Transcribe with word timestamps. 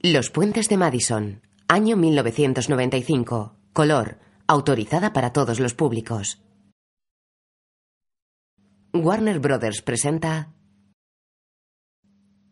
Los 0.00 0.30
puentes 0.30 0.68
de 0.68 0.76
Madison, 0.76 1.42
año 1.66 1.96
1995. 1.96 3.56
Color, 3.72 4.18
autorizada 4.46 5.12
para 5.12 5.32
todos 5.32 5.58
los 5.58 5.74
públicos. 5.74 6.40
Warner 8.94 9.40
Brothers 9.40 9.82
presenta 9.82 10.52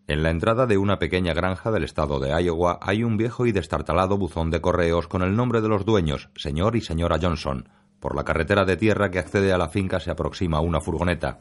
En 0.09 0.25
la 0.25 0.31
entrada 0.31 0.67
de 0.67 0.77
una 0.77 0.99
pequeña 0.99 1.35
granja 1.35 1.71
del 1.71 1.85
estado 1.85 2.19
de 2.19 2.31
Iowa 2.43 2.81
hay 2.83 3.05
un 3.05 3.17
viejo 3.17 3.47
y 3.47 3.53
destartalado 3.53 4.19
buzón 4.19 4.51
de 4.51 4.61
correos 4.61 5.07
con 5.07 5.23
el 5.23 5.37
nombre 5.37 5.61
de 5.61 5.69
los 5.69 5.85
dueños, 5.85 6.31
señor 6.35 6.75
y 6.75 6.81
señora 6.81 7.21
Johnson. 7.23 7.69
Por 8.01 8.17
la 8.17 8.25
carretera 8.25 8.65
de 8.65 8.77
tierra 8.77 9.13
que 9.13 9.21
accede 9.21 9.53
a 9.53 9.59
la 9.59 9.69
finca 9.69 10.01
se 10.01 10.11
aproxima 10.11 10.59
una 10.59 10.81
furgoneta. 10.81 11.39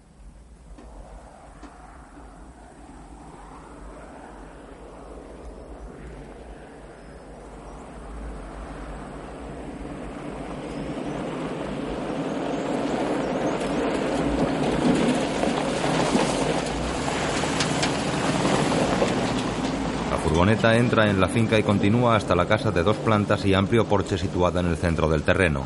Entra 20.74 21.10
en 21.10 21.22
la 21.22 21.28
finca 21.28 21.60
y 21.60 21.64
continúa 21.64 22.16
hasta 22.16 22.36
la 22.36 22.48
casa 22.48 22.72
de 22.72 22.82
dos 22.82 22.98
plantas 22.98 23.46
y 23.46 23.54
amplio 23.54 23.86
porche 23.86 24.18
situada 24.18 24.62
en 24.62 24.68
el 24.68 24.78
centro 24.78 25.08
del 25.08 25.22
terreno. 25.22 25.66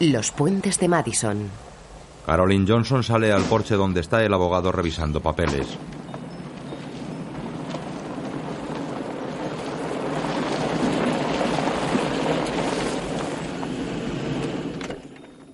Los 0.00 0.30
puentes 0.32 0.78
de 0.78 0.88
Madison. 0.88 1.48
Caroline 2.26 2.66
Johnson 2.68 3.02
sale 3.02 3.32
al 3.32 3.42
porche 3.44 3.74
donde 3.74 4.00
está 4.00 4.22
el 4.22 4.34
abogado 4.34 4.70
revisando 4.70 5.20
papeles. 5.20 5.66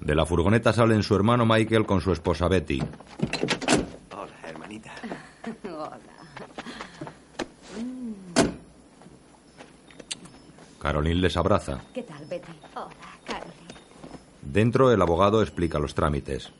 De 0.00 0.14
la 0.14 0.26
furgoneta 0.26 0.72
salen 0.72 1.02
su 1.02 1.14
hermano 1.14 1.46
Michael 1.46 1.86
con 1.86 2.00
su 2.00 2.12
esposa 2.12 2.48
Betty. 2.48 2.82
Hola, 4.10 4.48
hermanita. 4.48 4.92
Caroline 10.84 11.22
les 11.22 11.34
abraza. 11.38 11.80
¿Qué 11.94 12.02
tal, 12.02 12.26
Betty? 12.26 12.52
Hola, 12.74 12.90
Caroline. 13.24 13.74
Dentro 14.42 14.92
el 14.92 15.00
abogado 15.00 15.40
explica 15.40 15.78
los 15.78 15.94
trámites. 15.94 16.52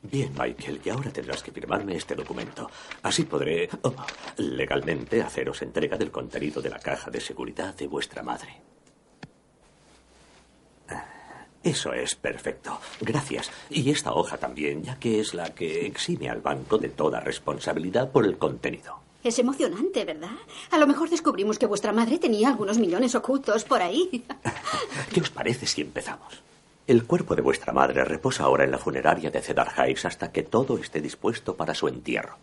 Bien, 0.00 0.32
Michael, 0.38 0.80
y 0.84 0.88
ahora 0.90 1.10
tendrás 1.10 1.42
que 1.42 1.50
firmarme 1.50 1.96
este 1.96 2.14
documento. 2.14 2.70
Así 3.02 3.24
podré, 3.24 3.68
oh, 3.82 3.92
legalmente, 4.36 5.20
haceros 5.22 5.60
entrega 5.62 5.96
del 5.96 6.12
contenido 6.12 6.62
de 6.62 6.70
la 6.70 6.78
caja 6.78 7.10
de 7.10 7.20
seguridad 7.20 7.74
de 7.74 7.88
vuestra 7.88 8.22
madre. 8.22 8.62
Eso 11.60 11.92
es 11.92 12.14
perfecto. 12.14 12.78
Gracias. 13.00 13.50
Y 13.70 13.90
esta 13.90 14.12
hoja 14.12 14.38
también, 14.38 14.84
ya 14.84 15.00
que 15.00 15.18
es 15.18 15.34
la 15.34 15.52
que 15.52 15.84
exime 15.84 16.30
al 16.30 16.42
banco 16.42 16.78
de 16.78 16.90
toda 16.90 17.18
responsabilidad 17.18 18.12
por 18.12 18.24
el 18.24 18.38
contenido. 18.38 19.07
Es 19.22 19.38
emocionante, 19.38 20.04
¿verdad? 20.04 20.36
A 20.70 20.78
lo 20.78 20.86
mejor 20.86 21.10
descubrimos 21.10 21.58
que 21.58 21.66
vuestra 21.66 21.92
madre 21.92 22.18
tenía 22.18 22.48
algunos 22.48 22.78
millones 22.78 23.14
ocultos 23.14 23.64
por 23.64 23.82
ahí. 23.82 24.24
¿Qué 25.12 25.20
os 25.20 25.30
parece 25.30 25.66
si 25.66 25.80
empezamos? 25.80 26.42
El 26.86 27.04
cuerpo 27.04 27.34
de 27.34 27.42
vuestra 27.42 27.72
madre 27.72 28.04
reposa 28.04 28.44
ahora 28.44 28.64
en 28.64 28.70
la 28.70 28.78
funeraria 28.78 29.30
de 29.30 29.42
Cedar 29.42 29.72
Heights 29.76 30.04
hasta 30.06 30.32
que 30.32 30.44
todo 30.44 30.78
esté 30.78 31.00
dispuesto 31.00 31.54
para 31.56 31.74
su 31.74 31.88
entierro. 31.88 32.38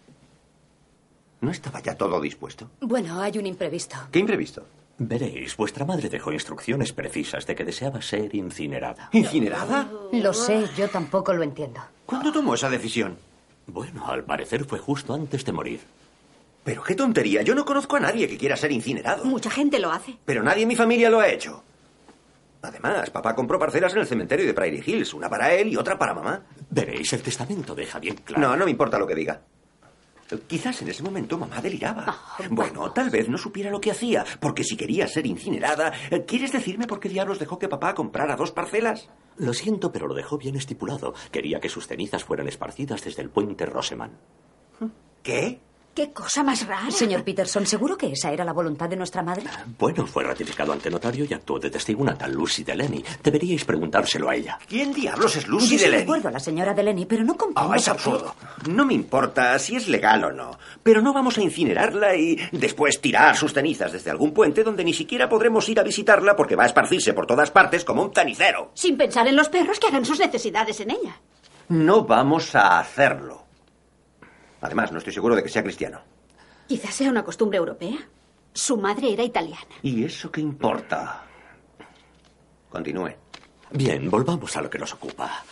¿No 1.42 1.50
estaba 1.50 1.80
ya 1.82 1.96
todo 1.96 2.20
dispuesto? 2.22 2.70
Bueno, 2.82 3.20
hay 3.22 3.38
un 3.38 3.46
imprevisto. 3.46 3.96
¿Qué 4.12 4.20
imprevisto? 4.20 4.66
Veréis, 4.98 5.58
vuestra 5.58 5.86
madre 5.86 6.10
dejó 6.10 6.32
instrucciones 6.32 6.94
precisas 6.94 7.46
de 7.46 7.56
que 7.56 7.66
deseaba 7.66 8.02
ser 8.02 8.34
incinerada. 8.36 9.10
¿Incinerada? 9.14 9.90
Lo 10.12 10.34
sé, 10.34 10.66
yo 10.78 10.90
tampoco 10.90 11.34
lo 11.34 11.44
entiendo. 11.44 11.82
¿Cuándo 12.06 12.32
tomó 12.32 12.54
esa 12.56 12.70
decisión? 12.70 13.18
Bueno, 13.68 14.08
al 14.08 14.24
parecer 14.24 14.66
fue 14.66 14.80
justo 14.80 15.14
antes 15.14 15.44
de 15.44 15.52
morir. 15.52 15.82
Pero 16.66 16.82
qué 16.84 16.96
tontería. 16.96 17.44
Yo 17.44 17.54
no 17.54 17.64
conozco 17.64 17.96
a 17.96 18.00
nadie 18.00 18.28
que 18.28 18.38
quiera 18.38 18.58
ser 18.58 18.72
incinerado. 18.72 19.24
Mucha 19.24 19.52
gente 19.52 19.78
lo 19.78 19.92
hace. 19.92 20.18
Pero 20.26 20.42
nadie 20.42 20.64
en 20.64 20.68
mi 20.68 20.76
familia 20.76 21.12
lo 21.12 21.20
ha 21.20 21.28
hecho. 21.30 21.64
Además, 22.64 23.12
papá 23.12 23.36
compró 23.36 23.60
parcelas 23.60 23.94
en 23.94 24.00
el 24.00 24.08
cementerio 24.08 24.48
de 24.48 24.54
Prairie 24.56 24.84
Hills, 24.84 25.14
una 25.14 25.30
para 25.30 25.54
él 25.54 25.68
y 25.68 25.78
otra 25.78 26.00
para 26.00 26.16
mamá. 26.16 26.44
Veréis, 26.72 27.14
el 27.14 27.22
testamento 27.22 27.76
deja 27.76 28.00
bien 28.00 28.16
claro. 28.16 28.42
No, 28.42 28.58
no 28.58 28.66
me 28.66 28.72
importa 28.72 28.98
lo 28.98 29.06
que 29.06 29.14
diga. 29.14 29.40
Quizás 30.48 30.82
en 30.82 30.90
ese 30.90 31.04
momento 31.04 31.38
mamá 31.38 31.62
deliraba. 31.62 32.18
Bueno, 32.50 32.92
tal 32.92 33.12
vez 33.12 33.30
no 33.30 33.38
supiera 33.38 33.70
lo 33.70 33.80
que 33.80 33.92
hacía, 33.92 34.26
porque 34.40 34.64
si 34.64 34.76
quería 34.76 35.08
ser 35.08 35.28
incinerada, 35.28 35.94
¿quieres 36.26 36.52
decirme 36.52 36.88
por 36.88 37.00
qué 37.00 37.10
diablos 37.10 37.38
dejó 37.38 37.60
que 37.60 37.68
papá 37.68 37.94
comprara 37.94 38.36
dos 38.36 38.52
parcelas? 38.52 39.08
Lo 39.38 39.54
siento, 39.54 39.92
pero 39.92 40.08
lo 40.08 40.16
dejó 40.16 40.40
bien 40.40 40.56
estipulado. 40.56 41.14
Quería 41.32 41.60
que 41.60 41.70
sus 41.70 41.86
cenizas 41.86 42.24
fueran 42.24 42.48
esparcidas 42.48 43.04
desde 43.04 43.22
el 43.22 43.30
puente 43.30 43.68
Roseman. 43.68 44.18
¿Qué? 45.22 45.60
¡Qué 45.96 46.12
cosa 46.12 46.44
más 46.44 46.68
rara! 46.68 46.92
Señor 46.92 47.24
Peterson, 47.24 47.66
¿seguro 47.66 47.98
que 47.98 48.12
esa 48.12 48.30
era 48.30 48.44
la 48.44 48.52
voluntad 48.52 48.90
de 48.90 48.98
nuestra 48.98 49.24
madre? 49.24 49.44
Bueno, 49.80 50.06
fue 50.06 50.26
ratificado 50.26 50.74
ante 50.74 50.90
notario 50.90 51.26
y 51.30 51.34
actuó 51.34 51.58
de 51.58 51.70
testigo 51.70 52.02
una 52.02 52.18
tal 52.18 52.34
Lucy 52.34 52.66
Delaney. 52.66 53.02
Deberíais 53.24 53.64
preguntárselo 53.64 54.30
a 54.30 54.36
ella. 54.36 54.60
¿Quién 54.68 54.92
diablos 54.94 55.38
es 55.38 55.48
Lucy 55.48 55.70
Yo 55.70 55.78
sí 55.78 55.84
Delaney? 55.86 56.00
recuerdo 56.02 56.28
a 56.28 56.32
la 56.32 56.40
señora 56.42 56.74
Delaney, 56.74 57.06
pero 57.06 57.24
no 57.24 57.38
comprendo 57.38 57.72
Oh, 57.72 57.74
es 57.76 57.88
absurdo. 57.88 58.36
No 58.70 58.84
me 58.86 58.94
importa 58.94 59.58
si 59.58 59.78
es 59.78 59.88
legal 59.88 60.26
o 60.26 60.32
no, 60.34 60.60
pero 60.84 61.02
no 61.02 61.14
vamos 61.14 61.38
a 61.38 61.42
incinerarla 61.42 62.14
y 62.18 62.36
después 62.52 63.00
tirar 63.00 63.38
sus 63.38 63.54
cenizas 63.54 63.94
desde 63.94 64.12
algún 64.12 64.34
puente 64.34 64.66
donde 64.66 64.84
ni 64.84 64.94
siquiera 64.94 65.30
podremos 65.30 65.70
ir 65.70 65.80
a 65.80 65.84
visitarla 65.84 66.36
porque 66.36 66.58
va 66.58 66.64
a 66.64 66.68
esparcirse 66.68 67.14
por 67.14 67.26
todas 67.26 67.52
partes 67.52 67.86
como 67.86 68.04
un 68.04 68.14
cenicero. 68.14 68.72
Sin 68.74 68.98
pensar 68.98 69.30
en 69.30 69.38
los 69.38 69.48
perros 69.48 69.80
que 69.80 69.88
harán 69.88 70.04
sus 70.04 70.20
necesidades 70.20 70.78
en 70.82 70.92
ella. 70.92 71.22
No 71.70 72.04
vamos 72.04 72.54
a 72.54 72.80
hacerlo. 72.80 73.45
Además, 74.62 74.92
no 74.92 74.98
estoy 74.98 75.14
seguro 75.14 75.36
de 75.36 75.44
que 75.44 75.50
sea 75.50 75.64
cristiano. 75.64 76.02
Quizás 76.68 76.96
sea 76.96 77.10
una 77.10 77.24
costumbre 77.24 77.58
europea. 77.58 77.98
Su 78.54 78.78
madre 78.78 79.14
era 79.14 79.24
italiana. 79.24 79.76
¿Y 79.82 80.04
eso 80.04 80.32
qué 80.32 80.42
importa? 80.42 81.24
Continúe. 82.70 83.12
Bien, 83.72 84.10
volvamos 84.10 84.56
a 84.56 84.62
lo 84.62 84.70
que 84.70 84.80
nos 84.80 84.94
ocupa. 84.94 85.44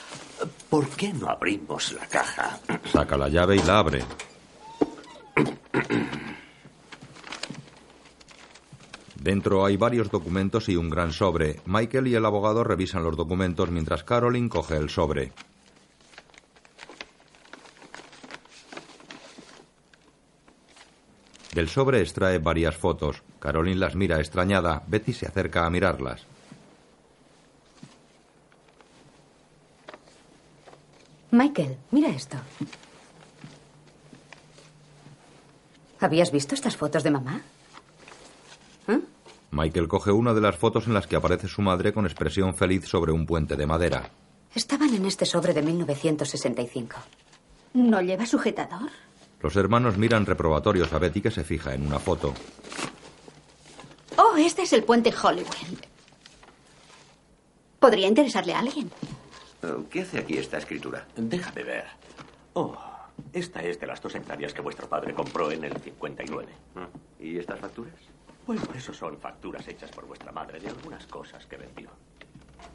¿Por 0.69 0.87
qué 0.89 1.13
no 1.13 1.29
abrimos 1.29 1.91
la 1.93 2.05
caja? 2.07 2.59
Saca 2.91 3.17
la 3.17 3.29
llave 3.29 3.57
y 3.57 3.61
la 3.63 3.79
abre. 3.79 4.03
Dentro 9.15 9.65
hay 9.65 9.77
varios 9.77 10.11
documentos 10.11 10.67
y 10.67 10.75
un 10.75 10.89
gran 10.89 11.13
sobre. 11.13 11.61
Michael 11.65 12.07
y 12.07 12.15
el 12.15 12.25
abogado 12.25 12.63
revisan 12.63 13.03
los 13.03 13.15
documentos 13.15 13.71
mientras 13.71 14.03
Caroline 14.03 14.49
coge 14.49 14.75
el 14.75 14.89
sobre. 14.89 15.31
Del 21.53 21.69
sobre 21.69 22.01
extrae 22.01 22.39
varias 22.39 22.75
fotos. 22.75 23.21
Caroline 23.39 23.79
las 23.79 23.95
mira 23.95 24.19
extrañada. 24.19 24.83
Betty 24.87 25.13
se 25.13 25.27
acerca 25.27 25.65
a 25.65 25.69
mirarlas. 25.69 26.25
Michael, 31.31 31.77
mira 31.91 32.09
esto. 32.09 32.37
¿Habías 35.99 36.31
visto 36.31 36.53
estas 36.53 36.75
fotos 36.75 37.03
de 37.03 37.11
mamá? 37.11 37.41
Michael 39.51 39.87
coge 39.87 40.11
una 40.11 40.33
de 40.33 40.41
las 40.41 40.55
fotos 40.55 40.87
en 40.87 40.95
las 40.95 41.05
que 41.05 41.15
aparece 41.15 41.47
su 41.47 41.61
madre 41.61 41.93
con 41.93 42.05
expresión 42.05 42.55
feliz 42.55 42.85
sobre 42.87 43.11
un 43.11 43.27
puente 43.27 43.55
de 43.55 43.67
madera. 43.67 44.09
Estaban 44.55 44.93
en 44.93 45.05
este 45.05 45.25
sobre 45.25 45.53
de 45.53 45.61
1965. 45.61 46.97
¿No 47.73 48.01
lleva 48.01 48.25
sujetador? 48.25 48.89
Los 49.43 49.57
hermanos 49.57 49.97
miran 49.97 50.25
reprobatorios 50.25 50.93
a 50.93 50.99
Betty 50.99 51.21
que 51.21 51.29
se 51.29 51.43
fija 51.43 51.73
en 51.73 51.85
una 51.85 51.99
foto. 51.99 52.33
Oh, 54.17 54.37
este 54.37 54.61
es 54.61 54.71
el 54.71 54.85
puente 54.85 55.13
Hollywood. 55.13 55.79
¿Podría 57.77 58.07
interesarle 58.07 58.53
a 58.53 58.59
alguien? 58.59 58.89
¿Qué 59.89 60.01
hace 60.01 60.19
aquí 60.19 60.37
esta 60.37 60.59
escritura? 60.59 61.05
Déjame 61.17 61.63
ver. 61.63 61.83
Oh, 62.53 62.77
esta 63.33 63.61
es 63.61 63.77
de 63.81 63.85
las 63.85 64.01
dos 64.01 64.15
hectáreas 64.15 64.53
que 64.53 64.61
vuestro 64.61 64.87
padre 64.87 65.13
compró 65.13 65.51
en 65.51 65.65
el 65.65 65.73
59. 65.77 66.47
¿Y 67.19 67.37
estas 67.37 67.59
facturas? 67.59 67.95
Bueno, 68.47 68.61
eso 68.73 68.93
son 68.93 69.17
facturas 69.17 69.67
hechas 69.67 69.91
por 69.91 70.05
vuestra 70.05 70.31
madre 70.31 70.61
de 70.61 70.69
algunas 70.69 71.05
cosas 71.07 71.45
que 71.47 71.57
vendió. 71.57 71.89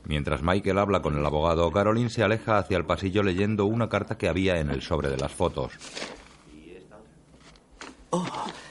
Mientras 0.04 0.42
Michael 0.42 0.78
habla 0.78 1.00
con 1.00 1.16
el 1.16 1.24
abogado, 1.24 1.70
Caroline 1.72 2.10
se 2.10 2.22
aleja 2.22 2.58
hacia 2.58 2.76
el 2.76 2.84
pasillo 2.84 3.22
leyendo 3.22 3.64
una 3.64 3.88
carta 3.88 4.18
que 4.18 4.28
había 4.28 4.60
en 4.60 4.68
el 4.68 4.82
sobre 4.82 5.08
de 5.08 5.16
las 5.16 5.32
fotos. 5.32 5.72
Oh, 8.10 8.26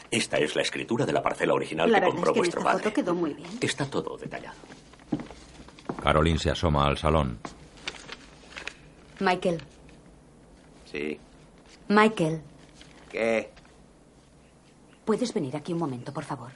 esta 0.09 0.37
es 0.37 0.55
la 0.55 0.61
escritura 0.63 1.05
de 1.05 1.13
la 1.13 1.21
parcela 1.21 1.53
original 1.53 1.91
La 1.91 1.99
que 2.01 2.07
compró 2.07 2.31
es 2.31 2.33
que 2.33 2.37
en 2.37 2.37
vuestro 2.39 2.59
esta 2.61 2.71
padre. 2.71 2.83
foto 2.83 2.93
quedó 2.95 3.13
muy 3.15 3.33
bien. 3.33 3.49
Está 3.61 3.85
todo 3.85 4.17
detallado. 4.17 4.55
Caroline 6.01 6.39
se 6.39 6.49
asoma 6.49 6.87
al 6.87 6.97
salón. 6.97 7.37
Michael, 9.19 9.61
Sí. 10.91 11.19
Michael, 11.89 12.41
¿Qué? 13.11 13.51
¿puedes 15.05 15.33
venir 15.33 15.55
aquí 15.55 15.73
un 15.73 15.79
momento, 15.79 16.13
por 16.13 16.23
favor? 16.23 16.51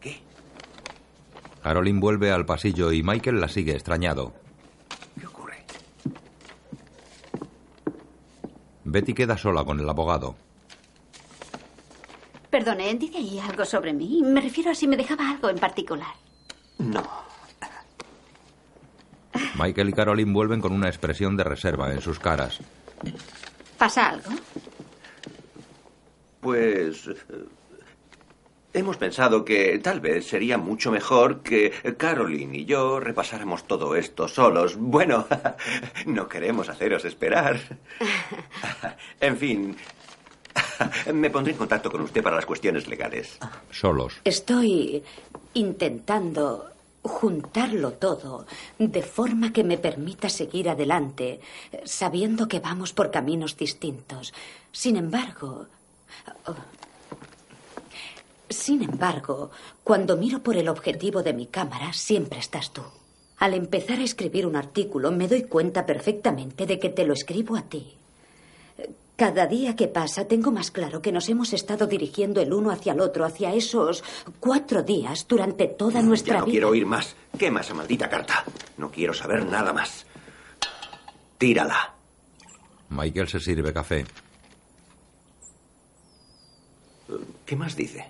¿Qué? 0.00 0.20
Caroline 1.62 2.00
vuelve 2.00 2.30
al 2.30 2.46
pasillo 2.46 2.92
y 2.92 3.02
Michael 3.02 3.40
la 3.40 3.48
sigue 3.48 3.72
extrañado. 3.72 4.32
¿Qué 5.20 5.26
ocurre? 5.26 5.64
Betty 8.84 9.12
queda 9.14 9.36
sola 9.36 9.64
con 9.64 9.80
el 9.80 9.88
abogado. 9.88 10.36
Perdone, 12.50 12.94
dice 12.94 13.18
ahí 13.18 13.38
algo 13.38 13.64
sobre 13.64 13.92
mí. 13.92 14.22
Me 14.24 14.40
refiero 14.40 14.70
a 14.70 14.74
si 14.74 14.86
me 14.86 14.96
dejaba 14.96 15.30
algo 15.30 15.50
en 15.50 15.58
particular. 15.58 16.14
No. 16.78 17.02
Michael 19.58 19.90
y 19.90 19.92
Caroline 19.92 20.32
vuelven 20.32 20.60
con 20.60 20.72
una 20.72 20.88
expresión 20.88 21.36
de 21.36 21.44
reserva 21.44 21.92
en 21.92 22.00
sus 22.00 22.18
caras. 22.18 22.58
¿Pasa 23.78 24.10
algo? 24.10 24.30
Pues... 26.40 27.06
eh, 27.08 27.14
Hemos 28.72 28.98
pensado 28.98 29.42
que 29.42 29.78
tal 29.78 30.00
vez 30.00 30.26
sería 30.26 30.58
mucho 30.58 30.90
mejor 30.92 31.42
que 31.42 31.72
Caroline 31.96 32.58
y 32.58 32.64
yo 32.66 33.00
repasáramos 33.00 33.66
todo 33.66 33.96
esto 33.96 34.28
solos. 34.28 34.76
Bueno, 34.76 35.26
no 36.06 36.28
queremos 36.28 36.68
haceros 36.68 37.04
esperar. 37.06 37.58
En 39.20 39.38
fin, 39.38 39.76
me 41.12 41.30
pondré 41.30 41.52
en 41.52 41.58
contacto 41.58 41.90
con 41.90 42.00
usted 42.02 42.22
para 42.22 42.36
las 42.36 42.46
cuestiones 42.46 42.86
legales. 42.88 43.38
Solos. 43.70 44.14
Estoy 44.24 45.02
intentando 45.54 46.70
juntarlo 47.02 47.92
todo 47.92 48.46
de 48.78 49.02
forma 49.02 49.52
que 49.52 49.64
me 49.64 49.78
permita 49.78 50.28
seguir 50.28 50.68
adelante, 50.68 51.40
sabiendo 51.84 52.48
que 52.48 52.60
vamos 52.60 52.92
por 52.92 53.10
caminos 53.10 53.56
distintos. 53.56 54.34
Sin 54.72 54.96
embargo, 54.96 55.66
oh, 56.46 56.54
sin 58.48 58.82
embargo, 58.82 59.50
cuando 59.82 60.16
miro 60.16 60.42
por 60.42 60.56
el 60.56 60.68
objetivo 60.68 61.22
de 61.22 61.32
mi 61.32 61.46
cámara, 61.46 61.92
siempre 61.92 62.38
estás 62.38 62.72
tú. 62.72 62.82
Al 63.38 63.54
empezar 63.54 63.98
a 63.98 64.04
escribir 64.04 64.46
un 64.46 64.56
artículo, 64.56 65.10
me 65.10 65.28
doy 65.28 65.42
cuenta 65.42 65.84
perfectamente 65.84 66.64
de 66.64 66.78
que 66.78 66.88
te 66.88 67.04
lo 67.04 67.12
escribo 67.12 67.56
a 67.56 67.62
ti. 67.62 67.96
Cada 69.16 69.46
día 69.46 69.74
que 69.76 69.88
pasa 69.88 70.26
tengo 70.28 70.50
más 70.52 70.70
claro 70.70 71.00
que 71.00 71.10
nos 71.10 71.28
hemos 71.30 71.54
estado 71.54 71.86
dirigiendo 71.86 72.42
el 72.42 72.52
uno 72.52 72.70
hacia 72.70 72.92
el 72.92 73.00
otro, 73.00 73.24
hacia 73.24 73.54
esos 73.54 74.04
cuatro 74.40 74.82
días 74.82 75.26
durante 75.26 75.68
toda 75.68 76.02
nuestra 76.02 76.34
Ya 76.34 76.40
no 76.40 76.44
vida. 76.46 76.52
quiero 76.52 76.68
oír 76.68 76.84
más. 76.84 77.16
Quema 77.38 77.60
esa 77.60 77.72
maldita 77.72 78.10
carta. 78.10 78.44
No 78.76 78.90
quiero 78.90 79.14
saber 79.14 79.46
nada 79.46 79.72
más. 79.72 80.04
Tírala. 81.38 81.94
Michael 82.90 83.28
se 83.28 83.40
sirve 83.40 83.72
café. 83.72 84.04
¿Qué 87.46 87.56
más 87.56 87.74
dice? 87.74 88.04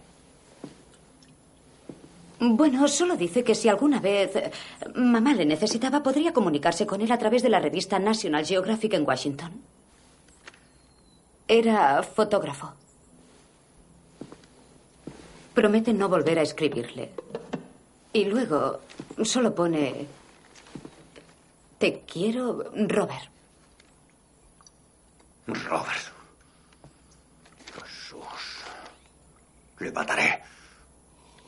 Bueno, 2.41 2.87
solo 2.89 3.17
dice 3.17 3.45
que 3.45 3.55
si 3.55 3.69
alguna 3.69 4.01
vez 4.01 4.35
eh, 4.37 4.51
mamá 4.97 5.35
le 5.35 5.47
necesitaba, 5.47 6.03
podría 6.03 6.33
comunicarse 6.33 6.85
con 6.87 7.01
él 7.01 7.13
a 7.13 7.19
través 7.19 7.43
de 7.43 7.49
la 7.49 7.61
revista 7.61 7.99
National 7.99 8.45
Geographic 8.45 8.93
en 8.95 9.07
Washington. 9.07 9.53
Era 11.49 12.03
fotógrafo. 12.03 12.73
Promete 15.55 15.93
no 15.93 16.09
volver 16.09 16.39
a 16.39 16.43
escribirle. 16.43 17.13
Y 18.13 18.25
luego 18.25 18.81
solo 19.25 19.55
pone... 19.55 20.07
Te 21.79 22.01
quiero, 22.01 22.65
Robert. 22.75 23.29
Robert. 25.47 26.05
Jesús. 27.75 28.65
Le 29.79 29.93
mataré. 29.93 30.43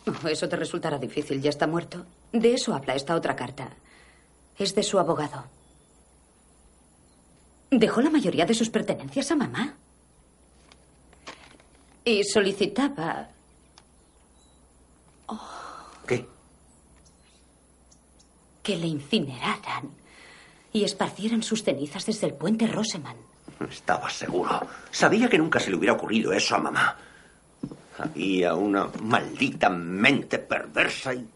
Oh, 0.06 0.28
Eso 0.28 0.48
te 0.48 0.56
resultará 0.56 0.98
difícil, 0.98 1.40
ya 1.42 1.50
está 1.50 1.66
muerto. 1.66 2.04
De 2.32 2.54
eso 2.54 2.74
habla 2.74 2.94
esta 2.94 3.14
otra 3.16 3.34
carta. 3.34 3.70
Es 4.58 4.74
de 4.74 4.82
su 4.82 4.98
abogado. 4.98 5.44
Dejó 7.70 8.00
la 8.00 8.10
mayoría 8.10 8.46
de 8.46 8.54
sus 8.54 8.70
pertenencias 8.70 9.30
a 9.30 9.36
mamá. 9.36 9.74
Y 12.04 12.24
solicitaba 12.24 13.28
¿Qué? 16.06 16.26
que 18.62 18.76
le 18.76 18.86
incineraran 18.86 19.90
y 20.72 20.84
esparcieran 20.84 21.42
sus 21.42 21.62
cenizas 21.62 22.06
desde 22.06 22.26
el 22.28 22.34
puente 22.34 22.66
Roseman. 22.66 23.16
Estaba 23.68 24.08
seguro. 24.08 24.66
Sabía 24.90 25.28
que 25.28 25.38
nunca 25.38 25.58
se 25.60 25.70
le 25.70 25.76
hubiera 25.76 25.94
ocurrido 25.94 26.32
eso 26.32 26.54
a 26.54 26.58
mamá. 26.58 26.96
Había 27.98 28.54
una 28.54 28.88
maldita 29.02 29.68
mente 29.68 30.38
perversa 30.38 31.12
y 31.14 31.26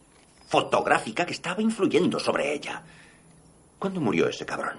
fotográfica 0.46 1.26
que 1.26 1.32
estaba 1.32 1.60
influyendo 1.60 2.20
sobre 2.20 2.54
ella. 2.54 2.82
¿Cuándo 3.78 4.00
murió 4.00 4.28
ese 4.28 4.46
cabrón? 4.46 4.76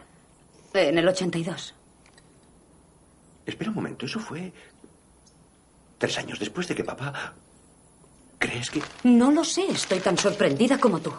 En 0.73 0.97
el 0.97 1.07
82. 1.07 1.73
Espera 3.45 3.69
un 3.71 3.75
momento, 3.75 4.05
eso 4.05 4.19
fue 4.19 4.53
tres 6.03 6.17
años 6.17 6.37
después 6.37 6.67
de 6.67 6.75
que 6.75 6.83
papá... 6.83 7.33
¿Crees 8.37 8.69
que...? 8.69 8.81
No 9.05 9.31
lo 9.31 9.45
sé, 9.45 9.65
estoy 9.71 10.01
tan 10.01 10.17
sorprendida 10.17 10.77
como 10.77 10.99
tú. 10.99 11.13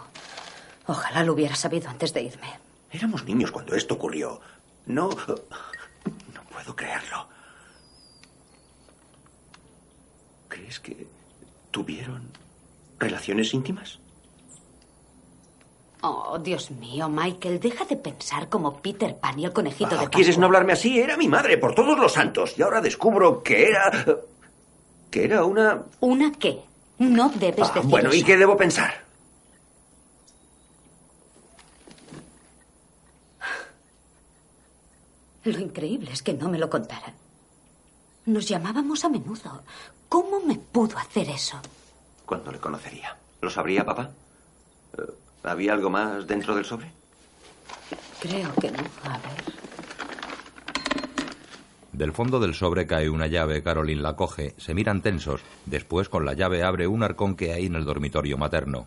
Ojalá 0.86 1.24
lo 1.24 1.32
hubiera 1.32 1.56
sabido 1.56 1.88
antes 1.88 2.12
de 2.12 2.20
irme. 2.24 2.48
Éramos 2.92 3.24
niños 3.24 3.50
cuando 3.50 3.74
esto 3.74 3.94
ocurrió. 3.94 4.42
No... 4.84 5.08
No 5.08 6.42
puedo 6.52 6.76
creerlo. 6.76 7.26
¿Crees 10.48 10.78
que 10.80 11.06
tuvieron 11.70 12.28
relaciones 12.98 13.54
íntimas? 13.54 13.98
Oh, 16.02 16.38
Dios 16.38 16.70
mío, 16.72 17.08
Michael, 17.08 17.58
deja 17.58 17.86
de 17.86 17.96
pensar 17.96 18.50
como 18.50 18.82
Peter 18.82 19.16
Pan 19.16 19.38
y 19.40 19.46
el 19.46 19.54
conejito 19.54 19.96
Ah, 19.96 20.02
de 20.02 20.08
¿Quieres 20.10 20.26
Pascua. 20.34 20.40
no 20.42 20.46
hablarme 20.48 20.74
así? 20.74 21.00
Era 21.00 21.16
mi 21.16 21.26
madre, 21.28 21.56
por 21.56 21.74
todos 21.74 21.98
los 21.98 22.12
santos. 22.12 22.58
Y 22.58 22.62
ahora 22.62 22.82
descubro 22.82 23.42
que 23.42 23.68
era... 23.70 24.04
Que 25.14 25.24
era 25.26 25.44
una... 25.44 25.80
¿Una 26.00 26.32
qué? 26.32 26.60
No 26.98 27.28
debes 27.28 27.68
Ah, 27.68 27.72
decir 27.72 27.88
bueno, 27.88 28.12
¿y 28.12 28.24
qué 28.24 28.36
debo 28.36 28.56
pensar? 28.56 28.92
Lo 35.44 35.58
increíble 35.60 36.10
es 36.12 36.22
que 36.22 36.32
no 36.34 36.48
me 36.48 36.58
lo 36.58 36.68
contara. 36.70 37.12
Nos 38.26 38.48
llamábamos 38.48 39.04
a 39.04 39.08
menudo. 39.08 39.62
¿Cómo 40.08 40.40
me 40.40 40.56
pudo 40.56 40.98
hacer 40.98 41.28
eso? 41.28 41.60
¿Cuándo 42.26 42.50
le 42.50 42.58
conocería? 42.58 43.16
¿Lo 43.40 43.50
sabría 43.50 43.84
papá? 43.84 44.10
Eh, 44.98 45.02
¿Había 45.44 45.74
algo 45.74 45.90
más 45.90 46.26
dentro 46.26 46.56
del 46.56 46.64
sobre? 46.64 46.90
Creo 48.20 48.52
que 48.54 48.70
no. 48.70 48.78
A 49.04 49.18
ver. 49.18 49.44
Del 51.94 52.12
fondo 52.12 52.40
del 52.40 52.54
sobre 52.54 52.88
cae 52.88 53.08
una 53.08 53.28
llave, 53.28 53.62
Caroline 53.62 54.02
la 54.02 54.16
coge, 54.16 54.54
se 54.56 54.74
miran 54.74 55.00
tensos. 55.00 55.42
Después, 55.64 56.08
con 56.08 56.24
la 56.24 56.34
llave, 56.34 56.64
abre 56.64 56.88
un 56.88 57.04
arcón 57.04 57.36
que 57.36 57.52
hay 57.52 57.66
en 57.66 57.76
el 57.76 57.84
dormitorio 57.84 58.36
materno. 58.36 58.86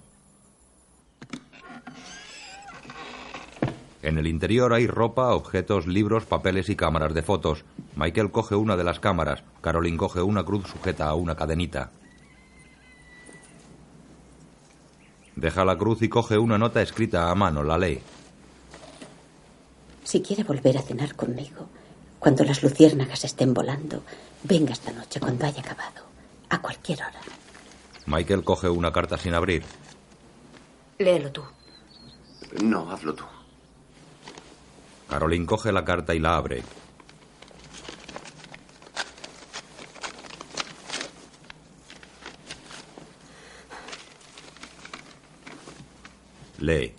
En 4.04 4.18
el 4.18 4.28
interior 4.28 4.74
hay 4.74 4.88
ropa, 4.88 5.34
objetos, 5.34 5.88
libros, 5.88 6.26
papeles 6.26 6.68
y 6.68 6.76
cámaras 6.76 7.14
de 7.14 7.24
fotos. 7.24 7.64
Michael 7.96 8.30
coge 8.30 8.56
una 8.56 8.76
de 8.76 8.84
las 8.84 9.00
cámaras, 9.00 9.42
Caroline 9.62 9.98
coge 9.98 10.22
una 10.22 10.44
cruz 10.44 10.68
sujeta 10.68 11.08
a 11.08 11.16
una 11.16 11.36
cadenita. 11.36 11.92
Deja 15.38 15.64
la 15.64 15.78
cruz 15.78 16.02
y 16.02 16.10
coge 16.10 16.38
una 16.38 16.58
nota 16.58 16.82
escrita 16.82 17.32
a 17.32 17.36
mano, 17.36 17.64
la 17.64 17.78
lee. 17.78 18.02
Si 20.04 20.22
quiere 20.22 20.44
volver 20.44 20.78
a 20.78 20.82
cenar 20.82 21.16
conmigo, 21.16 21.70
cuando 22.20 22.44
las 22.44 22.64
luciérnagas 22.64 23.24
estén 23.24 23.54
volando, 23.54 24.04
venga 24.44 24.74
esta 24.74 24.92
noche 24.92 25.20
cuando 25.20 25.46
haya 25.46 25.62
acabado, 25.62 26.04
a 26.50 26.62
cualquier 26.62 27.00
hora. 27.02 27.22
Michael 28.06 28.44
coge 28.44 28.70
una 28.70 28.92
carta 28.92 29.18
sin 29.18 29.34
abrir. 29.34 29.64
Léelo 30.98 31.32
tú. 31.32 31.44
No, 32.64 32.90
hazlo 32.92 33.14
tú. 33.14 33.26
Caroline 35.10 35.46
coge 35.46 35.72
la 35.72 35.86
carta 35.86 36.16
y 36.16 36.20
la 36.20 36.38
abre. 36.38 36.64
Lee. 46.60 46.94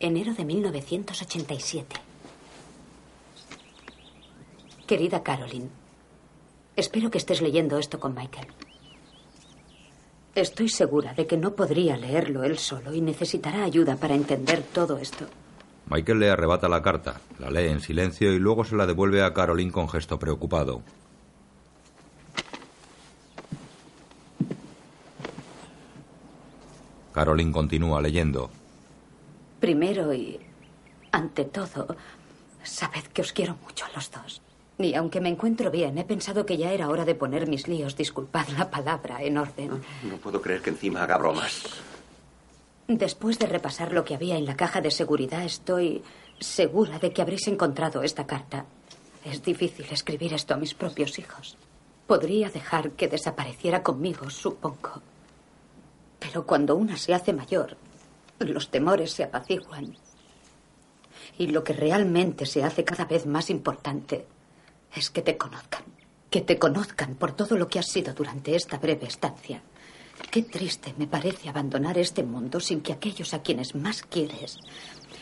Enero 0.00 0.34
de 0.34 0.44
1987. 0.44 2.03
Querida 4.86 5.22
Caroline, 5.22 5.70
espero 6.76 7.10
que 7.10 7.18
estés 7.18 7.40
leyendo 7.40 7.78
esto 7.78 7.98
con 7.98 8.14
Michael. 8.14 8.48
Estoy 10.34 10.68
segura 10.68 11.14
de 11.14 11.26
que 11.26 11.36
no 11.36 11.54
podría 11.54 11.96
leerlo 11.96 12.44
él 12.44 12.58
solo 12.58 12.92
y 12.92 13.00
necesitará 13.00 13.64
ayuda 13.64 13.96
para 13.96 14.14
entender 14.14 14.62
todo 14.62 14.98
esto. 14.98 15.26
Michael 15.86 16.18
le 16.18 16.30
arrebata 16.30 16.68
la 16.68 16.82
carta, 16.82 17.20
la 17.38 17.50
lee 17.50 17.68
en 17.68 17.80
silencio 17.80 18.32
y 18.32 18.38
luego 18.38 18.64
se 18.64 18.76
la 18.76 18.86
devuelve 18.86 19.22
a 19.22 19.32
Caroline 19.32 19.72
con 19.72 19.88
gesto 19.88 20.18
preocupado. 20.18 20.82
Caroline 27.12 27.52
continúa 27.52 28.02
leyendo. 28.02 28.50
Primero 29.60 30.12
y 30.12 30.40
ante 31.12 31.44
todo, 31.44 31.96
sabed 32.64 33.04
que 33.04 33.22
os 33.22 33.32
quiero 33.32 33.56
mucho 33.62 33.84
a 33.84 33.92
los 33.94 34.10
dos. 34.10 34.42
Y 34.78 34.94
aunque 34.94 35.20
me 35.20 35.28
encuentro 35.28 35.70
bien, 35.70 35.98
he 35.98 36.04
pensado 36.04 36.44
que 36.44 36.56
ya 36.56 36.72
era 36.72 36.88
hora 36.88 37.04
de 37.04 37.14
poner 37.14 37.48
mis 37.48 37.68
líos, 37.68 37.96
disculpad 37.96 38.48
la 38.48 38.70
palabra, 38.70 39.22
en 39.22 39.38
orden. 39.38 39.82
No 40.02 40.16
puedo 40.16 40.42
creer 40.42 40.62
que 40.62 40.70
encima 40.70 41.04
haga 41.04 41.16
bromas. 41.16 41.62
Después 42.88 43.38
de 43.38 43.46
repasar 43.46 43.92
lo 43.92 44.04
que 44.04 44.14
había 44.14 44.36
en 44.36 44.44
la 44.44 44.56
caja 44.56 44.80
de 44.80 44.90
seguridad, 44.90 45.44
estoy 45.44 46.02
segura 46.40 46.98
de 46.98 47.12
que 47.12 47.22
habréis 47.22 47.46
encontrado 47.46 48.02
esta 48.02 48.26
carta. 48.26 48.66
Es 49.24 49.42
difícil 49.42 49.86
escribir 49.90 50.34
esto 50.34 50.54
a 50.54 50.58
mis 50.58 50.74
propios 50.74 51.18
hijos. 51.18 51.56
Podría 52.06 52.50
dejar 52.50 52.90
que 52.90 53.08
desapareciera 53.08 53.82
conmigo, 53.82 54.28
supongo. 54.28 55.00
Pero 56.18 56.44
cuando 56.44 56.74
una 56.74 56.96
se 56.96 57.14
hace 57.14 57.32
mayor, 57.32 57.76
los 58.40 58.70
temores 58.70 59.12
se 59.12 59.22
apaciguan. 59.22 59.96
Y 61.38 61.46
lo 61.46 61.64
que 61.64 61.72
realmente 61.72 62.44
se 62.44 62.64
hace 62.64 62.84
cada 62.84 63.04
vez 63.06 63.24
más 63.24 63.48
importante 63.48 64.26
es 64.94 65.10
que 65.10 65.22
te 65.22 65.36
conozcan. 65.36 65.84
Que 66.30 66.40
te 66.40 66.58
conozcan 66.58 67.14
por 67.14 67.32
todo 67.32 67.56
lo 67.56 67.68
que 67.68 67.78
has 67.78 67.86
sido 67.86 68.12
durante 68.14 68.56
esta 68.56 68.78
breve 68.78 69.06
estancia. 69.06 69.62
Qué 70.30 70.42
triste 70.42 70.94
me 70.96 71.06
parece 71.06 71.48
abandonar 71.48 71.98
este 71.98 72.22
mundo 72.22 72.60
sin 72.60 72.80
que 72.80 72.92
aquellos 72.92 73.34
a 73.34 73.42
quienes 73.42 73.74
más 73.74 74.02
quieres 74.02 74.58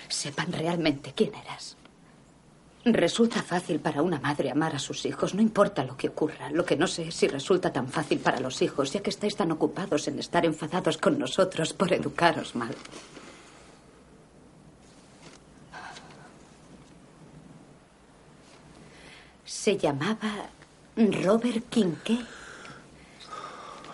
sepan 0.08 0.52
realmente 0.52 1.12
quién 1.14 1.34
eras. 1.34 1.76
Resulta 2.84 3.42
fácil 3.42 3.78
para 3.78 4.02
una 4.02 4.18
madre 4.18 4.50
amar 4.50 4.74
a 4.74 4.80
sus 4.80 5.06
hijos, 5.06 5.34
no 5.34 5.40
importa 5.40 5.84
lo 5.84 5.96
que 5.96 6.08
ocurra. 6.08 6.50
Lo 6.50 6.64
que 6.64 6.76
no 6.76 6.88
sé 6.88 7.08
es 7.08 7.14
si 7.14 7.28
resulta 7.28 7.72
tan 7.72 7.88
fácil 7.88 8.18
para 8.18 8.40
los 8.40 8.60
hijos, 8.60 8.92
ya 8.92 9.00
que 9.00 9.10
estáis 9.10 9.36
tan 9.36 9.52
ocupados 9.52 10.08
en 10.08 10.18
estar 10.18 10.44
enfadados 10.44 10.98
con 10.98 11.16
nosotros 11.16 11.72
por 11.72 11.92
educaros 11.92 12.56
mal. 12.56 12.74
Se 19.52 19.76
llamaba 19.76 20.48
Robert 20.96 21.68
Kincaid. 21.68 22.24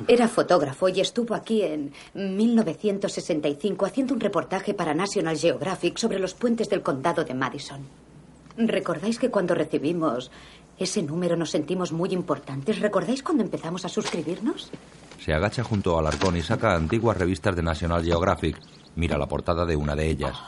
Era 0.06 0.28
fotógrafo 0.28 0.88
y 0.88 1.00
estuvo 1.00 1.34
aquí 1.34 1.62
en 1.62 1.92
1965 2.14 3.84
haciendo 3.84 4.14
un 4.14 4.20
reportaje 4.20 4.72
para 4.72 4.94
National 4.94 5.36
Geographic 5.36 5.98
sobre 5.98 6.20
los 6.20 6.32
puentes 6.32 6.70
del 6.70 6.80
condado 6.80 7.24
de 7.24 7.34
Madison. 7.34 7.80
¿Recordáis 8.56 9.18
que 9.18 9.30
cuando 9.30 9.54
recibimos 9.54 10.30
ese 10.78 11.02
número 11.02 11.36
nos 11.36 11.50
sentimos 11.50 11.92
muy 11.92 12.10
importantes? 12.12 12.78
¿Recordáis 12.78 13.24
cuando 13.24 13.42
empezamos 13.42 13.84
a 13.84 13.88
suscribirnos? 13.88 14.70
Se 15.18 15.34
agacha 15.34 15.64
junto 15.64 15.98
al 15.98 16.06
arcón 16.06 16.36
y 16.36 16.42
saca 16.42 16.76
antiguas 16.76 17.16
revistas 17.16 17.56
de 17.56 17.64
National 17.64 18.04
Geographic. 18.04 18.58
Mira 18.94 19.18
la 19.18 19.26
portada 19.26 19.66
de 19.66 19.74
una 19.74 19.96
de 19.96 20.08
ellas. 20.08 20.38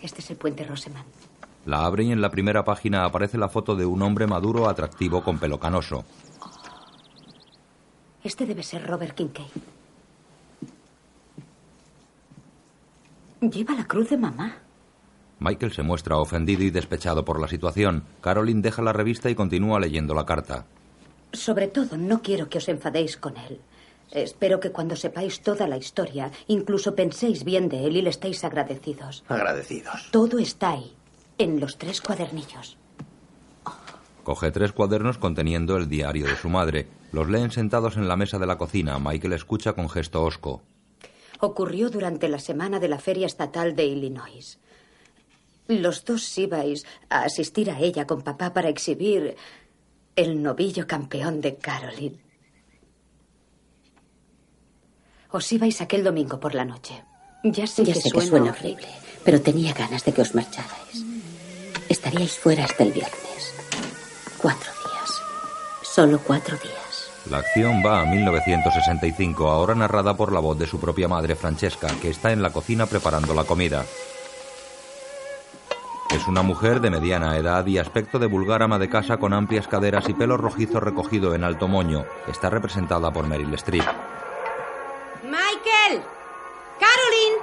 Este 0.00 0.20
es 0.20 0.30
el 0.30 0.36
puente 0.36 0.64
Roseman. 0.64 1.04
La 1.68 1.84
abre 1.84 2.04
y 2.04 2.12
en 2.12 2.22
la 2.22 2.30
primera 2.30 2.64
página 2.64 3.04
aparece 3.04 3.36
la 3.36 3.50
foto 3.50 3.76
de 3.76 3.84
un 3.84 4.00
hombre 4.00 4.26
maduro 4.26 4.70
atractivo 4.70 5.22
con 5.22 5.38
pelo 5.38 5.60
canoso. 5.60 6.02
Este 8.24 8.46
debe 8.46 8.62
ser 8.62 8.86
Robert 8.86 9.14
Kincaid. 9.14 9.50
Lleva 13.42 13.74
la 13.74 13.86
cruz 13.86 14.08
de 14.08 14.16
mamá. 14.16 14.56
Michael 15.40 15.72
se 15.72 15.82
muestra 15.82 16.16
ofendido 16.16 16.62
y 16.62 16.70
despechado 16.70 17.26
por 17.26 17.38
la 17.38 17.48
situación. 17.48 18.02
Caroline 18.22 18.62
deja 18.62 18.80
la 18.80 18.94
revista 18.94 19.28
y 19.28 19.34
continúa 19.34 19.78
leyendo 19.78 20.14
la 20.14 20.24
carta. 20.24 20.64
Sobre 21.34 21.68
todo, 21.68 21.98
no 21.98 22.22
quiero 22.22 22.48
que 22.48 22.56
os 22.56 22.68
enfadéis 22.70 23.18
con 23.18 23.36
él. 23.36 23.60
Espero 24.10 24.58
que 24.58 24.72
cuando 24.72 24.96
sepáis 24.96 25.42
toda 25.42 25.68
la 25.68 25.76
historia, 25.76 26.30
incluso 26.46 26.94
penséis 26.94 27.44
bien 27.44 27.68
de 27.68 27.84
él 27.84 27.98
y 27.98 28.00
le 28.00 28.08
estéis 28.08 28.42
agradecidos. 28.42 29.22
Agradecidos. 29.28 30.08
Todo 30.10 30.38
está 30.38 30.70
ahí, 30.70 30.96
en 31.38 31.60
los 31.60 31.78
tres 31.78 32.00
cuadernillos. 32.00 32.76
Coge 34.24 34.50
tres 34.50 34.72
cuadernos 34.72 35.16
conteniendo 35.16 35.76
el 35.76 35.88
diario 35.88 36.26
de 36.26 36.36
su 36.36 36.48
madre. 36.50 36.86
Los 37.12 37.28
leen 37.30 37.50
sentados 37.50 37.96
en 37.96 38.08
la 38.08 38.16
mesa 38.16 38.38
de 38.38 38.46
la 38.46 38.58
cocina. 38.58 38.98
Michael 38.98 39.32
escucha 39.32 39.72
con 39.72 39.88
gesto 39.88 40.22
hosco. 40.22 40.62
Ocurrió 41.40 41.88
durante 41.88 42.28
la 42.28 42.38
semana 42.38 42.78
de 42.78 42.88
la 42.88 42.98
Feria 42.98 43.26
Estatal 43.26 43.74
de 43.74 43.86
Illinois. 43.86 44.58
Los 45.68 46.04
dos 46.04 46.36
ibais 46.36 46.84
a 47.08 47.22
asistir 47.22 47.70
a 47.70 47.78
ella 47.80 48.06
con 48.06 48.22
papá 48.22 48.52
para 48.52 48.68
exhibir 48.68 49.36
el 50.16 50.42
novillo 50.42 50.86
campeón 50.86 51.40
de 51.40 51.56
Caroline. 51.56 52.18
Os 55.30 55.52
ibais 55.52 55.80
aquel 55.80 56.02
domingo 56.04 56.40
por 56.40 56.54
la 56.54 56.64
noche. 56.64 57.04
Ya 57.44 57.66
sé, 57.66 57.84
Ya 57.84 57.94
que, 57.94 58.00
sé 58.00 58.10
que 58.10 58.20
suena 58.20 58.28
suena 58.28 58.50
horrible, 58.50 58.88
pero 59.24 59.40
tenía 59.40 59.72
ganas 59.72 60.04
de 60.04 60.12
que 60.12 60.22
os 60.22 60.34
marcharais. 60.34 61.04
Estaríais 61.88 62.38
fuera 62.38 62.64
hasta 62.64 62.82
el 62.82 62.92
viernes. 62.92 63.54
Cuatro 64.36 64.70
días. 64.72 65.22
Solo 65.82 66.18
cuatro 66.18 66.56
días. 66.58 67.10
La 67.30 67.38
acción 67.38 67.82
va 67.84 68.00
a 68.00 68.04
1965, 68.04 69.48
ahora 69.48 69.74
narrada 69.74 70.14
por 70.14 70.32
la 70.32 70.40
voz 70.40 70.58
de 70.58 70.66
su 70.66 70.80
propia 70.80 71.08
madre 71.08 71.34
Francesca, 71.34 71.88
que 72.00 72.10
está 72.10 72.32
en 72.32 72.42
la 72.42 72.50
cocina 72.50 72.86
preparando 72.86 73.34
la 73.34 73.44
comida. 73.44 73.84
Es 76.10 76.26
una 76.26 76.42
mujer 76.42 76.80
de 76.80 76.90
mediana 76.90 77.36
edad 77.36 77.66
y 77.66 77.76
aspecto 77.76 78.18
de 78.18 78.26
vulgar 78.26 78.62
ama 78.62 78.78
de 78.78 78.88
casa 78.88 79.18
con 79.18 79.34
amplias 79.34 79.68
caderas 79.68 80.08
y 80.08 80.14
pelo 80.14 80.38
rojizo 80.38 80.80
recogido 80.80 81.34
en 81.34 81.44
alto 81.44 81.68
moño. 81.68 82.06
Está 82.26 82.48
representada 82.48 83.10
por 83.10 83.26
Meryl 83.26 83.52
Streep. 83.54 83.84
Michael. 85.22 86.02
Caroline. 86.80 87.38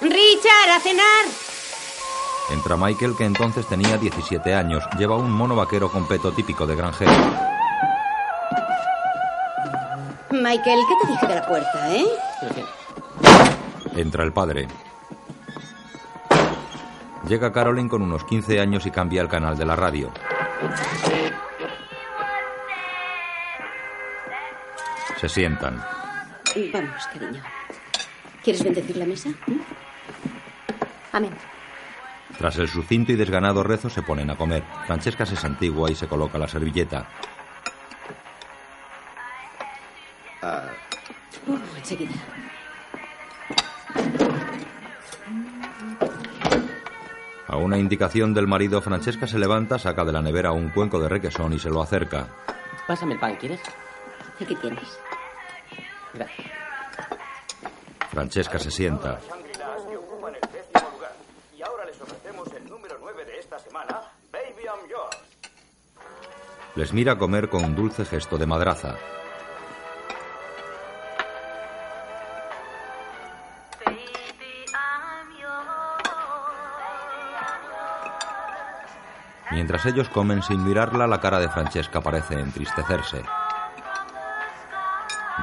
Richard, 0.00 0.70
a 0.70 0.80
cenar. 0.80 1.43
Entra 2.50 2.76
Michael, 2.76 3.16
que 3.16 3.24
entonces 3.24 3.66
tenía 3.66 3.96
17 3.96 4.54
años. 4.54 4.84
Lleva 4.98 5.16
un 5.16 5.30
mono 5.30 5.56
vaquero 5.56 5.90
con 5.90 6.06
peto 6.06 6.32
típico 6.32 6.66
de 6.66 6.76
granjero. 6.76 7.12
Michael, 10.30 10.80
¿qué 10.88 10.94
te 11.00 11.12
dije 11.12 11.26
de 11.26 11.34
la 11.34 11.46
puerta, 11.46 11.94
eh? 11.94 12.04
Entra 13.96 14.24
el 14.24 14.32
padre. 14.32 14.68
Llega 17.26 17.52
Caroline 17.52 17.88
con 17.88 18.02
unos 18.02 18.24
15 18.24 18.60
años 18.60 18.84
y 18.84 18.90
cambia 18.90 19.22
el 19.22 19.28
canal 19.28 19.56
de 19.56 19.64
la 19.64 19.76
radio. 19.76 20.12
Se 25.18 25.28
sientan. 25.28 25.82
Vamos, 26.72 27.06
cariño. 27.12 27.42
¿Quieres 28.42 28.62
bendecir 28.62 28.96
la 28.98 29.06
mesa? 29.06 29.30
¿Mm? 29.46 29.60
Amén. 31.12 31.53
Tras 32.38 32.58
el 32.58 32.68
sucinto 32.68 33.12
y 33.12 33.16
desganado 33.16 33.62
rezo 33.62 33.88
se 33.88 34.02
ponen 34.02 34.30
a 34.30 34.36
comer. 34.36 34.62
Francesca 34.86 35.24
se 35.24 35.36
santigua 35.36 35.90
y 35.90 35.94
se 35.94 36.08
coloca 36.08 36.38
la 36.38 36.48
servilleta. 36.48 37.06
Ah, 40.42 40.68
Uh, 41.46 41.58
enseguida. 41.76 42.10
A 47.46 47.56
una 47.56 47.76
indicación 47.78 48.32
del 48.32 48.46
marido, 48.46 48.80
Francesca 48.80 49.26
se 49.26 49.38
levanta, 49.38 49.78
saca 49.78 50.04
de 50.04 50.12
la 50.12 50.22
nevera 50.22 50.52
un 50.52 50.70
cuenco 50.70 50.98
de 50.98 51.08
requesón 51.08 51.52
y 51.52 51.58
se 51.58 51.68
lo 51.68 51.82
acerca. 51.82 52.28
Pásame 52.86 53.14
el 53.14 53.20
pan, 53.20 53.36
¿quieres? 53.36 53.60
Aquí 54.40 54.54
tienes. 54.56 54.98
Gracias. 56.14 56.48
Francesca 58.10 58.58
se 58.58 58.70
sienta. 58.70 59.20
Shangri-Las 59.28 59.82
que 59.88 59.96
ocupan 59.96 60.34
el 60.34 60.40
décimo 60.50 60.90
lugar. 60.92 61.12
Y 61.56 61.62
ahora 61.62 61.84
les 61.84 62.00
ofrecemos 62.00 62.48
el 62.54 62.64
número 62.68 62.96
9 63.00 63.24
de 63.26 63.38
esta 63.38 63.58
semana, 63.58 64.00
Baby 64.32 64.64
I'm 64.64 64.88
Yours. 64.88 65.18
Les 66.76 66.92
mira 66.92 67.16
comer 67.16 67.48
con 67.48 67.64
un 67.64 67.74
dulce 67.74 68.04
gesto 68.04 68.36
de 68.36 68.46
madraza. 68.46 68.96
Mientras 79.52 79.86
ellos 79.86 80.08
comen 80.08 80.42
sin 80.42 80.64
mirarla, 80.64 81.06
la 81.06 81.20
cara 81.20 81.38
de 81.38 81.48
Francesca 81.48 82.00
parece 82.00 82.34
entristecerse. 82.34 83.22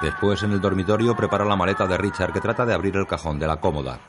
Después, 0.02 0.44
en 0.44 0.52
el 0.52 0.60
dormitorio, 0.60 1.16
prepara 1.16 1.46
la 1.46 1.56
maleta 1.56 1.88
de 1.88 1.98
Richard 1.98 2.34
que 2.34 2.42
trata 2.42 2.66
de 2.66 2.74
abrir 2.74 2.98
el 2.98 3.08
cajón 3.08 3.40
de 3.40 3.48
la 3.48 3.62
cómoda. 3.62 4.02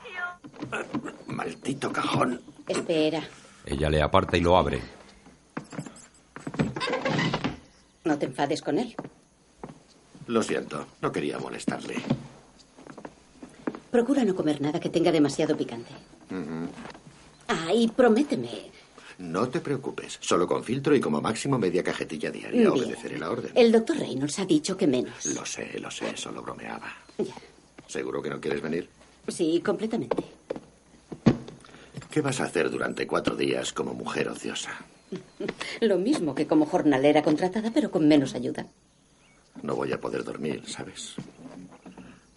maldito 1.28 1.92
cajón. 1.92 2.40
Espera. 2.66 3.20
Ella 3.64 3.90
le 3.90 4.02
aparta 4.02 4.36
y 4.36 4.40
lo 4.40 4.56
abre. 4.56 4.82
No 8.04 8.18
te 8.18 8.26
enfades 8.26 8.60
con 8.62 8.78
él. 8.78 8.94
Lo 10.26 10.42
siento, 10.42 10.86
no 11.00 11.12
quería 11.12 11.38
molestarle. 11.38 11.96
Procura 13.90 14.24
no 14.24 14.34
comer 14.34 14.60
nada 14.60 14.80
que 14.80 14.88
tenga 14.88 15.12
demasiado 15.12 15.56
picante. 15.56 15.92
Ujú. 16.30 16.68
Ah, 17.48 17.72
y 17.74 17.88
prométeme. 17.88 18.48
No 19.18 19.48
te 19.48 19.60
preocupes, 19.60 20.18
solo 20.20 20.46
con 20.46 20.64
filtro 20.64 20.94
y 20.96 21.00
como 21.00 21.20
máximo 21.20 21.58
media 21.58 21.84
cajetilla 21.84 22.30
diaria. 22.30 22.58
Bien. 22.60 22.68
Obedeceré 22.68 23.18
la 23.18 23.30
orden. 23.30 23.52
El 23.54 23.70
doctor 23.70 23.98
Reynolds 23.98 24.38
ha 24.38 24.46
dicho 24.46 24.76
que 24.76 24.86
menos. 24.86 25.26
Lo 25.26 25.44
sé, 25.44 25.78
lo 25.78 25.90
sé, 25.90 26.16
solo 26.16 26.42
bromeaba. 26.42 26.92
Ya. 27.18 27.34
¿Seguro 27.86 28.22
que 28.22 28.30
no 28.30 28.40
quieres 28.40 28.62
venir? 28.62 28.88
Sí, 29.28 29.60
completamente. 29.64 30.24
¿Qué 32.10 32.20
vas 32.20 32.40
a 32.40 32.44
hacer 32.44 32.70
durante 32.70 33.06
cuatro 33.06 33.36
días 33.36 33.72
como 33.72 33.94
mujer 33.94 34.28
ociosa? 34.28 34.70
Lo 35.80 35.98
mismo 35.98 36.34
que 36.34 36.46
como 36.46 36.66
jornalera 36.66 37.22
contratada, 37.22 37.70
pero 37.72 37.90
con 37.90 38.06
menos 38.06 38.34
ayuda. 38.34 38.66
No 39.62 39.76
voy 39.76 39.92
a 39.92 40.00
poder 40.00 40.24
dormir, 40.24 40.62
¿sabes? 40.66 41.14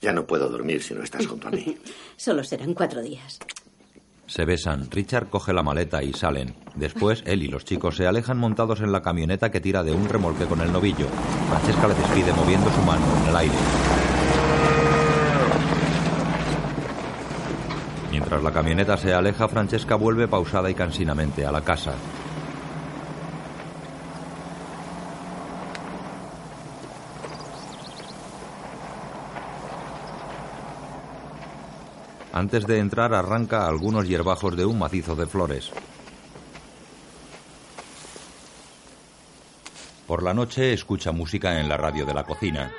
Ya 0.01 0.11
no 0.11 0.25
puedo 0.25 0.49
dormir 0.49 0.83
si 0.83 0.93
no 0.93 1.03
estás 1.03 1.25
junto 1.25 1.47
a 1.47 1.51
mí. 1.51 1.77
Solo 2.17 2.43
serán 2.43 2.73
cuatro 2.73 3.01
días. 3.01 3.39
Se 4.27 4.43
besan. 4.43 4.89
Richard 4.89 5.29
coge 5.29 5.53
la 5.53 5.61
maleta 5.61 6.03
y 6.03 6.11
salen. 6.13 6.55
Después, 6.75 7.23
él 7.25 7.43
y 7.43 7.47
los 7.47 7.63
chicos 7.63 7.95
se 7.95 8.07
alejan 8.07 8.37
montados 8.37 8.81
en 8.81 8.91
la 8.91 9.01
camioneta 9.01 9.51
que 9.51 9.61
tira 9.61 9.83
de 9.83 9.91
un 9.91 10.09
remolque 10.09 10.45
con 10.45 10.61
el 10.61 10.71
novillo. 10.71 11.07
Francesca 11.49 11.87
le 11.87 11.93
despide 11.93 12.33
moviendo 12.33 12.71
su 12.71 12.81
mano 12.81 13.05
en 13.21 13.29
el 13.29 13.35
aire. 13.35 13.55
Mientras 18.11 18.41
la 18.41 18.51
camioneta 18.51 18.97
se 18.97 19.13
aleja, 19.13 19.47
Francesca 19.47 19.95
vuelve 19.95 20.27
pausada 20.27 20.69
y 20.69 20.73
cansinamente 20.73 21.45
a 21.45 21.51
la 21.51 21.61
casa. 21.61 21.93
Antes 32.35 32.67
de 32.67 32.79
entrar 32.79 33.13
arranca 33.13 33.65
algunos 33.65 34.09
hierbajos 34.09 34.57
de 34.57 34.65
un 34.65 34.77
macizo 34.77 35.15
de 35.15 35.25
flores. 35.25 35.71
Por 40.05 40.21
la 40.21 40.33
noche 40.33 40.73
escucha 40.73 41.13
música 41.13 41.61
en 41.61 41.69
la 41.69 41.77
radio 41.77 42.05
de 42.05 42.13
la 42.13 42.25
cocina. 42.25 42.73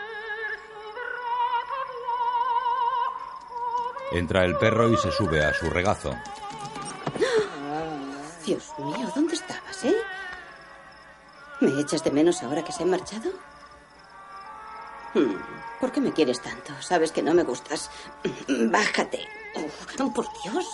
Entra 4.12 4.44
el 4.44 4.56
perro 4.56 4.92
y 4.92 4.98
se 4.98 5.10
sube 5.10 5.42
a 5.42 5.54
su 5.54 5.70
regazo. 5.70 6.14
Dios 8.44 8.74
mío, 8.78 9.10
¿dónde 9.14 9.36
estabas, 9.36 9.84
eh? 9.86 9.96
¿Me 11.62 11.80
echas 11.80 12.04
de 12.04 12.10
menos 12.10 12.42
ahora 12.42 12.62
que 12.62 12.72
se 12.72 12.82
han 12.82 12.90
marchado? 12.90 13.30
¿Por 15.80 15.92
qué 15.92 16.00
me 16.00 16.12
quieres 16.12 16.40
tanto? 16.40 16.72
Sabes 16.80 17.12
que 17.12 17.22
no 17.22 17.34
me 17.34 17.42
gustas. 17.42 17.90
Bájate. 18.48 19.26
Por 20.14 20.26
Dios. 20.42 20.66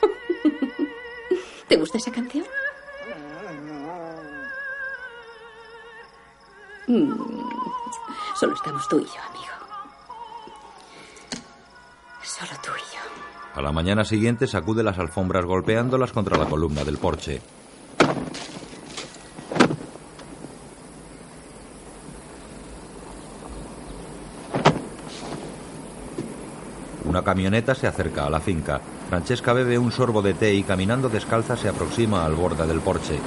¿Te 1.68 1.76
gusta 1.76 1.98
esa 1.98 2.10
canción? 2.12 2.44
Mm, 6.86 7.12
Solo 8.34 8.54
estamos 8.54 8.88
tú 8.88 8.98
y 8.98 9.04
yo, 9.04 9.20
amigo. 9.28 9.44
Solo 12.22 12.50
tú 12.62 12.70
y 12.76 12.94
yo. 12.94 13.00
A 13.54 13.62
la 13.62 13.70
mañana 13.72 14.04
siguiente 14.04 14.46
sacude 14.46 14.82
las 14.82 14.98
alfombras 14.98 15.44
golpeándolas 15.44 16.12
contra 16.12 16.36
la 16.38 16.46
columna 16.46 16.82
del 16.84 16.98
porche. 16.98 17.40
Una 27.10 27.24
camioneta 27.24 27.74
se 27.74 27.88
acerca 27.88 28.24
a 28.24 28.30
la 28.30 28.38
finca. 28.38 28.80
Francesca 29.08 29.52
bebe 29.52 29.76
un 29.76 29.90
sorbo 29.90 30.22
de 30.22 30.32
té 30.32 30.54
y 30.54 30.62
caminando 30.62 31.08
descalza 31.08 31.56
se 31.56 31.68
aproxima 31.68 32.24
al 32.24 32.36
borde 32.36 32.64
del 32.68 32.78
porche. 32.78 33.18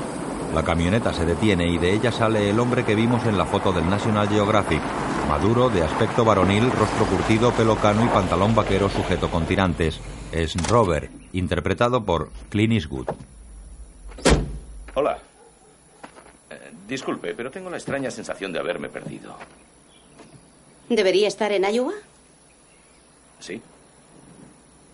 La 0.53 0.63
camioneta 0.63 1.11
se 1.11 1.25
detiene 1.25 1.67
y 1.67 1.77
de 1.77 1.91
ella 1.91 2.09
sale 2.09 2.49
el 2.49 2.61
hombre 2.61 2.85
que 2.85 2.95
vimos 2.95 3.25
en 3.25 3.37
la 3.37 3.45
foto 3.45 3.73
del 3.73 3.89
National 3.89 4.29
Geographic. 4.29 4.81
Maduro, 5.27 5.69
de 5.69 5.83
aspecto 5.83 6.23
varonil, 6.23 6.71
rostro 6.71 7.05
curtido, 7.07 7.51
pelo 7.51 7.75
cano 7.75 8.05
y 8.05 8.07
pantalón 8.07 8.55
vaquero 8.55 8.87
sujeto 8.87 9.29
con 9.29 9.45
tirantes. 9.45 9.99
Es 10.31 10.55
Robert, 10.69 11.11
interpretado 11.33 12.05
por 12.05 12.31
Clint 12.47 12.71
Eastwood. 12.71 13.09
Hola. 14.93 15.17
Eh, 16.49 16.71
disculpe, 16.87 17.33
pero 17.33 17.51
tengo 17.51 17.69
la 17.69 17.75
extraña 17.75 18.09
sensación 18.11 18.53
de 18.53 18.59
haberme 18.59 18.87
perdido. 18.87 19.35
¿Debería 20.87 21.27
estar 21.27 21.51
en 21.51 21.65
Iowa? 21.65 21.91
¿Sí? 23.41 23.61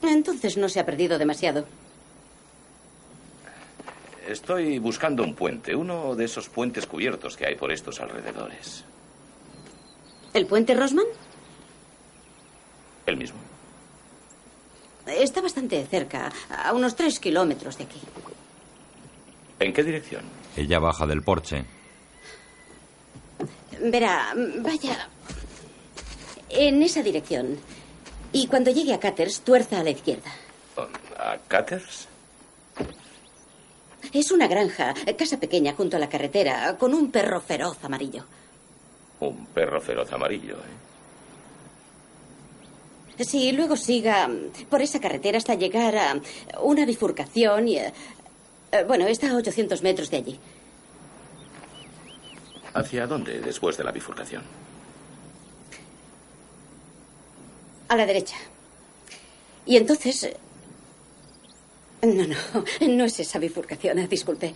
Entonces 0.01 0.57
no 0.57 0.69
se 0.69 0.79
ha 0.79 0.85
perdido 0.85 1.17
demasiado. 1.17 1.65
Estoy 4.27 4.77
buscando 4.79 5.23
un 5.23 5.33
puente, 5.33 5.75
uno 5.75 6.15
de 6.15 6.25
esos 6.25 6.49
puentes 6.49 6.85
cubiertos 6.85 7.35
que 7.35 7.47
hay 7.47 7.55
por 7.55 7.71
estos 7.71 7.99
alrededores. 7.99 8.83
¿El 10.33 10.45
puente 10.45 10.75
Rosman? 10.75 11.05
El 13.07 13.17
mismo. 13.17 13.39
Está 15.07 15.41
bastante 15.41 15.83
cerca, 15.88 16.31
a 16.49 16.71
unos 16.73 16.95
tres 16.95 17.19
kilómetros 17.19 17.77
de 17.79 17.85
aquí. 17.85 17.99
¿En 19.59 19.73
qué 19.73 19.83
dirección? 19.83 20.23
Ella 20.55 20.77
baja 20.77 21.07
del 21.07 21.23
porche. 21.23 21.65
Verá, 23.81 24.33
vaya 24.59 25.09
en 26.49 26.83
esa 26.83 27.01
dirección. 27.01 27.57
Y 28.31 28.47
cuando 28.47 28.71
llegue 28.71 28.93
a 28.93 28.99
Caters, 28.99 29.41
tuerza 29.41 29.79
a 29.79 29.83
la 29.83 29.89
izquierda. 29.89 30.31
¿A 31.17 31.37
Caters? 31.47 32.07
Es 34.13 34.31
una 34.31 34.47
granja, 34.47 34.93
casa 35.17 35.39
pequeña 35.39 35.73
junto 35.73 35.97
a 35.97 35.99
la 35.99 36.09
carretera, 36.09 36.77
con 36.77 36.93
un 36.93 37.11
perro 37.11 37.41
feroz 37.41 37.83
amarillo. 37.83 38.25
Un 39.19 39.47
perro 39.47 39.81
feroz 39.81 40.11
amarillo, 40.13 40.55
¿eh? 40.55 40.89
Sí, 43.25 43.51
luego 43.51 43.75
siga 43.75 44.29
por 44.69 44.81
esa 44.81 45.01
carretera 45.01 45.37
hasta 45.37 45.55
llegar 45.55 45.97
a 45.97 46.21
una 46.61 46.85
bifurcación 46.85 47.67
y... 47.67 47.77
eh, 47.77 47.91
eh, 48.71 48.83
bueno, 48.87 49.05
está 49.07 49.31
a 49.31 49.35
800 49.35 49.81
metros 49.83 50.09
de 50.09 50.17
allí. 50.17 50.39
¿Hacia 52.73 53.07
dónde 53.07 53.41
después 53.41 53.75
de 53.77 53.83
la 53.83 53.91
bifurcación? 53.91 54.43
A 57.89 57.95
la 57.95 58.06
derecha. 58.06 58.38
Y 59.65 59.78
entonces... 59.78 60.30
No, 62.02 62.25
no, 62.25 62.36
no 62.88 63.04
es 63.04 63.19
esa 63.19 63.39
bifurcación, 63.39 63.99
eh, 63.99 64.08
disculpe. 64.08 64.54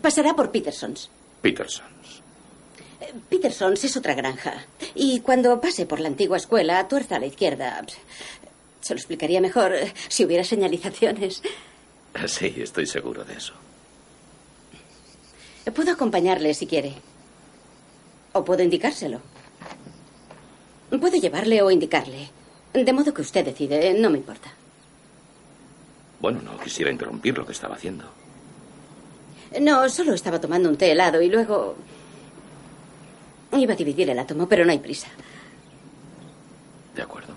Pasará 0.00 0.34
por 0.34 0.52
Petersons. 0.52 1.10
Peterson. 1.40 1.86
Eh, 3.00 3.12
Petersons 3.28 3.82
es 3.82 3.96
otra 3.96 4.14
granja. 4.14 4.64
Y 4.94 5.20
cuando 5.20 5.60
pase 5.60 5.86
por 5.86 5.98
la 5.98 6.08
antigua 6.08 6.36
escuela, 6.36 6.86
tuerza 6.86 7.16
a 7.16 7.18
la 7.18 7.26
izquierda. 7.26 7.84
Se 8.80 8.94
lo 8.94 8.98
explicaría 8.98 9.40
mejor 9.40 9.74
si 10.08 10.24
hubiera 10.24 10.44
señalizaciones. 10.44 11.42
Sí, 12.26 12.54
estoy 12.58 12.86
seguro 12.86 13.24
de 13.24 13.34
eso. 13.34 13.54
Puedo 15.74 15.92
acompañarle 15.92 16.54
si 16.54 16.66
quiere. 16.66 16.94
O 18.32 18.44
puedo 18.44 18.62
indicárselo. 18.62 19.20
Puedo 21.00 21.16
llevarle 21.16 21.62
o 21.62 21.70
indicarle. 21.70 22.30
De 22.72 22.92
modo 22.92 23.12
que 23.12 23.22
usted 23.22 23.44
decide, 23.44 23.94
no 23.94 24.10
me 24.10 24.18
importa. 24.18 24.50
Bueno, 26.20 26.40
no 26.42 26.58
quisiera 26.58 26.90
interrumpir 26.90 27.36
lo 27.36 27.44
que 27.44 27.52
estaba 27.52 27.74
haciendo. 27.74 28.04
No, 29.60 29.88
solo 29.88 30.14
estaba 30.14 30.40
tomando 30.40 30.68
un 30.68 30.76
té 30.76 30.92
helado 30.92 31.20
y 31.20 31.28
luego... 31.28 31.76
Iba 33.52 33.74
a 33.74 33.76
dividir 33.76 34.08
el 34.08 34.18
átomo, 34.18 34.48
pero 34.48 34.64
no 34.64 34.72
hay 34.72 34.78
prisa. 34.78 35.08
De 36.94 37.02
acuerdo. 37.02 37.34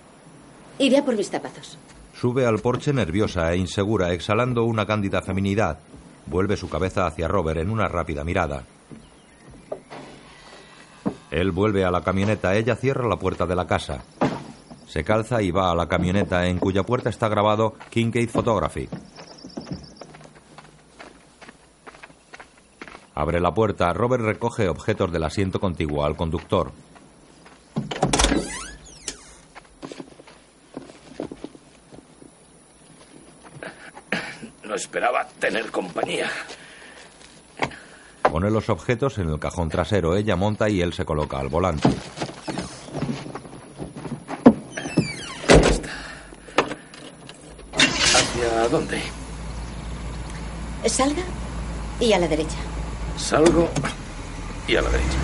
Iré 0.80 0.98
a 0.98 1.06
por 1.06 1.16
mis 1.16 1.30
zapatos. 1.30 1.78
Sube 2.14 2.46
al 2.46 2.60
porche 2.60 2.94
nerviosa 2.94 3.52
e 3.52 3.58
insegura, 3.58 4.14
exhalando 4.14 4.64
una 4.64 4.86
cándida 4.86 5.22
feminidad. 5.22 5.80
Vuelve 6.26 6.56
su 6.56 6.70
cabeza 6.70 7.08
hacia 7.08 7.28
Robert 7.28 7.60
en 7.60 7.70
una 7.70 7.88
rápida 7.88 8.24
mirada. 8.24 8.64
Él 11.36 11.52
vuelve 11.52 11.84
a 11.84 11.92
la 11.92 12.00
camioneta, 12.00 12.56
ella 12.56 12.78
cierra 12.78 13.10
la 13.10 13.20
puerta 13.20 13.46
de 13.46 13.58
la 13.58 13.68
casa. 13.68 14.06
Se 14.88 15.04
calza 15.04 15.42
y 15.42 15.52
va 15.52 15.70
a 15.70 15.76
la 15.76 15.86
camioneta 15.86 16.48
en 16.48 16.60
cuya 16.60 16.84
puerta 16.84 17.10
está 17.10 17.28
grabado 17.28 17.74
Kincaid 17.90 18.30
Photography. 18.30 18.88
Abre 23.16 23.42
la 23.42 23.54
puerta, 23.54 23.92
Robert 23.92 24.24
recoge 24.24 24.70
objetos 24.70 25.12
del 25.12 25.26
asiento 25.26 25.60
contiguo 25.60 26.06
al 26.06 26.16
conductor. 26.16 26.72
No 34.64 34.74
esperaba 34.74 35.28
tener 35.38 35.70
compañía. 35.70 36.30
Pone 38.32 38.50
los 38.50 38.70
objetos 38.70 39.18
en 39.18 39.30
el 39.30 39.40
cajón 39.40 39.70
trasero, 39.70 40.16
ella 40.16 40.36
monta 40.36 40.70
y 40.70 40.82
él 40.82 40.94
se 40.94 41.06
coloca 41.06 41.40
al 41.40 41.48
volante. 41.48 41.90
¿Hacia 47.74 48.68
dónde? 48.70 49.02
Salga 50.86 51.24
y 52.00 52.14
a 52.14 52.20
la 52.20 52.28
derecha. 52.28 52.58
Salgo 53.18 53.70
y 54.68 54.76
a 54.76 54.82
la 54.82 54.90
derecha. 54.90 55.18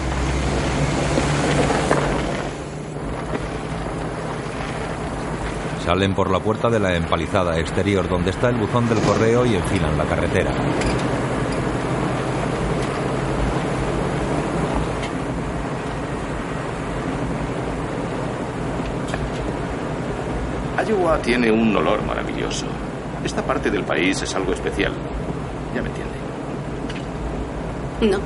Salen 5.86 6.14
por 6.14 6.30
la 6.30 6.40
puerta 6.40 6.70
de 6.70 6.80
la 6.80 6.96
empalizada 6.96 7.60
exterior 7.60 8.08
donde 8.08 8.30
está 8.30 8.50
el 8.50 8.56
buzón 8.56 8.88
del 8.88 9.00
correo 9.00 9.46
y 9.46 9.56
enfilan 9.56 9.98
la 9.98 10.06
carretera. 10.06 10.54
Iowa 20.92 21.18
tiene 21.20 21.50
un 21.50 21.74
olor 21.76 22.04
maravilloso. 22.04 22.66
Esta 23.24 23.42
parte 23.42 23.72
del 23.72 23.84
país 23.84 24.22
es 24.22 24.36
algo 24.36 24.52
especial. 24.52 24.92
Ya 25.74 25.82
me 25.82 25.88
entiende. 25.88 26.12
No. 28.02 28.20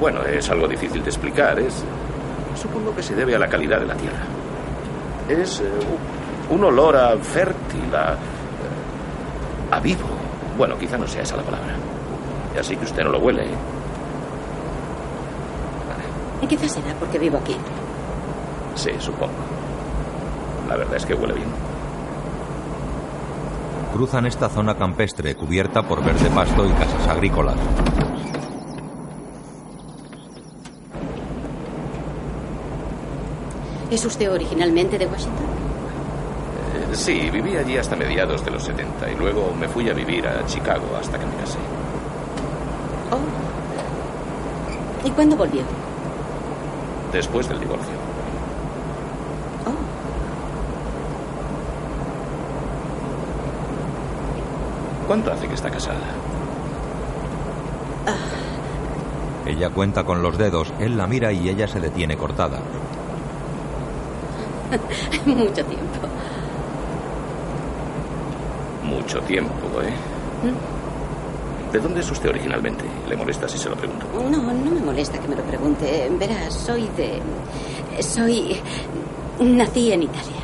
Bueno, 0.00 0.22
es 0.24 0.50
algo 0.50 0.66
difícil 0.66 1.02
de 1.02 1.10
explicar. 1.10 1.58
Es. 1.60 1.84
Supongo 2.60 2.94
que 2.94 3.02
se 3.02 3.14
debe 3.14 3.36
a 3.36 3.38
la 3.38 3.46
calidad 3.46 3.78
de 3.78 3.86
la 3.86 3.94
tierra. 3.94 4.24
Es 5.28 5.60
eh, 5.60 5.64
un 6.50 6.64
olor 6.64 6.96
a 6.96 7.16
fértil, 7.18 7.94
a. 7.94 8.16
a 9.70 9.80
vivo. 9.80 10.08
Bueno, 10.58 10.76
quizá 10.76 10.98
no 10.98 11.06
sea 11.06 11.22
esa 11.22 11.36
la 11.36 11.42
palabra. 11.42 11.74
Así 12.58 12.74
que 12.76 12.84
usted 12.84 13.04
no 13.04 13.10
lo 13.10 13.18
huele. 13.18 13.44
¿eh? 13.44 13.56
Quizás 16.48 16.72
será 16.72 16.94
porque 16.98 17.18
vivo 17.18 17.38
aquí. 17.38 17.56
Sí, 18.74 18.90
supongo. 18.98 19.55
La 20.76 20.80
verdad 20.80 20.96
es 20.96 21.06
que 21.06 21.14
huele 21.14 21.32
bien. 21.32 21.48
Cruzan 23.94 24.26
esta 24.26 24.50
zona 24.50 24.76
campestre 24.76 25.34
cubierta 25.34 25.80
por 25.82 26.04
verde 26.04 26.28
pasto 26.28 26.66
y 26.66 26.72
casas 26.72 27.08
agrícolas. 27.08 27.56
¿Es 33.90 34.04
usted 34.04 34.30
originalmente 34.30 34.98
de 34.98 35.06
Washington? 35.06 35.46
Eh, 36.90 36.94
sí, 36.94 37.30
viví 37.30 37.56
allí 37.56 37.78
hasta 37.78 37.96
mediados 37.96 38.44
de 38.44 38.50
los 38.50 38.62
70 38.62 39.12
y 39.12 39.14
luego 39.14 39.54
me 39.58 39.68
fui 39.68 39.88
a 39.88 39.94
vivir 39.94 40.28
a 40.28 40.44
Chicago 40.44 40.84
hasta 41.00 41.18
que 41.18 41.24
me 41.24 41.36
casé. 41.36 41.58
Oh. 43.12 45.06
¿Y 45.08 45.10
cuándo 45.12 45.36
volvió? 45.36 45.62
Después 47.14 47.48
del 47.48 47.60
divorcio. 47.60 48.15
¿Cuánto 55.06 55.32
hace 55.32 55.46
que 55.46 55.54
está 55.54 55.70
casada? 55.70 56.00
Ella 59.46 59.70
cuenta 59.70 60.02
con 60.04 60.22
los 60.22 60.36
dedos, 60.36 60.72
él 60.80 60.96
la 60.96 61.06
mira 61.06 61.32
y 61.32 61.48
ella 61.48 61.68
se 61.68 61.80
detiene 61.80 62.16
cortada. 62.16 62.58
Mucho 65.26 65.64
tiempo. 65.64 66.08
Mucho 68.82 69.20
tiempo, 69.20 69.80
¿eh? 69.82 69.92
¿Mm? 70.42 71.72
¿De 71.72 71.78
dónde 71.80 72.00
es 72.00 72.10
usted 72.10 72.30
originalmente? 72.30 72.84
¿Le 73.08 73.16
molesta 73.16 73.48
si 73.48 73.58
se 73.58 73.68
lo 73.68 73.76
pregunto? 73.76 74.06
No, 74.14 74.38
no 74.52 74.70
me 74.70 74.80
molesta 74.80 75.18
que 75.18 75.28
me 75.28 75.36
lo 75.36 75.42
pregunte. 75.42 76.10
Verás, 76.18 76.52
soy 76.52 76.88
de... 76.96 77.20
Soy... 78.02 78.60
Nací 79.38 79.92
en 79.92 80.04
Italia. 80.04 80.42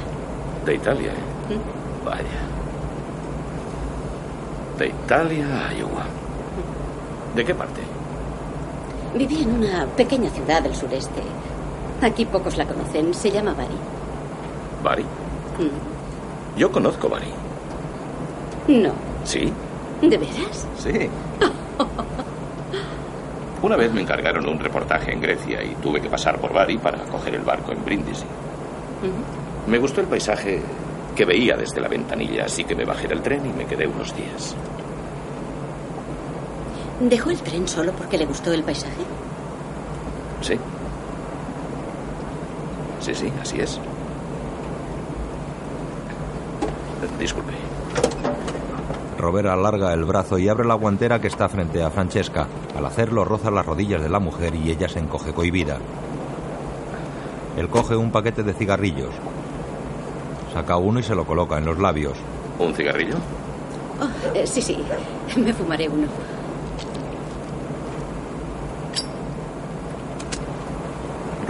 De 0.64 0.74
Italia, 0.74 1.10
¿eh? 1.10 1.54
¿Mm? 1.54 2.04
Vaya. 2.04 2.51
Italia 5.12 5.68
a 5.68 5.74
Iowa. 5.74 6.06
¿De 7.36 7.44
qué 7.44 7.54
parte? 7.54 7.82
Viví 9.14 9.42
en 9.42 9.56
una 9.56 9.84
pequeña 9.88 10.30
ciudad 10.30 10.62
del 10.62 10.74
sureste. 10.74 11.20
Aquí 12.00 12.24
pocos 12.24 12.56
la 12.56 12.64
conocen. 12.64 13.12
Se 13.12 13.30
llama 13.30 13.52
Bari. 13.52 13.76
¿Bari? 14.82 15.02
Mm. 15.02 16.58
Yo 16.58 16.72
conozco 16.72 17.10
Bari. 17.10 17.26
No. 18.68 18.92
¿Sí? 19.24 19.52
¿De 20.00 20.16
veras? 20.16 20.66
Sí. 20.78 20.90
Una 23.62 23.76
vez 23.76 23.92
me 23.92 24.00
encargaron 24.00 24.48
un 24.48 24.58
reportaje 24.60 25.12
en 25.12 25.20
Grecia 25.20 25.62
y 25.62 25.74
tuve 25.74 26.00
que 26.00 26.08
pasar 26.08 26.38
por 26.38 26.54
Bari 26.54 26.78
para 26.78 27.04
coger 27.04 27.34
el 27.34 27.42
barco 27.42 27.72
en 27.72 27.84
Brindisi. 27.84 28.24
Me 29.66 29.78
gustó 29.78 30.00
el 30.00 30.06
paisaje 30.06 30.62
que 31.14 31.26
veía 31.26 31.54
desde 31.58 31.82
la 31.82 31.88
ventanilla, 31.88 32.46
así 32.46 32.64
que 32.64 32.74
me 32.74 32.86
bajé 32.86 33.08
del 33.08 33.20
tren 33.20 33.44
y 33.44 33.52
me 33.52 33.66
quedé 33.66 33.86
unos 33.86 34.16
días. 34.16 34.56
¿Dejó 37.02 37.30
el 37.30 37.42
tren 37.42 37.66
solo 37.66 37.92
porque 37.92 38.16
le 38.16 38.26
gustó 38.26 38.52
el 38.52 38.62
paisaje? 38.62 39.02
Sí. 40.40 40.56
Sí, 43.00 43.12
sí, 43.12 43.32
así 43.40 43.60
es. 43.60 43.80
Disculpe. 47.18 47.52
Robert 49.18 49.48
alarga 49.48 49.92
el 49.92 50.04
brazo 50.04 50.38
y 50.38 50.48
abre 50.48 50.64
la 50.64 50.74
guantera 50.74 51.20
que 51.20 51.26
está 51.26 51.48
frente 51.48 51.82
a 51.82 51.90
Francesca. 51.90 52.46
Al 52.76 52.86
hacerlo 52.86 53.24
roza 53.24 53.50
las 53.50 53.66
rodillas 53.66 54.00
de 54.00 54.08
la 54.08 54.20
mujer 54.20 54.54
y 54.54 54.70
ella 54.70 54.88
se 54.88 55.00
encoge 55.00 55.32
cohibida. 55.32 55.78
Él 57.56 57.68
coge 57.68 57.96
un 57.96 58.12
paquete 58.12 58.44
de 58.44 58.54
cigarrillos. 58.54 59.14
Saca 60.54 60.76
uno 60.76 61.00
y 61.00 61.02
se 61.02 61.16
lo 61.16 61.24
coloca 61.24 61.58
en 61.58 61.64
los 61.64 61.78
labios. 61.78 62.16
¿Un 62.60 62.72
cigarrillo? 62.74 63.16
Oh, 64.00 64.34
eh, 64.34 64.46
sí, 64.46 64.62
sí. 64.62 64.78
Me 65.36 65.52
fumaré 65.52 65.88
uno. 65.88 66.06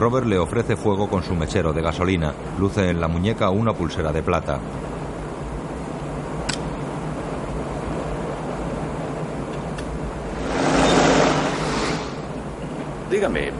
Robert 0.02 0.26
le 0.26 0.36
ofrece 0.36 0.74
fuego 0.74 1.08
con 1.08 1.22
su 1.22 1.32
mechero 1.32 1.72
de 1.72 1.80
gasolina. 1.80 2.34
Luce 2.58 2.90
en 2.90 3.00
la 3.00 3.06
muñeca 3.06 3.50
una 3.50 3.72
pulsera 3.72 4.10
de 4.10 4.20
plata. 4.20 4.58
Dígame, 13.08 13.52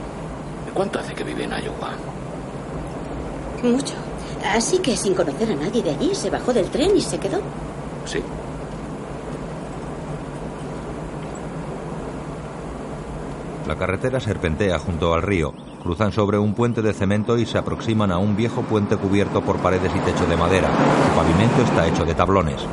¿cuánto 0.74 0.98
hace 0.98 1.14
que 1.14 1.22
vive 1.22 1.44
en 1.44 1.50
Iowa? 1.50 1.92
Mucho. 3.62 3.94
Así 4.44 4.78
que 4.78 4.96
sin 4.96 5.14
conocer 5.14 5.52
a 5.52 5.54
nadie 5.54 5.80
de 5.80 5.90
allí, 5.90 6.12
se 6.12 6.28
bajó 6.28 6.52
del 6.52 6.68
tren 6.70 6.96
y 6.96 7.00
se 7.00 7.20
quedó. 7.20 7.40
Sí. 8.04 8.20
La 13.68 13.76
carretera 13.76 14.18
serpentea 14.18 14.80
junto 14.80 15.14
al 15.14 15.22
río. 15.22 15.54
Cruzan 15.82 16.12
sobre 16.12 16.38
un 16.38 16.54
puente 16.54 16.80
de 16.80 16.92
cemento 16.92 17.36
y 17.36 17.44
se 17.44 17.58
aproximan 17.58 18.12
a 18.12 18.18
un 18.18 18.36
viejo 18.36 18.62
puente 18.62 18.96
cubierto 18.96 19.40
por 19.40 19.56
paredes 19.58 19.90
y 19.94 19.98
techo 19.98 20.24
de 20.26 20.36
madera. 20.36 20.68
Su 20.68 21.16
pavimento 21.18 21.62
está 21.62 21.88
hecho 21.88 22.04
de 22.04 22.14
tablones. 22.14 22.64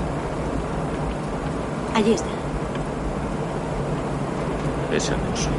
Allí 1.96 2.14
está. 2.14 2.30
Es 4.94 5.10
hermoso. 5.10 5.50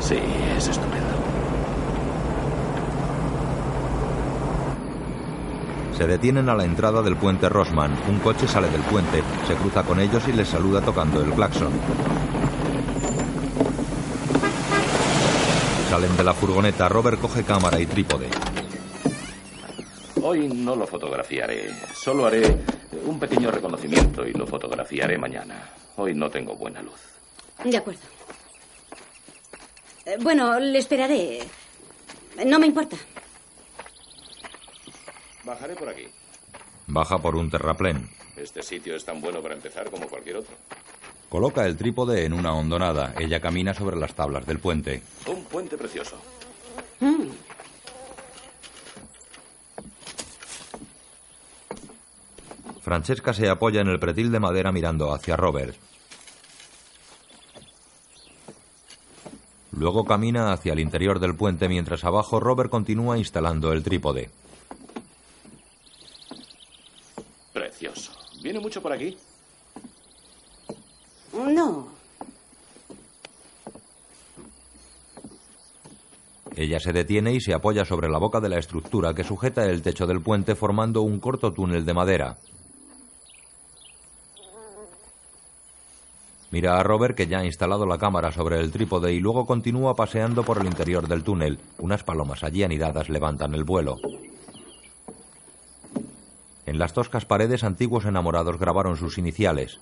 Sí, 0.00 0.18
es 0.56 0.68
estupendo. 0.68 1.04
Se 5.96 6.08
detienen 6.08 6.48
a 6.48 6.56
la 6.56 6.64
entrada 6.64 7.02
del 7.02 7.14
puente 7.14 7.48
Rosman. 7.48 7.92
Un 8.08 8.18
coche 8.18 8.48
sale 8.48 8.68
del 8.68 8.82
puente, 8.82 9.22
se 9.46 9.54
cruza 9.54 9.84
con 9.84 10.00
ellos 10.00 10.26
y 10.26 10.32
les 10.32 10.48
saluda 10.48 10.80
tocando 10.80 11.22
el 11.22 11.30
claxon. 11.30 11.70
Salen 15.94 16.16
de 16.16 16.24
la 16.24 16.34
furgoneta. 16.34 16.88
Robert 16.88 17.20
coge 17.20 17.44
cámara 17.44 17.78
y 17.78 17.86
trípode. 17.86 18.28
Hoy 20.20 20.48
no 20.48 20.74
lo 20.74 20.88
fotografiaré. 20.88 21.70
Solo 21.94 22.26
haré 22.26 22.42
un 23.06 23.20
pequeño 23.20 23.48
reconocimiento 23.52 24.26
y 24.26 24.32
lo 24.32 24.44
fotografiaré 24.44 25.16
mañana. 25.18 25.70
Hoy 25.94 26.12
no 26.12 26.28
tengo 26.28 26.56
buena 26.56 26.82
luz. 26.82 27.00
De 27.62 27.76
acuerdo. 27.76 28.00
Eh, 30.04 30.16
Bueno, 30.20 30.58
le 30.58 30.80
esperaré. 30.80 31.44
No 32.44 32.58
me 32.58 32.66
importa. 32.66 32.96
Bajaré 35.44 35.76
por 35.76 35.90
aquí. 35.90 36.08
Baja 36.88 37.18
por 37.18 37.36
un 37.36 37.48
terraplén. 37.48 38.10
Este 38.36 38.64
sitio 38.64 38.96
es 38.96 39.04
tan 39.04 39.20
bueno 39.20 39.40
para 39.40 39.54
empezar 39.54 39.88
como 39.92 40.08
cualquier 40.08 40.38
otro. 40.38 40.56
Coloca 41.34 41.66
el 41.66 41.76
trípode 41.76 42.24
en 42.24 42.32
una 42.32 42.54
hondonada. 42.54 43.12
Ella 43.18 43.40
camina 43.40 43.74
sobre 43.74 43.96
las 43.96 44.14
tablas 44.14 44.46
del 44.46 44.60
puente. 44.60 45.02
Un 45.26 45.42
puente 45.46 45.76
precioso. 45.76 46.16
Mm. 47.00 47.26
Francesca 52.80 53.34
se 53.34 53.48
apoya 53.48 53.80
en 53.80 53.88
el 53.88 53.98
pretil 53.98 54.30
de 54.30 54.38
madera 54.38 54.70
mirando 54.70 55.12
hacia 55.12 55.36
Robert. 55.36 55.74
Luego 59.72 60.04
camina 60.04 60.52
hacia 60.52 60.72
el 60.72 60.78
interior 60.78 61.18
del 61.18 61.34
puente 61.34 61.68
mientras 61.68 62.04
abajo 62.04 62.38
Robert 62.38 62.70
continúa 62.70 63.18
instalando 63.18 63.72
el 63.72 63.82
trípode. 63.82 64.30
Precioso. 67.52 68.12
¿Viene 68.40 68.60
mucho 68.60 68.80
por 68.80 68.92
aquí? 68.92 69.18
No. 71.34 71.88
Ella 76.64 76.80
se 76.80 76.94
detiene 76.94 77.34
y 77.34 77.42
se 77.42 77.52
apoya 77.52 77.84
sobre 77.84 78.08
la 78.08 78.16
boca 78.16 78.40
de 78.40 78.48
la 78.48 78.58
estructura 78.58 79.12
que 79.12 79.22
sujeta 79.22 79.66
el 79.66 79.82
techo 79.82 80.06
del 80.06 80.22
puente 80.22 80.54
formando 80.54 81.02
un 81.02 81.20
corto 81.20 81.52
túnel 81.52 81.84
de 81.84 81.92
madera. 81.92 82.38
Mira 86.50 86.80
a 86.80 86.82
Robert 86.82 87.14
que 87.14 87.26
ya 87.26 87.40
ha 87.40 87.44
instalado 87.44 87.84
la 87.84 87.98
cámara 87.98 88.32
sobre 88.32 88.60
el 88.60 88.72
trípode 88.72 89.12
y 89.12 89.20
luego 89.20 89.44
continúa 89.44 89.94
paseando 89.94 90.42
por 90.42 90.56
el 90.56 90.64
interior 90.64 91.06
del 91.06 91.22
túnel. 91.22 91.58
Unas 91.80 92.02
palomas 92.02 92.42
allí 92.42 92.62
anidadas 92.62 93.10
levantan 93.10 93.54
el 93.54 93.64
vuelo. 93.64 93.98
En 96.64 96.78
las 96.78 96.94
toscas 96.94 97.26
paredes 97.26 97.62
antiguos 97.62 98.06
enamorados 98.06 98.58
grabaron 98.58 98.96
sus 98.96 99.18
iniciales. 99.18 99.80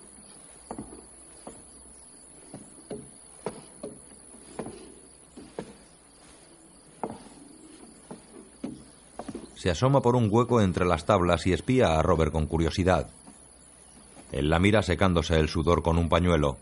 Se 9.62 9.70
asoma 9.70 10.02
por 10.02 10.16
un 10.16 10.26
hueco 10.28 10.60
entre 10.60 10.84
las 10.84 11.06
tablas 11.06 11.46
y 11.46 11.52
espía 11.52 11.96
a 11.96 12.02
Robert 12.02 12.32
con 12.32 12.46
curiosidad. 12.46 13.06
Él 14.32 14.50
la 14.50 14.58
mira 14.58 14.82
secándose 14.82 15.36
el 15.36 15.48
sudor 15.48 15.84
con 15.84 15.98
un 15.98 16.08
pañuelo. 16.08 16.56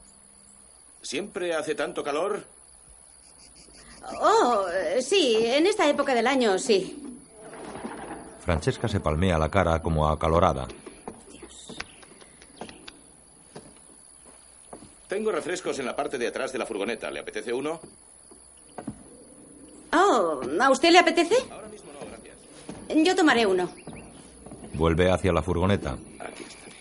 ¿Siempre 1.00 1.54
hace 1.54 1.74
tanto 1.74 2.04
calor? 2.04 2.44
Oh, 4.20 4.66
sí, 5.00 5.38
en 5.40 5.66
esta 5.66 5.88
época 5.88 6.14
del 6.14 6.26
año 6.26 6.58
sí. 6.58 7.02
Francesca 8.44 8.86
se 8.86 9.00
palmea 9.00 9.38
la 9.38 9.48
cara 9.48 9.80
como 9.80 10.06
acalorada. 10.06 10.68
Tengo 15.08 15.32
refrescos 15.32 15.78
en 15.78 15.86
la 15.86 15.96
parte 15.96 16.18
de 16.18 16.26
atrás 16.26 16.52
de 16.52 16.58
la 16.58 16.66
furgoneta. 16.66 17.10
¿Le 17.10 17.20
apetece 17.20 17.50
uno? 17.50 17.80
Oh, 19.94 20.42
¿a 20.60 20.70
usted 20.70 20.90
le 20.90 20.98
apetece? 20.98 21.36
Ahora. 21.50 21.69
Yo 22.96 23.14
tomaré 23.14 23.46
uno. 23.46 23.70
Vuelve 24.74 25.10
hacia 25.10 25.32
la 25.32 25.42
furgoneta. 25.42 25.96
Aquí 26.18 26.44
está 26.44 26.64
bien. 26.66 26.76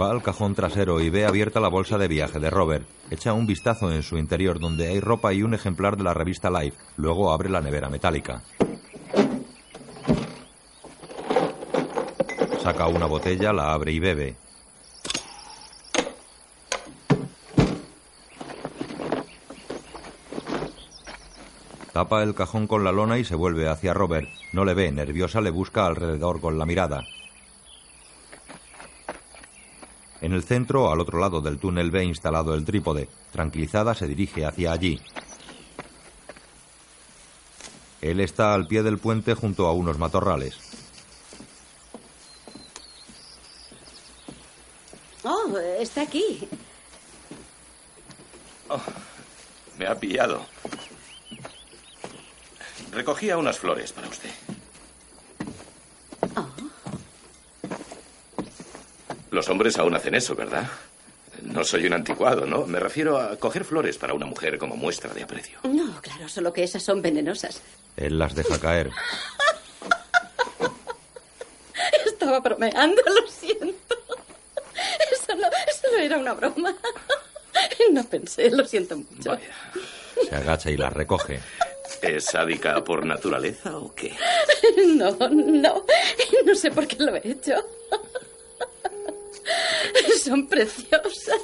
Va 0.00 0.10
al 0.10 0.22
cajón 0.22 0.54
trasero 0.54 1.00
y 1.00 1.10
ve 1.10 1.26
abierta 1.26 1.60
la 1.60 1.68
bolsa 1.68 1.98
de 1.98 2.08
viaje 2.08 2.38
de 2.38 2.50
Robert. 2.50 2.86
Echa 3.10 3.32
un 3.32 3.46
vistazo 3.46 3.92
en 3.92 4.02
su 4.02 4.18
interior 4.18 4.58
donde 4.58 4.88
hay 4.88 5.00
ropa 5.00 5.32
y 5.32 5.42
un 5.42 5.54
ejemplar 5.54 5.96
de 5.96 6.04
la 6.04 6.14
revista 6.14 6.50
Life. 6.50 6.76
Luego 6.96 7.32
abre 7.32 7.48
la 7.48 7.60
nevera 7.60 7.88
metálica. 7.90 8.42
Saca 12.62 12.88
una 12.88 13.06
botella, 13.06 13.52
la 13.52 13.72
abre 13.72 13.92
y 13.92 14.00
bebe. 14.00 14.36
Tapa 22.00 22.22
el 22.22 22.34
cajón 22.34 22.66
con 22.66 22.82
la 22.82 22.92
lona 22.92 23.18
y 23.18 23.24
se 23.24 23.34
vuelve 23.34 23.68
hacia 23.68 23.92
Robert. 23.92 24.26
No 24.54 24.64
le 24.64 24.72
ve, 24.72 24.90
nerviosa 24.90 25.42
le 25.42 25.50
busca 25.50 25.84
alrededor 25.84 26.40
con 26.40 26.58
la 26.58 26.64
mirada. 26.64 27.04
En 30.22 30.32
el 30.32 30.42
centro, 30.42 30.90
al 30.90 31.00
otro 31.00 31.18
lado 31.18 31.42
del 31.42 31.58
túnel, 31.58 31.90
ve 31.90 32.02
instalado 32.04 32.54
el 32.54 32.64
trípode. 32.64 33.10
Tranquilizada, 33.32 33.94
se 33.94 34.06
dirige 34.06 34.46
hacia 34.46 34.72
allí. 34.72 34.98
Él 38.00 38.20
está 38.20 38.54
al 38.54 38.66
pie 38.66 38.82
del 38.82 38.96
puente 38.96 39.34
junto 39.34 39.66
a 39.66 39.74
unos 39.74 39.98
matorrales. 39.98 40.56
Oh, 45.22 45.54
está 45.78 46.00
aquí. 46.00 46.48
Oh, 48.70 48.80
me 49.78 49.86
ha 49.86 49.94
pillado. 49.94 50.46
Recogía 52.92 53.36
unas 53.36 53.58
flores 53.58 53.92
para 53.92 54.08
usted. 54.08 54.30
Oh, 56.36 56.46
Los 59.30 59.48
hombres 59.48 59.78
aún 59.78 59.94
hacen 59.94 60.14
eso, 60.14 60.34
¿verdad? 60.34 60.68
No 61.42 61.64
soy 61.64 61.86
un 61.86 61.92
anticuado, 61.94 62.46
¿no? 62.46 62.66
Me 62.66 62.80
refiero 62.80 63.18
a 63.18 63.36
coger 63.36 63.64
flores 63.64 63.96
para 63.96 64.12
una 64.14 64.26
mujer 64.26 64.58
como 64.58 64.76
muestra 64.76 65.12
de 65.14 65.22
aprecio. 65.22 65.58
no, 65.64 66.00
claro, 66.02 66.28
solo 66.28 66.52
que 66.52 66.64
esas 66.64 66.82
son 66.82 67.00
venenosas. 67.00 67.60
Él 67.96 68.18
las 68.18 68.34
deja 68.34 68.58
caer. 68.58 68.90
Estaba 72.06 72.40
bromeando, 72.40 73.00
lo 73.06 73.30
siento. 73.30 73.96
Solo, 75.26 75.46
solo 75.80 75.98
era 75.98 76.18
una 76.18 76.34
broma. 76.34 76.74
No 77.92 78.04
pensé, 78.04 78.50
lo 78.50 78.64
siento 78.66 78.96
mucho. 78.96 79.30
Vaya. 79.30 79.48
Se 80.28 80.36
agacha 80.36 80.70
y 80.70 80.76
las 80.76 80.92
recoge. 80.92 81.40
¿Es 82.02 82.24
sádica 82.24 82.82
por 82.82 83.04
naturaleza 83.04 83.76
o 83.76 83.94
qué? 83.94 84.14
No, 84.96 85.10
no. 85.30 85.84
No 86.46 86.54
sé 86.54 86.70
por 86.70 86.86
qué 86.86 86.96
lo 87.02 87.14
he 87.16 87.28
hecho. 87.28 87.54
Son 90.24 90.46
preciosas. 90.46 91.40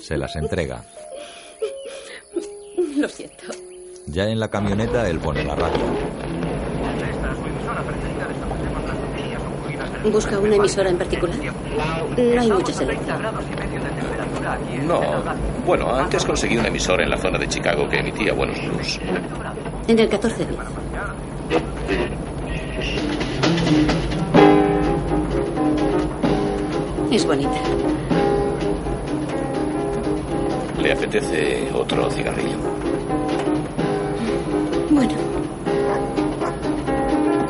Se 0.00 0.16
las 0.16 0.34
entrega. 0.36 0.84
Lo 2.96 3.08
siento. 3.08 3.44
Ya 4.06 4.26
en 4.28 4.38
la 4.40 4.48
camioneta, 4.48 5.08
él 5.08 5.18
pone 5.18 5.44
la 5.44 5.54
radio. 5.54 5.76
Esta 5.76 7.32
es 7.32 7.38
su 7.38 7.44
emisora 7.46 7.82
preferida. 7.82 8.26
Destacemos 8.28 8.84
las 8.84 8.98
noticias 8.98 9.42
ocurridas 9.42 9.87
en 9.87 9.87
el 9.87 9.87
¿Busca 10.04 10.38
una 10.38 10.56
emisora 10.56 10.90
en 10.90 10.98
particular? 10.98 11.36
No 11.38 12.40
hay 12.40 12.50
muchas 12.50 12.76
30 12.76 12.82
elección. 12.84 13.18
grados 13.18 13.44
y 13.44 13.56
medio 13.56 13.80
de 13.84 13.90
temperatura 13.90 14.52
aquí 14.54 14.74
en 14.74 14.88
No. 14.88 15.00
Bueno, 15.66 15.94
antes 15.94 16.24
conseguí 16.24 16.56
una 16.56 16.68
emisora 16.68 17.02
en 17.04 17.10
la 17.10 17.18
zona 17.18 17.38
de 17.38 17.48
Chicago 17.48 17.88
que 17.88 17.98
emitía 17.98 18.32
buenos 18.32 18.56
blues. 18.60 19.00
En 19.88 19.98
el 19.98 20.08
14 20.08 20.46
10. 20.46 20.58
Es 27.10 27.24
bonita. 27.26 27.58
¿Le 30.80 30.92
apetece 30.92 31.68
otro 31.74 32.10
cigarrillo? 32.10 32.56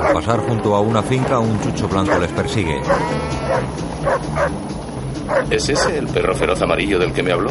Al 0.09 0.14
pasar 0.14 0.40
junto 0.40 0.75
a 0.75 0.81
una 0.81 1.03
finca, 1.03 1.38
un 1.38 1.61
chucho 1.61 1.87
blanco 1.87 2.18
les 2.18 2.31
persigue. 2.33 2.81
¿Es 5.51 5.68
ese 5.68 5.99
el 5.99 6.09
perro 6.09 6.35
feroz 6.35 6.62
amarillo 6.62 6.99
del 6.99 7.12
que 7.12 7.23
me 7.23 7.33
habló? 7.33 7.51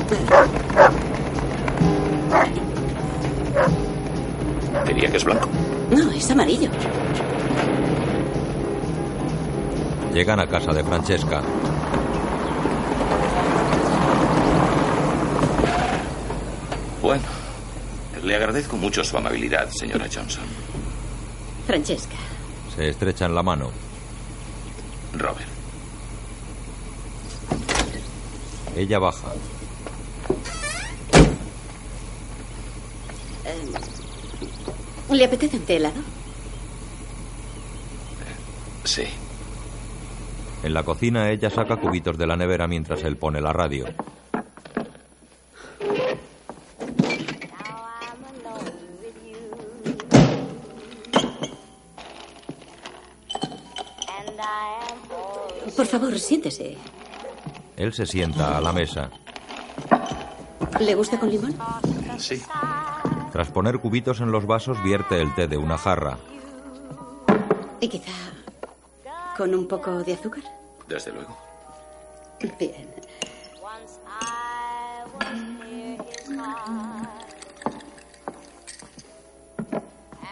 Diría 4.87 5.11
que 5.11 5.17
es 5.17 5.23
blanco. 5.23 5.47
no, 5.91 6.11
es 6.11 6.31
amarillo. 6.31 6.69
Llegan 10.11 10.39
a 10.39 10.47
casa 10.47 10.71
de 10.71 10.83
Francesca. 10.83 11.43
Bueno, 17.03 17.23
le 18.23 18.35
agradezco 18.35 18.77
mucho 18.77 19.03
su 19.03 19.15
amabilidad, 19.15 19.69
señora 19.69 20.07
Johnson. 20.11 20.43
Francesca. 21.67 22.15
Se 22.77 22.89
estrechan 22.89 23.33
la 23.33 23.41
mano. 23.41 23.71
Robert. 25.13 25.47
Ella 28.75 28.99
baja. 28.99 29.29
eh, 33.45 35.15
¿Le 35.15 35.25
apetece 35.25 35.57
un 35.57 35.63
té 35.63 35.77
helado? 35.77 36.01
Sí. 38.83 39.05
En 40.61 40.73
la 40.73 40.83
cocina, 40.83 41.31
ella 41.31 41.49
saca 41.49 41.77
cubitos 41.77 42.17
de 42.17 42.27
la 42.27 42.35
nevera 42.35 42.67
mientras 42.67 43.03
él 43.03 43.17
pone 43.17 43.41
la 43.41 43.53
radio. 43.53 43.85
Siéntese. 56.27 56.77
Él 57.77 57.93
se 57.93 58.05
sienta 58.05 58.57
a 58.57 58.61
la 58.61 58.73
mesa. 58.73 59.09
¿Le 60.79 60.93
gusta 60.93 61.17
con 61.19 61.29
limón? 61.29 61.55
Sí. 62.17 62.41
Tras 63.31 63.49
poner 63.51 63.79
cubitos 63.79 64.19
en 64.19 64.31
los 64.31 64.45
vasos, 64.45 64.81
vierte 64.83 65.21
el 65.21 65.33
té 65.35 65.47
de 65.47 65.57
una 65.57 65.77
jarra. 65.77 66.17
Y 67.79 67.87
quizá 67.87 68.11
con 69.37 69.53
un 69.53 69.67
poco 69.67 70.03
de 70.03 70.13
azúcar. 70.13 70.43
Desde 70.87 71.11
luego. 71.13 71.37
Bien. 72.59 72.87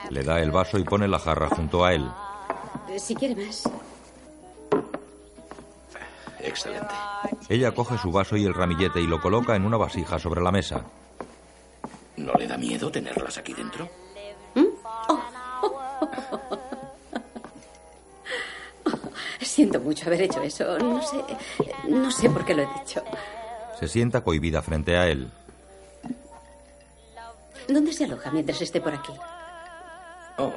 Le 0.10 0.24
da 0.24 0.40
el 0.40 0.52
vaso 0.52 0.78
y 0.78 0.84
pone 0.84 1.08
la 1.08 1.20
jarra 1.20 1.50
junto 1.50 1.86
a 1.86 1.94
él. 1.94 2.06
Si 2.98 3.16
quiere 3.16 3.36
más. 3.46 3.64
Excelente. 6.56 6.96
Ella 7.50 7.74
coge 7.74 7.98
su 7.98 8.12
vaso 8.12 8.38
y 8.38 8.46
el 8.46 8.54
ramillete 8.54 9.02
y 9.02 9.08
lo 9.08 9.22
coloca 9.22 9.56
en 9.56 9.66
una 9.66 9.78
vasija 9.78 10.18
sobre 10.18 10.42
la 10.42 10.52
mesa. 10.52 10.84
¿No 12.18 12.34
le 12.34 12.48
da 12.48 12.58
miedo 12.58 12.90
tenerlas 12.90 13.38
aquí 13.38 13.54
dentro? 13.54 13.90
Siento 19.42 19.80
mucho 19.80 20.08
haber 20.08 20.24
hecho 20.24 20.42
eso. 20.42 20.78
No 20.80 21.02
sé. 21.02 21.18
No 21.88 22.12
sé 22.12 22.30
por 22.30 22.46
qué 22.46 22.54
lo 22.54 22.64
he 22.64 22.68
dicho. 22.80 23.04
Se 23.80 23.88
sienta 23.88 24.22
cohibida 24.22 24.62
frente 24.62 24.98
a 24.98 25.08
él. 25.08 25.30
¿Dónde 27.68 27.94
se 27.94 28.06
aloja 28.06 28.32
mientras 28.32 28.62
esté 28.62 28.80
por 28.82 28.94
aquí? 28.94 29.14
Oh, 30.38 30.54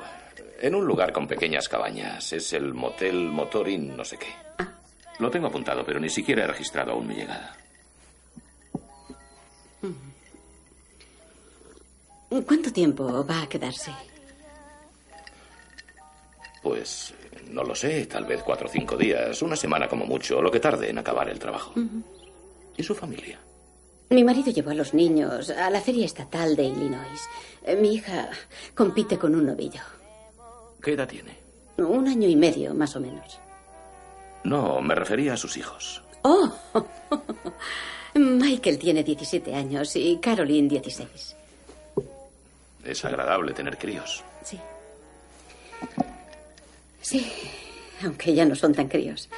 en 0.60 0.74
un 0.74 0.84
lugar 0.84 1.12
con 1.12 1.26
pequeñas 1.26 1.68
cabañas. 1.68 2.32
Es 2.32 2.52
el 2.52 2.74
motel 2.74 3.30
Motorin 3.30 3.96
no 3.96 4.04
sé 4.04 4.18
qué. 4.18 4.34
Lo 5.18 5.30
tengo 5.30 5.48
apuntado, 5.48 5.84
pero 5.84 5.98
ni 5.98 6.08
siquiera 6.08 6.44
he 6.44 6.46
registrado 6.46 6.92
aún 6.92 7.06
mi 7.06 7.14
llegada. 7.14 7.56
¿Cuánto 12.46 12.72
tiempo 12.72 13.24
va 13.26 13.42
a 13.42 13.48
quedarse? 13.48 13.90
Pues 16.62 17.14
no 17.50 17.62
lo 17.64 17.74
sé, 17.74 18.06
tal 18.06 18.26
vez 18.26 18.42
cuatro 18.42 18.68
o 18.68 18.70
cinco 18.70 18.96
días, 18.96 19.40
una 19.42 19.56
semana 19.56 19.88
como 19.88 20.04
mucho, 20.04 20.42
lo 20.42 20.50
que 20.50 20.60
tarde 20.60 20.90
en 20.90 20.98
acabar 20.98 21.28
el 21.28 21.38
trabajo. 21.38 21.72
¿Y 22.76 22.82
su 22.82 22.94
familia? 22.94 23.38
Mi 24.10 24.24
marido 24.24 24.50
llevó 24.50 24.70
a 24.70 24.74
los 24.74 24.94
niños 24.94 25.50
a 25.50 25.70
la 25.70 25.80
feria 25.80 26.06
estatal 26.06 26.54
de 26.56 26.64
Illinois. 26.64 27.20
Eh, 27.64 27.76
Mi 27.76 27.94
hija 27.94 28.30
compite 28.74 29.18
con 29.18 29.34
un 29.34 29.46
novillo. 29.46 29.82
¿Qué 30.82 30.92
edad 30.92 31.08
tiene? 31.08 31.36
Un 31.78 32.08
año 32.08 32.28
y 32.28 32.36
medio, 32.36 32.74
más 32.74 32.94
o 32.96 33.00
menos. 33.00 33.38
No, 34.44 34.80
me 34.80 34.94
refería 34.94 35.34
a 35.34 35.36
sus 35.36 35.56
hijos. 35.56 36.02
Oh, 36.22 36.52
Michael 38.14 38.78
tiene 38.78 39.02
17 39.04 39.54
años 39.54 39.94
y 39.96 40.18
Caroline 40.18 40.68
16. 40.68 41.36
Es 42.84 43.04
agradable 43.04 43.52
tener 43.52 43.76
críos. 43.78 44.22
Sí. 44.42 44.58
Sí, 47.00 47.32
aunque 48.04 48.34
ya 48.34 48.44
no 48.44 48.54
son 48.54 48.74
tan 48.74 48.88
críos. 48.88 49.28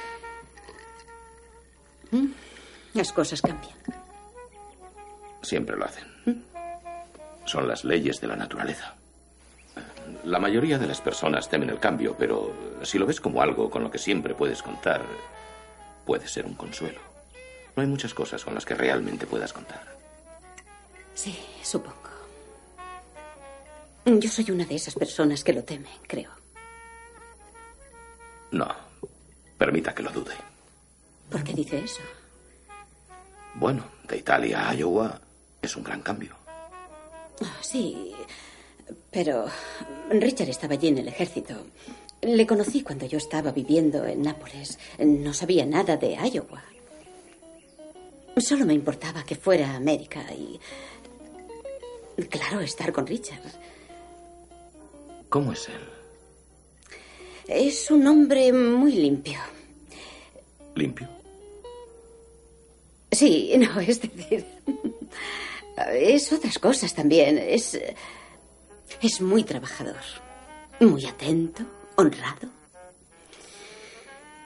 Mm, 2.11 2.27
Las 2.93 3.11
cosas 3.11 3.41
cambian. 3.41 3.75
Siempre 5.41 5.75
lo 5.77 5.85
hacen. 5.85 6.05
Son 7.45 7.67
las 7.67 7.83
leyes 7.83 8.21
de 8.21 8.27
la 8.27 8.35
naturaleza. 8.35 8.95
La 10.25 10.39
mayoría 10.39 10.77
de 10.77 10.87
las 10.87 11.01
personas 11.01 11.49
temen 11.49 11.69
el 11.69 11.79
cambio, 11.79 12.15
pero 12.17 12.53
si 12.83 12.99
lo 12.99 13.05
ves 13.05 13.19
como 13.19 13.41
algo 13.41 13.69
con 13.69 13.83
lo 13.83 13.89
que 13.89 13.97
siempre 13.97 14.35
puedes 14.35 14.61
contar, 14.61 15.01
puede 16.05 16.27
ser 16.27 16.45
un 16.45 16.53
consuelo. 16.53 16.99
No 17.75 17.81
hay 17.81 17.87
muchas 17.87 18.13
cosas 18.13 18.43
con 18.43 18.53
las 18.53 18.65
que 18.65 18.75
realmente 18.75 19.25
puedas 19.25 19.51
contar. 19.53 19.83
Sí, 21.15 21.37
supongo. 21.63 21.97
Yo 24.05 24.29
soy 24.29 24.51
una 24.51 24.65
de 24.65 24.75
esas 24.75 24.93
personas 24.95 25.43
que 25.43 25.53
lo 25.53 25.63
temen, 25.63 25.91
creo. 26.07 26.31
No, 28.51 28.67
permita 29.57 29.93
que 29.95 30.03
lo 30.03 30.11
dude. 30.11 30.35
¿Por 31.29 31.43
qué 31.43 31.53
dice 31.53 31.79
eso? 31.79 32.01
Bueno, 33.55 33.85
de 34.07 34.17
Italia 34.17 34.69
a 34.69 34.73
Iowa 34.75 35.19
es 35.61 35.75
un 35.75 35.83
gran 35.83 36.01
cambio. 36.01 36.35
Ah, 37.43 37.57
Sí, 37.61 38.13
pero 39.09 39.45
Richard 40.09 40.49
estaba 40.49 40.73
allí 40.73 40.87
en 40.89 40.99
el 40.99 41.07
ejército. 41.07 41.55
Le 42.21 42.45
conocí 42.45 42.81
cuando 42.81 43.05
yo 43.05 43.17
estaba 43.17 43.51
viviendo 43.51 44.05
en 44.05 44.21
Nápoles. 44.21 44.77
No 44.99 45.33
sabía 45.33 45.65
nada 45.65 45.97
de 45.97 46.15
Iowa. 46.15 46.63
Solo 48.37 48.65
me 48.65 48.73
importaba 48.73 49.23
que 49.23 49.35
fuera 49.35 49.71
a 49.71 49.75
América 49.75 50.23
y... 50.33 50.59
Claro, 52.29 52.59
estar 52.61 52.91
con 52.91 53.07
Richard. 53.07 53.41
¿Cómo 55.29 55.53
es 55.53 55.67
él? 55.69 55.81
Es 57.47 57.89
un 57.89 58.05
hombre 58.07 58.53
muy 58.53 58.93
limpio. 58.93 59.39
¿Limpio? 60.75 61.07
Sí, 63.11 63.53
no, 63.57 63.79
es 63.79 64.01
decir... 64.01 64.45
Es 65.93 66.31
otras 66.31 66.59
cosas 66.59 66.93
también. 66.93 67.37
Es... 67.37 67.79
Es 68.99 69.21
muy 69.21 69.43
trabajador. 69.43 70.01
Muy 70.79 71.05
atento, 71.05 71.63
honrado. 71.95 72.49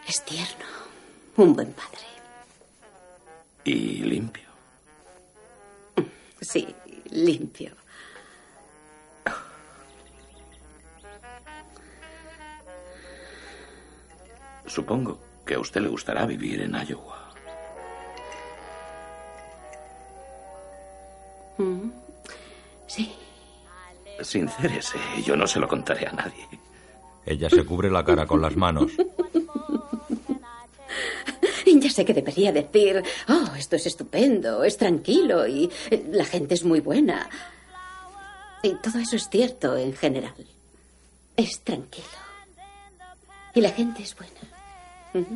Es 0.07 0.23
tierno. 0.23 0.65
Un 1.37 1.53
buen 1.53 1.73
padre. 1.73 2.05
¿Y 3.63 4.03
limpio? 4.03 4.45
Sí, 6.41 6.73
limpio. 7.09 7.73
Supongo 14.65 15.19
que 15.45 15.55
a 15.55 15.59
usted 15.59 15.81
le 15.81 15.87
gustará 15.87 16.25
vivir 16.25 16.61
en 16.61 16.75
Iowa. 16.75 17.33
Mm. 21.57 21.89
Sí. 22.87 23.24
Sincérese, 24.21 24.97
yo 25.23 25.35
no 25.35 25.47
se 25.47 25.59
lo 25.59 25.67
contaré 25.67 26.07
a 26.07 26.11
nadie. 26.11 26.47
Ella 27.25 27.49
se 27.49 27.65
cubre 27.65 27.89
la 27.89 28.03
cara 28.03 28.25
con 28.25 28.41
las 28.41 28.55
manos. 28.55 28.91
Ya 31.85 31.91
sé 31.91 32.03
que 32.03 32.15
debería 32.15 32.51
decir, 32.51 33.03
oh, 33.27 33.55
esto 33.55 33.75
es 33.75 33.85
estupendo, 33.85 34.63
es 34.63 34.77
tranquilo 34.77 35.45
y 35.45 35.69
eh, 35.91 36.03
la 36.11 36.25
gente 36.25 36.55
es 36.55 36.63
muy 36.63 36.79
buena. 36.79 37.29
Y 38.63 38.73
todo 38.75 38.97
eso 38.97 39.15
es 39.15 39.29
cierto 39.29 39.77
en 39.77 39.93
general. 39.93 40.33
Es 41.37 41.61
tranquilo. 41.61 42.07
Y 43.53 43.61
la 43.61 43.69
gente 43.69 44.01
es 44.01 44.15
buena. 44.15 45.27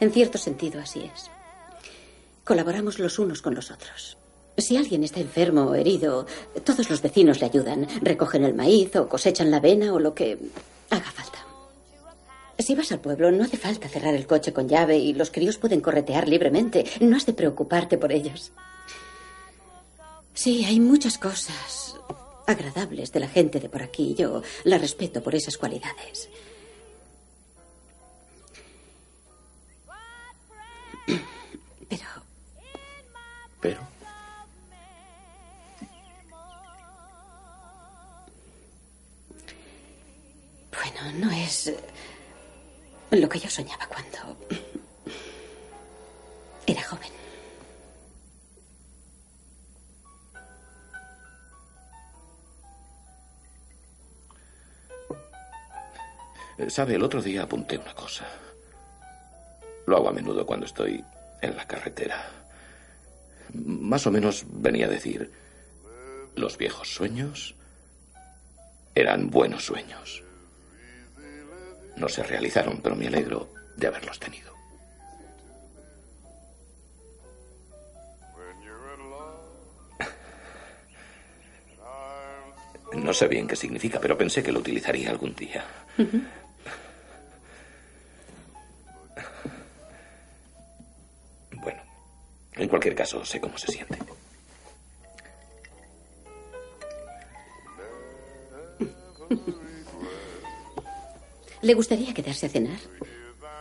En 0.00 0.12
cierto 0.12 0.38
sentido 0.38 0.80
así 0.80 1.10
es. 1.14 1.30
Colaboramos 2.44 2.98
los 2.98 3.18
unos 3.18 3.42
con 3.42 3.54
los 3.54 3.70
otros. 3.70 4.16
Si 4.58 4.76
alguien 4.76 5.04
está 5.04 5.20
enfermo 5.20 5.62
o 5.62 5.74
herido, 5.74 6.26
todos 6.64 6.88
los 6.88 7.02
vecinos 7.02 7.40
le 7.40 7.46
ayudan. 7.46 7.86
Recogen 8.00 8.44
el 8.44 8.54
maíz 8.54 8.96
o 8.96 9.08
cosechan 9.08 9.50
la 9.50 9.58
avena 9.58 9.92
o 9.92 9.98
lo 9.98 10.14
que 10.14 10.38
haga 10.90 11.10
falta. 11.10 11.38
Si 12.58 12.74
vas 12.74 12.90
al 12.90 13.00
pueblo, 13.00 13.30
no 13.30 13.44
hace 13.44 13.58
falta 13.58 13.88
cerrar 13.88 14.14
el 14.14 14.26
coche 14.26 14.54
con 14.54 14.66
llave 14.66 14.96
y 14.96 15.12
los 15.12 15.30
críos 15.30 15.58
pueden 15.58 15.82
corretear 15.82 16.26
libremente. 16.26 16.86
No 17.00 17.16
has 17.16 17.26
de 17.26 17.34
preocuparte 17.34 17.98
por 17.98 18.12
ellos. 18.12 18.52
Sí, 20.32 20.64
hay 20.64 20.80
muchas 20.80 21.18
cosas 21.18 21.96
agradables 22.46 23.12
de 23.12 23.20
la 23.20 23.28
gente 23.28 23.60
de 23.60 23.68
por 23.68 23.82
aquí. 23.82 24.14
Yo 24.14 24.42
la 24.64 24.78
respeto 24.78 25.22
por 25.22 25.34
esas 25.34 25.58
cualidades. 25.58 26.30
Pero 31.88 32.08
Pero 33.60 33.95
Bueno, 40.96 41.26
no 41.26 41.30
es 41.30 41.66
eh, 41.66 41.76
lo 43.10 43.28
que 43.28 43.38
yo 43.38 43.50
soñaba 43.50 43.86
cuando 43.86 44.36
era 46.66 46.82
joven. 46.82 47.10
Eh, 56.58 56.70
Sabe, 56.70 56.94
el 56.94 57.02
otro 57.02 57.20
día 57.20 57.42
apunté 57.42 57.76
una 57.76 57.94
cosa. 57.94 58.26
Lo 59.86 59.96
hago 59.96 60.08
a 60.08 60.12
menudo 60.12 60.46
cuando 60.46 60.66
estoy 60.66 61.04
en 61.42 61.56
la 61.56 61.66
carretera. 61.66 62.30
Más 63.52 64.06
o 64.06 64.10
menos 64.10 64.44
venía 64.48 64.86
a 64.86 64.90
decir, 64.90 65.30
los 66.34 66.56
viejos 66.56 66.88
sueños 66.88 67.54
eran 68.94 69.30
buenos 69.30 69.66
sueños. 69.66 70.25
No 71.96 72.08
se 72.08 72.22
realizaron, 72.22 72.80
pero 72.82 72.94
me 72.94 73.06
alegro 73.06 73.48
de 73.76 73.86
haberlos 73.86 74.18
tenido. 74.18 74.54
No 82.92 83.12
sé 83.12 83.28
bien 83.28 83.46
qué 83.46 83.56
significa, 83.56 84.00
pero 84.00 84.16
pensé 84.16 84.42
que 84.42 84.52
lo 84.52 84.60
utilizaría 84.60 85.10
algún 85.10 85.34
día. 85.34 85.64
Bueno, 91.52 91.82
en 92.54 92.68
cualquier 92.68 92.94
caso, 92.94 93.24
sé 93.24 93.40
cómo 93.40 93.56
se 93.58 93.72
siente. 93.72 93.98
¿Le 101.66 101.74
gustaría 101.74 102.14
quedarse 102.14 102.46
a 102.46 102.48
cenar? 102.48 102.78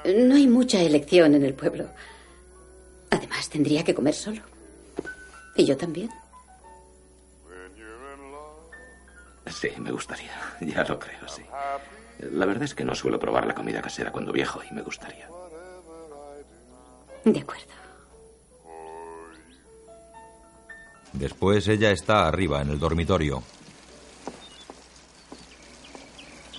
No 0.05 0.35
hay 0.35 0.45
mucha 0.45 0.79
elección 0.79 1.33
en 1.33 1.43
el 1.43 1.55
pueblo. 1.55 1.89
Además, 3.09 3.49
tendría 3.49 3.83
que 3.83 3.95
comer 3.95 4.13
solo. 4.13 4.43
Y 5.55 5.65
yo 5.65 5.75
también. 5.75 6.11
Sí, 9.47 9.69
me 9.79 9.91
gustaría. 9.91 10.29
Ya 10.61 10.83
lo 10.83 10.99
creo, 10.99 11.27
sí. 11.27 11.41
La 12.19 12.45
verdad 12.45 12.65
es 12.65 12.75
que 12.75 12.85
no 12.85 12.93
suelo 12.93 13.17
probar 13.17 13.47
la 13.47 13.55
comida 13.55 13.81
casera 13.81 14.11
cuando 14.11 14.31
viejo 14.31 14.61
y 14.69 14.71
me 14.71 14.83
gustaría. 14.83 15.27
De 17.23 17.39
acuerdo. 17.39 17.73
Después 21.11 21.67
ella 21.69 21.89
está 21.89 22.27
arriba, 22.27 22.61
en 22.61 22.69
el 22.69 22.77
dormitorio. 22.77 23.41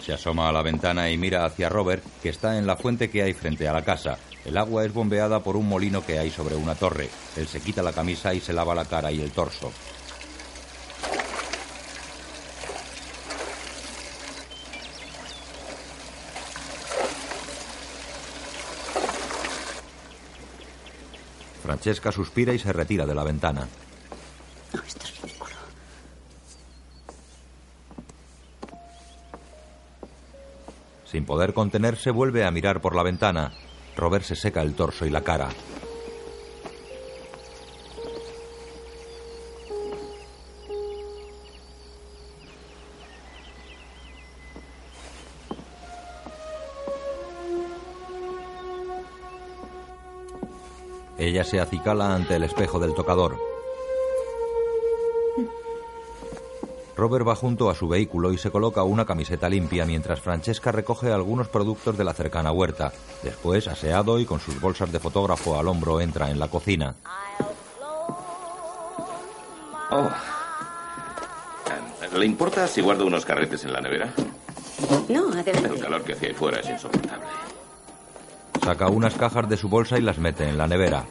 Se 0.07 0.13
asoma 0.13 0.49
a 0.49 0.53
la 0.53 0.63
ventana 0.63 1.11
y 1.11 1.19
mira 1.19 1.45
hacia 1.45 1.69
Robert, 1.69 2.01
que 2.23 2.29
está 2.29 2.59
en 2.59 2.65
la 2.69 2.77
fuente 2.77 3.11
que 3.11 3.25
hay 3.25 3.35
frente 3.35 3.67
a 3.67 3.73
la 3.73 3.83
casa. 3.83 4.17
El 4.45 4.57
agua 4.57 4.85
es 4.85 4.95
bombeada 4.95 5.41
por 5.41 5.57
un 5.57 5.69
molino 5.69 6.07
que 6.07 6.17
hay 6.17 6.31
sobre 6.31 6.55
una 6.55 6.77
torre. 6.77 7.11
Él 7.35 7.49
se 7.49 7.61
quita 7.61 7.83
la 7.83 7.93
camisa 7.93 8.33
y 8.33 8.39
se 8.39 8.53
lava 8.53 8.73
la 8.73 8.85
cara 8.85 9.11
y 9.11 9.21
el 9.21 9.33
torso. 9.33 9.73
Francesca 21.65 22.13
suspira 22.13 22.53
y 22.55 22.61
se 22.61 22.73
retira 22.73 23.07
de 23.07 23.15
la 23.17 23.25
ventana. 23.25 23.67
No, 24.73 24.83
esto 24.87 25.05
es 25.05 25.11
Sin 31.17 31.25
poder 31.25 31.55
contenerse, 31.55 32.11
vuelve 32.11 32.45
a 32.45 32.51
mirar 32.51 32.83
por 32.83 32.95
la 32.95 33.03
ventana. 33.03 33.51
Robert 33.97 34.23
se 34.23 34.37
seca 34.37 34.61
el 34.61 34.75
torso 34.75 35.07
y 35.07 35.09
la 35.09 35.23
cara. 35.23 35.49
Ella 51.17 51.45
se 51.45 51.61
acicala 51.61 52.15
ante 52.15 52.37
el 52.37 52.43
espejo 52.43 52.79
del 52.79 52.93
tocador. 52.93 53.56
Robert 56.97 57.29
va 57.29 57.37
junto 57.37 57.69
a 57.69 57.75
su 57.75 57.89
vehículo 57.89 58.33
y 58.33 58.39
se 58.39 58.51
coloca 58.51 58.83
una 58.83 59.05
camiseta 59.05 59.49
limpia 59.49 59.85
mientras 59.85 60.21
Francesca 60.21 60.73
recoge 60.73 61.13
algunos 61.13 61.49
productos 61.49 61.97
de 61.99 62.05
la 62.05 62.15
cercana 62.15 62.53
huerta. 62.53 62.93
Después, 63.23 63.69
aseado 63.69 64.19
y 64.19 64.25
con 64.25 64.41
sus 64.41 64.59
bolsas 64.61 64.91
de 64.91 64.99
fotógrafo 64.99 65.59
al 65.59 65.69
hombro, 65.69 66.01
entra 66.01 66.31
en 66.31 66.39
la 66.39 66.49
cocina. 66.49 66.95
Oh. 69.91 70.09
¿Le 72.17 72.25
importa 72.25 72.67
si 72.67 72.81
guardo 72.81 73.07
unos 73.07 73.27
carretes 73.27 73.65
en 73.65 73.75
la 73.75 73.81
nevera? 73.81 74.13
No, 75.09 75.29
adelante. 75.29 75.69
El 75.69 75.81
calor 75.81 76.03
que 76.03 76.15
hace 76.15 76.27
ahí 76.29 76.35
fuera 76.35 76.61
es 76.61 76.71
insoportable. 76.71 77.27
Saca 78.65 78.89
unas 78.89 79.15
cajas 79.15 79.49
de 79.49 79.57
su 79.57 79.69
bolsa 79.69 79.99
y 79.99 80.03
las 80.03 80.19
mete 80.19 80.49
en 80.49 80.57
la 80.57 80.67
nevera. 80.67 81.05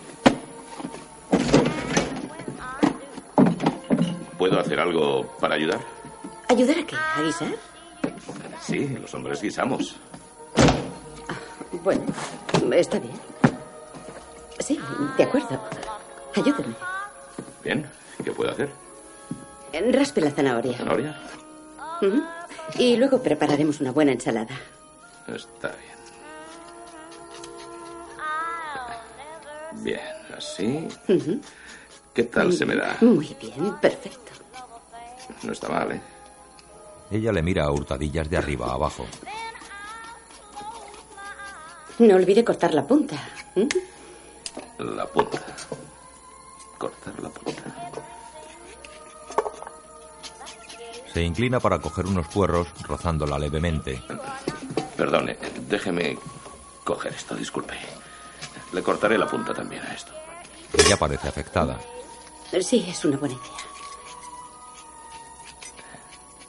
¿Puedo 4.48 4.60
hacer 4.60 4.80
algo 4.80 5.26
para 5.40 5.56
ayudar? 5.56 5.80
¿Ayudar 6.50 6.78
a 6.78 6.86
qué? 6.86 6.96
¿A 6.96 7.22
guisar? 7.24 7.56
Sí, 8.62 8.88
los 8.90 9.12
hombres 9.16 9.42
guisamos. 9.42 9.96
Bueno, 11.84 12.04
está 12.74 13.00
bien. 13.00 13.16
Sí, 14.60 14.80
de 15.18 15.24
acuerdo. 15.24 15.60
Ayúdame. 16.36 16.76
Bien, 17.64 17.90
¿qué 18.24 18.32
puedo 18.34 18.52
hacer? 18.52 18.70
Raspe 19.92 20.22
la 20.22 20.30
zanahoria. 20.30 20.78
¿Zanahoria? 20.78 21.20
Y 22.78 22.98
luego 22.98 23.24
prepararemos 23.24 23.82
una 23.82 23.94
buena 23.94 24.12
ensalada. 24.12 24.56
Está 25.28 25.72
bien. 29.74 29.84
Bien, 29.84 30.38
así. 30.38 30.88
¿Qué 32.14 32.24
tal 32.26 32.54
se 32.54 32.68
me 32.68 32.76
da? 32.76 32.96
Muy 33.02 33.36
bien, 33.42 33.76
perfecto. 33.82 34.25
No 35.44 35.52
está 35.52 35.70
mal, 35.70 35.92
¿eh? 35.92 36.02
Ella 37.12 37.32
le 37.32 37.42
mira 37.42 37.66
a 37.66 37.72
hurtadillas 37.72 38.30
de 38.30 38.38
arriba 38.38 38.68
a 38.68 38.74
abajo. 38.74 39.06
No 42.00 42.16
olvide 42.16 42.44
cortar 42.44 42.74
la 42.74 42.86
punta. 42.86 43.16
¿m? 43.56 43.68
La 44.80 45.06
punta. 45.06 45.42
Cortar 46.78 47.14
la 47.22 47.30
punta. 47.30 47.64
Se 51.14 51.22
inclina 51.24 51.60
para 51.62 51.80
coger 51.80 52.06
unos 52.08 52.28
puerros, 52.28 52.68
rozándola 52.82 53.40
levemente. 53.40 54.02
Perdone, 54.98 55.38
déjeme 55.70 56.18
coger 56.84 57.14
esto, 57.14 57.36
disculpe. 57.36 57.76
Le 58.74 58.84
cortaré 58.84 59.18
la 59.18 59.28
punta 59.28 59.54
también 59.54 59.82
a 59.84 59.94
esto. 59.94 60.12
Ella 60.74 60.98
parece 60.98 61.30
afectada. 61.30 61.80
Sí, 62.62 62.86
es 62.90 63.06
una 63.06 63.16
buena 63.18 63.36
idea. 63.36 63.75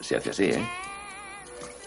Se 0.07 0.15
hace 0.15 0.29
así, 0.29 0.43
¿eh? 0.45 0.65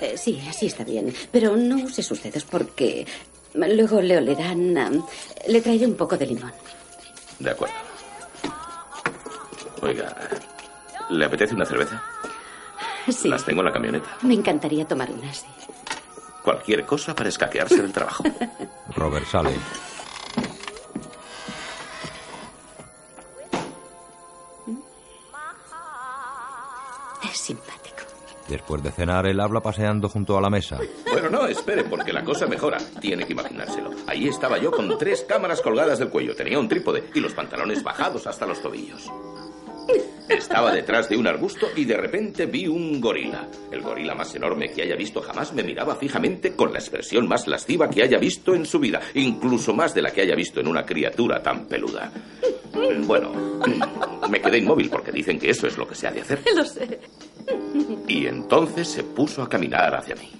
Eh, 0.02 0.18
sí, 0.18 0.42
así 0.46 0.66
está 0.66 0.84
bien. 0.84 1.14
Pero 1.32 1.56
no 1.56 1.76
use 1.76 2.02
sus 2.02 2.22
dedos 2.22 2.44
porque 2.44 3.06
luego 3.54 4.02
le 4.02 4.18
olerán. 4.18 4.76
a- 4.76 4.90
le 5.48 5.60
traeré 5.62 5.86
un 5.86 5.94
poco 5.94 6.18
de 6.18 6.26
limón. 6.26 6.52
De 7.38 7.50
acuerdo. 7.50 7.74
Oiga, 9.80 10.14
¿le 11.08 11.24
apetece 11.24 11.54
una 11.54 11.64
cerveza? 11.64 12.02
Sí. 13.08 13.26
Las 13.28 13.42
tengo 13.46 13.60
en 13.62 13.66
la 13.68 13.72
camioneta. 13.72 14.18
Me 14.20 14.34
encantaría 14.34 14.84
tomar 14.86 15.10
una, 15.10 15.32
sí. 15.32 15.46
Cualquier 16.44 16.84
cosa 16.84 17.14
para 17.14 17.30
escaquearse 17.30 17.80
del 17.80 17.92
trabajo. 17.92 18.22
Robert 18.96 19.26
sale. 19.26 19.56
Después 28.50 28.82
de 28.82 28.90
cenar, 28.90 29.26
él 29.26 29.38
habla 29.38 29.60
paseando 29.60 30.08
junto 30.08 30.36
a 30.36 30.40
la 30.40 30.50
mesa. 30.50 30.80
Bueno, 31.08 31.30
no, 31.30 31.46
espere, 31.46 31.84
porque 31.84 32.12
la 32.12 32.24
cosa 32.24 32.48
mejora. 32.48 32.78
Tiene 33.00 33.24
que 33.24 33.32
imaginárselo. 33.32 33.90
Ahí 34.08 34.26
estaba 34.26 34.58
yo 34.58 34.72
con 34.72 34.98
tres 34.98 35.24
cámaras 35.28 35.60
colgadas 35.60 36.00
del 36.00 36.08
cuello. 36.08 36.34
Tenía 36.34 36.58
un 36.58 36.68
trípode 36.68 37.04
y 37.14 37.20
los 37.20 37.32
pantalones 37.32 37.84
bajados 37.84 38.26
hasta 38.26 38.46
los 38.46 38.60
tobillos. 38.60 39.08
Estaba 40.28 40.72
detrás 40.72 41.08
de 41.08 41.16
un 41.16 41.28
arbusto 41.28 41.68
y 41.76 41.84
de 41.84 41.96
repente 41.96 42.46
vi 42.46 42.66
un 42.66 43.00
gorila. 43.00 43.46
El 43.70 43.82
gorila 43.82 44.16
más 44.16 44.34
enorme 44.34 44.72
que 44.72 44.82
haya 44.82 44.96
visto 44.96 45.22
jamás 45.22 45.52
me 45.52 45.62
miraba 45.62 45.94
fijamente 45.94 46.56
con 46.56 46.72
la 46.72 46.80
expresión 46.80 47.28
más 47.28 47.46
lasciva 47.46 47.88
que 47.88 48.02
haya 48.02 48.18
visto 48.18 48.54
en 48.54 48.66
su 48.66 48.80
vida, 48.80 49.00
incluso 49.14 49.74
más 49.74 49.94
de 49.94 50.02
la 50.02 50.10
que 50.10 50.22
haya 50.22 50.34
visto 50.34 50.60
en 50.60 50.66
una 50.66 50.84
criatura 50.84 51.40
tan 51.40 51.66
peluda. 51.66 52.12
Bueno, 53.06 53.32
me 54.30 54.40
quedé 54.40 54.58
inmóvil 54.58 54.90
porque 54.90 55.12
dicen 55.12 55.38
que 55.38 55.50
eso 55.50 55.66
es 55.68 55.78
lo 55.78 55.86
que 55.86 55.94
se 55.94 56.08
ha 56.08 56.10
de 56.10 56.20
hacer. 56.20 56.40
Lo 56.56 56.64
sé. 56.64 57.00
Y 58.06 58.26
entonces 58.26 58.88
se 58.88 59.02
puso 59.04 59.42
a 59.42 59.48
caminar 59.48 59.94
hacia 59.94 60.14
mí. 60.16 60.32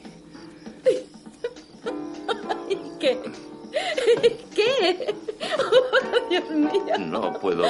¿Qué? 2.99 3.19
¿Qué? 4.55 5.15
Oh, 5.59 6.29
Dios 6.29 6.51
mío. 6.51 6.99
No 6.99 7.33
puedo. 7.41 7.65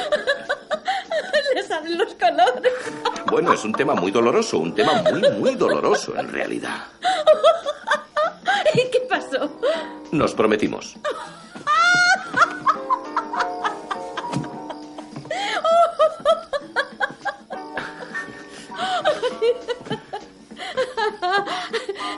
Le 1.55 1.63
salen 1.63 1.99
los 1.99 2.15
colores. 2.15 2.73
Bueno, 3.31 3.53
es 3.53 3.65
un 3.65 3.73
tema 3.73 3.95
muy 3.95 4.11
doloroso, 4.11 4.59
un 4.59 4.75
tema 4.75 5.03
muy, 5.03 5.31
muy 5.39 5.55
doloroso 5.55 6.17
en 6.17 6.33
realidad. 6.33 6.87
¿Qué 8.75 9.01
pasó? 9.09 9.61
Nos 10.13 10.35
prometimos. 10.35 10.97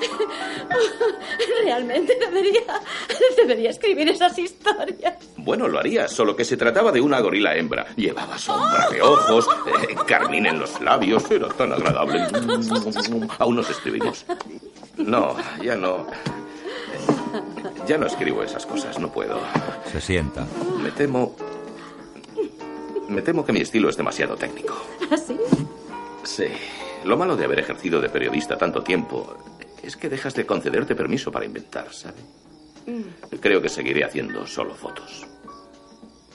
Realmente 1.64 2.16
debería, 2.18 2.62
debería 3.36 3.70
escribir 3.70 4.08
esas 4.08 4.38
historias. 4.38 5.14
Bueno, 5.36 5.68
lo 5.68 5.78
haría, 5.78 6.08
solo 6.08 6.36
que 6.36 6.44
se 6.44 6.56
trataba 6.56 6.92
de 6.92 7.00
una 7.00 7.20
gorila 7.20 7.54
hembra. 7.56 7.86
Llevaba 7.96 8.38
sombra 8.38 8.88
de 8.90 9.02
ojos, 9.02 9.48
eh, 9.66 9.94
carmín 10.06 10.46
en 10.46 10.58
los 10.58 10.80
labios, 10.80 11.30
era 11.30 11.48
tan 11.48 11.72
agradable. 11.72 12.26
Aún 13.38 13.56
nos 13.56 13.70
escribimos. 13.70 14.24
No, 14.96 15.36
ya 15.62 15.76
no. 15.76 16.06
Ya 17.86 17.98
no 17.98 18.06
escribo 18.06 18.42
esas 18.42 18.66
cosas, 18.66 18.98
no 18.98 19.10
puedo. 19.10 19.40
Se 19.90 20.00
sienta. 20.00 20.46
Me 20.82 20.90
temo. 20.90 21.34
Me 23.08 23.22
temo 23.22 23.44
que 23.44 23.52
mi 23.52 23.60
estilo 23.60 23.88
es 23.88 23.96
demasiado 23.96 24.36
técnico. 24.36 24.74
¿Así? 25.10 25.36
Sí. 26.22 26.46
Lo 27.04 27.16
malo 27.16 27.36
de 27.36 27.44
haber 27.44 27.58
ejercido 27.58 28.00
de 28.00 28.08
periodista 28.08 28.56
tanto 28.56 28.82
tiempo 28.82 29.36
es 29.82 29.96
que 29.96 30.08
dejas 30.08 30.34
de 30.34 30.46
concederte 30.46 30.94
permiso 30.94 31.30
para 31.32 31.44
inventar, 31.44 31.92
¿sabe? 31.92 32.20
Creo 33.40 33.60
que 33.62 33.68
seguiré 33.68 34.04
haciendo 34.04 34.46
solo 34.46 34.74
fotos. 34.74 35.26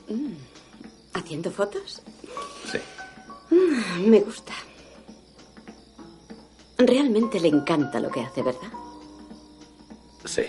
Mm, 0.10 0.34
¿Haciendo 1.14 1.52
fotos? 1.52 2.02
Sí. 2.72 2.80
Mm, 3.54 4.10
me 4.10 4.20
gusta. 4.22 4.54
Realmente 6.78 7.40
le 7.40 7.50
encanta 7.50 8.00
lo 8.00 8.10
que 8.10 8.22
hace, 8.22 8.42
¿verdad? 8.42 8.72
Sí. 10.26 10.44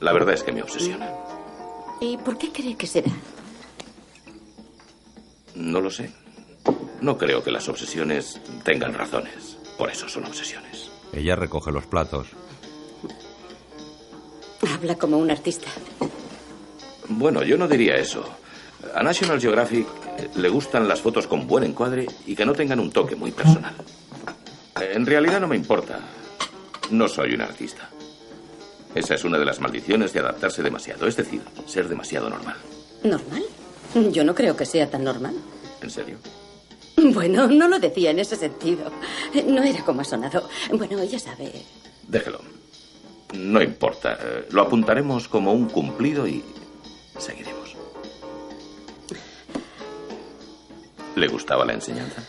La 0.00 0.12
verdad 0.12 0.34
es 0.34 0.42
que 0.42 0.52
me 0.52 0.62
obsesiona. 0.62 1.10
¿Y 2.00 2.16
por 2.18 2.36
qué 2.38 2.50
cree 2.50 2.76
que 2.76 2.86
será? 2.86 3.12
No 5.54 5.80
lo 5.80 5.90
sé. 5.90 6.10
No 7.00 7.16
creo 7.18 7.42
que 7.42 7.50
las 7.50 7.68
obsesiones 7.68 8.40
tengan 8.64 8.94
razones. 8.94 9.58
Por 9.78 9.90
eso 9.90 10.08
son 10.08 10.24
obsesiones. 10.24 10.90
Ella 11.14 11.36
recoge 11.36 11.70
los 11.70 11.86
platos. 11.86 12.28
Habla 14.74 14.96
como 14.96 15.18
un 15.18 15.30
artista. 15.30 15.68
Bueno, 17.08 17.42
yo 17.42 17.56
no 17.56 17.68
diría 17.68 17.96
eso. 17.96 18.24
A 18.94 19.02
National 19.02 19.40
Geographic 19.40 19.86
le 20.36 20.48
gustan 20.48 20.88
las 20.88 21.00
fotos 21.00 21.26
con 21.26 21.46
buen 21.46 21.64
encuadre 21.64 22.06
y 22.26 22.34
que 22.34 22.44
no 22.46 22.52
tengan 22.52 22.80
un 22.80 22.90
toque 22.90 23.14
muy 23.16 23.30
personal. 23.30 23.74
En 24.80 25.06
realidad 25.06 25.40
no 25.40 25.48
me 25.48 25.56
importa. 25.56 26.00
No 26.90 27.08
soy 27.08 27.34
un 27.34 27.40
artista. 27.42 27.88
Esa 28.94 29.14
es 29.14 29.24
una 29.24 29.38
de 29.38 29.44
las 29.44 29.60
maldiciones 29.60 30.12
de 30.12 30.20
adaptarse 30.20 30.62
demasiado, 30.62 31.06
es 31.06 31.16
decir, 31.16 31.42
ser 31.66 31.88
demasiado 31.88 32.30
normal. 32.30 32.56
¿Normal? 33.02 33.42
Yo 34.12 34.24
no 34.24 34.34
creo 34.34 34.56
que 34.56 34.66
sea 34.66 34.88
tan 34.88 35.04
normal. 35.04 35.34
¿En 35.80 35.90
serio? 35.90 36.18
Bueno, 37.12 37.46
no 37.48 37.68
lo 37.68 37.78
decía 37.78 38.10
en 38.10 38.18
ese 38.18 38.36
sentido. 38.36 38.90
No 39.46 39.62
era 39.62 39.84
como 39.84 40.00
ha 40.00 40.04
sonado. 40.04 40.48
Bueno, 40.72 40.98
ella 41.00 41.18
sabe. 41.18 41.52
Déjelo. 42.08 42.40
No 43.34 43.60
importa. 43.62 44.18
Eh, 44.20 44.46
Lo 44.50 44.62
apuntaremos 44.62 45.28
como 45.28 45.52
un 45.52 45.68
cumplido 45.68 46.26
y 46.26 46.42
seguiremos. 47.18 47.76
¿Le 51.16 51.28
gustaba 51.28 51.64
la 51.64 51.74
enseñanza? 51.74 52.22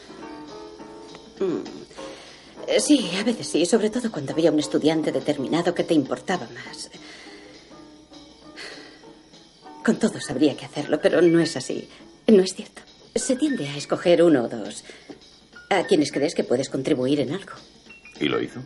Mm. 1.39 2.79
Sí, 2.79 3.09
a 3.19 3.23
veces 3.23 3.47
sí, 3.47 3.65
sobre 3.65 3.89
todo 3.89 4.11
cuando 4.11 4.33
había 4.33 4.51
un 4.51 4.59
estudiante 4.59 5.11
determinado 5.11 5.73
que 5.73 5.83
te 5.83 5.93
importaba 5.93 6.47
más. 6.53 6.89
Con 9.83 9.97
todos 9.97 10.29
habría 10.31 10.57
que 10.57 10.65
hacerlo, 10.65 10.99
pero 11.01 11.21
no 11.21 11.39
es 11.39 11.55
así. 11.55 11.87
No 12.27 12.41
es 12.41 12.55
cierto. 12.55 12.81
Se 13.15 13.35
tiende 13.37 13.67
a 13.69 13.77
escoger 13.77 14.21
uno 14.21 14.43
o 14.43 14.49
dos. 14.49 14.83
A 15.69 15.83
quienes 15.85 16.11
crees 16.11 16.35
que 16.35 16.43
puedes 16.43 16.69
contribuir 16.69 17.21
en 17.21 17.33
algo. 17.33 17.53
¿Y 18.19 18.25
lo 18.25 18.41
hizo? 18.41 18.61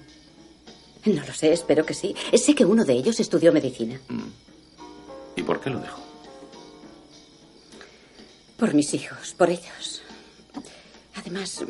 No 1.05 1.23
lo 1.25 1.33
sé, 1.33 1.53
espero 1.53 1.85
que 1.85 1.93
sí. 1.93 2.15
Sé 2.33 2.55
que 2.55 2.65
uno 2.65 2.83
de 2.83 2.93
ellos 2.93 3.19
estudió 3.19 3.53
medicina. 3.53 3.99
¿Y 5.35 5.43
por 5.43 5.61
qué 5.61 5.69
lo 5.69 5.79
dejó? 5.79 6.01
Por 8.57 8.73
mis 8.73 8.93
hijos, 8.93 9.33
por 9.37 9.49
ellos. 9.49 10.01
Además, 11.15 11.63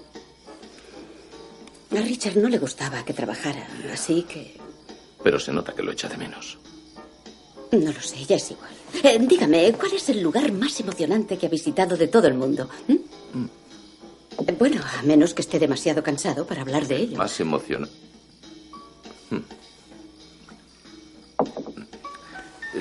a 1.92 2.02
Richard 2.02 2.38
no 2.38 2.50
le 2.50 2.58
gustaba 2.58 3.04
que 3.04 3.14
trabajara, 3.14 3.68
así 3.94 4.24
que... 4.24 4.58
Pero 5.24 5.40
se 5.40 5.52
nota 5.52 5.74
que 5.74 5.84
lo 5.84 5.92
echa 5.92 6.08
de 6.08 6.18
menos. 6.18 6.58
No 7.72 7.92
lo 7.92 8.02
sé, 8.02 8.26
ya 8.26 8.36
es 8.38 8.52
igual. 8.52 8.70
Eh, 9.04 9.18
dígame, 9.22 9.72
¿cuál 9.74 9.94
es 9.94 10.10
el 10.10 10.22
lugar 10.22 10.52
más 10.52 10.80
emocionante 10.80 11.38
que 11.38 11.46
ha 11.46 11.50
visitado 11.50 11.96
de 11.98 12.08
todo 12.08 12.28
el 12.28 12.34
mundo? 12.34 12.68
¿Mm? 12.88 12.94
Eh, 14.48 14.56
Bueno, 14.58 14.82
a 14.98 15.04
menos 15.04 15.34
que 15.34 15.42
esté 15.42 15.60
demasiado 15.60 16.02
cansado 16.02 16.46
para 16.48 16.62
hablar 16.62 16.88
de 16.88 16.96
ello. 16.98 17.18
Más 17.18 17.40
emocionante. 17.40 17.94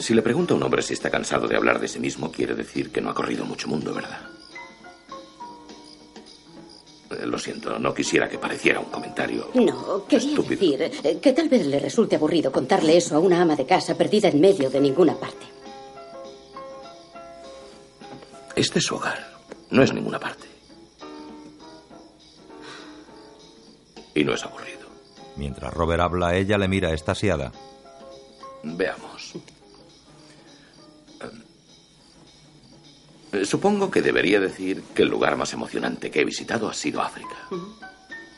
Si 0.00 0.14
le 0.14 0.22
pregunto 0.22 0.54
a 0.54 0.56
un 0.56 0.62
hombre 0.62 0.82
si 0.82 0.94
está 0.94 1.10
cansado 1.10 1.48
de 1.48 1.56
hablar 1.56 1.80
de 1.80 1.88
sí 1.88 1.98
mismo, 1.98 2.30
quiere 2.30 2.54
decir 2.54 2.90
que 2.90 3.00
no 3.00 3.10
ha 3.10 3.14
corrido 3.14 3.44
mucho 3.44 3.68
mundo, 3.68 3.92
¿verdad? 3.92 4.20
Lo 7.24 7.38
siento, 7.38 7.78
no 7.78 7.92
quisiera 7.92 8.28
que 8.28 8.38
pareciera 8.38 8.78
un 8.80 8.86
comentario. 8.86 9.50
No, 9.54 10.04
quería 10.06 10.28
Estúpido. 10.28 10.78
decir 10.78 10.82
eh, 11.04 11.18
que 11.20 11.32
tal 11.32 11.48
vez 11.48 11.66
le 11.66 11.78
resulte 11.80 12.16
aburrido 12.16 12.52
contarle 12.52 12.96
eso 12.96 13.16
a 13.16 13.18
una 13.18 13.42
ama 13.42 13.56
de 13.56 13.66
casa 13.66 13.96
perdida 13.96 14.28
en 14.28 14.40
medio 14.40 14.70
de 14.70 14.80
ninguna 14.80 15.14
parte. 15.16 15.46
Este 18.54 18.78
es 18.78 18.84
su 18.84 18.96
hogar, 18.96 19.18
no 19.70 19.82
es 19.82 19.92
ninguna 19.92 20.18
parte. 20.18 20.46
Y 24.14 24.24
no 24.24 24.34
es 24.34 24.44
aburrido. 24.44 24.88
Mientras 25.36 25.72
Robert 25.72 26.00
habla, 26.00 26.34
ella 26.36 26.58
le 26.58 26.66
mira 26.68 26.92
estasiada. 26.92 27.52
Veamos. 28.64 29.07
Supongo 33.44 33.90
que 33.90 34.02
debería 34.02 34.40
decir 34.40 34.82
que 34.94 35.02
el 35.02 35.08
lugar 35.08 35.36
más 35.36 35.52
emocionante 35.52 36.10
que 36.10 36.20
he 36.20 36.24
visitado 36.24 36.68
ha 36.68 36.74
sido 36.74 37.02
África. 37.02 37.36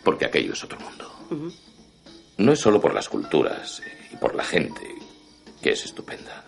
Porque 0.02 0.24
aquello 0.24 0.52
es 0.52 0.64
otro 0.64 0.78
mundo. 0.80 1.54
No 2.38 2.52
es 2.52 2.58
solo 2.58 2.80
por 2.80 2.94
las 2.94 3.08
culturas 3.08 3.82
y 4.12 4.16
por 4.16 4.34
la 4.34 4.44
gente, 4.44 4.94
que 5.62 5.70
es 5.70 5.84
estupenda. 5.84 6.44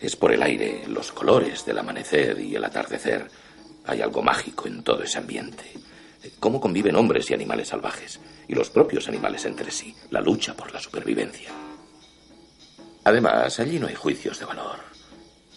Es 0.00 0.16
por 0.16 0.32
el 0.32 0.42
aire, 0.42 0.84
los 0.88 1.12
colores 1.12 1.64
del 1.64 1.78
amanecer 1.78 2.40
y 2.40 2.56
el 2.56 2.64
atardecer. 2.64 3.28
Hay 3.84 4.00
algo 4.00 4.22
mágico 4.22 4.66
en 4.68 4.82
todo 4.82 5.02
ese 5.02 5.18
ambiente. 5.18 5.64
Cómo 6.40 6.60
conviven 6.60 6.96
hombres 6.96 7.30
y 7.30 7.34
animales 7.34 7.68
salvajes, 7.68 8.20
y 8.48 8.54
los 8.54 8.70
propios 8.70 9.08
animales 9.08 9.44
entre 9.44 9.70
sí, 9.70 9.94
la 10.10 10.20
lucha 10.20 10.54
por 10.54 10.72
la 10.72 10.80
supervivencia. 10.80 11.50
Además, 13.04 13.58
allí 13.58 13.78
no 13.78 13.88
hay 13.88 13.94
juicios 13.96 14.38
de 14.38 14.44
valor. 14.44 14.78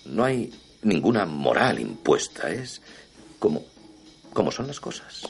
No 0.05 0.23
hay 0.23 0.51
ninguna 0.86 1.25
moral 1.25 1.79
impuesta. 1.79 2.49
Es 2.49 2.81
como, 3.39 3.63
como 4.33 4.51
son 4.51 4.67
las 4.67 4.79
cosas. 4.79 5.23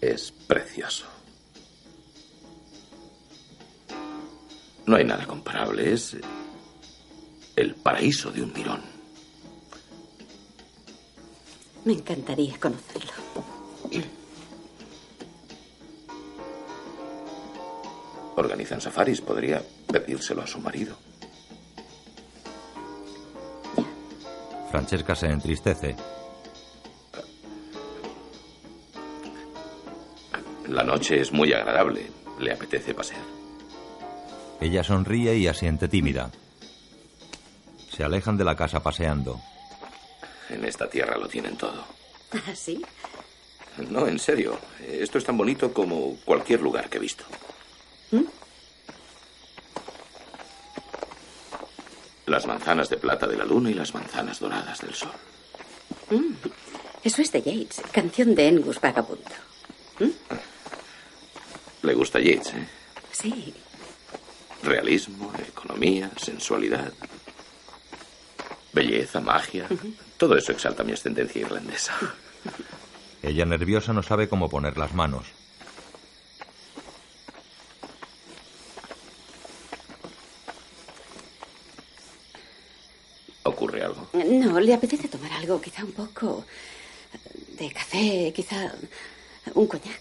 Es 0.00 0.32
precioso. 0.32 1.06
No 4.84 4.96
hay 4.96 5.04
nada 5.04 5.26
comparable. 5.26 5.92
Es 5.92 6.16
el 7.56 7.74
paraíso 7.76 8.30
de 8.30 8.42
un 8.42 8.52
mirón. 8.52 8.82
Me 11.84 11.94
encantaría 11.94 12.58
conocerlo. 12.58 13.12
Organizan 18.34 18.80
safaris. 18.80 19.20
Podría 19.20 19.62
pedírselo 19.86 20.42
a 20.42 20.46
su 20.46 20.58
marido. 20.58 20.96
Francesca 24.72 25.14
se 25.14 25.26
entristece. 25.26 25.94
La 30.66 30.82
noche 30.82 31.20
es 31.20 31.30
muy 31.30 31.52
agradable. 31.52 32.10
¿Le 32.38 32.54
apetece 32.54 32.94
pasear? 32.94 33.20
Ella 34.62 34.82
sonríe 34.82 35.36
y 35.36 35.46
asiente 35.46 35.88
tímida. 35.88 36.30
Se 37.90 38.02
alejan 38.02 38.38
de 38.38 38.44
la 38.44 38.56
casa 38.56 38.82
paseando. 38.82 39.38
En 40.48 40.64
esta 40.64 40.88
tierra 40.88 41.18
lo 41.18 41.28
tienen 41.28 41.58
todo. 41.58 41.84
¿Ah, 42.32 42.54
sí? 42.54 42.82
No, 43.90 44.08
en 44.08 44.18
serio. 44.18 44.58
Esto 44.88 45.18
es 45.18 45.24
tan 45.24 45.36
bonito 45.36 45.74
como 45.74 46.16
cualquier 46.24 46.62
lugar 46.62 46.88
que 46.88 46.96
he 46.96 47.00
visto. 47.00 47.24
¿Mm? 48.10 48.22
Las 52.26 52.46
manzanas 52.46 52.88
de 52.88 52.96
plata 52.96 53.26
de 53.26 53.36
la 53.36 53.44
luna 53.44 53.70
y 53.70 53.74
las 53.74 53.94
manzanas 53.94 54.38
doradas 54.38 54.80
del 54.80 54.94
sol. 54.94 55.12
Mm. 56.10 56.34
Eso 57.02 57.22
es 57.22 57.32
de 57.32 57.42
Yates, 57.42 57.82
canción 57.90 58.34
de 58.34 58.48
Engus 58.48 58.80
Vagabundo. 58.80 59.30
Le 61.82 61.94
gusta 61.94 62.20
Yeats, 62.20 62.54
¿eh? 62.54 62.68
Sí. 63.10 63.54
Realismo, 64.62 65.32
economía, 65.48 66.10
sensualidad. 66.16 66.92
Belleza, 68.72 69.20
magia. 69.20 69.66
Todo 70.16 70.36
eso 70.36 70.52
exalta 70.52 70.84
mi 70.84 70.92
ascendencia 70.92 71.42
irlandesa. 71.42 71.94
Ella 73.22 73.44
nerviosa 73.44 73.92
no 73.92 74.02
sabe 74.02 74.28
cómo 74.28 74.48
poner 74.48 74.78
las 74.78 74.94
manos. 74.94 75.26
¿Ocurre 83.44 83.82
algo? 83.82 84.08
No, 84.12 84.60
le 84.60 84.74
apetece 84.74 85.08
tomar 85.08 85.32
algo, 85.32 85.60
quizá 85.60 85.84
un 85.84 85.92
poco 85.92 86.44
de 87.58 87.70
café, 87.72 88.32
quizá 88.34 88.72
un 89.54 89.66
coñac. 89.66 90.00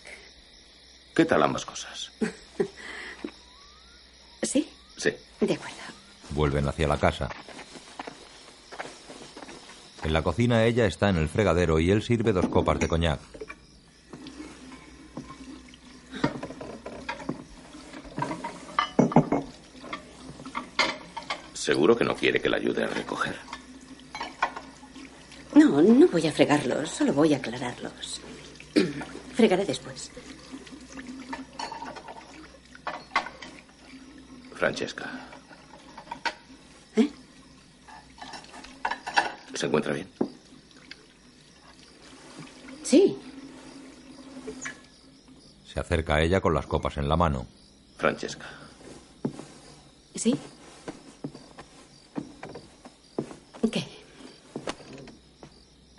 ¿Qué 1.16 1.26
tal 1.26 1.44
ambas 1.44 1.66
cosas? 1.66 2.12
¿Sí? 4.44 4.70
Sí. 4.98 5.12
De 5.40 5.54
acuerdo. 5.54 5.76
Vuelven 6.32 6.68
hacia 6.68 6.88
la 6.88 6.98
casa. 6.98 7.30
En 10.04 10.14
la 10.14 10.24
cocina 10.24 10.66
ella 10.66 10.86
está 10.86 11.10
en 11.10 11.18
el 11.18 11.30
fregadero 11.30 11.80
y 11.80 11.92
él 11.92 12.02
sirve 12.02 12.34
dos 12.34 12.48
copas 12.48 12.80
de 12.80 12.88
coñac. 12.88 13.20
Seguro 21.72 21.96
que 21.96 22.04
no 22.04 22.14
quiere 22.14 22.42
que 22.42 22.50
la 22.50 22.58
ayude 22.58 22.84
a 22.84 22.88
recoger. 22.88 23.34
No, 25.56 25.82
no 25.82 26.06
voy 26.10 26.28
a 26.28 26.32
fregarlos, 26.34 26.90
solo 26.90 27.14
voy 27.14 27.34
a 27.34 27.38
aclararlos. 27.38 28.20
Fregaré 29.34 29.64
después. 29.64 30.12
Francesca. 34.54 35.10
¿Eh? 36.98 37.10
¿Se 39.54 39.66
encuentra 39.66 39.94
bien? 39.94 40.10
Sí. 42.84 43.18
Se 45.74 45.80
acerca 45.80 46.16
a 46.16 46.22
ella 46.22 46.42
con 46.42 46.54
las 46.54 46.68
copas 46.68 46.98
en 46.98 47.08
la 47.08 47.16
mano. 47.16 47.48
Francesca. 47.96 48.50
¿Sí? 50.16 50.38
¿Qué? 53.72 53.86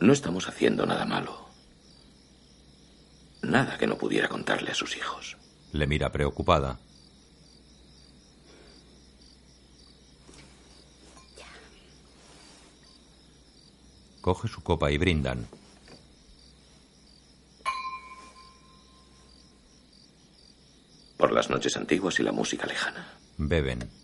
No 0.02 0.12
estamos 0.12 0.48
haciendo 0.48 0.84
nada 0.84 1.04
malo. 1.04 1.46
Nada 3.40 3.78
que 3.78 3.86
no 3.86 3.96
pudiera 3.96 4.28
contarle 4.28 4.72
a 4.72 4.74
sus 4.74 4.96
hijos. 4.96 5.36
Le 5.70 5.86
mira 5.86 6.10
preocupada. 6.10 6.80
Coge 14.20 14.48
su 14.48 14.60
copa 14.64 14.90
y 14.90 14.98
brindan. 14.98 15.46
Por 21.16 21.30
las 21.30 21.48
noches 21.48 21.76
antiguas 21.76 22.18
y 22.18 22.24
la 22.24 22.32
música 22.32 22.66
lejana. 22.66 23.06
Beben. 23.38 24.01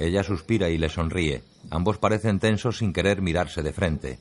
Ella 0.00 0.22
suspira 0.22 0.70
y 0.70 0.78
le 0.78 0.88
sonríe. 0.88 1.44
Ambos 1.68 1.98
parecen 1.98 2.40
tensos 2.40 2.78
sin 2.78 2.94
querer 2.94 3.20
mirarse 3.20 3.62
de 3.62 3.74
frente. 3.74 4.18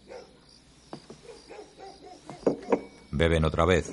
Beben 3.12 3.46
otra 3.46 3.64
vez. 3.64 3.90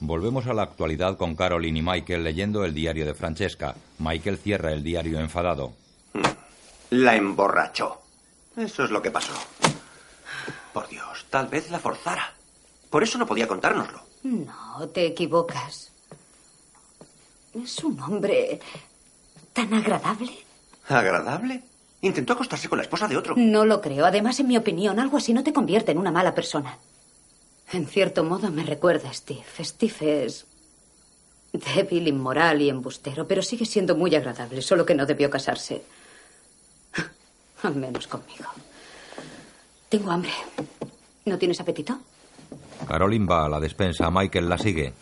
Volvemos 0.00 0.46
a 0.46 0.54
la 0.54 0.62
actualidad 0.62 1.18
con 1.18 1.36
Caroline 1.36 1.80
y 1.80 1.82
Michael 1.82 2.24
leyendo 2.24 2.64
el 2.64 2.72
diario 2.72 3.04
de 3.04 3.12
Francesca. 3.12 3.74
Michael 3.98 4.38
cierra 4.38 4.72
el 4.72 4.82
diario 4.82 5.20
enfadado. 5.20 5.74
La 6.88 7.14
emborrachó. 7.14 8.00
Eso 8.56 8.84
es 8.84 8.90
lo 8.90 9.02
que 9.02 9.10
pasó. 9.10 9.34
Por 10.72 10.88
Dios, 10.88 11.26
tal 11.28 11.48
vez 11.48 11.70
la 11.70 11.78
forzara. 11.78 12.32
Por 12.88 13.02
eso 13.02 13.18
no 13.18 13.26
podía 13.26 13.46
contárnoslo. 13.46 14.00
No, 14.22 14.88
te 14.88 15.04
equivocas. 15.06 15.92
Es 17.52 17.84
un 17.84 18.00
hombre 18.00 18.58
tan 19.52 19.72
agradable. 19.74 20.32
¿Agradable? 20.88 21.62
Intentó 22.00 22.32
acostarse 22.32 22.68
con 22.68 22.78
la 22.78 22.82
esposa 22.82 23.06
de 23.06 23.16
otro. 23.16 23.34
No 23.36 23.64
lo 23.64 23.80
creo. 23.80 24.04
Además, 24.04 24.40
en 24.40 24.48
mi 24.48 24.56
opinión, 24.56 24.98
algo 24.98 25.16
así 25.18 25.32
no 25.32 25.44
te 25.44 25.52
convierte 25.52 25.92
en 25.92 25.98
una 25.98 26.10
mala 26.10 26.34
persona. 26.34 26.78
En 27.72 27.86
cierto 27.86 28.24
modo 28.24 28.50
me 28.50 28.64
recuerda 28.64 29.08
a 29.10 29.14
Steve. 29.14 29.44
Steve 29.60 30.24
es 30.24 30.46
débil, 31.52 32.08
inmoral 32.08 32.60
y 32.60 32.68
embustero, 32.68 33.26
pero 33.26 33.42
sigue 33.42 33.64
siendo 33.66 33.94
muy 33.94 34.14
agradable, 34.14 34.62
solo 34.62 34.84
que 34.84 34.94
no 34.94 35.06
debió 35.06 35.30
casarse. 35.30 35.82
Al 37.62 37.76
menos 37.76 38.06
conmigo. 38.06 38.46
Tengo 39.88 40.10
hambre. 40.10 40.32
¿No 41.24 41.38
tienes 41.38 41.60
apetito? 41.60 41.98
Caroline 42.88 43.26
va 43.26 43.46
a 43.46 43.48
la 43.48 43.60
despensa. 43.60 44.10
Michael 44.10 44.48
la 44.48 44.58
sigue. 44.58 44.92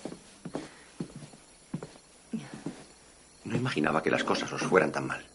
No 3.50 3.56
imaginaba 3.56 4.00
que 4.00 4.12
las 4.12 4.22
cosas 4.22 4.52
os 4.52 4.62
fueran 4.62 4.92
tan 4.92 5.08
mal. 5.08 5.26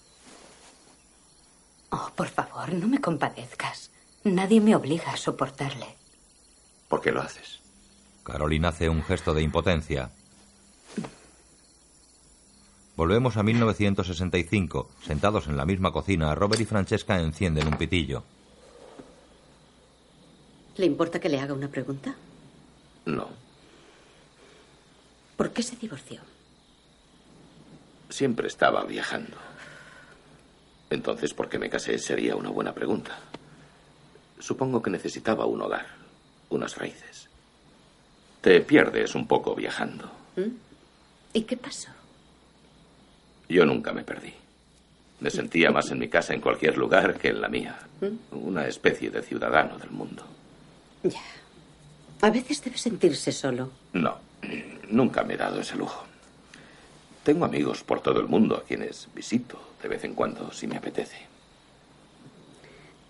Oh, 1.89 2.09
por 2.15 2.29
favor, 2.29 2.71
no 2.73 2.87
me 2.87 3.01
compadezcas. 3.01 3.91
Nadie 4.23 4.61
me 4.61 4.73
obliga 4.73 5.11
a 5.11 5.17
soportarle. 5.17 5.97
¿Por 6.87 7.01
qué 7.01 7.11
lo 7.11 7.21
haces? 7.21 7.59
Caroline 8.23 8.67
hace 8.67 8.87
un 8.87 9.03
gesto 9.03 9.33
de 9.33 9.41
impotencia. 9.41 10.11
Volvemos 12.95 13.35
a 13.35 13.43
1965. 13.43 14.89
Sentados 15.05 15.47
en 15.47 15.57
la 15.57 15.65
misma 15.65 15.91
cocina, 15.91 16.33
Robert 16.35 16.61
y 16.61 16.65
Francesca 16.65 17.19
encienden 17.19 17.67
un 17.67 17.77
pitillo. 17.77 18.23
¿Le 20.77 20.85
importa 20.85 21.19
que 21.19 21.27
le 21.27 21.41
haga 21.41 21.53
una 21.53 21.67
pregunta? 21.67 22.15
No. 23.05 23.27
¿Por 25.35 25.51
qué 25.51 25.61
se 25.61 25.75
divorció? 25.75 26.21
Siempre 28.09 28.47
estaba 28.47 28.83
viajando. 28.83 29.37
Entonces, 30.89 31.33
¿por 31.33 31.49
qué 31.49 31.59
me 31.59 31.69
casé? 31.69 31.97
Sería 31.97 32.35
una 32.35 32.49
buena 32.49 32.73
pregunta. 32.73 33.17
Supongo 34.39 34.81
que 34.81 34.89
necesitaba 34.91 35.45
un 35.45 35.61
hogar, 35.61 35.87
unas 36.49 36.77
raíces. 36.77 37.29
Te 38.41 38.61
pierdes 38.61 39.15
un 39.15 39.27
poco 39.27 39.55
viajando. 39.55 40.11
¿Mm? 40.35 40.51
¿Y 41.33 41.41
qué 41.43 41.57
pasó? 41.57 41.89
Yo 43.49 43.65
nunca 43.65 43.91
me 43.91 44.03
perdí. 44.03 44.33
Me 45.19 45.29
sentía 45.29 45.71
más 45.71 45.89
en 45.91 45.99
mi 45.99 46.09
casa 46.09 46.33
en 46.33 46.41
cualquier 46.41 46.77
lugar 46.77 47.17
que 47.17 47.29
en 47.29 47.41
la 47.41 47.47
mía. 47.47 47.79
¿Mm? 48.01 48.35
Una 48.45 48.67
especie 48.67 49.09
de 49.09 49.23
ciudadano 49.23 49.77
del 49.77 49.91
mundo. 49.91 50.23
Ya. 51.03 51.21
A 52.21 52.29
veces 52.29 52.63
debe 52.63 52.77
sentirse 52.77 53.31
solo. 53.31 53.71
No, 53.93 54.17
nunca 54.89 55.23
me 55.23 55.33
he 55.33 55.37
dado 55.37 55.59
ese 55.59 55.75
lujo. 55.75 56.05
Tengo 57.25 57.43
amigos 57.43 57.81
por 57.81 58.01
todo 58.01 58.19
el 58.19 58.27
mundo 58.27 58.55
a 58.55 58.63
quienes 58.63 59.09
visito 59.15 59.59
de 59.81 59.87
vez 59.89 60.03
en 60.03 60.13
cuando 60.13 60.51
si 60.51 60.67
me 60.67 60.77
apetece. 60.77 61.25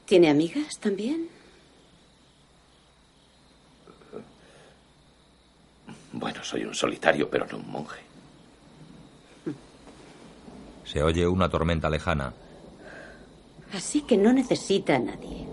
¿Tiene 0.05 0.30
amigas 0.30 0.80
también? 0.80 1.28
Bueno, 6.13 6.41
soy 6.45 6.63
un 6.63 6.74
solitario, 6.74 7.30
pero 7.30 7.45
no 7.45 7.57
un 7.57 7.70
monje. 7.70 7.99
Se 10.86 11.03
oye 11.03 11.28
una 11.28 11.49
tormenta 11.49 11.89
lejana. 11.89 12.32
Así 13.74 14.03
que 14.03 14.16
no 14.16 14.32
necesita 14.32 14.95
a 14.95 14.99
nadie. 14.99 15.45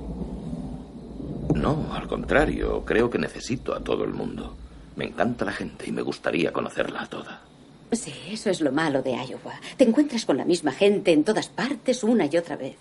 No, 1.56 1.92
al 1.92 2.06
contrario, 2.06 2.84
creo 2.84 3.10
que 3.10 3.18
necesito 3.18 3.74
a 3.74 3.80
todo 3.80 4.04
el 4.04 4.14
mundo. 4.14 4.54
Me 4.94 5.06
encanta 5.06 5.44
la 5.44 5.52
gente 5.52 5.88
y 5.88 5.90
me 5.90 6.02
gustaría 6.02 6.52
conocerla 6.52 7.02
a 7.02 7.06
toda. 7.08 7.51
Sí, 7.92 8.12
eso 8.30 8.48
es 8.48 8.60
lo 8.60 8.72
malo 8.72 9.02
de 9.02 9.12
Iowa. 9.12 9.60
Te 9.76 9.84
encuentras 9.84 10.24
con 10.24 10.38
la 10.38 10.44
misma 10.44 10.72
gente 10.72 11.12
en 11.12 11.24
todas 11.24 11.48
partes 11.48 12.02
una 12.02 12.26
y 12.26 12.36
otra 12.38 12.56
vez. 12.56 12.78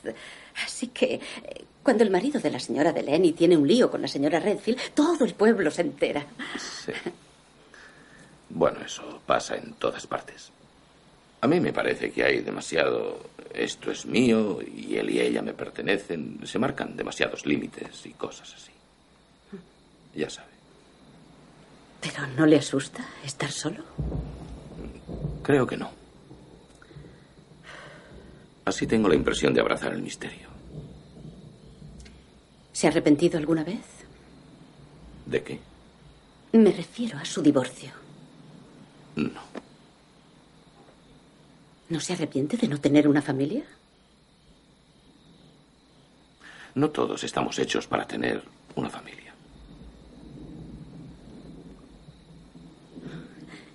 Así 0.66 0.88
que 0.88 1.16
eh, 1.16 1.22
cuando 1.84 2.04
el 2.04 2.10
marido 2.10 2.40
de 2.40 2.50
la 2.50 2.60
señora 2.60 2.94
Delaney 2.94 3.34
tiene 3.34 3.58
un 3.58 3.68
lío 3.68 3.92
con 3.92 4.02
la 4.02 4.08
señora 4.08 4.40
Redfield, 4.40 4.80
todo 4.94 5.26
el 5.26 5.34
pueblo 5.34 5.70
se 5.70 5.82
entera. 5.82 6.26
Sí. 6.58 6.94
Bueno, 8.50 8.80
eso 8.86 9.22
pasa 9.26 9.56
en 9.56 9.74
todas 9.74 10.08
partes. 10.08 10.52
A 11.42 11.48
mí 11.48 11.60
me 11.60 11.74
parece 11.74 12.12
que 12.12 12.24
hay 12.24 12.42
demasiado 12.42 13.32
esto 13.54 13.92
es 13.92 14.06
mío 14.06 14.60
y 14.62 14.96
él 14.96 15.10
y 15.10 15.20
ella 15.20 15.42
me 15.42 15.54
pertenecen. 15.54 16.40
Se 16.46 16.60
marcan 16.60 16.96
demasiados 16.96 17.46
límites 17.46 18.06
y 18.06 18.12
cosas 18.12 18.54
así. 18.54 18.72
Ya 20.16 20.30
sabe. 20.30 20.50
¿Pero 22.02 22.28
no 22.28 22.46
le 22.46 22.58
asusta 22.58 23.06
estar 23.24 23.52
solo? 23.52 23.84
Creo 25.44 25.66
que 25.66 25.78
no. 25.78 25.90
Así 28.66 28.88
tengo 28.88 29.10
la 29.10 29.16
impresión 29.16 29.54
de 29.54 29.62
abrazar 29.62 29.94
el 29.94 30.02
misterio. 30.02 30.50
¿Se 32.72 32.88
ha 32.88 32.90
arrepentido 32.90 33.38
alguna 33.38 33.64
vez? 33.64 33.84
¿De 35.26 35.44
qué? 35.44 35.60
Me 36.54 36.72
refiero 36.72 37.18
a 37.18 37.26
su 37.26 37.42
divorcio. 37.42 37.92
No. 39.16 39.42
¿No 41.90 42.00
se 42.00 42.14
arrepiente 42.14 42.58
de 42.58 42.68
no 42.68 42.80
tener 42.80 43.08
una 43.08 43.22
familia? 43.22 43.64
No 46.76 46.90
todos 46.90 47.24
estamos 47.24 47.60
hechos 47.60 47.88
para 47.88 48.08
tener 48.08 48.44
una 48.76 48.90
familia. 48.90 49.31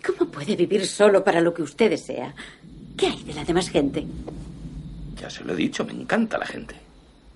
¿Cómo 0.07 0.31
puede 0.31 0.55
vivir 0.55 0.87
solo 0.87 1.25
para 1.25 1.41
lo 1.41 1.53
que 1.53 1.63
usted 1.63 1.91
desea? 1.91 2.35
¿Qué 2.97 3.09
hay 3.09 3.23
de 3.25 3.35
la 3.35 3.45
demás 3.45 3.69
gente? 3.69 4.07
Ya 5.21 5.29
se 5.29 5.45
lo 5.45 5.53
he 5.53 5.57
dicho, 5.57 5.85
me 5.85 5.93
encanta 5.93 6.39
la 6.39 6.47
gente. 6.47 6.77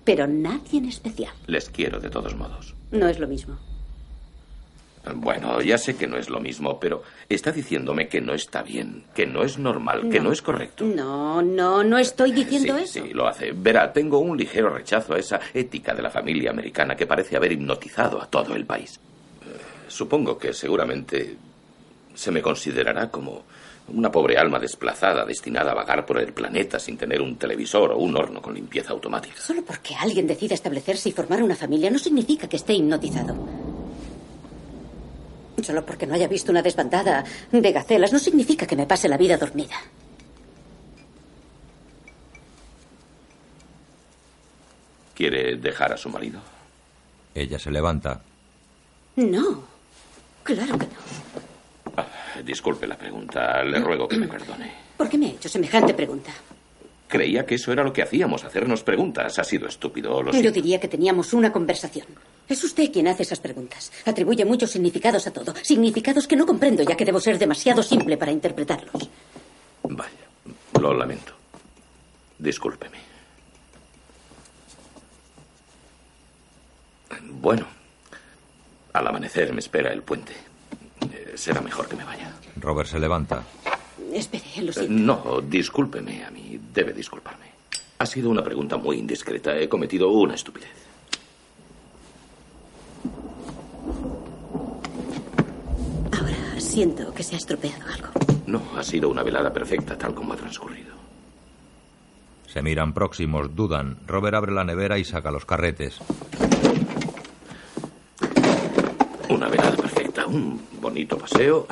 Pero 0.05 0.25
nadie 0.25 0.79
en 0.79 0.85
especial. 0.85 1.33
Les 1.47 1.69
quiero 1.69 1.99
de 1.99 2.09
todos 2.09 2.35
modos. 2.35 2.73
No 2.91 3.07
es 3.07 3.19
lo 3.19 3.27
mismo. 3.27 3.57
Bueno, 5.15 5.61
ya 5.61 5.79
sé 5.79 5.95
que 5.95 6.05
no 6.05 6.17
es 6.17 6.29
lo 6.29 6.39
mismo, 6.39 6.79
pero 6.79 7.01
está 7.27 7.51
diciéndome 7.51 8.07
que 8.07 8.21
no 8.21 8.35
está 8.35 8.61
bien, 8.61 9.03
que 9.15 9.25
no 9.25 9.43
es 9.43 9.57
normal, 9.57 10.09
que 10.09 10.19
no 10.19 10.31
es 10.31 10.43
correcto. 10.43 10.85
No, 10.85 11.41
no, 11.41 11.83
no 11.83 11.97
estoy 11.97 12.31
diciendo 12.31 12.77
sí, 12.77 12.83
eso. 12.83 13.05
Sí, 13.05 13.13
lo 13.13 13.27
hace. 13.27 13.51
Verá, 13.51 13.91
tengo 13.91 14.19
un 14.19 14.37
ligero 14.37 14.69
rechazo 14.69 15.15
a 15.15 15.19
esa 15.19 15.39
ética 15.55 15.95
de 15.95 16.03
la 16.03 16.11
familia 16.11 16.51
americana 16.51 16.95
que 16.95 17.07
parece 17.07 17.35
haber 17.35 17.51
hipnotizado 17.51 18.21
a 18.21 18.27
todo 18.27 18.55
el 18.55 18.65
país. 18.65 18.99
Eh, 19.41 19.59
supongo 19.87 20.37
que 20.37 20.53
seguramente 20.53 21.35
se 22.21 22.29
me 22.29 22.39
considerará 22.39 23.09
como 23.09 23.41
una 23.87 24.11
pobre 24.11 24.37
alma 24.37 24.59
desplazada 24.59 25.25
destinada 25.25 25.71
a 25.71 25.73
vagar 25.73 26.05
por 26.05 26.19
el 26.19 26.31
planeta 26.33 26.77
sin 26.77 26.95
tener 26.95 27.19
un 27.19 27.35
televisor 27.35 27.93
o 27.93 27.97
un 27.97 28.15
horno 28.15 28.43
con 28.43 28.53
limpieza 28.53 28.91
automática. 28.91 29.41
Solo 29.41 29.65
porque 29.65 29.95
alguien 29.95 30.27
decide 30.27 30.53
establecerse 30.53 31.09
y 31.09 31.13
formar 31.13 31.41
una 31.41 31.55
familia 31.55 31.89
no 31.89 31.97
significa 31.97 32.47
que 32.47 32.57
esté 32.57 32.73
hipnotizado. 32.73 33.35
Solo 35.63 35.83
porque 35.83 36.05
no 36.05 36.13
haya 36.13 36.27
visto 36.27 36.51
una 36.51 36.61
desbandada 36.61 37.23
de 37.51 37.71
gacelas 37.71 38.13
no 38.13 38.19
significa 38.19 38.67
que 38.67 38.75
me 38.75 38.85
pase 38.85 39.09
la 39.09 39.17
vida 39.17 39.35
dormida. 39.37 39.75
¿Quiere 45.15 45.55
dejar 45.57 45.91
a 45.91 45.97
su 45.97 46.07
marido? 46.09 46.39
Ella 47.33 47.57
se 47.57 47.71
levanta. 47.71 48.21
No, 49.15 49.63
claro 50.43 50.77
que 50.77 50.85
no. 50.85 51.40
Ah, 52.41 52.43
disculpe 52.45 52.87
la 52.87 52.97
pregunta. 52.97 53.63
Le 53.63 53.79
ruego 53.79 54.07
que 54.07 54.17
me 54.17 54.27
perdone. 54.27 54.71
¿Por 54.97 55.07
qué 55.09 55.17
me 55.17 55.27
ha 55.27 55.29
hecho 55.29 55.47
semejante 55.49 55.93
pregunta? 55.93 56.31
Creía 57.07 57.45
que 57.45 57.55
eso 57.55 57.71
era 57.73 57.83
lo 57.83 57.91
que 57.91 58.01
hacíamos, 58.01 58.43
hacernos 58.45 58.83
preguntas. 58.83 59.37
Ha 59.37 59.43
sido 59.43 59.67
estúpido, 59.67 60.21
lo 60.23 60.31
Yo 60.31 60.39
siento. 60.39 60.51
diría 60.53 60.79
que 60.79 60.87
teníamos 60.87 61.33
una 61.33 61.51
conversación. 61.51 62.07
Es 62.47 62.63
usted 62.63 62.91
quien 62.91 63.07
hace 63.07 63.23
esas 63.23 63.39
preguntas. 63.39 63.91
Atribuye 64.05 64.45
muchos 64.45 64.71
significados 64.71 65.27
a 65.27 65.31
todo. 65.33 65.53
Significados 65.61 66.27
que 66.27 66.35
no 66.37 66.45
comprendo, 66.45 66.83
ya 66.83 66.95
que 66.95 67.03
debo 67.05 67.19
ser 67.19 67.37
demasiado 67.37 67.83
simple 67.83 68.15
para 68.17 68.31
interpretarlos. 68.31 69.09
Vaya, 69.83 70.09
lo 70.79 70.93
lamento. 70.93 71.33
Discúlpeme. 72.39 72.97
Bueno, 77.29 77.67
al 78.93 79.07
amanecer 79.07 79.51
me 79.53 79.59
espera 79.59 79.91
el 79.91 80.01
puente. 80.03 80.33
Eh, 81.11 81.33
Será 81.35 81.61
mejor 81.61 81.87
que 81.87 81.95
me 81.95 82.03
vaya. 82.03 82.31
Robert 82.57 82.89
se 82.89 82.99
levanta. 82.99 83.43
Espere, 84.13 84.43
lo 84.61 84.71
Eh, 84.71 84.73
siento. 84.73 84.93
No, 84.93 85.41
discúlpeme 85.41 86.23
a 86.25 86.31
mí. 86.31 86.59
Debe 86.73 86.93
disculparme. 86.93 87.45
Ha 87.99 88.05
sido 88.05 88.29
una 88.29 88.43
pregunta 88.43 88.77
muy 88.77 88.97
indiscreta. 88.97 89.57
He 89.57 89.69
cometido 89.69 90.09
una 90.09 90.35
estupidez. 90.35 90.69
Ahora 96.11 96.59
siento 96.59 97.13
que 97.13 97.23
se 97.23 97.35
ha 97.35 97.37
estropeado 97.37 97.85
algo. 97.93 98.07
No, 98.47 98.61
ha 98.77 98.83
sido 98.83 99.09
una 99.09 99.23
velada 99.23 99.51
perfecta 99.53 99.97
tal 99.97 100.13
como 100.13 100.33
ha 100.33 100.35
transcurrido. 100.35 100.91
Se 102.47 102.61
miran 102.61 102.93
próximos, 102.93 103.55
dudan. 103.55 103.97
Robert 104.07 104.35
abre 104.35 104.51
la 104.51 104.63
nevera 104.65 104.97
y 104.97 105.05
saca 105.05 105.31
los 105.31 105.45
carretes. 105.45 105.97
Una 109.29 109.47
velada 109.47 109.77
perfecta, 109.77 110.00
un 110.31 110.61
bonito 110.79 111.17
paseo. 111.17 111.67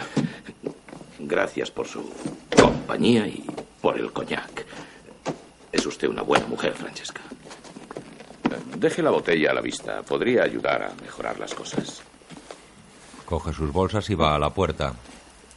Gracias 1.20 1.72
por 1.72 1.88
su 1.88 2.04
compañía 2.56 3.28
y 3.28 3.46
por 3.82 3.98
el 3.98 4.12
coñac. 4.12 4.66
Es 5.72 5.86
usted 5.86 6.08
una 6.08 6.22
buena 6.22 6.48
mujer, 6.48 6.74
Francesca. 6.74 7.22
Deje 8.78 9.02
la 9.02 9.12
botella 9.12 9.52
a 9.52 9.54
la 9.54 9.62
vista. 9.62 10.02
Podría 10.04 10.44
ayudar 10.44 10.84
a 10.84 10.94
mejorar 11.02 11.40
las 11.40 11.54
cosas. 11.54 12.02
Coge 13.26 13.54
sus 13.54 13.72
bolsas 13.72 14.10
y 14.10 14.16
va 14.16 14.36
a 14.36 14.40
la 14.40 14.50
puerta. 14.50 14.94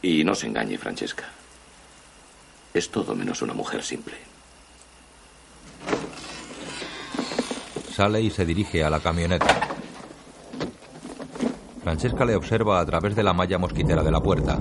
Y 0.01 0.23
no 0.23 0.35
se 0.35 0.47
engañe, 0.47 0.77
Francesca. 0.77 1.25
Es 2.73 2.89
todo 2.89 3.15
menos 3.15 3.41
una 3.41 3.53
mujer 3.53 3.83
simple. 3.83 4.15
Sale 7.93 8.21
y 8.21 8.29
se 8.29 8.45
dirige 8.45 8.83
a 8.83 8.89
la 8.89 8.99
camioneta. 8.99 9.72
Francesca 11.83 12.23
le 12.23 12.35
observa 12.35 12.79
a 12.79 12.85
través 12.85 13.13
de 13.13 13.23
la 13.23 13.33
malla 13.33 13.57
mosquitera 13.57 14.01
de 14.03 14.11
la 14.11 14.21
puerta. 14.21 14.57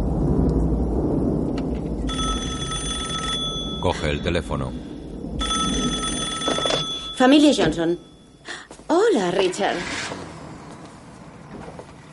Coge 3.80 4.10
el 4.10 4.22
teléfono. 4.22 4.72
Familia 7.16 7.52
Johnson. 7.56 7.96
Hola, 8.88 9.30
Richard. 9.30 9.76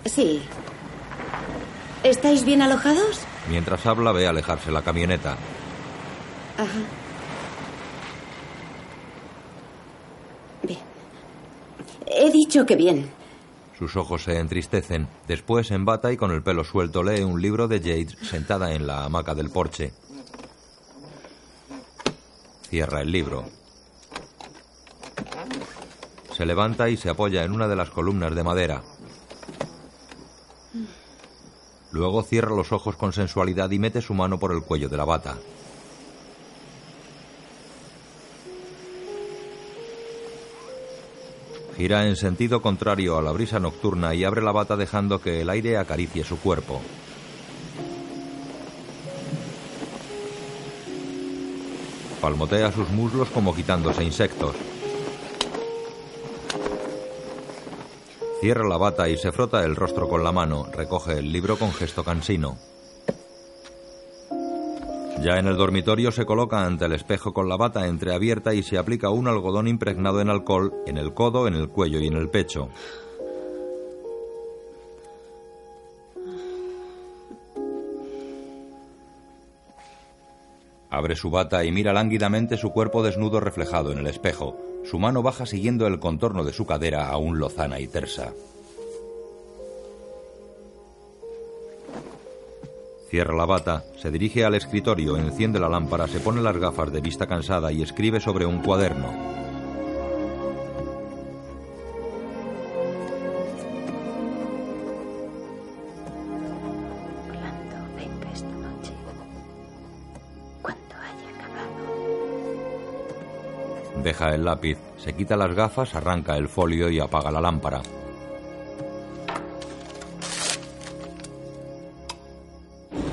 Sí. 0.06 0.42
¿Estáis 2.04 2.46
bien 2.46 2.62
alojados? 2.62 3.22
Mientras 3.50 3.86
habla, 3.88 4.12
ve 4.12 4.28
alejarse 4.28 4.72
la 4.72 4.84
camioneta. 4.84 5.32
Ajá. 6.56 6.80
Bien. 10.62 10.80
He 12.06 12.32
dicho 12.32 12.66
que 12.66 12.76
bien. 12.76 13.19
Sus 13.80 13.96
ojos 13.96 14.26
se 14.26 14.38
entristecen. 14.38 15.08
Después, 15.26 15.72
en 15.72 15.86
bata 15.86 16.12
y 16.12 16.18
con 16.18 16.32
el 16.32 16.44
pelo 16.44 16.66
suelto, 16.66 17.02
lee 17.02 17.22
un 17.22 17.42
libro 17.42 17.70
de 17.70 17.80
Jade 17.80 18.14
sentada 18.26 18.74
en 18.74 18.86
la 18.86 19.06
hamaca 19.06 19.34
del 19.34 19.52
porche. 19.52 19.94
Cierra 22.68 23.00
el 23.00 23.10
libro. 23.10 23.46
Se 26.36 26.46
levanta 26.46 26.90
y 26.90 26.98
se 26.98 27.10
apoya 27.10 27.46
en 27.46 27.54
una 27.54 27.70
de 27.70 27.78
las 27.78 27.90
columnas 27.90 28.36
de 28.36 28.44
madera. 28.44 28.84
Luego 31.92 32.22
cierra 32.24 32.54
los 32.54 32.74
ojos 32.74 32.98
con 32.98 33.14
sensualidad 33.14 33.72
y 33.72 33.80
mete 33.80 34.02
su 34.02 34.14
mano 34.14 34.38
por 34.40 34.52
el 34.52 34.62
cuello 34.62 34.90
de 34.90 34.98
la 34.98 35.06
bata. 35.06 35.38
Gira 41.80 42.06
en 42.06 42.18
sentido 42.18 42.62
contrario 42.62 43.18
a 43.18 43.22
la 43.22 43.32
brisa 43.32 43.58
nocturna 43.58 44.14
y 44.14 44.26
abre 44.26 44.42
la 44.42 44.52
bata 44.52 44.76
dejando 44.76 45.22
que 45.22 45.40
el 45.40 45.50
aire 45.50 45.78
acaricie 45.78 46.26
su 46.26 46.38
cuerpo. 46.38 46.82
Palmotea 52.20 52.74
sus 52.74 52.90
muslos 52.90 53.30
como 53.30 53.56
quitándose 53.56 54.04
insectos. 54.04 54.58
Cierra 58.42 58.68
la 58.68 58.76
bata 58.76 59.08
y 59.08 59.16
se 59.16 59.32
frota 59.32 59.64
el 59.64 59.78
rostro 59.78 60.10
con 60.10 60.22
la 60.22 60.34
mano. 60.34 60.68
Recoge 60.74 61.20
el 61.20 61.32
libro 61.32 61.58
con 61.58 61.72
gesto 61.72 62.04
cansino. 62.04 62.58
Ya 65.22 65.38
en 65.38 65.48
el 65.48 65.58
dormitorio 65.58 66.14
se 66.14 66.26
coloca 66.26 66.66
ante 66.66 66.86
el 66.86 66.94
espejo 66.94 67.34
con 67.34 67.50
la 67.50 67.58
bata 67.58 67.86
entreabierta 67.88 68.54
y 68.54 68.64
se 68.64 68.78
aplica 68.78 69.10
un 69.10 69.28
algodón 69.28 69.68
impregnado 69.68 70.22
en 70.22 70.30
alcohol 70.30 70.74
en 70.88 70.98
el 70.98 71.14
codo, 71.14 71.46
en 71.46 71.56
el 71.56 71.68
cuello 71.68 72.00
y 72.00 72.08
en 72.08 72.14
el 72.14 72.30
pecho. 72.30 72.70
Abre 80.90 81.16
su 81.18 81.30
bata 81.30 81.66
y 81.66 81.72
mira 81.72 81.92
lánguidamente 81.92 82.56
su 82.56 82.72
cuerpo 82.72 83.04
desnudo 83.04 83.42
reflejado 83.42 83.92
en 83.92 84.00
el 84.00 84.08
espejo. 84.08 84.58
Su 84.86 85.00
mano 85.00 85.22
baja 85.22 85.46
siguiendo 85.46 85.86
el 85.86 86.00
contorno 86.00 86.46
de 86.46 86.54
su 86.54 86.66
cadera 86.66 87.10
aún 87.10 87.40
lozana 87.40 87.80
y 87.80 87.88
tersa. 87.88 88.34
Cierra 93.10 93.36
la 93.36 93.46
bata, 93.48 93.84
se 93.98 94.12
dirige 94.12 94.46
al 94.46 94.54
escritorio, 94.54 95.18
enciende 95.18 95.60
la 95.60 95.68
lámpara, 95.68 96.08
se 96.08 96.20
pone 96.20 96.44
las 96.44 96.56
gafas 96.56 96.92
de 96.92 97.02
vista 97.02 97.26
cansada 97.26 97.72
y 97.72 97.82
escribe 97.82 98.20
sobre 98.20 98.46
un 98.46 98.62
cuaderno. 98.62 99.08
Orlando, 107.28 107.78
venga 107.98 108.32
esta 108.32 108.48
noche. 108.48 108.94
Cuando 110.62 110.96
haya 110.96 111.30
acabado. 111.36 111.64
Deja 114.04 114.36
el 114.36 114.46
lápiz, 114.46 114.78
se 114.98 115.14
quita 115.14 115.36
las 115.36 115.56
gafas, 115.56 115.96
arranca 115.96 116.38
el 116.38 116.48
folio 116.48 116.92
y 116.92 117.00
apaga 117.00 117.32
la 117.32 117.42
lámpara. 117.42 117.82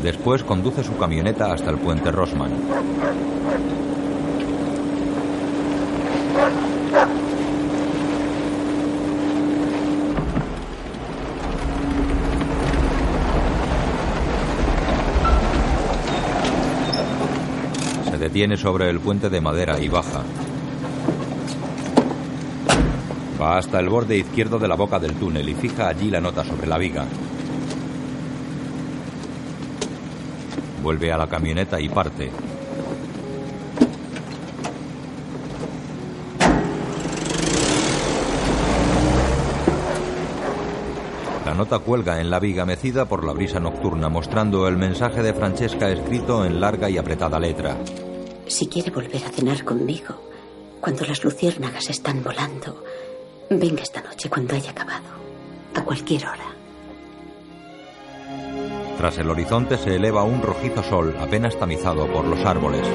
Después 0.06 0.44
conduce 0.44 0.84
su 0.84 0.96
camioneta 0.96 1.52
hasta 1.52 1.68
el 1.68 1.78
puente 1.78 2.12
Rosman. 2.12 2.52
Se 18.08 18.16
detiene 18.16 18.56
sobre 18.56 18.88
el 18.88 19.00
puente 19.00 19.28
de 19.28 19.40
madera 19.40 19.80
y 19.80 19.88
baja. 19.88 20.22
Va 23.42 23.58
hasta 23.58 23.80
el 23.80 23.88
borde 23.88 24.16
izquierdo 24.18 24.60
de 24.60 24.68
la 24.68 24.76
boca 24.76 25.00
del 25.00 25.14
túnel 25.14 25.48
y 25.48 25.54
fija 25.54 25.88
allí 25.88 26.10
la 26.10 26.20
nota 26.20 26.44
sobre 26.44 26.68
la 26.68 26.78
viga. 26.78 27.06
Vuelve 30.86 31.12
a 31.12 31.18
la 31.18 31.26
camioneta 31.26 31.80
y 31.80 31.88
parte. 31.88 32.30
La 41.44 41.54
nota 41.54 41.80
cuelga 41.80 42.20
en 42.20 42.30
la 42.30 42.38
viga 42.38 42.64
mecida 42.64 43.06
por 43.06 43.24
la 43.24 43.32
brisa 43.32 43.58
nocturna, 43.58 44.08
mostrando 44.08 44.68
el 44.68 44.76
mensaje 44.76 45.24
de 45.24 45.34
Francesca 45.34 45.90
escrito 45.90 46.44
en 46.44 46.60
larga 46.60 46.88
y 46.88 46.98
apretada 46.98 47.40
letra. 47.40 47.76
Si 48.46 48.68
quiere 48.68 48.92
volver 48.92 49.24
a 49.24 49.30
cenar 49.30 49.64
conmigo, 49.64 50.14
cuando 50.80 51.04
las 51.04 51.24
luciérnagas 51.24 51.90
están 51.90 52.22
volando, 52.22 52.84
venga 53.50 53.82
esta 53.82 54.02
noche 54.02 54.30
cuando 54.30 54.54
haya 54.54 54.70
acabado, 54.70 55.16
a 55.74 55.82
cualquier 55.82 56.28
hora. 56.28 56.55
Tras 58.96 59.18
el 59.18 59.28
horizonte 59.30 59.76
se 59.76 59.94
eleva 59.94 60.24
un 60.24 60.40
rojizo 60.42 60.82
sol 60.82 61.14
apenas 61.20 61.56
tamizado 61.58 62.06
por 62.06 62.24
los 62.26 62.44
árboles. 62.44 62.86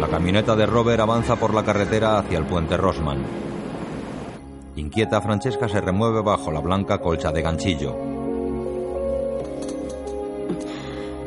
La 0.00 0.08
camioneta 0.08 0.54
de 0.54 0.66
Robert 0.66 1.00
avanza 1.00 1.36
por 1.36 1.52
la 1.52 1.64
carretera 1.64 2.18
hacia 2.18 2.38
el 2.38 2.46
puente 2.46 2.76
Rosman. 2.76 3.22
Inquieta, 4.76 5.20
Francesca 5.20 5.68
se 5.68 5.80
remueve 5.80 6.22
bajo 6.22 6.50
la 6.50 6.60
blanca 6.60 6.98
colcha 6.98 7.32
de 7.32 7.42
ganchillo. 7.42 7.96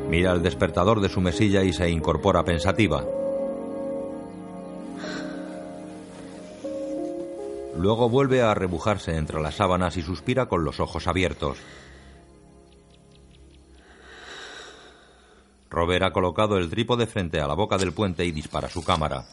Mira 0.10 0.32
el 0.32 0.42
despertador 0.42 1.02
de 1.02 1.10
su 1.10 1.22
mesilla 1.22 1.64
y 1.64 1.74
se 1.74 1.90
incorpora 1.90 2.44
pensativa. 2.44 3.04
Luego 7.78 8.08
vuelve 8.10 8.42
a 8.42 8.52
arrebujarse 8.52 9.18
entre 9.18 9.42
las 9.42 9.56
sábanas 9.56 9.98
y 9.98 10.02
suspira 10.02 10.46
con 10.46 10.64
los 10.64 10.80
ojos 10.80 11.08
abiertos. 11.08 11.58
Robert 15.74 16.04
ha 16.04 16.14
colocado 16.14 16.60
el 16.60 16.70
trípode 16.70 17.08
frente 17.08 17.42
a 17.42 17.48
la 17.48 17.56
boca 17.56 17.80
del 17.80 17.94
puente 17.94 18.24
y 18.24 18.32
dispara 18.32 18.70
su 18.70 18.84
cámara. 18.84 19.26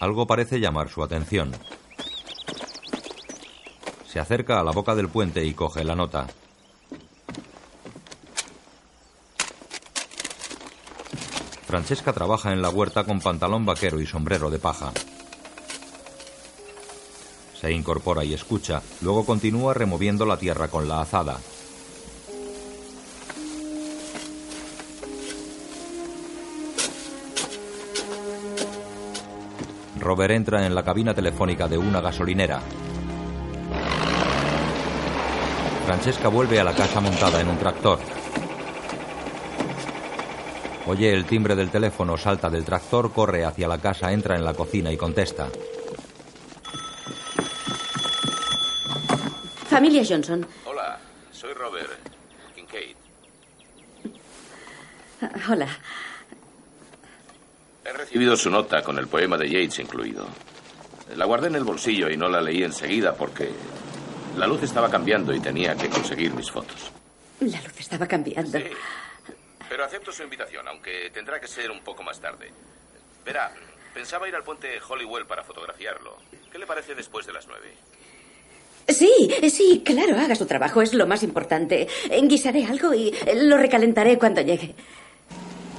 Algo 0.00 0.26
parece 0.26 0.58
llamar 0.60 0.88
su 0.88 1.02
atención. 1.02 1.52
Se 4.08 4.18
acerca 4.18 4.58
a 4.58 4.64
la 4.64 4.70
boca 4.70 4.94
del 4.94 5.10
puente 5.10 5.44
y 5.44 5.52
coge 5.52 5.84
la 5.84 5.94
nota. 5.94 6.26
Francesca 11.66 12.14
trabaja 12.14 12.54
en 12.54 12.62
la 12.62 12.70
huerta 12.70 13.04
con 13.04 13.20
pantalón 13.20 13.66
vaquero 13.66 14.00
y 14.00 14.06
sombrero 14.06 14.48
de 14.48 14.58
paja. 14.58 14.90
Se 17.64 17.72
incorpora 17.72 18.22
y 18.22 18.34
escucha, 18.34 18.82
luego 19.00 19.24
continúa 19.24 19.72
removiendo 19.72 20.26
la 20.26 20.36
tierra 20.36 20.68
con 20.68 20.86
la 20.86 21.00
azada. 21.00 21.38
Robert 29.98 30.34
entra 30.34 30.66
en 30.66 30.74
la 30.74 30.82
cabina 30.82 31.14
telefónica 31.14 31.66
de 31.66 31.78
una 31.78 32.02
gasolinera. 32.02 32.60
Francesca 35.86 36.28
vuelve 36.28 36.60
a 36.60 36.64
la 36.64 36.74
casa 36.74 37.00
montada 37.00 37.40
en 37.40 37.48
un 37.48 37.56
tractor. 37.56 37.98
Oye 40.86 41.14
el 41.14 41.24
timbre 41.24 41.56
del 41.56 41.70
teléfono, 41.70 42.18
salta 42.18 42.50
del 42.50 42.66
tractor, 42.66 43.10
corre 43.10 43.46
hacia 43.46 43.66
la 43.68 43.78
casa, 43.78 44.12
entra 44.12 44.36
en 44.36 44.44
la 44.44 44.52
cocina 44.52 44.92
y 44.92 44.98
contesta. 44.98 45.48
Familia 49.74 50.04
Johnson. 50.08 50.46
Hola, 50.66 51.00
soy 51.32 51.52
Robert 51.52 51.90
Kincaid. 52.54 52.94
Hola. 55.50 55.66
He 57.84 57.92
recibido 57.92 58.36
su 58.36 58.50
nota 58.50 58.82
con 58.84 58.96
el 58.98 59.08
poema 59.08 59.36
de 59.36 59.50
Yates 59.50 59.80
incluido. 59.80 60.28
La 61.16 61.24
guardé 61.24 61.48
en 61.48 61.56
el 61.56 61.64
bolsillo 61.64 62.08
y 62.08 62.16
no 62.16 62.28
la 62.28 62.40
leí 62.40 62.62
enseguida 62.62 63.16
porque 63.16 63.50
la 64.36 64.46
luz 64.46 64.62
estaba 64.62 64.88
cambiando 64.88 65.34
y 65.34 65.40
tenía 65.40 65.74
que 65.74 65.88
conseguir 65.88 66.32
mis 66.34 66.52
fotos. 66.52 66.92
La 67.40 67.60
luz 67.60 67.80
estaba 67.80 68.06
cambiando. 68.06 68.56
Sí, 68.56 68.66
pero 69.68 69.84
acepto 69.84 70.12
su 70.12 70.22
invitación, 70.22 70.68
aunque 70.68 71.10
tendrá 71.12 71.40
que 71.40 71.48
ser 71.48 71.72
un 71.72 71.80
poco 71.80 72.04
más 72.04 72.20
tarde. 72.20 72.52
Verá, 73.24 73.52
pensaba 73.92 74.28
ir 74.28 74.36
al 74.36 74.44
puente 74.44 74.78
Hollywell 74.78 75.26
para 75.26 75.42
fotografiarlo. 75.42 76.18
¿Qué 76.52 76.60
le 76.60 76.66
parece 76.68 76.94
después 76.94 77.26
de 77.26 77.32
las 77.32 77.48
nueve? 77.48 77.74
Sí, 78.88 79.10
sí, 79.50 79.82
claro, 79.84 80.18
haga 80.18 80.34
su 80.34 80.46
trabajo, 80.46 80.82
es 80.82 80.92
lo 80.94 81.06
más 81.06 81.22
importante. 81.22 81.88
Guisaré 82.24 82.64
algo 82.66 82.92
y 82.92 83.14
lo 83.34 83.56
recalentaré 83.56 84.18
cuando 84.18 84.42
llegue. 84.42 84.74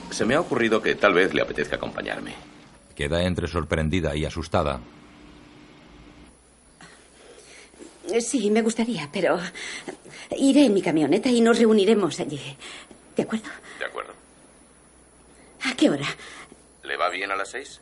Se 0.10 0.26
me 0.26 0.36
ha 0.36 0.40
ocurrido 0.42 0.82
que 0.82 0.96
tal 0.96 1.14
vez 1.14 1.34
le 1.34 1.42
apetezca 1.42 1.76
acompañarme. 1.76 2.34
Queda 2.96 3.24
entre 3.24 3.48
sorprendida 3.48 4.16
y 4.16 4.26
asustada. 4.26 4.80
Sí, 8.20 8.50
me 8.52 8.62
gustaría, 8.62 9.10
pero 9.12 9.40
iré 10.38 10.66
en 10.66 10.74
mi 10.74 10.82
camioneta 10.82 11.30
y 11.30 11.42
nos 11.42 11.58
reuniremos 11.60 12.20
allí. 12.20 12.40
¿De 13.16 13.24
acuerdo? 13.24 13.50
De 13.80 13.86
acuerdo. 13.86 14.14
¿A 15.64 15.74
qué 15.76 15.90
hora? 15.90 16.06
¿Le 16.84 16.98
va 16.98 17.10
bien 17.10 17.32
a 17.32 17.36
las 17.36 17.50
seis? 17.50 17.82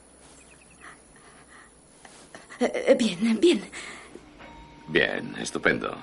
Eh, 2.59 2.95
Bien, 2.97 3.39
bien. 3.39 3.61
Bien, 4.87 5.33
estupendo. 5.39 5.95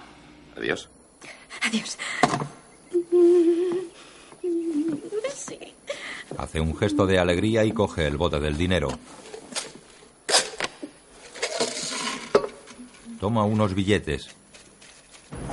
Adiós. 0.57 0.89
Adiós. 1.63 1.99
Sí. 5.35 5.59
Hace 6.39 6.61
un 6.61 6.77
gesto 6.77 7.07
de 7.07 7.19
alegría 7.19 7.65
y 7.65 7.73
coge 7.73 8.07
el 8.07 8.17
bote 8.17 8.41
del 8.41 8.57
dinero. 8.57 8.89
Toma 13.21 13.45
unos 13.45 13.75
billetes. 13.75 14.29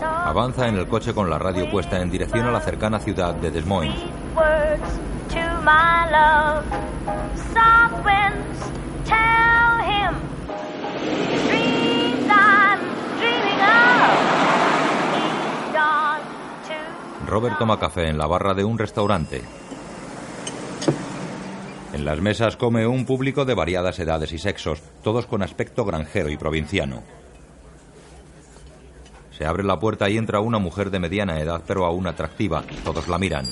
Avanza 0.02 0.68
en 0.68 0.76
el 0.78 0.88
coche 0.88 1.14
con 1.14 1.30
la 1.30 1.38
radio 1.38 1.70
puesta 1.70 2.02
en 2.02 2.10
dirección 2.10 2.46
a 2.48 2.52
la 2.52 2.62
cercana 2.62 3.00
ciudad 3.00 3.36
de 3.36 3.52
Des 3.52 3.66
Moines. 3.66 3.96
words 4.36 5.00
to 5.30 5.42
my 5.64 6.10
love. 6.12 6.64
Soft 7.54 8.06
winds 8.06 8.60
tell 9.06 9.80
him 9.82 10.16
dreams 11.48 12.30
I'm 12.30 12.80
dreaming 13.20 13.60
of. 13.62 13.67
He's 13.67 13.67
gone 13.67 13.67
to 13.67 13.67
Robert 17.28 17.60
toma 17.60 17.78
café 17.78 18.08
en 18.08 18.18
la 18.18 18.26
barra 18.26 18.54
de 18.54 18.64
un 18.64 18.80
restaurante. 18.80 19.42
En 21.94 22.06
las 22.06 22.22
mesas 22.22 22.56
come 22.56 22.88
un 22.88 23.06
público 23.06 23.44
de 23.44 23.54
variadas 23.54 24.00
edades 24.00 24.32
y 24.32 24.38
sexos, 24.38 24.82
todos 25.04 25.26
con 25.26 25.44
aspecto 25.44 25.84
granjero 25.84 26.30
y 26.30 26.38
provinciano. 26.38 27.04
Se 29.38 29.46
abre 29.46 29.64
la 29.64 29.78
puerta 29.78 30.10
y 30.10 30.18
entra 30.18 30.40
una 30.40 30.58
mujer 30.58 30.90
de 30.90 31.00
mediana 31.00 31.40
edad 31.40 31.62
pero 31.68 31.86
aún 31.86 32.08
atractiva. 32.08 32.64
Todos 32.84 33.08
la 33.08 33.20
miran. 33.20 33.46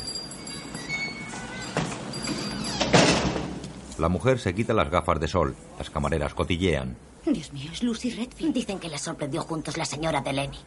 La 4.00 4.10
mujer 4.10 4.40
se 4.40 4.56
quita 4.56 4.74
las 4.74 4.90
gafas 4.90 5.20
de 5.20 5.28
sol. 5.28 5.56
Las 5.78 5.90
camareras 5.90 6.34
cotillean. 6.34 6.96
Dios 7.34 7.52
mío, 7.54 7.70
es 7.72 7.84
Lucy 7.84 8.12
Redfield. 8.12 8.54
Dicen 8.54 8.80
que 8.80 8.90
les 8.90 9.02
sorprendió 9.02 9.42
juntos 9.42 9.78
la 9.78 9.86
señora 9.86 10.22
Delaney. 10.22 10.60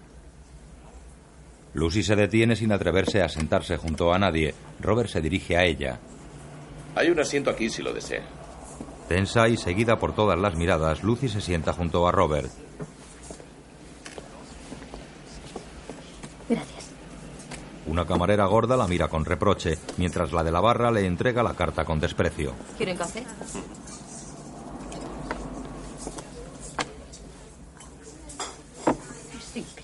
Lucy 1.75 2.03
se 2.03 2.17
detiene 2.17 2.57
sin 2.57 2.73
atreverse 2.73 3.23
a 3.23 3.29
sentarse 3.29 3.77
junto 3.77 4.13
a 4.13 4.19
nadie. 4.19 4.55
Robert 4.81 5.09
se 5.09 5.21
dirige 5.21 5.57
a 5.57 5.65
ella. 5.65 5.99
Hay 6.95 7.11
un 7.11 7.21
asiento 7.21 7.51
aquí 7.51 7.71
si 7.71 7.83
lo 7.83 7.93
desea. 7.93 8.23
Tensa 9.09 9.49
y 9.49 9.57
seguida 9.57 9.99
por 9.99 10.15
todas 10.15 10.39
las 10.39 10.57
miradas, 10.57 11.03
Lucy 11.03 11.29
se 11.29 11.41
sienta 11.41 11.73
junto 11.73 12.07
a 12.07 12.13
Robert. 12.13 12.51
Gracias. 16.49 16.91
Una 17.87 18.07
camarera 18.07 18.47
gorda 18.47 18.77
la 18.77 18.87
mira 18.87 19.09
con 19.09 19.25
reproche, 19.25 19.79
mientras 19.97 20.33
la 20.33 20.45
de 20.45 20.53
la 20.53 20.61
barra 20.61 20.91
le 20.91 21.07
entrega 21.07 21.43
la 21.43 21.55
carta 21.55 21.85
con 21.85 22.01
desprecio. 22.01 22.55
¿Quieren 22.77 22.97
café? 22.97 23.25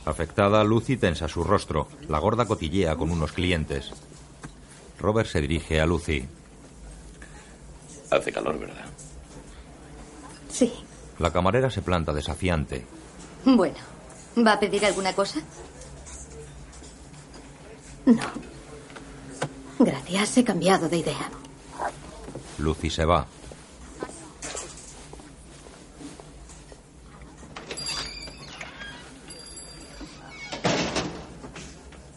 Afectada, 0.05 0.63
Lucy 0.65 0.97
tensa 0.97 1.29
su 1.29 1.45
rostro. 1.45 1.89
La 2.09 2.19
gorda 2.19 2.47
cotillea 2.47 2.97
con 2.97 3.11
unos 3.11 3.33
clientes. 3.33 3.91
Robert 4.99 5.29
se 5.29 5.41
dirige 5.41 5.81
a 5.81 5.87
Lucy. 5.87 6.27
Hace 8.11 8.33
calor, 8.33 8.59
¿verdad? 8.59 8.85
Sí. 10.51 10.73
La 11.19 11.33
camarera 11.33 11.71
se 11.71 11.83
planta 11.83 12.13
desafiante. 12.13 12.85
Bueno, 13.45 13.77
¿va 14.47 14.53
a 14.53 14.61
pedir 14.61 14.85
alguna 14.85 15.15
cosa? 15.15 15.41
No. 18.07 18.23
Gracias, 19.79 20.39
he 20.39 20.45
cambiado 20.45 20.89
de 20.89 20.99
idea. 20.99 21.31
Lucy 22.59 22.91
se 22.91 23.05
va. 23.05 23.27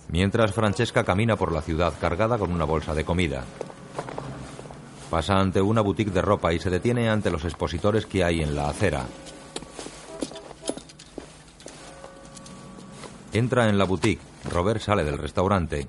Mientras 0.09 0.53
Francesca 0.53 1.03
camina 1.03 1.35
por 1.35 1.51
la 1.51 1.61
ciudad 1.61 1.93
cargada 1.99 2.37
con 2.37 2.51
una 2.51 2.63
bolsa 2.63 2.93
de 2.93 3.03
comida. 3.03 3.43
Pasa 5.09 5.39
ante 5.39 5.61
una 5.61 5.81
boutique 5.81 6.11
de 6.11 6.21
ropa 6.21 6.53
y 6.53 6.59
se 6.59 6.69
detiene 6.69 7.09
ante 7.09 7.29
los 7.29 7.43
expositores 7.43 8.05
que 8.05 8.23
hay 8.23 8.41
en 8.41 8.55
la 8.55 8.69
acera. 8.69 9.05
Entra 13.33 13.69
en 13.69 13.77
la 13.77 13.85
boutique. 13.85 14.21
Robert 14.49 14.81
sale 14.81 15.03
del 15.03 15.17
restaurante. 15.17 15.87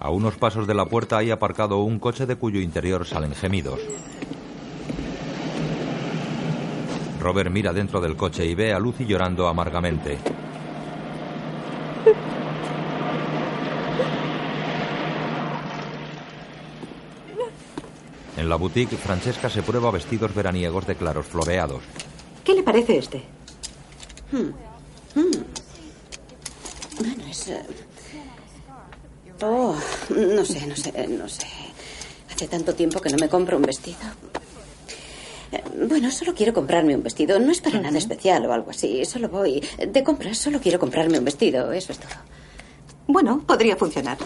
A 0.00 0.10
unos 0.10 0.36
pasos 0.36 0.66
de 0.66 0.74
la 0.74 0.86
puerta 0.86 1.18
hay 1.18 1.30
aparcado 1.30 1.78
un 1.78 1.98
coche 1.98 2.26
de 2.26 2.36
cuyo 2.36 2.60
interior 2.60 3.06
salen 3.06 3.34
gemidos. 3.34 3.80
Robert 7.20 7.50
mira 7.50 7.72
dentro 7.72 8.00
del 8.00 8.16
coche 8.16 8.46
y 8.46 8.54
ve 8.54 8.72
a 8.72 8.78
Lucy 8.78 9.04
llorando 9.04 9.48
amargamente. 9.48 10.18
En 18.36 18.48
la 18.48 18.56
boutique, 18.56 18.96
Francesca 18.96 19.50
se 19.50 19.62
prueba 19.62 19.90
vestidos 19.90 20.34
veraniegos 20.34 20.86
de 20.86 20.94
claros 20.94 21.26
floreados. 21.26 21.82
¿Qué 22.44 22.54
le 22.54 22.62
parece 22.62 22.98
este? 22.98 23.22
Hmm. 24.30 24.50
Hmm. 25.18 25.44
Bueno, 27.00 27.24
es... 27.28 27.48
eh, 27.48 27.62
Oh, 29.40 29.72
no 30.10 30.44
sé, 30.44 30.66
no 30.66 30.74
sé, 30.74 31.06
no 31.08 31.28
sé. 31.28 31.46
Hace 32.32 32.48
tanto 32.48 32.74
tiempo 32.74 33.00
que 33.00 33.08
no 33.10 33.18
me 33.18 33.28
compro 33.28 33.56
un 33.56 33.62
vestido. 33.62 33.98
Eh, 35.52 35.62
Bueno, 35.88 36.10
solo 36.10 36.34
quiero 36.34 36.52
comprarme 36.52 36.94
un 36.94 37.02
vestido. 37.02 37.38
No 37.38 37.50
es 37.52 37.60
para 37.60 37.80
nada 37.80 37.98
especial 37.98 38.44
o 38.46 38.52
algo 38.52 38.70
así. 38.70 39.04
Solo 39.04 39.28
voy 39.28 39.62
de 39.78 40.02
compras. 40.04 40.38
Solo 40.38 40.60
quiero 40.60 40.78
comprarme 40.78 41.18
un 41.18 41.24
vestido. 41.24 41.72
Eso 41.72 41.92
es 41.92 41.98
todo. 41.98 42.10
Bueno, 43.06 43.42
podría 43.46 43.76
funcionar. 43.76 44.18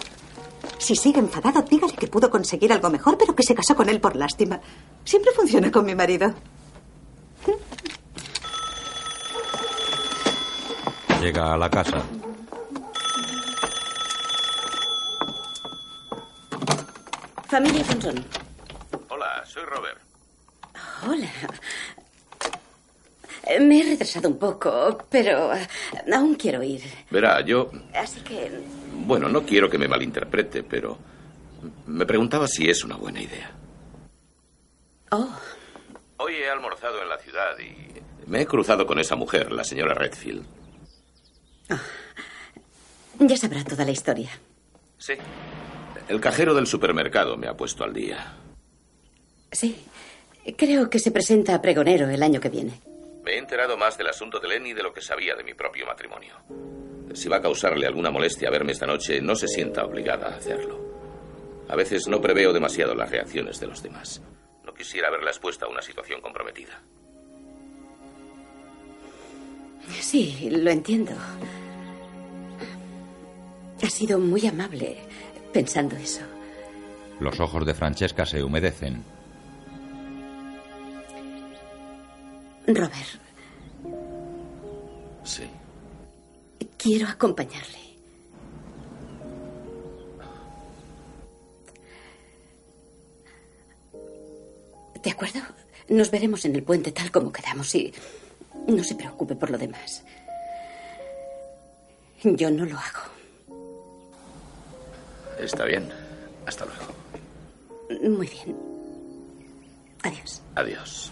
Si 0.77 0.95
sigue 0.95 1.19
enfadado, 1.19 1.61
dígale 1.61 1.93
que 1.93 2.07
pudo 2.07 2.29
conseguir 2.29 2.73
algo 2.73 2.89
mejor, 2.89 3.17
pero 3.17 3.33
que 3.35 3.43
se 3.43 3.55
casó 3.55 3.75
con 3.75 3.87
él 3.87 4.01
por 4.01 4.15
lástima. 4.17 4.59
Siempre 5.05 5.31
funciona 5.33 5.71
con 5.71 5.85
mi 5.85 5.95
marido. 5.95 6.33
Llega 11.21 11.53
a 11.53 11.57
la 11.57 11.69
casa. 11.69 12.03
Familia 17.47 17.83
Johnson. 17.87 18.25
Hola, 19.09 19.43
soy 19.45 19.63
Robert. 19.63 19.99
Hola. 21.07 21.29
Me 23.59 23.81
he 23.81 23.83
retrasado 23.83 24.29
un 24.29 24.37
poco, 24.37 25.05
pero 25.09 25.51
aún 26.13 26.35
quiero 26.35 26.63
ir. 26.63 26.81
Verá, 27.11 27.41
yo... 27.41 27.69
Así 27.93 28.21
que... 28.21 28.49
Bueno, 29.05 29.27
no 29.27 29.43
quiero 29.43 29.69
que 29.69 29.77
me 29.77 29.87
malinterprete, 29.87 30.63
pero... 30.63 30.97
Me 31.87 32.05
preguntaba 32.05 32.47
si 32.47 32.69
es 32.69 32.83
una 32.83 32.95
buena 32.95 33.21
idea. 33.21 33.51
Oh, 35.11 35.29
Hoy 36.17 36.35
he 36.35 36.49
almorzado 36.49 37.01
en 37.01 37.09
la 37.09 37.17
ciudad 37.17 37.57
y... 37.59 38.29
Me 38.29 38.41
he 38.41 38.45
cruzado 38.45 38.85
con 38.85 38.97
esa 38.99 39.17
mujer, 39.17 39.51
la 39.51 39.65
señora 39.65 39.93
Redfield. 39.93 40.45
ya 43.19 43.37
sabrá 43.37 43.63
toda 43.65 43.83
la 43.83 43.91
historia. 43.91 44.29
Sí. 44.97 45.13
El 46.07 46.21
cajero 46.21 46.53
del 46.53 46.65
supermercado 46.65 47.35
me 47.35 47.47
ha 47.47 47.57
puesto 47.57 47.83
al 47.83 47.93
día. 47.93 48.37
Sí. 49.51 49.85
Creo 50.57 50.89
que 50.89 50.99
se 50.99 51.11
presenta 51.11 51.55
a 51.55 51.61
pregonero 51.61 52.09
el 52.09 52.21
año 52.21 52.39
que 52.39 52.49
viene. 52.49 52.81
Me 53.23 53.33
he 53.33 53.37
enterado 53.37 53.77
más 53.77 53.97
del 53.97 54.07
asunto 54.07 54.39
de 54.39 54.49
Lenny 54.49 54.73
de 54.73 54.83
lo 54.83 54.93
que 54.93 55.01
sabía 55.01 55.35
de 55.35 55.43
mi 55.43 55.53
propio 55.53 55.85
matrimonio. 55.85 56.35
Si 57.13 57.29
va 57.29 57.37
a 57.37 57.41
causarle 57.41 57.87
alguna 57.87 58.11
molestia 58.11 58.49
verme 58.49 58.73
esta 58.73 58.85
noche, 58.85 59.21
no 59.21 59.35
se 59.35 59.47
sienta 59.47 59.85
obligada 59.85 60.27
a 60.27 60.35
hacerlo. 60.37 60.93
A 61.69 61.75
veces 61.75 62.07
no 62.07 62.19
preveo 62.19 62.51
demasiado 62.51 62.93
las 62.95 63.09
reacciones 63.09 63.59
de 63.59 63.67
los 63.67 63.81
demás. 63.81 64.21
No 64.65 64.73
quisiera 64.73 65.09
verla 65.09 65.29
expuesta 65.29 65.65
a 65.65 65.69
una 65.69 65.81
situación 65.81 66.19
comprometida. 66.19 66.81
Sí, 69.99 70.49
lo 70.51 70.69
entiendo. 70.69 71.13
Ha 73.81 73.89
sido 73.89 74.19
muy 74.19 74.45
amable 74.47 74.97
pensando 75.53 75.95
eso. 75.95 76.21
Los 77.19 77.39
ojos 77.39 77.65
de 77.65 77.73
Francesca 77.73 78.25
se 78.25 78.43
humedecen. 78.43 79.03
Robert, 82.67 83.19
Sí. 85.23 85.43
quiero 86.77 87.07
acompañarle. 87.07 87.79
¿De 95.03 95.11
acuerdo? 95.11 95.39
Nos 95.89 96.09
veremos 96.11 96.45
en 96.45 96.55
el 96.55 96.63
puente 96.63 96.91
tal 96.91 97.11
como 97.11 97.31
quedamos 97.31 97.73
y 97.75 97.93
no 98.67 98.83
se 98.83 98.95
preocupe 98.95 99.35
por 99.35 99.49
lo 99.49 99.57
demás. 99.57 100.03
Yo 102.23 102.49
no 102.49 102.65
lo 102.65 102.77
hago. 102.77 103.01
Está 105.39 105.65
bien. 105.65 105.89
Hasta 106.45 106.65
luego. 106.65 108.09
Muy 108.17 108.27
bien. 108.27 108.55
Adiós. 110.03 110.41
Adiós. 110.55 111.11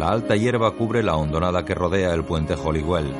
La 0.00 0.08
alta 0.08 0.34
hierba 0.34 0.70
cubre 0.70 1.02
la 1.02 1.14
hondonada 1.16 1.62
que 1.62 1.74
rodea 1.74 2.14
el 2.14 2.24
puente 2.24 2.54
Hollywell. 2.54 3.12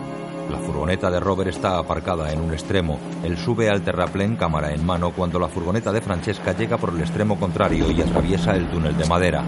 La 0.50 0.56
furgoneta 0.56 1.10
de 1.10 1.20
Robert 1.20 1.50
está 1.50 1.76
aparcada 1.76 2.32
en 2.32 2.40
un 2.40 2.54
extremo. 2.54 2.98
Él 3.22 3.36
sube 3.36 3.68
al 3.68 3.82
terraplén 3.82 4.34
cámara 4.34 4.72
en 4.72 4.86
mano 4.86 5.10
cuando 5.10 5.38
la 5.38 5.48
furgoneta 5.48 5.92
de 5.92 6.00
Francesca 6.00 6.56
llega 6.56 6.78
por 6.78 6.94
el 6.94 7.00
extremo 7.00 7.38
contrario 7.38 7.90
y 7.90 8.00
atraviesa 8.00 8.56
el 8.56 8.66
túnel 8.70 8.96
de 8.96 9.04
madera. 9.06 9.44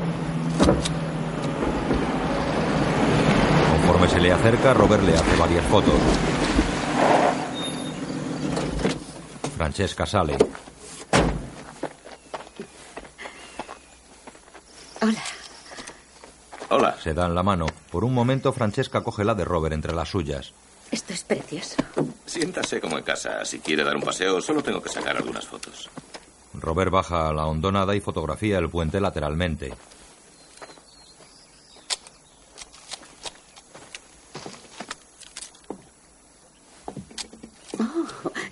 Conforme 3.70 4.08
se 4.08 4.20
le 4.20 4.30
acerca, 4.30 4.74
Robert 4.74 5.02
le 5.02 5.14
hace 5.14 5.36
varias 5.40 5.64
fotos. 5.64 5.94
Francesca 9.62 10.04
sale. 10.06 10.36
Hola. 15.00 15.22
Hola. 16.70 16.96
Se 17.00 17.14
dan 17.14 17.32
la 17.32 17.44
mano. 17.44 17.66
Por 17.92 18.02
un 18.02 18.12
momento, 18.12 18.52
Francesca 18.52 19.04
coge 19.04 19.22
la 19.22 19.36
de 19.36 19.44
Robert 19.44 19.72
entre 19.72 19.94
las 19.94 20.08
suyas. 20.08 20.52
Esto 20.90 21.12
es 21.12 21.22
precioso. 21.22 21.76
Siéntase 22.26 22.80
como 22.80 22.98
en 22.98 23.04
casa. 23.04 23.44
Si 23.44 23.60
quiere 23.60 23.84
dar 23.84 23.94
un 23.94 24.02
paseo, 24.02 24.40
solo 24.40 24.64
tengo 24.64 24.82
que 24.82 24.88
sacar 24.88 25.16
algunas 25.16 25.46
fotos. 25.46 25.88
Robert 26.54 26.90
baja 26.90 27.28
a 27.28 27.32
la 27.32 27.46
hondonada 27.46 27.94
y 27.94 28.00
fotografía 28.00 28.58
el 28.58 28.68
puente 28.68 29.00
lateralmente. 29.00 29.72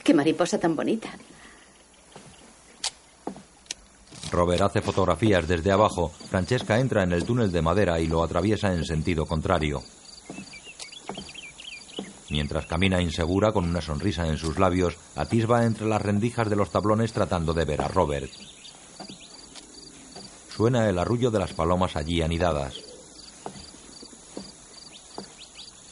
Qué 0.03 0.15
mariposa 0.15 0.59
tan 0.59 0.77
bonita. 0.77 1.11
Robert 4.31 4.63
hace 4.63 4.81
fotografías 4.81 5.47
desde 5.49 5.73
abajo. 5.73 6.13
Francesca 6.31 6.79
entra 6.79 7.03
en 7.03 7.13
el 7.13 7.25
túnel 7.25 7.51
de 7.51 7.63
madera 7.63 7.99
y 8.01 8.07
lo 8.07 8.23
atraviesa 8.23 8.73
en 8.73 8.85
sentido 8.85 9.27
contrario. 9.27 9.83
Mientras 12.31 12.67
camina 12.67 13.03
insegura 13.03 13.53
con 13.53 13.65
una 13.65 13.81
sonrisa 13.81 14.29
en 14.29 14.39
sus 14.39 14.57
labios, 14.59 14.97
atisba 15.17 15.65
entre 15.65 15.89
las 15.89 16.01
rendijas 16.01 16.49
de 16.49 16.55
los 16.55 16.71
tablones 16.71 17.13
tratando 17.13 17.53
de 17.53 17.65
ver 17.65 17.83
a 17.83 17.89
Robert. 17.89 18.31
Suena 20.55 20.89
el 20.89 20.99
arrullo 20.99 21.33
de 21.33 21.41
las 21.41 21.53
palomas 21.53 21.97
allí 21.97 22.23
anidadas. 22.23 22.75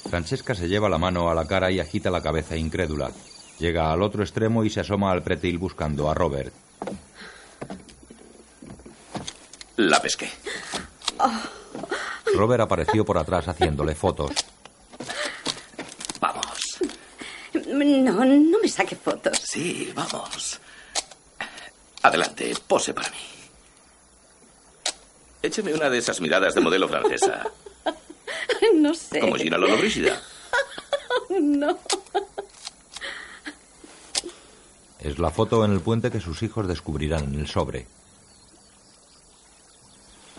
Francesca 0.08 0.54
se 0.54 0.68
lleva 0.68 0.88
la 0.88 0.98
mano 0.98 1.28
a 1.28 1.34
la 1.34 1.46
cara 1.46 1.72
y 1.72 1.80
agita 1.80 2.10
la 2.10 2.22
cabeza 2.22 2.56
incrédula. 2.56 3.10
Llega 3.58 3.92
al 3.92 4.02
otro 4.02 4.22
extremo 4.22 4.64
y 4.64 4.70
se 4.70 4.80
asoma 4.80 5.10
al 5.10 5.22
pretil 5.22 5.58
buscando 5.58 6.10
a 6.10 6.14
Robert. 6.14 6.52
La 9.76 10.00
pesqué. 10.00 10.30
Robert 12.34 12.62
apareció 12.62 13.04
por 13.04 13.18
atrás 13.18 13.48
haciéndole 13.48 13.94
fotos. 13.94 14.32
Vamos. 16.20 16.78
No, 17.66 18.24
no 18.24 18.58
me 18.60 18.68
saque 18.68 18.96
fotos. 18.96 19.38
Sí, 19.38 19.92
vamos. 19.94 20.60
Adelante, 22.02 22.54
pose 22.66 22.94
para 22.94 23.10
mí. 23.10 23.16
Écheme 25.42 25.74
una 25.74 25.88
de 25.90 25.98
esas 25.98 26.20
miradas 26.20 26.54
de 26.54 26.60
modelo 26.60 26.88
francesa. 26.88 27.50
No 28.74 28.92
sé. 28.94 29.20
Como 29.20 29.36
Gina 29.36 29.58
Lollobrigida. 29.58 30.20
No. 31.40 31.78
Es 35.00 35.18
la 35.18 35.30
foto 35.30 35.64
en 35.64 35.72
el 35.72 35.80
puente 35.80 36.10
que 36.10 36.20
sus 36.20 36.42
hijos 36.42 36.66
descubrirán 36.66 37.24
en 37.24 37.40
el 37.40 37.46
sobre. 37.46 37.86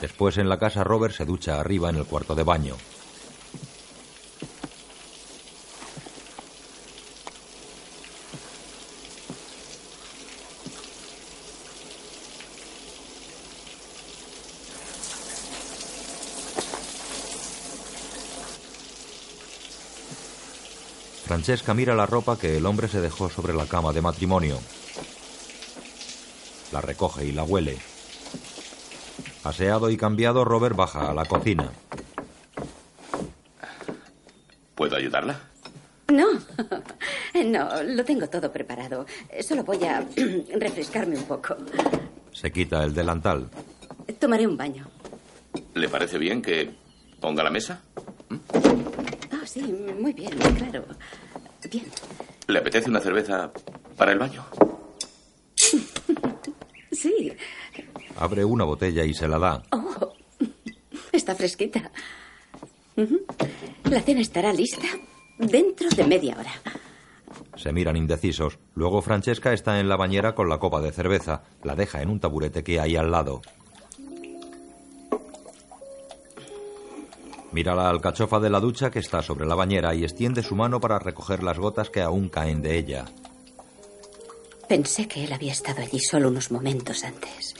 Después 0.02 0.38
en 0.38 0.50
la 0.50 0.60
casa 0.60 0.84
Robert 0.84 1.14
se 1.14 1.26
ducha 1.26 1.60
arriba 1.60 1.90
en 1.90 1.96
el 1.96 2.06
cuarto 2.06 2.36
de 2.36 2.44
baño. 2.44 2.76
Francesca 21.50 21.74
mira 21.74 21.96
la 21.96 22.06
ropa 22.06 22.38
que 22.38 22.58
el 22.58 22.66
hombre 22.68 22.88
se 22.88 23.02
dejó 23.02 23.28
sobre 23.28 23.56
la 23.56 23.66
cama 23.66 23.92
de 23.92 24.04
matrimonio. 24.04 24.60
La 26.72 26.80
recoge 26.80 27.26
y 27.26 27.32
la 27.32 27.44
huele. 27.44 27.76
Aseado 29.44 29.90
y 29.90 29.98
cambiado, 29.98 30.46
Robert 30.46 30.76
baja 30.76 31.10
a 31.10 31.14
la 31.16 31.26
cocina. 31.26 31.72
¿Puedo 34.76 34.96
ayudarla? 34.96 35.40
No, 36.10 36.28
no, 37.44 37.82
lo 37.82 38.06
tengo 38.06 38.30
todo 38.30 38.52
preparado. 38.52 39.08
Solo 39.42 39.64
voy 39.64 39.84
a 39.86 40.06
refrescarme 40.54 41.18
un 41.18 41.24
poco. 41.24 41.58
Se 42.32 42.52
quita 42.52 42.84
el 42.84 42.94
delantal. 42.94 43.50
Tomaré 44.20 44.46
un 44.46 44.56
baño. 44.56 44.88
¿Le 45.74 45.90
parece 45.90 46.20
bien 46.20 46.44
que 46.44 46.70
ponga 47.20 47.42
la 47.42 47.50
mesa? 47.50 47.82
Ah, 49.32 49.46
sí, 49.46 49.64
muy 50.00 50.14
bien, 50.14 50.38
claro. 50.56 50.86
Bien. 51.70 51.86
¿Le 52.48 52.60
apetece 52.60 52.90
una 52.90 53.00
cerveza 53.00 53.52
para 53.98 54.12
el 54.12 54.20
baño? 54.20 54.46
Sí. 56.92 57.32
Abre 58.18 58.44
una 58.44 58.66
botella 58.66 59.06
y 59.06 59.14
se 59.14 59.26
la 59.26 59.40
da. 59.40 59.64
Oh, 59.72 60.14
está 61.14 61.34
fresquita. 61.34 61.92
La 63.86 64.02
cena 64.02 64.20
estará 64.20 64.52
lista 64.52 64.88
dentro 65.38 65.88
de 65.90 66.04
media 66.04 66.36
hora. 66.38 66.52
Se 67.56 67.72
miran 67.72 67.96
indecisos. 67.96 68.60
Luego 68.74 69.02
Francesca 69.02 69.54
está 69.54 69.80
en 69.80 69.88
la 69.88 69.96
bañera 69.96 70.36
con 70.36 70.50
la 70.50 70.60
copa 70.60 70.82
de 70.82 70.92
cerveza. 70.92 71.44
La 71.64 71.76
deja 71.76 72.02
en 72.02 72.10
un 72.10 72.20
taburete 72.20 72.64
que 72.64 72.82
hay 72.82 72.98
al 72.98 73.12
lado. 73.12 73.42
Mira 77.52 77.74
la 77.74 77.90
alcachofa 77.90 78.40
de 78.40 78.50
la 78.50 78.60
ducha 78.60 78.92
que 78.92 79.00
está 79.00 79.22
sobre 79.22 79.48
la 79.48 79.56
bañera 79.56 79.96
y 79.96 80.04
extiende 80.04 80.44
su 80.44 80.56
mano 80.56 80.80
para 80.80 81.00
recoger 81.00 81.42
las 81.44 81.58
gotas 81.58 81.90
que 81.90 82.02
aún 82.02 82.30
caen 82.30 82.62
de 82.62 82.78
ella. 82.78 83.06
Pensé 84.68 85.08
que 85.08 85.24
él 85.24 85.34
había 85.34 85.52
estado 85.52 85.82
allí 85.82 86.00
solo 86.00 86.30
unos 86.30 86.52
momentos 86.52 87.04
antes. 87.04 87.56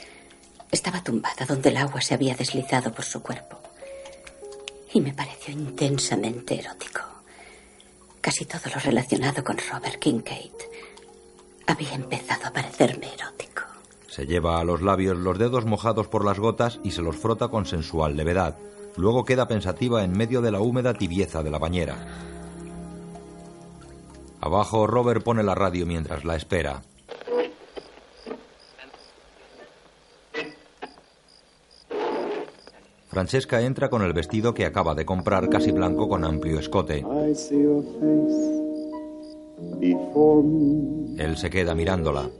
Estaba 0.70 1.02
tumbada 1.02 1.44
donde 1.44 1.70
el 1.70 1.76
agua 1.76 2.00
se 2.00 2.14
había 2.14 2.36
deslizado 2.36 2.92
por 2.92 3.04
su 3.04 3.20
cuerpo. 3.20 3.58
Y 4.92 5.00
me 5.00 5.12
pareció 5.12 5.52
intensamente 5.52 6.60
erótico. 6.60 7.00
Casi 8.20 8.44
todo 8.44 8.62
lo 8.72 8.80
relacionado 8.80 9.42
con 9.42 9.56
Robert 9.58 9.98
Kincaid 9.98 10.52
había 11.66 11.94
empezado 11.94 12.46
a 12.46 12.52
parecerme 12.52 13.08
erótico. 13.12 13.62
Se 14.06 14.26
lleva 14.26 14.60
a 14.60 14.64
los 14.64 14.82
labios 14.82 15.16
los 15.16 15.38
dedos 15.38 15.64
mojados 15.64 16.06
por 16.06 16.24
las 16.24 16.38
gotas 16.38 16.78
y 16.84 16.92
se 16.92 17.02
los 17.02 17.16
frota 17.16 17.48
con 17.48 17.66
sensual 17.66 18.16
levedad. 18.16 18.56
Luego 18.96 19.24
queda 19.24 19.48
pensativa 19.48 20.04
en 20.04 20.12
medio 20.12 20.40
de 20.42 20.50
la 20.50 20.60
húmeda 20.60 20.94
tibieza 20.94 21.42
de 21.42 21.50
la 21.50 21.58
bañera. 21.58 21.96
Abajo, 24.40 24.86
Robert 24.86 25.22
pone 25.22 25.42
la 25.42 25.54
radio 25.54 25.86
mientras 25.86 26.24
la 26.24 26.36
espera. 26.36 26.82
Francesca 33.08 33.60
entra 33.60 33.90
con 33.90 34.02
el 34.02 34.12
vestido 34.12 34.54
que 34.54 34.64
acaba 34.64 34.94
de 34.94 35.04
comprar, 35.04 35.48
casi 35.48 35.72
blanco 35.72 36.08
con 36.08 36.24
amplio 36.24 36.60
escote. 36.60 37.04
Él 41.18 41.36
se 41.36 41.50
queda 41.50 41.74
mirándola. 41.74 42.30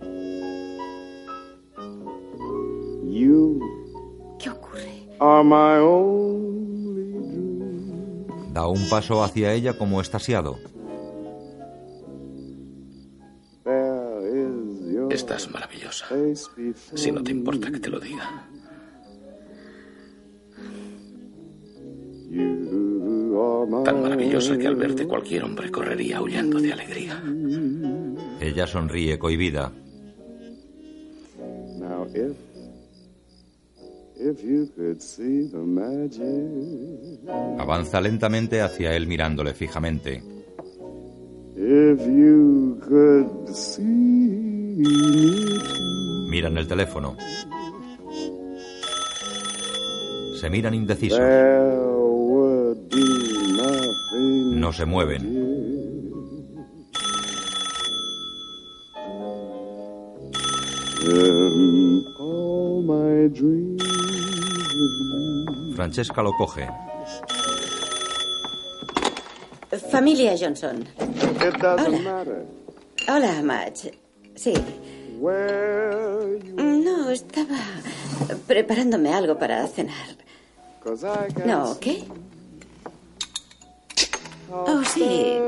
Are 5.20 5.44
my 5.44 5.78
only 5.78 7.12
dream. 7.12 8.52
Da 8.52 8.66
un 8.66 8.88
paso 8.88 9.22
hacia 9.22 9.52
ella 9.52 9.76
como 9.76 10.00
estasiado. 10.00 10.58
Estás 15.10 15.50
maravillosa. 15.50 16.06
Si 16.94 17.12
no 17.12 17.22
te 17.22 17.30
importa 17.30 17.70
que 17.70 17.78
te 17.78 17.90
lo 17.90 18.00
diga. 18.00 18.46
you 22.30 23.40
are 23.40 23.66
my 23.66 23.84
Tan 23.84 24.02
maravillosa 24.02 24.56
que 24.56 24.66
al 24.66 24.76
verte 24.76 25.06
cualquier 25.06 25.44
hombre 25.44 25.70
correría 25.70 26.18
aullando 26.18 26.60
de 26.60 26.72
alegría. 26.72 27.22
Ella 28.40 28.66
sonríe 28.66 29.18
cohibida. 29.18 29.72
Avanza 37.58 38.00
lentamente 38.00 38.60
hacia 38.60 38.94
él 38.94 39.06
mirándole 39.06 39.54
fijamente. 39.54 40.22
if 41.60 42.00
you 42.06 42.80
could 42.88 43.54
see 43.54 44.76
me 44.76 45.58
Miran 46.30 46.56
el 46.56 46.66
teléfono. 46.66 47.16
Se 50.40 50.48
miran 50.48 50.74
indecisos. 50.74 51.18
No 54.54 54.72
se 54.72 54.86
mueven. 54.86 55.40
in 61.02 62.04
all 62.18 62.82
my 62.82 63.26
dreams 63.28 63.82
would 63.82 63.99
Francesca 65.74 66.22
lo 66.22 66.32
coge. 66.32 66.68
Familia 69.90 70.34
Johnson. 70.38 70.84
Hola. 71.62 72.24
Hola, 73.08 73.42
Madge. 73.42 73.92
Sí. 74.34 74.52
No, 76.56 77.10
estaba 77.10 77.58
preparándome 78.46 79.12
algo 79.12 79.38
para 79.38 79.66
cenar. 79.66 80.16
No, 81.46 81.78
¿qué? 81.78 82.04
Oh, 84.50 84.82
sí. 84.84 85.38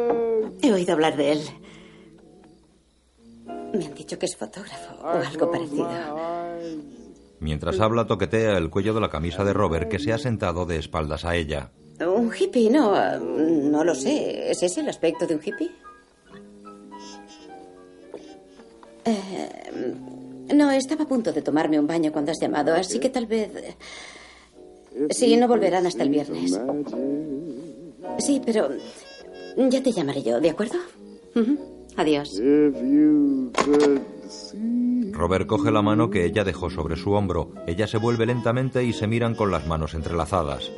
He 0.62 0.72
oído 0.72 0.92
hablar 0.92 1.16
de 1.16 1.32
él. 1.32 1.42
Me 3.74 3.86
han 3.86 3.94
dicho 3.94 4.18
que 4.18 4.26
es 4.26 4.36
fotógrafo 4.36 4.94
o 5.02 5.08
algo 5.08 5.50
parecido. 5.50 5.88
Mientras 7.42 7.80
habla, 7.80 8.06
toquetea 8.06 8.56
el 8.56 8.70
cuello 8.70 8.94
de 8.94 9.00
la 9.00 9.10
camisa 9.10 9.42
de 9.42 9.52
Robert, 9.52 9.88
que 9.88 9.98
se 9.98 10.12
ha 10.12 10.18
sentado 10.18 10.64
de 10.64 10.76
espaldas 10.76 11.24
a 11.24 11.34
ella. 11.34 11.72
Un 12.00 12.30
hippie, 12.32 12.70
no, 12.70 12.94
no 13.18 13.82
lo 13.82 13.96
sé. 13.96 14.48
¿Es 14.52 14.62
ese 14.62 14.80
el 14.80 14.88
aspecto 14.88 15.26
de 15.26 15.34
un 15.34 15.40
hippie? 15.44 15.70
Eh, 19.04 19.94
no, 20.54 20.70
estaba 20.70 21.02
a 21.02 21.08
punto 21.08 21.32
de 21.32 21.42
tomarme 21.42 21.80
un 21.80 21.86
baño 21.88 22.12
cuando 22.12 22.30
has 22.30 22.40
llamado, 22.40 22.74
así 22.74 23.00
que 23.00 23.08
tal 23.08 23.26
vez... 23.26 23.50
Sí, 25.10 25.36
no 25.36 25.48
volverán 25.48 25.84
hasta 25.84 26.04
el 26.04 26.10
viernes. 26.10 26.60
Sí, 28.18 28.40
pero 28.46 28.68
ya 29.56 29.82
te 29.82 29.90
llamaré 29.90 30.22
yo, 30.22 30.40
¿de 30.40 30.50
acuerdo? 30.50 30.78
Adiós. 31.96 32.40
Robert 35.12 35.46
coge 35.46 35.70
la 35.70 35.82
mano 35.82 36.10
que 36.10 36.24
ella 36.24 36.44
dejó 36.44 36.70
sobre 36.70 36.96
su 36.96 37.12
hombro. 37.12 37.50
Ella 37.66 37.86
se 37.86 37.98
vuelve 37.98 38.26
lentamente 38.26 38.84
y 38.84 38.92
se 38.92 39.06
miran 39.06 39.34
con 39.34 39.50
las 39.50 39.66
manos 39.66 39.94
entrelazadas. 39.94 40.70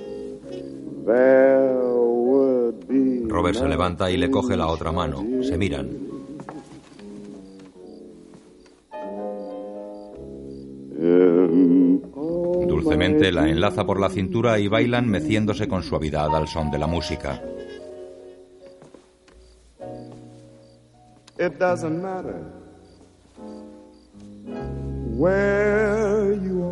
Robert 3.27 3.57
se 3.57 3.69
levanta 3.69 4.11
y 4.11 4.17
le 4.17 4.31
coge 4.31 4.57
la 4.57 4.67
otra 4.69 4.93
mano. 4.93 5.25
Se 5.43 5.57
miran. 5.57 5.91
Dulcemente 12.69 13.33
la 13.33 13.49
enlaza 13.49 13.85
por 13.85 14.01
la 14.01 14.09
cintura 14.09 14.59
y 14.59 14.69
bailan 14.69 15.09
meciéndose 15.09 15.69
con 15.69 15.83
suavidad 15.83 16.35
al 16.35 16.49
son 16.49 16.71
de 16.71 16.79
la 16.79 16.87
música. 16.87 17.43
It 21.37 21.59
doesn't 21.59 22.01
where 25.17 26.35
you 26.35 26.63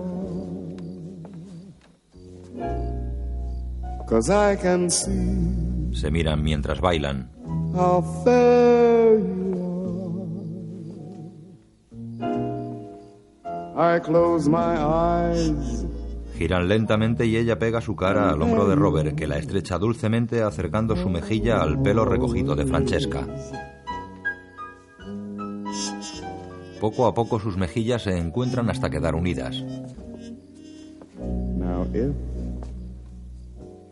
are, 2.58 4.06
cause 4.06 4.30
I 4.30 4.56
can 4.56 4.90
see 4.90 5.92
Se 5.94 6.10
miran 6.10 6.42
mientras 6.42 6.80
bailan. 6.80 7.28
how 7.74 8.02
fair 8.24 9.18
you 9.18 9.54
are. 13.78 13.96
I 13.96 14.00
close 14.00 14.48
my 14.48 14.76
eyes 14.78 15.86
Giran 16.36 16.66
lentamente 16.68 17.24
y 17.26 17.36
ella 17.36 17.58
pega 17.58 17.80
su 17.80 17.94
cara 17.94 18.30
al 18.30 18.42
hombro 18.42 18.66
de 18.66 18.74
Robert, 18.74 19.14
que 19.14 19.26
la 19.26 19.38
estrecha 19.38 19.78
dulcemente 19.78 20.42
acercando 20.42 20.96
su 20.96 21.08
mejilla 21.08 21.62
al 21.62 21.80
pelo 21.82 22.04
recogido 22.04 22.54
de 22.56 22.66
Francesca. 22.66 23.26
Poco 26.82 27.06
a 27.06 27.14
poco 27.14 27.38
sus 27.38 27.56
mejillas 27.56 28.02
se 28.02 28.18
encuentran 28.18 28.68
hasta 28.68 28.90
quedar 28.90 29.14
unidas. 29.14 29.62
Now, 31.56 31.86
if 31.94 32.12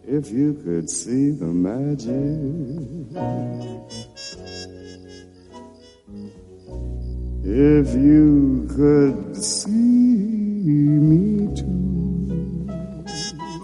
if 0.09 0.33
you 0.33 0.57
could 0.65 0.89
see 0.89 1.31
the 1.31 1.47
magic, 1.47 2.11
if 7.45 7.95
you 7.95 8.67
could 8.75 9.37
see 9.37 10.99
me 10.99 11.47
too. 11.55 12.67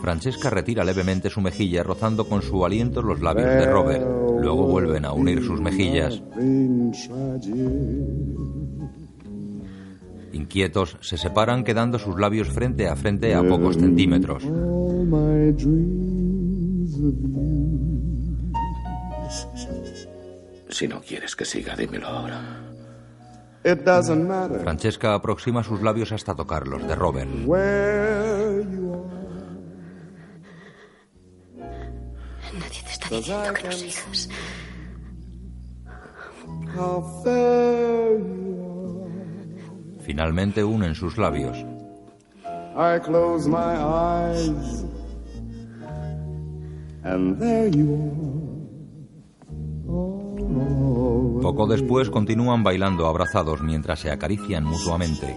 Francesca 0.02 0.50
retira 0.50 0.84
levemente 0.84 1.30
su 1.30 1.40
mejilla 1.40 1.82
rozando 1.82 2.28
con 2.28 2.42
su 2.42 2.64
aliento 2.64 3.02
los 3.02 3.20
labios 3.20 3.48
de 3.48 3.66
Robert. 3.66 4.06
Luego 4.40 4.68
vuelven 4.68 5.04
a 5.04 5.12
unir 5.12 5.44
sus 5.44 5.60
mejillas. 5.60 6.22
Inquietos, 10.36 10.98
se 11.00 11.16
separan 11.16 11.64
quedando 11.64 11.98
sus 11.98 12.20
labios 12.20 12.48
frente 12.50 12.88
a 12.88 12.94
frente 12.94 13.34
a 13.34 13.42
pocos 13.42 13.76
centímetros. 13.76 14.42
Si 20.68 20.86
no 20.86 21.00
quieres 21.00 21.34
que 21.34 21.46
siga, 21.46 21.74
dímelo 21.74 22.06
ahora. 22.06 22.62
Francesca 24.62 25.14
aproxima 25.14 25.64
sus 25.64 25.80
labios 25.80 26.12
hasta 26.12 26.34
tocar 26.34 26.68
los 26.68 26.86
de 26.86 26.94
Robert. 26.94 27.30
Nadie 32.52 32.82
te 32.84 32.90
está 32.92 33.08
diciendo 33.08 33.54
que 33.54 33.64
no 33.64 33.72
sigas. 33.72 34.28
Finalmente 40.06 40.62
unen 40.62 40.94
sus 40.94 41.18
labios. 41.18 41.56
are. 41.56 42.96
I 42.96 43.00
close 43.00 43.48
my 43.48 43.74
eyes, 43.76 44.84
and 47.02 47.36
there 47.40 47.68
you 47.68 47.92
are. 47.94 48.30
Oh, 49.88 51.40
Poco 51.42 51.66
después 51.66 52.08
continúan 52.08 52.62
bailando 52.62 53.08
abrazados 53.08 53.62
mientras 53.62 53.98
se 53.98 54.12
acarician 54.12 54.62
mutuamente. 54.62 55.36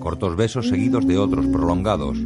Cortos 0.00 0.36
besos 0.36 0.68
seguidos 0.68 1.06
de 1.06 1.18
otros 1.18 1.46
prolongados. 1.46 2.16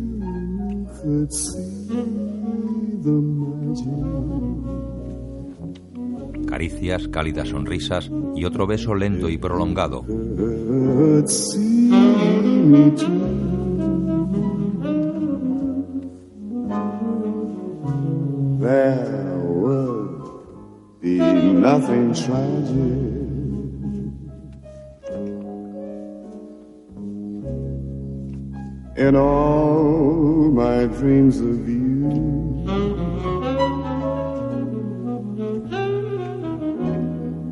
Caricias, 6.48 7.08
cálidas 7.08 7.48
sonrisas 7.48 8.10
y 8.34 8.44
otro 8.44 8.66
beso 8.66 8.94
lento 8.94 9.28
y 9.28 9.38
prolongado. 9.38 10.04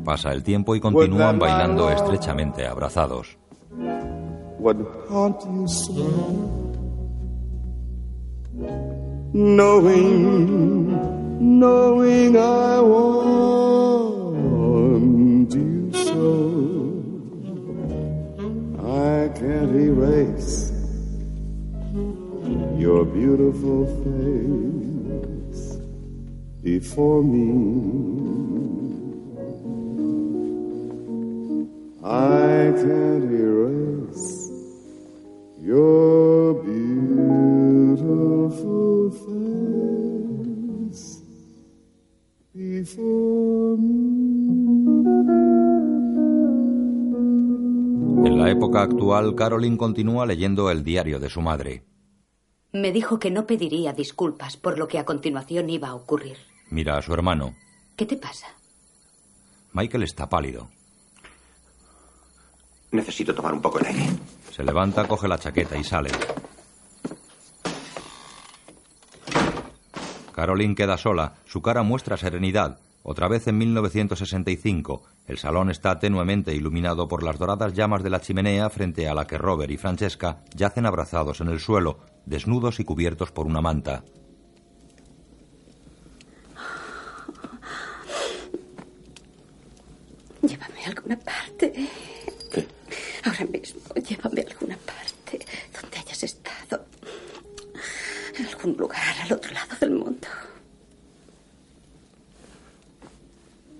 Pasa 0.07 0.31
el 0.31 0.41
tiempo 0.41 0.73
y 0.73 0.79
continúan 0.79 1.37
bailando 1.37 1.91
estrechamente 1.91 2.65
abrazados. 2.65 3.37
Knowing, 9.33 10.87
knowing 11.59 12.37
I 12.37 12.79
want 12.79 13.53
you 15.53 15.91
so. 15.91 17.03
I 18.79 19.27
can't 19.37 19.75
erase 19.75 20.71
your 22.77 23.03
beautiful 23.03 23.85
face 24.05 25.81
before 26.63 27.21
me. 27.23 28.46
I 32.09 32.71
can't 32.71 33.33
erase 33.33 34.49
your 35.61 36.53
beautiful 36.63 39.11
face 39.11 41.21
before 42.55 43.75
En 48.25 48.39
la 48.39 48.51
época 48.51 48.83
actual, 48.83 49.35
Caroline 49.35 49.75
continúa 49.75 50.25
leyendo 50.25 50.71
el 50.71 50.85
diario 50.85 51.19
de 51.19 51.29
su 51.29 51.41
madre. 51.41 51.83
Me 52.71 52.93
dijo 52.93 53.19
que 53.19 53.31
no 53.31 53.45
pediría 53.45 53.91
disculpas 53.91 54.55
por 54.55 54.79
lo 54.79 54.87
que 54.87 54.97
a 54.97 55.03
continuación 55.03 55.69
iba 55.69 55.89
a 55.89 55.95
ocurrir. 55.95 56.37
Mira 56.69 56.97
a 56.97 57.01
su 57.01 57.13
hermano. 57.13 57.53
¿Qué 57.97 58.05
te 58.05 58.15
pasa? 58.15 58.47
Michael 59.73 60.03
está 60.03 60.29
pálido. 60.29 60.69
Necesito 62.91 63.35
tomar 63.35 63.53
un 63.53 63.61
poco 63.61 63.79
de 63.79 63.87
aire. 63.87 64.05
Se 64.51 64.63
levanta, 64.63 65.07
coge 65.07 65.27
la 65.27 65.37
chaqueta 65.37 65.77
y 65.77 65.83
sale. 65.83 66.09
Caroline 70.33 70.75
queda 70.75 70.97
sola. 70.97 71.33
Su 71.45 71.61
cara 71.61 71.83
muestra 71.83 72.15
serenidad. 72.15 72.79
Otra 73.01 73.27
vez 73.27 73.47
en 73.47 73.57
1965. 73.57 75.03
El 75.25 75.37
salón 75.37 75.71
está 75.71 75.97
tenuemente 75.97 76.53
iluminado 76.53 77.07
por 77.07 77.23
las 77.23 77.39
doradas 77.39 77.73
llamas 77.73 78.03
de 78.03 78.09
la 78.09 78.21
chimenea 78.21 78.69
frente 78.69 79.07
a 79.07 79.15
la 79.15 79.25
que 79.25 79.37
Robert 79.37 79.71
y 79.71 79.77
Francesca 79.77 80.43
yacen 80.55 80.85
abrazados 80.85 81.41
en 81.41 81.47
el 81.47 81.59
suelo, 81.59 81.99
desnudos 82.25 82.79
y 82.79 82.83
cubiertos 82.83 83.31
por 83.31 83.47
una 83.47 83.61
manta. 83.61 84.03
Llévame 90.41 90.85
a 90.85 90.89
alguna 90.89 91.17
parte. 91.17 91.89
Ahora 93.27 93.45
mismo, 93.45 93.81
llévame 93.95 94.41
a 94.41 94.45
alguna 94.51 94.77
parte 94.77 95.45
donde 95.81 95.97
hayas 95.97 96.23
estado. 96.23 96.85
En 98.37 98.45
algún 98.45 98.77
lugar 98.77 99.15
al 99.21 99.33
otro 99.33 99.51
lado 99.51 99.75
del 99.81 99.91
mundo. 99.91 100.27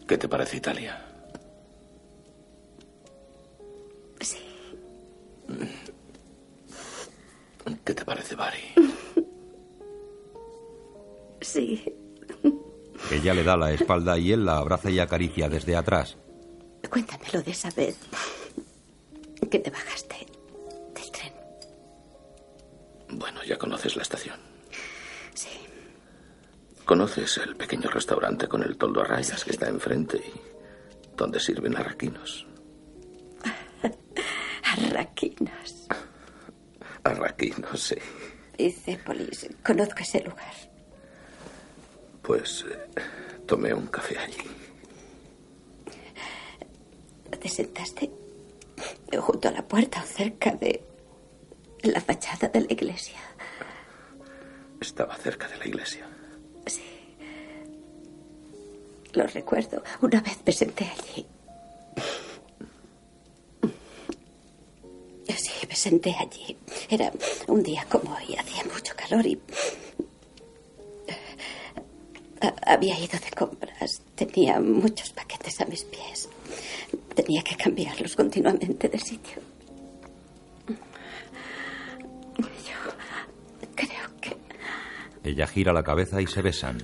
¿Qué 0.05 0.17
te 0.17 0.27
parece 0.27 0.57
Italia? 0.57 1.01
Sí. 4.19 4.39
¿Qué 7.85 7.93
te 7.93 8.03
parece 8.03 8.35
Bari? 8.35 8.59
Sí. 11.39 11.85
Ella 13.11 13.33
le 13.33 13.43
da 13.43 13.55
la 13.55 13.71
espalda 13.71 14.17
y 14.17 14.33
él 14.33 14.43
la 14.43 14.57
abraza 14.57 14.89
y 14.89 14.99
acaricia 14.99 15.47
desde 15.47 15.77
atrás. 15.77 16.17
Cuéntamelo 16.89 17.41
de 17.41 17.51
esa 17.51 17.69
vez 17.71 17.95
que 19.49 19.59
te 19.59 19.69
bajaste 19.69 20.15
del 20.93 21.11
tren. 21.11 21.33
Bueno, 23.09 23.43
ya 23.43 23.57
conoces 23.57 23.95
la 23.95 24.01
estación. 24.03 24.37
Sí. 25.33 25.49
¿Conoces 26.85 27.37
el 27.37 27.55
pequeño 27.55 27.89
restaurante 27.89 28.47
con 28.47 28.63
el 28.63 28.77
toldo 28.77 29.01
a 29.01 29.05
rayas 29.05 29.43
que 29.43 29.51
está 29.51 29.67
enfrente 29.67 30.17
y 30.17 30.33
donde 31.15 31.39
sirven 31.39 31.75
arraquinos? 31.75 32.45
Arraquinos. 34.63 35.87
Arraquinos, 37.03 37.81
sí. 37.81 37.95
Y 38.57 38.71
Cépolis. 38.71 39.49
Conozco 39.65 39.99
ese 39.99 40.21
lugar. 40.23 40.53
Pues 42.21 42.65
eh, 42.69 43.01
tomé 43.45 43.73
un 43.73 43.87
café 43.87 44.17
allí. 44.17 44.37
¿Te 47.39 47.47
sentaste 47.47 48.09
junto 49.19 49.47
a 49.47 49.51
la 49.51 49.67
puerta 49.67 50.01
cerca 50.03 50.51
de 50.51 50.83
la 51.83 52.01
fachada 52.01 52.47
de 52.49 52.61
la 52.61 52.73
iglesia? 52.73 53.19
Estaba 54.81 55.15
cerca 55.17 55.47
de 55.47 55.57
la 55.57 55.67
iglesia. 55.67 56.07
Sí. 56.65 56.83
Lo 59.13 59.25
recuerdo. 59.27 59.83
Una 60.01 60.21
vez 60.21 60.37
me 60.45 60.51
senté 60.51 60.85
allí. 60.85 61.25
Sí, 65.37 65.67
me 65.69 65.75
senté 65.75 66.15
allí. 66.19 66.57
Era 66.89 67.11
un 67.47 67.61
día 67.63 67.85
como 67.89 68.11
hoy, 68.15 68.35
hacía 68.35 68.63
mucho 68.73 68.93
calor 68.95 69.25
y... 69.25 69.39
Ha- 72.41 72.73
Había 72.73 72.97
ido 72.99 73.19
de 73.19 73.31
compras. 73.31 74.01
Tenía 74.15 74.59
muchos 74.59 75.11
paquetes 75.11 75.61
a 75.61 75.65
mis 75.65 75.83
pies. 75.83 76.27
Tenía 77.15 77.41
que 77.43 77.55
cambiarlos 77.55 78.15
continuamente 78.15 78.87
de 78.89 78.99
sitio. 78.99 79.41
Yo 82.37 83.65
creo 83.75 84.09
que 84.21 84.37
Ella 85.23 85.47
gira 85.47 85.73
la 85.73 85.83
cabeza 85.83 86.21
y 86.21 86.27
se 86.27 86.41
besan. 86.41 86.77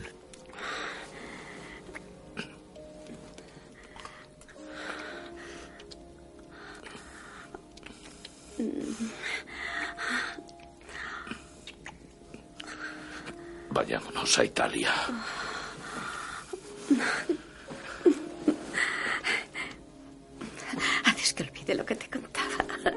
Vayámonos 13.71 14.37
a 14.39 14.45
Italia. 14.45 14.91
Olvide 21.63 21.75
lo 21.75 21.85
que 21.85 21.95
te 21.95 22.09
contaba. 22.09 22.93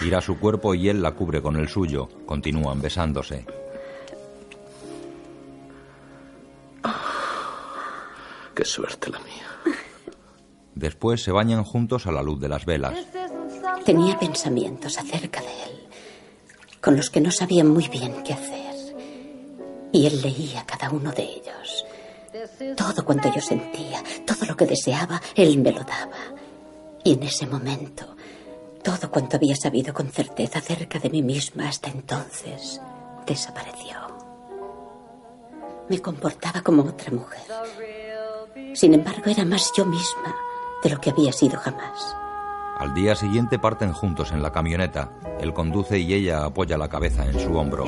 Tira 0.00 0.20
su 0.20 0.38
cuerpo 0.38 0.74
y 0.74 0.88
él 0.88 1.02
la 1.02 1.12
cubre 1.12 1.40
con 1.40 1.56
el 1.56 1.68
suyo. 1.68 2.08
Continúan 2.26 2.80
besándose. 2.80 3.44
Qué 8.54 8.64
suerte 8.64 9.10
la 9.10 9.18
mía. 9.20 9.76
Después 10.74 11.22
se 11.22 11.32
bañan 11.32 11.64
juntos 11.64 12.06
a 12.06 12.12
la 12.12 12.22
luz 12.22 12.40
de 12.40 12.48
las 12.48 12.64
velas. 12.64 12.94
Tenía 13.84 14.18
pensamientos 14.18 14.98
acerca 14.98 15.40
de 15.40 15.46
él, 15.46 15.88
con 16.80 16.96
los 16.96 17.10
que 17.10 17.20
no 17.20 17.30
sabía 17.30 17.64
muy 17.64 17.88
bien 17.88 18.22
qué 18.24 18.32
hacer. 18.34 18.62
Y 19.92 20.06
él 20.06 20.22
leía 20.22 20.64
cada 20.66 20.90
uno 20.90 21.12
de 21.12 21.22
ellos. 21.22 21.84
Todo 22.76 23.04
cuanto 23.04 23.32
yo 23.32 23.40
sentía, 23.40 24.02
todo 24.26 24.46
lo 24.46 24.56
que 24.56 24.66
deseaba, 24.66 25.20
él 25.34 25.58
me 25.58 25.72
lo 25.72 25.80
daba. 25.84 26.41
Y 27.04 27.14
en 27.14 27.22
ese 27.24 27.46
momento, 27.46 28.16
todo 28.82 29.10
cuanto 29.10 29.36
había 29.36 29.56
sabido 29.56 29.92
con 29.92 30.08
certeza 30.10 30.58
acerca 30.58 30.98
de 30.98 31.10
mí 31.10 31.22
misma 31.22 31.68
hasta 31.68 31.90
entonces, 31.90 32.80
desapareció. 33.26 33.96
Me 35.88 36.00
comportaba 36.00 36.62
como 36.62 36.82
otra 36.82 37.10
mujer. 37.12 37.42
Sin 38.74 38.94
embargo, 38.94 39.24
era 39.26 39.44
más 39.44 39.72
yo 39.76 39.84
misma 39.84 40.34
de 40.82 40.90
lo 40.90 41.00
que 41.00 41.10
había 41.10 41.32
sido 41.32 41.58
jamás. 41.58 42.16
Al 42.78 42.94
día 42.94 43.14
siguiente 43.14 43.58
parten 43.58 43.92
juntos 43.92 44.32
en 44.32 44.42
la 44.42 44.50
camioneta. 44.50 45.12
Él 45.40 45.52
conduce 45.52 45.98
y 45.98 46.14
ella 46.14 46.44
apoya 46.44 46.76
la 46.78 46.88
cabeza 46.88 47.24
en 47.26 47.38
su 47.38 47.54
hombro. 47.56 47.84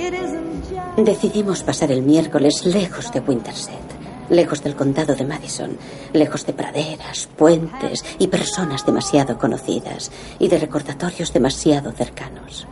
Decidimos 0.96 1.62
pasar 1.64 1.90
el 1.90 2.02
miércoles 2.02 2.64
lejos 2.66 3.10
de 3.12 3.20
Winterset, 3.20 3.93
lejos 4.30 4.62
del 4.62 4.76
condado 4.76 5.14
de 5.14 5.24
Madison, 5.24 5.76
lejos 6.12 6.46
de 6.46 6.52
praderas, 6.52 7.28
puentes 7.36 8.04
y 8.18 8.28
personas 8.28 8.84
demasiado 8.86 9.38
conocidas 9.38 10.10
y 10.38 10.48
de 10.48 10.58
recordatorios 10.58 11.32
demasiado 11.32 11.92
cercanos. 11.92 12.66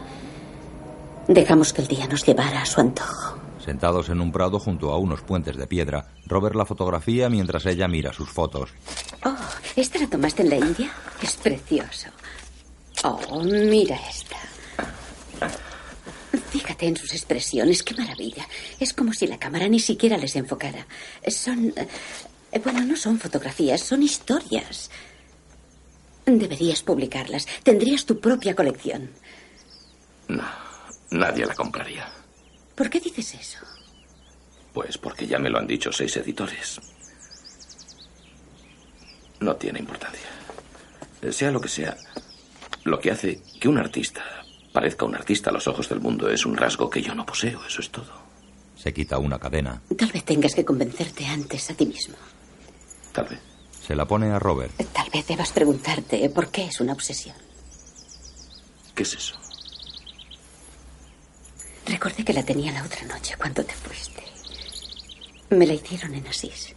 Dejamos 1.29 1.73
que 1.73 1.83
el 1.83 1.89
día 1.89 2.07
nos 2.07 2.27
llevara 2.27 2.62
a 2.62 2.66
su 2.66 2.81
antojo. 2.81 3.39
Sentados 3.65 4.09
en 4.09 4.20
un 4.20 4.33
prado 4.33 4.59
junto 4.59 4.91
a 4.91 4.99
unos 4.99 5.23
puentes 5.23 5.57
de 5.57 5.69
piedra, 5.69 6.09
Robert 6.27 6.57
la 6.57 6.66
fotografía 6.66 7.29
mientras 7.29 7.65
ella 7.66 7.87
mira 7.87 8.12
sus 8.12 8.29
fotos. 8.29 8.70
Oh, 9.24 9.37
¿esta 9.77 10.01
la 10.01 10.09
tomaste 10.09 10.43
en 10.43 10.51
la 10.51 10.57
India? 10.57 10.91
Es 11.23 11.37
precioso. 11.37 12.09
Oh, 13.05 13.41
mira 13.45 13.97
esta. 14.09 14.37
En 16.83 16.97
sus 16.97 17.13
expresiones, 17.15 17.85
qué 17.85 17.95
maravilla. 17.95 18.45
Es 18.81 18.93
como 18.93 19.13
si 19.13 19.29
la 19.29 19.39
cámara 19.39 19.69
ni 19.69 19.79
siquiera 19.79 20.17
les 20.17 20.35
enfocara. 20.35 20.85
Son... 21.29 21.73
eh, 21.77 22.59
Bueno, 22.59 22.81
no 22.85 22.97
son 22.97 23.21
fotografías, 23.21 23.81
son 23.81 24.03
historias. 24.03 24.91
Deberías 26.27 26.83
publicarlas. 26.83 27.47
Tendrías 27.63 28.05
tu 28.05 28.19
propia 28.19 28.57
colección. 28.57 29.11
No, 30.27 30.43
nadie 31.13 31.47
la 31.47 31.55
compraría. 31.55 32.13
¿Por 32.75 32.91
qué 32.91 32.99
dices 32.99 33.33
eso? 33.35 33.59
Pues 34.73 34.99
porque 34.99 35.29
ya 35.29 35.39
me 35.39 35.51
lo 35.51 35.59
han 35.59 35.69
dicho 35.69 35.93
seis 35.93 36.17
editores. 36.17 36.81
No 39.39 39.55
tiene 39.55 39.79
importancia. 39.79 40.27
Sea 41.31 41.53
lo 41.53 41.61
que 41.61 41.69
sea, 41.69 41.97
lo 42.83 42.99
que 42.99 43.13
hace 43.13 43.41
que 43.61 43.69
un 43.69 43.79
artista 43.79 44.41
parezca 44.73 45.05
un 45.05 45.15
artista 45.15 45.51
a 45.51 45.53
los 45.53 45.66
ojos 45.69 45.89
del 45.89 46.01
mundo 46.01 46.28
es 46.31 46.47
un 46.47 46.57
rasgo 46.57 46.89
que 46.90 47.03
yo 47.03 47.15
no 47.15 47.27
poseo, 47.27 47.65
eso 47.66 47.81
es 47.81 47.90
todo. 47.90 48.12
Se 48.77 48.93
quita 48.93 49.19
una 49.19 49.39
cadena. 49.39 49.81
Tal 49.97 50.11
vez 50.11 50.24
tengas 50.24 50.55
que 50.55 50.65
convencerte 50.65 51.27
antes 51.27 51.70
a 51.70 51.74
ti 51.74 51.86
mismo. 51.86 52.16
Tal 53.12 53.27
vez. 53.28 53.39
Se 53.86 53.94
la 53.94 54.07
pone 54.07 54.31
a 54.31 54.39
Robert. 54.39 54.73
Tal 54.93 55.11
vez 55.11 55.27
debas 55.27 55.53
preguntarte 55.53 56.28
por 56.31 56.49
qué 56.49 56.66
es 56.66 56.81
una 56.81 56.93
obsesión. 56.93 57.36
¿Qué 58.94 59.03
es 59.03 59.15
eso? 59.15 59.35
Recordé 61.86 62.24
que 62.24 62.32
la 62.32 62.44
tenía 62.44 62.73
la 62.73 62.85
otra 62.85 63.03
noche 63.07 63.35
cuando 63.36 63.65
te 63.65 63.74
fuiste. 63.74 64.23
Me 65.51 65.66
la 65.66 65.74
hicieron 65.74 66.15
en 66.15 66.27
Asís. 66.27 66.74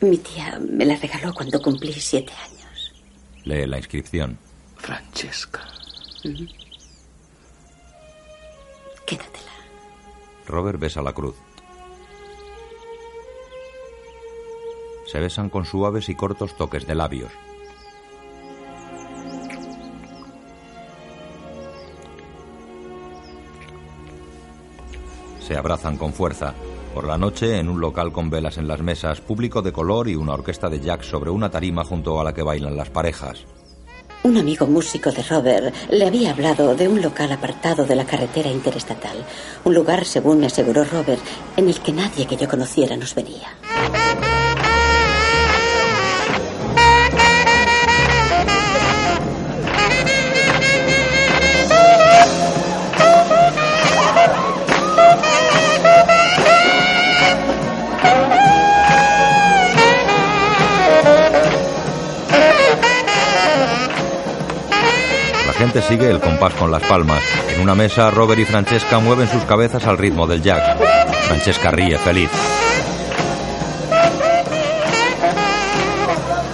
Mi 0.00 0.18
tía 0.18 0.58
me 0.58 0.84
la 0.84 0.96
regaló 0.96 1.32
cuando 1.32 1.60
cumplí 1.60 1.92
siete 1.92 2.32
años. 2.32 2.92
Lee 3.44 3.66
la 3.66 3.78
inscripción. 3.78 4.38
Francesca. 4.76 5.66
Quédatela. 9.10 9.50
Robert 10.46 10.78
besa 10.78 11.02
la 11.02 11.12
cruz. 11.12 11.34
Se 15.04 15.18
besan 15.18 15.50
con 15.50 15.64
suaves 15.64 16.08
y 16.08 16.14
cortos 16.14 16.56
toques 16.56 16.86
de 16.86 16.94
labios. 16.94 17.32
Se 25.40 25.56
abrazan 25.56 25.96
con 25.96 26.12
fuerza. 26.12 26.54
Por 26.94 27.04
la 27.04 27.18
noche, 27.18 27.58
en 27.58 27.68
un 27.68 27.80
local 27.80 28.12
con 28.12 28.30
velas 28.30 28.58
en 28.58 28.68
las 28.68 28.80
mesas, 28.80 29.20
público 29.20 29.60
de 29.60 29.72
color 29.72 30.08
y 30.08 30.14
una 30.14 30.34
orquesta 30.34 30.68
de 30.68 30.78
jazz 30.78 31.04
sobre 31.04 31.30
una 31.30 31.50
tarima 31.50 31.82
junto 31.82 32.20
a 32.20 32.22
la 32.22 32.32
que 32.32 32.44
bailan 32.44 32.76
las 32.76 32.90
parejas. 32.90 33.44
Un 34.22 34.36
amigo 34.36 34.66
músico 34.66 35.10
de 35.10 35.22
Robert 35.22 35.74
le 35.90 36.06
había 36.06 36.32
hablado 36.32 36.74
de 36.74 36.88
un 36.88 37.00
local 37.00 37.32
apartado 37.32 37.86
de 37.86 37.96
la 37.96 38.04
carretera 38.04 38.50
interestatal. 38.50 39.24
Un 39.64 39.74
lugar, 39.74 40.04
según 40.04 40.40
me 40.40 40.46
aseguró 40.46 40.84
Robert, 40.84 41.22
en 41.56 41.68
el 41.68 41.80
que 41.80 41.92
nadie 41.92 42.26
que 42.26 42.36
yo 42.36 42.46
conociera 42.46 42.96
nos 42.96 43.14
vería. 43.14 43.48
Sigue 65.78 66.10
el 66.10 66.20
compás 66.20 66.52
con 66.54 66.70
las 66.70 66.82
palmas. 66.82 67.22
En 67.54 67.60
una 67.60 67.76
mesa, 67.76 68.10
Robert 68.10 68.40
y 68.40 68.44
Francesca 68.44 68.98
mueven 68.98 69.28
sus 69.28 69.44
cabezas 69.44 69.86
al 69.86 69.98
ritmo 69.98 70.26
del 70.26 70.42
jazz. 70.42 70.76
Francesca 71.28 71.70
ríe 71.70 71.96
feliz. 71.98 72.30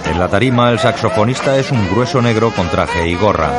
En 0.05 0.19
la 0.19 0.27
tarima, 0.27 0.69
el 0.71 0.77
saxofonista 0.77 1.57
es 1.57 1.71
un 1.71 1.89
grueso 1.89 2.21
negro 2.21 2.51
con 2.51 2.69
traje 2.69 3.07
y 3.07 3.15
gorra. 3.15 3.51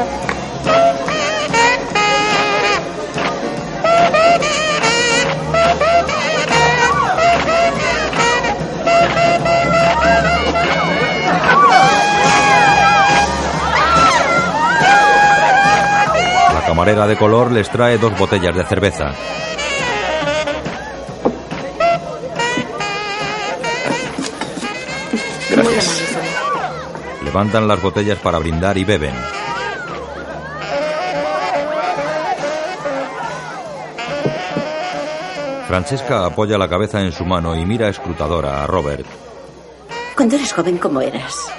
Camarera 16.88 17.06
de 17.06 17.18
color 17.18 17.52
les 17.52 17.68
trae 17.68 17.98
dos 17.98 18.18
botellas 18.18 18.56
de 18.56 18.64
cerveza. 18.64 19.12
Gracias. 25.50 26.18
Levantan 27.22 27.68
las 27.68 27.82
botellas 27.82 28.18
para 28.20 28.38
brindar 28.38 28.78
y 28.78 28.84
beben. 28.84 29.14
Francesca 35.66 36.24
apoya 36.24 36.56
la 36.56 36.70
cabeza 36.70 37.02
en 37.02 37.12
su 37.12 37.26
mano 37.26 37.54
y 37.54 37.66
mira 37.66 37.90
escrutadora 37.90 38.62
a 38.62 38.66
Robert. 38.66 39.04
Cuando 40.16 40.36
eras 40.36 40.54
joven, 40.54 40.78
¿cómo 40.78 41.02
eras? 41.02 41.52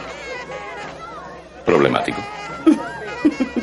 Problemático. 1.65 2.19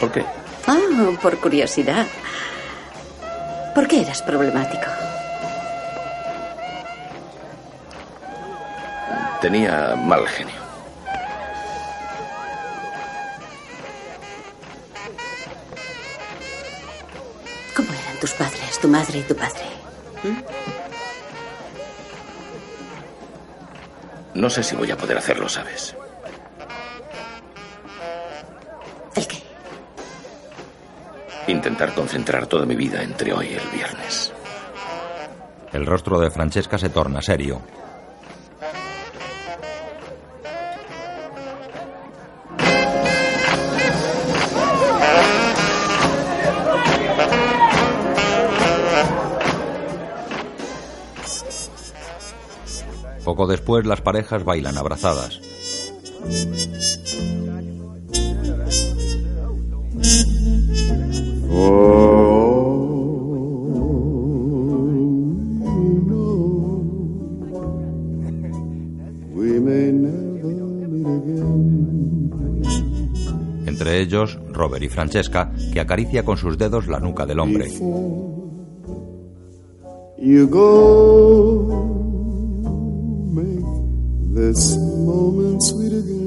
¿Por 0.00 0.12
qué? 0.12 0.24
Ah, 0.66 0.76
por 1.20 1.38
curiosidad. 1.38 2.06
¿Por 3.74 3.88
qué 3.88 4.02
eras 4.02 4.22
problemático? 4.22 4.86
Tenía 9.40 9.94
mal 9.96 10.26
genio. 10.26 10.54
¿Cómo 17.76 17.88
eran 17.88 18.16
tus 18.20 18.32
padres, 18.32 18.78
tu 18.80 18.88
madre 18.88 19.18
y 19.18 19.22
tu 19.22 19.36
padre? 19.36 19.62
No 24.34 24.50
sé 24.50 24.62
si 24.62 24.76
voy 24.76 24.90
a 24.90 24.96
poder 24.96 25.18
hacerlo, 25.18 25.48
¿sabes? 25.48 25.96
Intentar 31.48 31.94
concentrar 31.94 32.46
toda 32.46 32.66
mi 32.66 32.76
vida 32.76 33.02
entre 33.02 33.32
hoy 33.32 33.46
y 33.46 33.54
el 33.54 33.66
viernes. 33.74 34.32
El 35.72 35.86
rostro 35.86 36.20
de 36.20 36.30
Francesca 36.30 36.78
se 36.78 36.90
torna 36.90 37.22
serio. 37.22 37.62
Poco 53.24 53.46
después 53.46 53.86
las 53.86 54.00
parejas 54.02 54.44
bailan 54.44 54.76
abrazadas. 54.76 55.47
Robert 74.68 74.84
y 74.84 74.88
Francesca, 74.90 75.50
que 75.72 75.80
acaricia 75.80 76.22
con 76.22 76.36
sus 76.36 76.58
dedos 76.58 76.88
la 76.88 77.00
nuca 77.00 77.24
del 77.24 77.40
hombre. 77.40 77.70
You 80.18 80.46
go, 80.48 81.64
make 83.32 83.64
this 84.34 84.76
moment 84.76 85.62
sweet 85.62 85.92
again. 85.92 86.18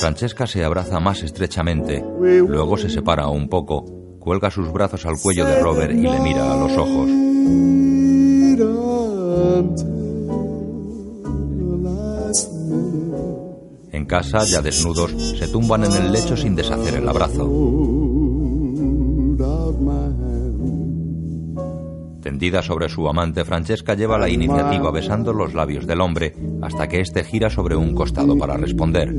Francesca 0.00 0.46
se 0.46 0.64
abraza 0.64 1.00
más 1.00 1.22
estrechamente, 1.22 2.02
luego 2.18 2.78
se 2.78 2.88
separa 2.88 3.28
un 3.28 3.48
poco, 3.48 3.84
cuelga 4.20 4.50
sus 4.50 4.72
brazos 4.72 5.04
al 5.04 5.16
cuello 5.20 5.44
de 5.44 5.60
Robert 5.60 5.92
y 5.92 6.02
le 6.02 6.20
mira 6.20 6.50
a 6.50 6.56
los 6.56 6.72
ojos. 6.78 7.33
Casa, 14.14 14.44
ya 14.44 14.62
desnudos, 14.62 15.10
se 15.10 15.48
tumban 15.48 15.82
en 15.82 15.92
el 15.92 16.12
lecho 16.12 16.36
sin 16.36 16.54
deshacer 16.54 16.94
el 16.94 17.08
abrazo. 17.08 17.50
Tendida 22.22 22.62
sobre 22.62 22.88
su 22.88 23.08
amante, 23.08 23.44
Francesca 23.44 23.94
lleva 23.94 24.16
la 24.16 24.28
iniciativa 24.28 24.92
besando 24.92 25.32
los 25.32 25.52
labios 25.52 25.88
del 25.88 26.00
hombre 26.00 26.32
hasta 26.62 26.86
que 26.86 27.00
éste 27.00 27.24
gira 27.24 27.50
sobre 27.50 27.74
un 27.74 27.92
costado 27.92 28.38
para 28.38 28.56
responder. 28.56 29.12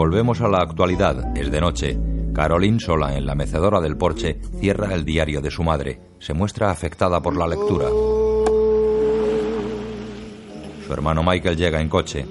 Volvemos 0.00 0.40
a 0.40 0.48
la 0.48 0.62
actualidad. 0.62 1.36
Es 1.36 1.50
de 1.50 1.60
noche. 1.60 1.98
Caroline, 2.34 2.80
sola 2.80 3.18
en 3.18 3.26
la 3.26 3.34
mecedora 3.34 3.82
del 3.82 3.98
porche, 3.98 4.40
cierra 4.58 4.94
el 4.94 5.04
diario 5.04 5.42
de 5.42 5.50
su 5.50 5.62
madre. 5.62 6.00
Se 6.18 6.32
muestra 6.32 6.70
afectada 6.70 7.20
por 7.20 7.36
la 7.36 7.46
lectura. 7.46 7.86
Su 10.86 10.90
hermano 10.90 11.22
Michael 11.22 11.58
llega 11.58 11.82
en 11.82 11.90
coche. 11.90 12.24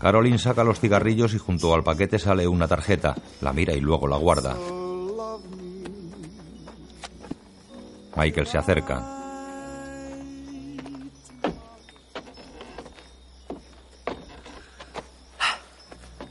Caroline 0.00 0.38
saca 0.38 0.64
los 0.64 0.80
cigarrillos 0.80 1.32
y 1.32 1.38
junto 1.38 1.72
al 1.72 1.84
paquete 1.84 2.18
sale 2.18 2.48
una 2.48 2.66
tarjeta. 2.66 3.14
La 3.40 3.52
mira 3.52 3.74
y 3.74 3.80
luego 3.80 4.08
la 4.08 4.16
guarda. 4.16 4.56
Michael 8.16 8.48
se 8.48 8.58
acerca. 8.58 9.21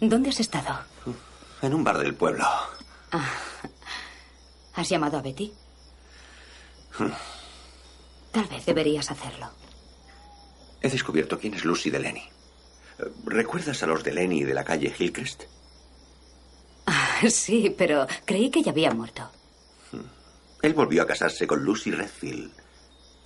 ¿Dónde 0.01 0.29
has 0.29 0.39
estado? 0.39 0.79
En 1.61 1.73
un 1.73 1.83
bar 1.83 1.99
del 1.99 2.15
pueblo. 2.15 2.43
Ah, 3.11 3.29
¿Has 4.73 4.89
llamado 4.89 5.17
a 5.17 5.21
Betty? 5.21 5.53
Tal 8.31 8.45
vez 8.45 8.65
deberías 8.65 9.11
hacerlo. 9.11 9.49
He 10.81 10.89
descubierto 10.89 11.37
quién 11.39 11.53
es 11.53 11.65
Lucy 11.65 11.89
Delaney. 11.91 12.27
¿Recuerdas 13.25 13.83
a 13.83 13.87
los 13.87 14.03
Delaney 14.03 14.43
de 14.43 14.53
la 14.53 14.63
calle 14.63 14.93
Hillcrest? 14.97 15.43
Ah, 16.87 17.19
sí, 17.29 17.73
pero 17.77 18.07
creí 18.25 18.49
que 18.49 18.63
ya 18.63 18.71
había 18.71 18.91
muerto. 18.91 19.29
Él 20.63 20.73
volvió 20.73 21.03
a 21.03 21.07
casarse 21.07 21.45
con 21.45 21.63
Lucy 21.63 21.91
Redfield. 21.91 22.51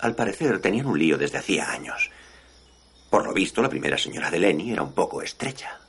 Al 0.00 0.14
parecer 0.14 0.60
tenían 0.60 0.86
un 0.86 0.98
lío 0.98 1.16
desde 1.16 1.38
hacía 1.38 1.70
años. 1.70 2.10
Por 3.08 3.24
lo 3.24 3.32
visto, 3.32 3.62
la 3.62 3.68
primera 3.70 3.96
señora 3.96 4.30
Delaney 4.30 4.72
era 4.72 4.82
un 4.82 4.92
poco 4.92 5.22
estrecha. 5.22 5.80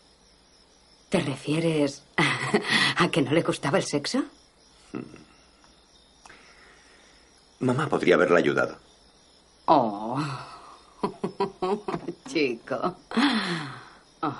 ¿Te 1.09 1.19
refieres 1.21 2.03
a 2.97 3.07
que 3.09 3.21
no 3.21 3.31
le 3.31 3.41
gustaba 3.41 3.77
el 3.77 3.85
sexo? 3.85 4.25
Mamá 7.59 7.87
podría 7.87 8.15
haberla 8.15 8.39
ayudado. 8.39 8.77
Oh, 9.65 10.21
chico. 12.27 12.95
Oh. 14.21 14.35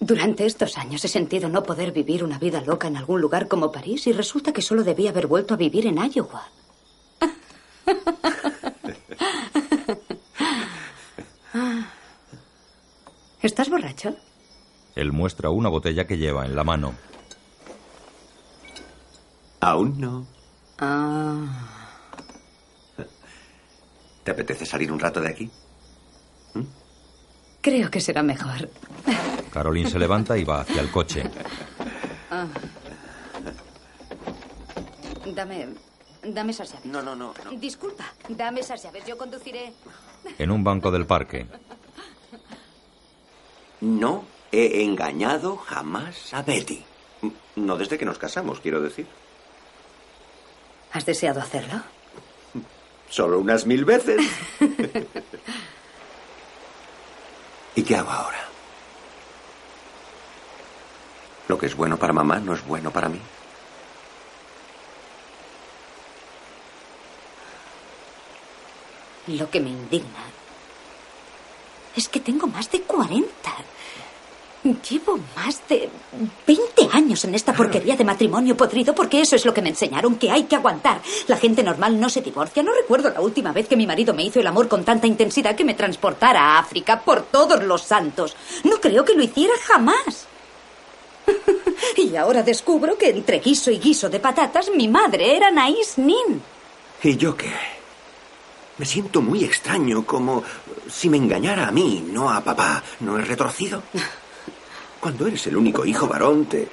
Durante 0.00 0.46
estos 0.46 0.78
años 0.78 1.04
he 1.04 1.08
sentido 1.08 1.48
no 1.48 1.64
poder 1.64 1.92
vivir 1.92 2.24
una 2.24 2.38
vida 2.38 2.60
loca 2.62 2.88
en 2.88 2.96
algún 2.96 3.20
lugar 3.20 3.46
como 3.48 3.70
París 3.70 4.06
y 4.06 4.12
resulta 4.12 4.52
que 4.52 4.62
solo 4.62 4.84
debía 4.84 5.10
haber 5.10 5.26
vuelto 5.26 5.54
a 5.54 5.58
vivir 5.58 5.86
en 5.86 5.98
Iowa. 5.98 6.48
¿Estás 13.42 13.68
borracho? 13.68 14.16
Él 14.98 15.12
muestra 15.12 15.50
una 15.50 15.68
botella 15.68 16.08
que 16.08 16.18
lleva 16.18 16.44
en 16.44 16.56
la 16.56 16.64
mano. 16.64 16.92
Aún 19.60 20.00
no. 20.00 20.26
Ah, 20.80 21.46
¿Te 24.24 24.32
apetece 24.32 24.66
salir 24.66 24.90
un 24.90 24.98
rato 24.98 25.20
de 25.20 25.28
aquí? 25.28 25.50
creo 27.60 27.90
que 27.90 28.00
será 28.00 28.24
mejor. 28.24 28.70
Caroline 29.52 29.88
se 29.88 30.00
levanta 30.00 30.36
y 30.36 30.42
va 30.42 30.62
hacia 30.62 30.80
el 30.80 30.90
coche. 30.90 31.22
Ah. 32.30 32.46
Dame. 35.32 35.68
Dame 36.24 36.50
esas 36.50 36.72
llaves. 36.72 36.86
No, 36.86 37.02
no, 37.02 37.14
no. 37.14 37.34
Disculpa, 37.56 38.04
dame 38.30 38.60
esas 38.60 38.82
llaves. 38.82 39.04
Yo 39.06 39.16
conduciré. 39.16 39.72
En 40.38 40.50
un 40.50 40.64
banco 40.64 40.90
del 40.90 41.06
parque. 41.06 41.46
No 43.80 44.37
he 44.52 44.82
engañado 44.82 45.56
jamás 45.56 46.32
a 46.32 46.42
Betty. 46.42 46.84
No 47.56 47.76
desde 47.76 47.98
que 47.98 48.04
nos 48.04 48.18
casamos, 48.18 48.60
quiero 48.60 48.80
decir. 48.80 49.06
¿Has 50.92 51.04
deseado 51.04 51.40
hacerlo? 51.40 51.82
Solo 53.10 53.38
unas 53.38 53.66
mil 53.66 53.84
veces. 53.84 54.20
¿Y 57.74 57.82
qué 57.82 57.96
hago 57.96 58.10
ahora? 58.10 58.44
Lo 61.48 61.58
que 61.58 61.66
es 61.66 61.74
bueno 61.74 61.96
para 61.96 62.12
mamá 62.12 62.38
no 62.40 62.54
es 62.54 62.64
bueno 62.66 62.90
para 62.90 63.08
mí. 63.08 63.20
Lo 69.28 69.50
que 69.50 69.60
me 69.60 69.70
indigna 69.70 70.24
es 71.96 72.08
que 72.08 72.20
tengo 72.20 72.46
más 72.46 72.70
de 72.70 72.82
40. 72.82 73.28
Llevo 74.64 75.20
más 75.36 75.62
de 75.68 75.88
20 76.46 76.88
años 76.92 77.24
en 77.24 77.34
esta 77.34 77.52
porquería 77.52 77.94
de 77.94 78.04
matrimonio 78.04 78.56
podrido 78.56 78.92
porque 78.92 79.20
eso 79.20 79.36
es 79.36 79.44
lo 79.44 79.54
que 79.54 79.62
me 79.62 79.68
enseñaron, 79.68 80.16
que 80.16 80.32
hay 80.32 80.44
que 80.44 80.56
aguantar. 80.56 81.00
La 81.28 81.36
gente 81.36 81.62
normal 81.62 82.00
no 82.00 82.10
se 82.10 82.22
divorcia. 82.22 82.62
No 82.64 82.72
recuerdo 82.74 83.10
la 83.10 83.20
última 83.20 83.52
vez 83.52 83.68
que 83.68 83.76
mi 83.76 83.86
marido 83.86 84.14
me 84.14 84.24
hizo 84.24 84.40
el 84.40 84.46
amor 84.46 84.66
con 84.66 84.84
tanta 84.84 85.06
intensidad 85.06 85.54
que 85.54 85.64
me 85.64 85.74
transportara 85.74 86.40
a 86.40 86.58
África 86.58 87.00
por 87.00 87.22
todos 87.22 87.62
los 87.62 87.82
santos. 87.82 88.36
No 88.64 88.80
creo 88.80 89.04
que 89.04 89.14
lo 89.14 89.22
hiciera 89.22 89.54
jamás. 89.64 90.26
y 91.96 92.16
ahora 92.16 92.42
descubro 92.42 92.98
que 92.98 93.10
entre 93.10 93.38
guiso 93.38 93.70
y 93.70 93.78
guiso 93.78 94.08
de 94.08 94.18
patatas 94.18 94.70
mi 94.74 94.88
madre 94.88 95.36
era 95.36 95.52
Naís 95.52 95.98
Nin. 95.98 96.42
¿Y 97.04 97.16
yo 97.16 97.36
qué? 97.36 97.52
Me 98.76 98.86
siento 98.86 99.22
muy 99.22 99.44
extraño, 99.44 100.04
como 100.04 100.42
si 100.88 101.08
me 101.08 101.16
engañara 101.16 101.68
a 101.68 101.70
mí, 101.70 102.04
no 102.10 102.30
a 102.30 102.40
papá. 102.40 102.82
¿No 103.00 103.18
es 103.18 103.28
retorcido? 103.28 103.82
Cuando 105.00 105.26
eres 105.26 105.46
el 105.46 105.56
único 105.56 105.84
hijo 105.84 106.06
varón, 106.06 106.46
te... 106.46 106.68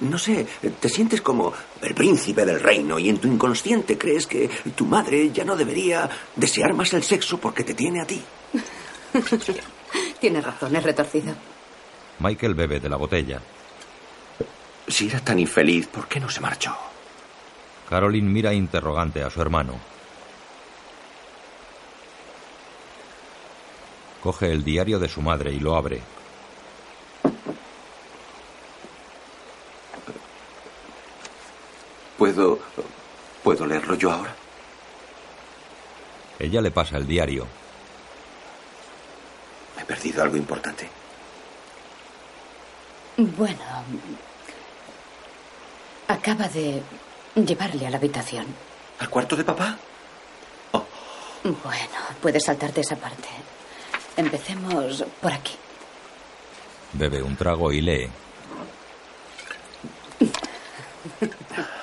No 0.00 0.16
sé, 0.16 0.46
te 0.80 0.88
sientes 0.88 1.20
como 1.20 1.52
el 1.82 1.94
príncipe 1.94 2.46
del 2.46 2.58
reino 2.58 2.98
y 2.98 3.10
en 3.10 3.18
tu 3.18 3.28
inconsciente 3.28 3.98
crees 3.98 4.26
que 4.26 4.48
tu 4.74 4.86
madre 4.86 5.30
ya 5.30 5.44
no 5.44 5.54
debería 5.56 6.08
desear 6.36 6.72
más 6.72 6.94
el 6.94 7.02
sexo 7.02 7.38
porque 7.38 7.64
te 7.64 7.74
tiene 7.74 8.00
a 8.00 8.06
ti. 8.06 8.22
Tienes 10.20 10.42
razón, 10.42 10.74
es 10.74 10.82
retorcido. 10.82 11.34
Michael 12.20 12.54
bebe 12.54 12.80
de 12.80 12.88
la 12.88 12.96
botella. 12.96 13.42
Si 14.88 15.08
era 15.08 15.20
tan 15.20 15.38
infeliz, 15.38 15.86
¿por 15.86 16.08
qué 16.08 16.18
no 16.18 16.30
se 16.30 16.40
marchó? 16.40 16.74
Caroline 17.88 18.28
mira 18.28 18.54
interrogante 18.54 19.22
a 19.22 19.28
su 19.28 19.42
hermano. 19.42 19.74
Coge 24.22 24.50
el 24.50 24.64
diario 24.64 24.98
de 24.98 25.08
su 25.08 25.22
madre 25.22 25.52
y 25.52 25.60
lo 25.60 25.76
abre. 25.76 26.00
¿Puedo. 32.20 32.58
¿Puedo 33.42 33.64
leerlo 33.64 33.94
yo 33.94 34.12
ahora? 34.12 34.36
Ella 36.38 36.60
le 36.60 36.70
pasa 36.70 36.98
el 36.98 37.06
diario. 37.06 37.46
He 39.80 39.84
perdido 39.86 40.22
algo 40.22 40.36
importante. 40.36 40.86
Bueno, 43.16 43.64
acaba 46.08 46.46
de 46.48 46.82
llevarle 47.36 47.86
a 47.86 47.90
la 47.90 47.96
habitación. 47.96 48.44
¿Al 48.98 49.08
cuarto 49.08 49.34
de 49.34 49.44
papá? 49.44 49.78
Bueno, 51.42 51.98
puedes 52.20 52.44
saltarte 52.44 52.82
esa 52.82 52.96
parte. 52.96 53.28
Empecemos 54.18 55.06
por 55.22 55.32
aquí. 55.32 55.54
Bebe 56.92 57.22
un 57.22 57.34
trago 57.34 57.72
y 57.72 57.80
lee. 57.80 58.10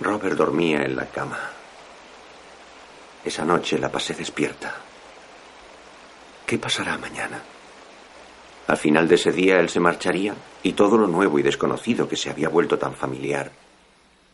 Robert 0.00 0.36
dormía 0.36 0.82
en 0.82 0.96
la 0.96 1.06
cama. 1.06 1.38
Esa 3.24 3.44
noche 3.44 3.78
la 3.78 3.90
pasé 3.90 4.14
despierta. 4.14 4.74
¿Qué 6.46 6.58
pasará 6.58 6.96
mañana? 6.98 7.40
Al 8.68 8.76
final 8.76 9.08
de 9.08 9.14
ese 9.14 9.32
día 9.32 9.58
él 9.58 9.68
se 9.68 9.80
marcharía 9.80 10.34
y 10.62 10.72
todo 10.72 10.96
lo 10.98 11.06
nuevo 11.06 11.38
y 11.38 11.42
desconocido 11.42 12.08
que 12.08 12.16
se 12.16 12.30
había 12.30 12.48
vuelto 12.48 12.78
tan 12.78 12.94
familiar 12.94 13.50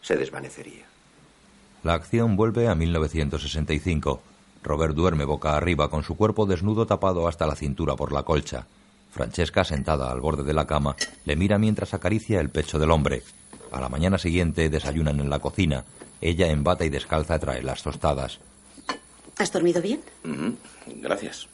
se 0.03 0.17
desvanecería. 0.17 0.85
La 1.85 1.95
acción 1.95 2.37
vuelve 2.37 2.69
a 2.69 2.75
1965. 2.75 4.21
Robert 4.63 4.95
duerme 4.95 5.25
boca 5.25 5.57
arriba 5.57 5.89
con 5.89 6.03
su 6.03 6.17
cuerpo 6.17 6.47
desnudo 6.47 6.87
tapado 6.87 7.27
hasta 7.27 7.47
la 7.47 7.57
cintura 7.57 7.97
por 7.97 8.13
la 8.13 8.23
colcha. 8.25 8.67
Francesca, 9.11 9.65
sentada 9.65 10.11
al 10.11 10.21
borde 10.21 10.43
de 10.43 10.55
la 10.55 10.67
cama, 10.67 10.97
le 11.25 11.37
mira 11.37 11.59
mientras 11.59 11.95
acaricia 11.95 12.41
el 12.41 12.51
pecho 12.51 12.79
del 12.79 12.91
hombre. 12.91 13.23
A 13.73 13.81
la 13.81 13.89
mañana 13.89 14.19
siguiente 14.19 14.69
desayunan 14.69 15.19
en 15.21 15.31
la 15.31 15.39
cocina. 15.39 15.85
Ella 16.21 16.49
en 16.49 16.63
bata 16.63 16.85
y 16.85 16.91
descalza 16.91 17.39
trae 17.39 17.63
las 17.63 17.83
tostadas. 17.83 18.39
¿Has 19.39 19.51
dormido 19.51 19.81
bien? 19.83 20.03
Gracias. 20.87 21.49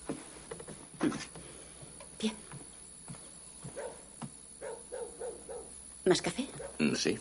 ¿Más 6.04 6.22
café? 6.22 6.46
Mm, 6.78 6.94
Sí. 6.94 7.18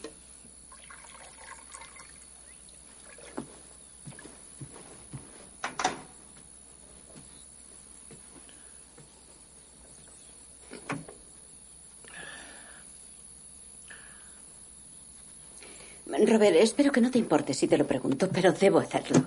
Robert, 16.09 16.55
espero 16.55 16.91
que 16.91 17.01
no 17.01 17.11
te 17.11 17.19
importe 17.19 17.53
si 17.53 17.67
te 17.67 17.77
lo 17.77 17.85
pregunto, 17.85 18.29
pero 18.29 18.51
debo 18.53 18.79
hacerlo. 18.79 19.23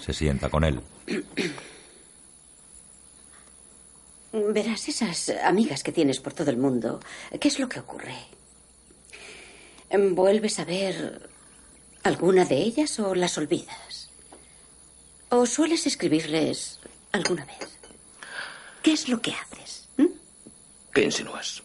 Se 0.00 0.12
sienta 0.14 0.48
con 0.48 0.64
él. 0.64 0.80
Verás, 4.32 4.88
esas 4.88 5.28
amigas 5.44 5.82
que 5.82 5.92
tienes 5.92 6.20
por 6.20 6.32
todo 6.32 6.50
el 6.50 6.56
mundo, 6.56 7.00
¿qué 7.38 7.48
es 7.48 7.58
lo 7.58 7.68
que 7.68 7.80
ocurre? 7.80 8.14
¿Vuelves 9.90 10.60
a 10.60 10.64
ver 10.64 11.28
alguna 12.04 12.44
de 12.44 12.56
ellas 12.58 12.98
o 13.00 13.14
las 13.14 13.36
olvidas? 13.38 14.10
¿O 15.30 15.46
sueles 15.46 15.86
escribirles 15.86 16.78
alguna 17.12 17.44
vez? 17.44 17.58
¿Qué 18.82 18.92
es 18.92 19.08
lo 19.08 19.20
que 19.20 19.32
haces? 19.32 19.88
¿Qué 20.92 21.02
insinúas? 21.02 21.62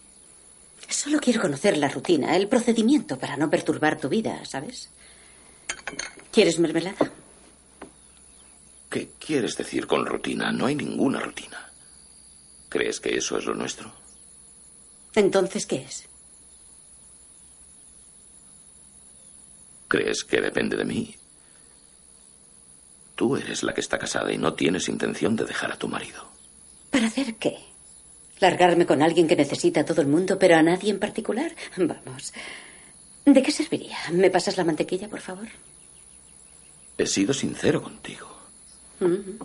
Solo 0.88 1.18
quiero 1.20 1.40
conocer 1.40 1.76
la 1.76 1.88
rutina, 1.88 2.36
el 2.36 2.48
procedimiento 2.48 3.18
para 3.18 3.36
no 3.36 3.50
perturbar 3.50 3.98
tu 3.98 4.08
vida, 4.08 4.44
¿sabes? 4.44 4.90
¿Quieres 6.32 6.58
mermelada? 6.58 7.10
¿Qué 8.90 9.10
quieres 9.18 9.56
decir 9.56 9.86
con 9.86 10.06
rutina? 10.06 10.52
No 10.52 10.66
hay 10.66 10.74
ninguna 10.74 11.20
rutina. 11.20 11.70
¿Crees 12.68 13.00
que 13.00 13.16
eso 13.16 13.38
es 13.38 13.44
lo 13.44 13.54
nuestro? 13.54 13.92
Entonces, 15.14 15.66
¿qué 15.66 15.76
es? 15.76 16.08
¿Crees 19.88 20.24
que 20.24 20.40
depende 20.40 20.76
de 20.76 20.84
mí? 20.84 21.16
Tú 23.14 23.36
eres 23.36 23.62
la 23.62 23.72
que 23.72 23.80
está 23.80 23.98
casada 23.98 24.32
y 24.32 24.38
no 24.38 24.54
tienes 24.54 24.88
intención 24.88 25.36
de 25.36 25.44
dejar 25.44 25.72
a 25.72 25.78
tu 25.78 25.88
marido. 25.88 26.28
¿Para 26.90 27.06
hacer 27.06 27.36
qué? 27.36 27.56
¿Largarme 28.40 28.84
con 28.86 29.02
alguien 29.02 29.26
que 29.26 29.36
necesita 29.36 29.80
a 29.80 29.84
todo 29.84 30.02
el 30.02 30.08
mundo, 30.08 30.38
pero 30.38 30.56
a 30.56 30.62
nadie 30.62 30.90
en 30.90 30.98
particular? 30.98 31.54
Vamos. 31.76 32.32
¿De 33.24 33.42
qué 33.42 33.50
serviría? 33.50 33.96
¿Me 34.12 34.30
pasas 34.30 34.56
la 34.56 34.64
mantequilla, 34.64 35.08
por 35.08 35.20
favor? 35.20 35.48
He 36.98 37.06
sido 37.06 37.34
sincero 37.34 37.82
contigo. 37.82 38.28
Mm. 39.00 39.42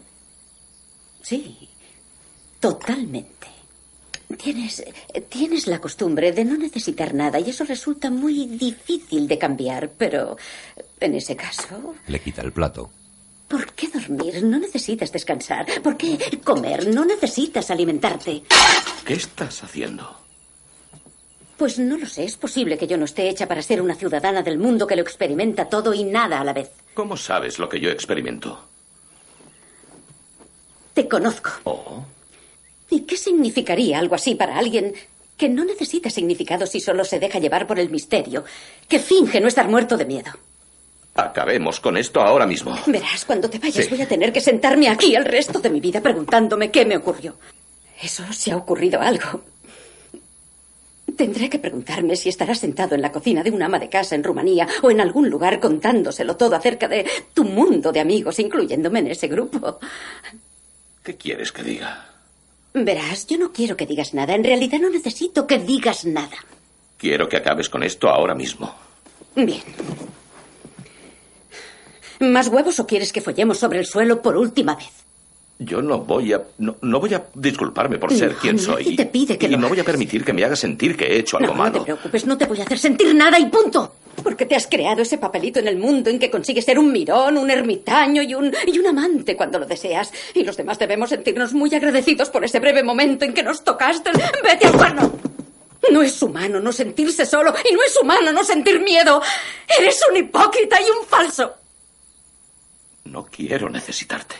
Sí, 1.22 1.70
totalmente. 2.60 3.48
Tienes, 4.38 4.84
tienes 5.30 5.68
la 5.68 5.80
costumbre 5.80 6.32
de 6.32 6.46
no 6.46 6.58
necesitar 6.58 7.14
nada 7.14 7.40
y 7.40 7.50
eso 7.50 7.66
resulta 7.66 8.10
muy 8.10 8.46
difícil 8.46 9.28
de 9.28 9.38
cambiar, 9.38 9.90
pero 9.98 10.38
en 11.00 11.16
ese 11.16 11.36
caso, 11.36 11.96
Le 12.08 12.22
quita 12.22 12.42
el 12.42 12.54
plato. 12.54 12.90
¿por 13.50 13.74
qué 13.74 13.88
dormir? 14.08 14.44
No 14.44 14.60
necesitas 14.60 15.12
descansar. 15.12 15.66
¿Por 15.82 15.98
qué 15.98 16.18
comer? 16.44 16.88
No 16.88 17.06
necesitas 17.06 17.70
alimentarte. 17.72 18.44
¿Qué 19.06 19.14
estás 19.14 19.64
haciendo? 19.64 20.18
Pues 21.58 21.78
no 21.78 21.98
lo 21.98 22.08
sé, 22.08 22.24
es 22.24 22.38
posible 22.38 22.78
que 22.78 22.88
yo 22.88 22.98
no 22.98 23.06
esté 23.06 23.30
hecha 23.30 23.48
para 23.48 23.62
ser 23.62 23.82
una 23.82 23.94
ciudadana 23.94 24.42
del 24.42 24.58
mundo 24.58 24.88
que 24.88 24.96
lo 24.96 25.04
experimenta 25.04 25.70
todo 25.70 25.94
y 25.94 26.04
nada 26.04 26.42
a 26.42 26.44
la 26.44 26.54
vez. 26.54 26.72
¿Cómo 26.96 27.16
sabes 27.16 27.60
lo 27.60 27.70
que 27.70 27.80
yo 27.80 27.92
experimento? 27.92 28.60
Te 30.96 31.08
conozco. 31.08 31.52
Oh, 31.66 32.04
¿Y 32.90 33.02
qué 33.02 33.16
significaría 33.16 34.00
algo 34.00 34.16
así 34.16 34.36
para 34.36 34.58
alguien 34.58 34.94
que 35.38 35.48
no 35.50 35.64
necesita 35.64 36.10
significado 36.10 36.66
si 36.66 36.80
solo 36.80 37.06
se 37.06 37.20
deja 37.20 37.40
llevar 37.40 37.66
por 37.68 37.80
el 37.80 37.90
misterio, 37.90 38.44
que 38.90 39.00
finge 39.00 39.40
no 39.40 39.48
estar 39.48 39.68
muerto 39.70 39.98
de 39.98 40.06
miedo? 40.06 40.32
Acabemos 41.16 41.80
con 41.80 41.98
esto 41.98 42.22
ahora 42.22 42.46
mismo. 42.46 42.78
Verás, 42.88 43.26
cuando 43.26 43.50
te 43.50 43.60
vayas 43.60 43.86
Sí. 43.86 43.90
voy 43.92 44.02
a 44.02 44.08
tener 44.08 44.32
que 44.32 44.42
sentarme 44.42 44.90
aquí 44.90 45.16
el 45.16 45.26
resto 45.26 45.60
de 45.60 45.70
mi 45.70 45.80
vida 45.80 46.02
preguntándome 46.02 46.72
qué 46.72 46.86
me 46.86 46.98
ocurrió. 46.98 47.36
Eso 48.02 48.24
si 48.34 48.52
ha 48.52 48.58
ocurrido 48.58 49.00
algo. 49.02 49.44
Tendré 51.18 51.50
que 51.50 51.60
preguntarme 51.60 52.16
si 52.16 52.30
estarás 52.30 52.60
sentado 52.60 52.96
en 52.96 53.02
la 53.02 53.12
cocina 53.12 53.44
de 53.44 53.52
un 53.52 53.62
ama 53.62 53.78
de 53.78 53.90
casa 53.90 54.16
en 54.16 54.24
Rumanía 54.24 54.68
o 54.82 54.90
en 54.90 55.02
algún 55.02 55.30
lugar 55.30 55.60
contándoselo 55.60 56.36
todo 56.38 56.56
acerca 56.56 56.88
de 56.88 57.06
tu 57.34 57.44
mundo 57.44 57.92
de 57.92 58.00
amigos, 58.00 58.40
incluyéndome 58.40 59.00
en 59.00 59.08
ese 59.08 59.28
grupo. 59.28 59.80
¿Qué 61.04 61.18
quieres 61.18 61.52
que 61.52 61.64
diga? 61.64 62.08
Verás, 62.74 63.28
yo 63.28 63.38
no 63.38 63.52
quiero 63.52 63.76
que 63.76 63.86
digas 63.86 64.14
nada. 64.14 64.34
En 64.34 64.44
realidad 64.44 64.80
no 64.80 64.90
necesito 64.90 65.46
que 65.46 65.60
digas 65.60 66.06
nada. 66.06 66.38
Quiero 66.98 67.28
que 67.28 67.38
acabes 67.38 67.68
con 67.70 67.84
esto 67.84 68.08
ahora 68.10 68.34
mismo. 68.34 68.74
Bien. 69.36 69.62
¿Más 72.22 72.48
huevos 72.48 72.80
o 72.80 72.88
quieres 72.88 73.12
que 73.12 73.20
follemos 73.22 73.58
sobre 73.58 73.80
el 73.80 73.86
suelo 73.86 74.22
por 74.22 74.38
última 74.38 74.76
vez? 74.76 74.88
Yo 75.60 75.82
no 75.82 76.00
voy 76.00 76.34
a. 76.34 76.42
No, 76.60 76.76
no 76.82 77.00
voy 77.00 77.14
a 77.14 77.24
disculparme 77.36 77.98
por 78.00 78.12
ser 78.14 78.32
No, 78.34 78.38
quien 78.40 78.58
soy. 78.60 78.96
te 78.96 79.06
pide 79.06 79.38
que 79.38 79.46
y 79.48 79.50
lo 79.50 79.58
no 79.60 79.70
voy 79.70 79.80
a 79.80 79.84
permitir 79.84 80.24
que 80.26 80.34
me 80.34 80.44
haga 80.44 80.56
sentir 80.56 80.98
que 80.98 81.06
he 81.06 81.20
hecho 81.20 81.38
algo 81.38 81.54
No, 81.54 81.58
no 81.58 81.64
te 81.66 81.72
malo. 81.72 81.84
preocupes, 81.84 82.26
no 82.26 82.38
te 82.38 82.46
voy 82.46 82.60
a 82.60 82.64
hacer 82.64 82.80
sentir 82.80 83.14
nada 83.14 83.38
y 83.40 83.46
punto. 83.46 83.96
Porque 84.24 84.46
te 84.46 84.56
has 84.56 84.68
creado 84.68 85.02
ese 85.02 85.18
papelito 85.18 85.60
en 85.60 85.68
el 85.68 85.78
mundo 85.78 86.10
en 86.10 86.20
que 86.20 86.30
consigues 86.30 86.66
ser 86.66 86.78
un 86.80 86.92
mirón, 86.92 87.38
un 87.38 87.50
ermitaño 87.50 88.22
y 88.24 88.34
un, 88.36 88.52
y 88.68 88.78
un 88.80 88.88
amante 88.88 89.36
cuando 89.36 89.58
lo 89.60 89.66
deseas. 89.66 90.12
Y 90.34 90.44
los 90.44 90.58
demás 90.58 90.78
debemos 90.80 91.10
sentirnos 91.10 91.54
muy 91.54 91.74
agradecidos 91.74 92.30
por 92.30 92.44
ese 92.44 92.60
breve 92.60 92.84
momento 92.84 93.26
en 93.26 93.34
que 93.34 93.42
nos 93.44 93.64
tocaste. 93.64 94.12
¡Vete 94.44 94.68
al 94.68 94.74
cuerno! 94.78 95.12
No 95.92 96.02
es 96.04 96.22
humano 96.22 96.60
no 96.60 96.72
sentirse 96.72 97.26
solo 97.26 97.54
y 97.70 97.74
no 97.74 97.82
es 97.84 97.98
humano 98.00 98.32
no 98.32 98.44
sentir 98.44 98.80
miedo. 98.82 99.22
Eres 99.80 100.00
un 100.10 100.18
hipócrita 100.18 100.78
y 100.80 100.86
un 101.00 101.06
falso. 101.08 101.54
No 103.12 103.26
quiero 103.26 103.70
necesitarte. 103.70 104.36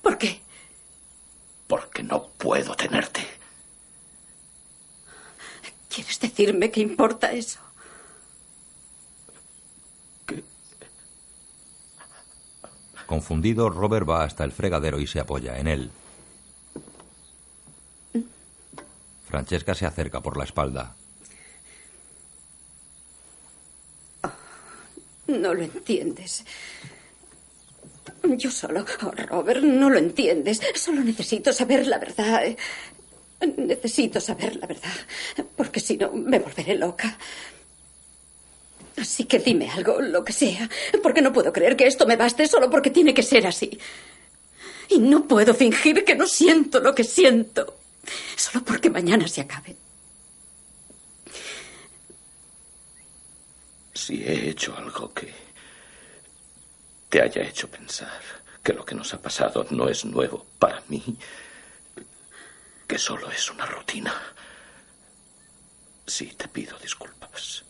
¿Por 0.00 0.16
qué? 0.16 0.40
Porque 1.66 2.04
no 2.04 2.28
puedo 2.38 2.76
tenerte. 2.76 3.26
¿Quieres 5.88 6.20
decirme 6.20 6.70
qué 6.70 6.80
importa 6.80 7.32
eso? 7.32 7.58
Confundido, 13.06 13.68
Robert 13.68 14.08
va 14.08 14.22
hasta 14.22 14.44
el 14.44 14.52
fregadero 14.52 15.00
y 15.00 15.08
se 15.08 15.18
apoya 15.18 15.58
en 15.58 15.66
él. 15.66 15.90
Francesca 19.26 19.74
se 19.74 19.86
acerca 19.86 20.20
por 20.20 20.36
la 20.36 20.44
espalda. 20.44 20.94
No 25.26 25.52
lo 25.52 25.62
entiendes. 25.62 26.44
Yo 28.24 28.50
solo, 28.50 28.84
oh, 29.02 29.12
Robert, 29.26 29.62
no 29.62 29.90
lo 29.90 29.98
entiendes. 29.98 30.60
Solo 30.74 31.02
necesito 31.02 31.52
saber 31.52 31.86
la 31.86 31.98
verdad. 31.98 32.42
Necesito 33.56 34.20
saber 34.20 34.56
la 34.56 34.66
verdad, 34.66 34.92
porque 35.56 35.80
si 35.80 35.98
no 35.98 36.10
me 36.12 36.38
volveré 36.38 36.76
loca. 36.76 37.18
Así 38.96 39.24
que 39.24 39.38
dime 39.40 39.68
algo, 39.68 40.00
lo 40.00 40.24
que 40.24 40.32
sea, 40.32 40.68
porque 41.02 41.20
no 41.20 41.32
puedo 41.32 41.52
creer 41.52 41.76
que 41.76 41.86
esto 41.86 42.06
me 42.06 42.16
baste 42.16 42.46
solo 42.46 42.70
porque 42.70 42.90
tiene 42.90 43.12
que 43.12 43.22
ser 43.22 43.46
así. 43.46 43.78
Y 44.88 44.98
no 44.98 45.26
puedo 45.26 45.52
fingir 45.52 46.04
que 46.04 46.14
no 46.14 46.26
siento 46.26 46.80
lo 46.80 46.94
que 46.94 47.04
siento, 47.04 47.76
solo 48.36 48.64
porque 48.64 48.88
mañana 48.88 49.26
se 49.26 49.40
acabe. 49.40 49.76
Si 53.92 54.22
he 54.22 54.50
hecho 54.50 54.76
algo 54.76 55.12
que 55.12 55.43
te 57.14 57.22
haya 57.22 57.42
hecho 57.42 57.70
pensar 57.70 58.20
que 58.60 58.72
lo 58.72 58.84
que 58.84 58.96
nos 58.96 59.14
ha 59.14 59.22
pasado 59.22 59.64
no 59.70 59.88
es 59.88 60.04
nuevo 60.04 60.48
para 60.58 60.82
mí, 60.88 61.00
que 62.88 62.98
solo 62.98 63.30
es 63.30 63.48
una 63.52 63.64
rutina, 63.66 64.12
sí 66.04 66.26
te 66.36 66.48
pido 66.48 66.76
disculpas. 66.80 67.64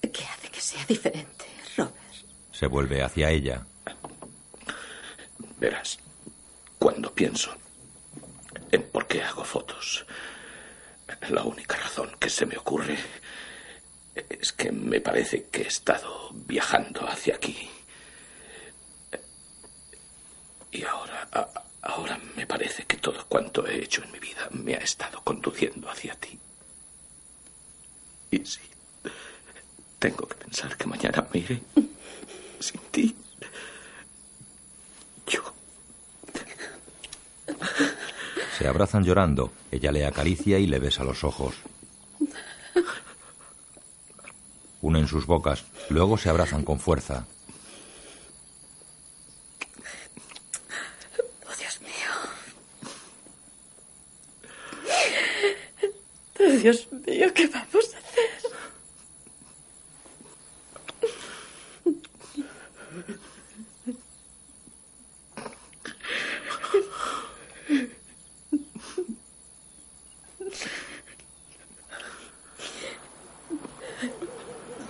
¿Qué 0.00 0.24
hace 0.24 0.48
que 0.48 0.60
sea 0.62 0.86
diferente, 0.86 1.44
Robert? 1.76 1.94
Se 2.50 2.66
vuelve 2.66 3.02
hacia 3.02 3.28
ella. 3.28 3.66
Verás, 5.58 5.98
cuando 6.78 7.12
pienso 7.12 7.54
en 8.72 8.82
por 8.84 9.06
qué 9.08 9.22
hago 9.22 9.44
fotos, 9.44 10.06
la 11.28 11.42
única 11.42 11.76
razón 11.76 12.16
que 12.18 12.30
se 12.30 12.46
me 12.46 12.56
ocurre 12.56 12.96
es 14.14 14.52
que 14.52 14.70
me 14.72 15.00
parece 15.00 15.44
que 15.44 15.62
he 15.62 15.66
estado 15.66 16.30
viajando 16.32 17.06
hacia 17.08 17.34
aquí. 17.36 17.68
Y 20.72 20.82
ahora, 20.84 21.28
a- 21.32 21.62
ahora 21.82 22.18
me 22.36 22.46
parece 22.46 22.84
que 22.84 22.96
todo 22.96 23.26
cuanto 23.28 23.66
he 23.66 23.82
hecho 23.82 24.02
en 24.02 24.12
mi 24.12 24.18
vida 24.18 24.48
me 24.50 24.74
ha 24.74 24.78
estado 24.78 25.22
conduciendo 25.22 25.88
hacia 25.90 26.14
ti. 26.14 26.38
Y 28.30 28.44
sí, 28.44 28.60
tengo 29.98 30.26
que 30.26 30.34
pensar 30.34 30.76
que 30.76 30.86
mañana 30.86 31.26
me 31.32 31.40
iré 31.40 31.62
sin 32.60 32.80
ti. 32.90 33.16
Se 38.58 38.66
abrazan 38.68 39.04
llorando. 39.04 39.52
Ella 39.70 39.90
le 39.92 40.06
acaricia 40.06 40.58
y 40.58 40.66
le 40.66 40.78
besa 40.78 41.04
los 41.04 41.24
ojos. 41.24 41.54
Unen 44.84 45.08
sus 45.08 45.24
bocas. 45.24 45.64
Luego 45.88 46.18
se 46.18 46.28
abrazan 46.28 46.62
con 46.62 46.78
fuerza. 46.78 47.24
Oh, 51.48 51.56
Dios 51.58 51.80
mío. 51.80 52.10
Oh, 56.38 56.52
Dios 56.58 56.86
mío, 57.06 57.32
¿qué 57.32 57.46
vamos 57.46 57.94
a 57.94 58.03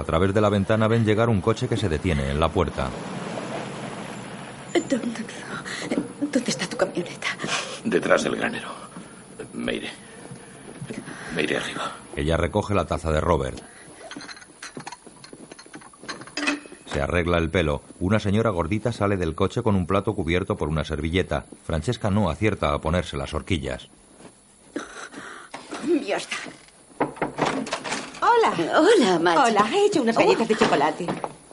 A 0.04 0.06
través 0.06 0.34
de 0.34 0.40
la 0.42 0.50
ventana 0.50 0.86
ven 0.86 1.06
llegar 1.06 1.30
un 1.30 1.40
coche 1.40 1.66
que 1.66 1.78
se 1.78 1.88
detiene 1.88 2.30
en 2.30 2.38
la 2.38 2.50
puerta. 2.50 2.90
¿Dónde, 4.74 5.24
dónde 6.20 6.50
está 6.50 6.66
tu 6.66 6.76
camioneta? 6.76 7.28
Detrás 7.82 8.22
del 8.22 8.36
granero. 8.36 8.68
Me 9.54 9.76
iré. 9.76 9.88
Me 11.34 11.44
iré 11.44 11.56
arriba. 11.56 11.92
Ella 12.14 12.36
recoge 12.36 12.74
la 12.74 12.84
taza 12.84 13.12
de 13.12 13.20
Robert. 13.22 13.58
Se 16.92 17.00
arregla 17.00 17.38
el 17.38 17.48
pelo. 17.48 17.80
Una 17.98 18.20
señora 18.20 18.50
gordita 18.50 18.92
sale 18.92 19.16
del 19.16 19.34
coche 19.34 19.62
con 19.62 19.74
un 19.74 19.86
plato 19.86 20.14
cubierto 20.14 20.54
por 20.58 20.68
una 20.68 20.84
servilleta. 20.84 21.46
Francesca 21.64 22.10
no 22.10 22.28
acierta 22.28 22.74
a 22.74 22.78
ponerse 22.82 23.16
las 23.16 23.32
horquillas. 23.32 23.88
Mierda. 25.86 26.26
Hola. 28.44 28.80
Hola, 28.80 29.18
Macho. 29.18 29.42
Hola, 29.44 29.70
he 29.72 29.86
hecho 29.86 30.02
unas 30.02 30.16
galletas 30.16 30.46
de 30.46 30.56
chocolate. 30.56 31.06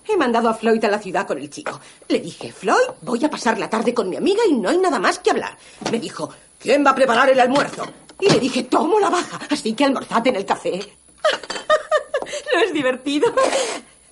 He 0.07 0.17
mandado 0.17 0.49
a 0.49 0.53
Floyd 0.53 0.83
a 0.83 0.89
la 0.89 0.99
ciudad 0.99 1.25
con 1.25 1.37
el 1.37 1.49
chico. 1.49 1.79
Le 2.09 2.19
dije, 2.19 2.51
Floyd, 2.51 2.95
voy 3.01 3.23
a 3.23 3.29
pasar 3.29 3.57
la 3.57 3.69
tarde 3.69 3.93
con 3.93 4.09
mi 4.09 4.17
amiga 4.17 4.41
y 4.49 4.53
no 4.53 4.69
hay 4.69 4.77
nada 4.77 4.99
más 4.99 5.19
que 5.19 5.31
hablar. 5.31 5.57
Me 5.89 5.99
dijo, 5.99 6.29
¿quién 6.59 6.85
va 6.85 6.91
a 6.91 6.95
preparar 6.95 7.29
el 7.29 7.39
almuerzo? 7.39 7.85
Y 8.19 8.29
le 8.29 8.39
dije, 8.39 8.63
tomo 8.63 8.99
la 8.99 9.09
baja, 9.09 9.39
así 9.49 9.73
que 9.73 9.85
almorzate 9.85 10.29
en 10.29 10.35
el 10.35 10.45
café. 10.45 10.79
¿No 12.53 12.59
es 12.59 12.73
divertido? 12.73 13.33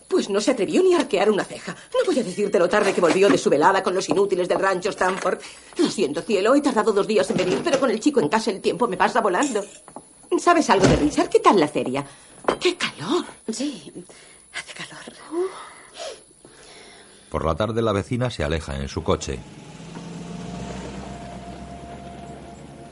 Pues 0.08 0.30
no 0.30 0.40
se 0.40 0.52
atrevió 0.52 0.82
ni 0.82 0.94
a 0.94 1.00
arquear 1.00 1.30
una 1.30 1.44
ceja. 1.44 1.76
No 1.94 2.06
voy 2.06 2.20
a 2.20 2.24
decirte 2.24 2.60
lo 2.60 2.70
tarde 2.70 2.94
que 2.94 3.02
volvió 3.02 3.28
de 3.28 3.38
su 3.38 3.50
velada 3.50 3.84
con 3.84 3.94
los 3.94 4.08
inútiles 4.08 4.48
del 4.48 4.60
rancho 4.60 4.90
Stanford. 4.90 5.40
Lo 5.78 5.90
siento, 5.90 6.22
cielo, 6.22 6.56
he 6.56 6.62
tardado 6.62 6.94
dos 6.94 7.08
días 7.08 7.30
en 7.30 7.38
venir, 7.38 7.62
pero 7.62 7.80
con 7.80 7.92
el 7.92 8.00
chico 8.00 8.22
en 8.22 8.30
casa 8.30 8.52
el 8.52 8.62
tiempo 8.62 8.88
me 8.88 8.96
pasa 8.96 9.20
volando. 9.20 9.64
¿Sabes 10.38 10.70
algo 10.70 10.88
de 10.88 10.96
Richard? 10.96 11.30
¿Qué 11.30 11.40
tal 11.40 11.60
la 11.60 11.68
feria? 11.68 12.06
¡Qué 12.60 12.78
calor! 12.78 13.26
Sí, 13.50 13.92
hace 14.54 14.74
calor. 14.74 15.04
Por 17.30 17.46
la 17.46 17.56
tarde 17.56 17.82
la 17.82 17.92
vecina 17.92 18.30
se 18.30 18.44
aleja 18.44 18.76
en 18.78 18.88
su 18.88 19.04
coche. 19.04 19.40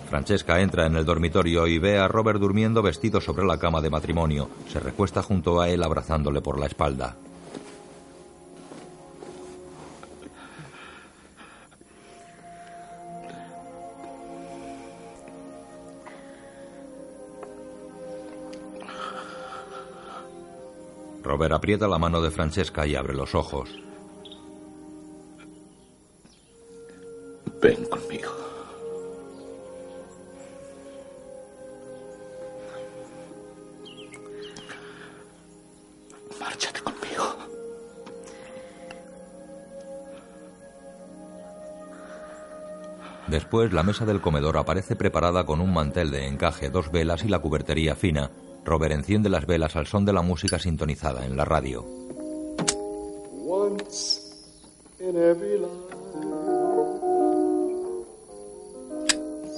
Francesca 0.09 0.61
entra 0.61 0.85
en 0.85 0.95
el 0.95 1.05
dormitorio 1.05 1.67
y 1.67 1.79
ve 1.79 1.97
a 1.97 2.07
Robert 2.07 2.39
durmiendo 2.39 2.81
vestido 2.81 3.19
sobre 3.19 3.45
la 3.45 3.59
cama 3.59 3.81
de 3.81 3.89
matrimonio. 3.89 4.49
Se 4.71 4.79
recuesta 4.79 5.21
junto 5.21 5.59
a 5.59 5.69
él 5.69 5.83
abrazándole 5.83 6.41
por 6.41 6.59
la 6.59 6.67
espalda. 6.67 7.17
Robert 21.27 21.53
aprieta 21.53 21.89
la 21.89 21.99
mano 21.99 22.21
de 22.21 22.31
Francesca 22.31 22.87
y 22.87 22.95
abre 22.95 23.13
los 23.13 23.35
ojos. 23.35 23.69
Ven 27.61 27.83
conmigo. 27.85 28.31
Márchate 36.39 36.79
conmigo. 36.81 37.35
Después, 43.27 43.73
la 43.73 43.83
mesa 43.83 44.05
del 44.05 44.21
comedor 44.21 44.57
aparece 44.57 44.95
preparada 44.95 45.45
con 45.45 45.59
un 45.59 45.73
mantel 45.73 46.09
de 46.09 46.25
encaje, 46.25 46.69
dos 46.69 46.89
velas 46.89 47.25
y 47.25 47.27
la 47.27 47.39
cubertería 47.39 47.95
fina. 47.95 48.31
Robert 48.67 48.93
enciende 48.93 49.29
las 49.29 49.45
velas 49.45 49.77
al 49.77 49.87
son 49.87 50.03
de 50.03 50.11
la 50.11 50.21
música 50.21 50.59
sintonizada 50.59 51.25
en 51.25 51.37
la 51.37 51.45
radio. 51.45 51.85
One 53.47 53.77
once 53.77 54.21
in 54.99 55.15
every 55.15 55.57
life, 55.57 55.71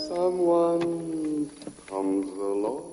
someone 0.07 1.49
comes 1.89 2.27
along, 2.37 2.83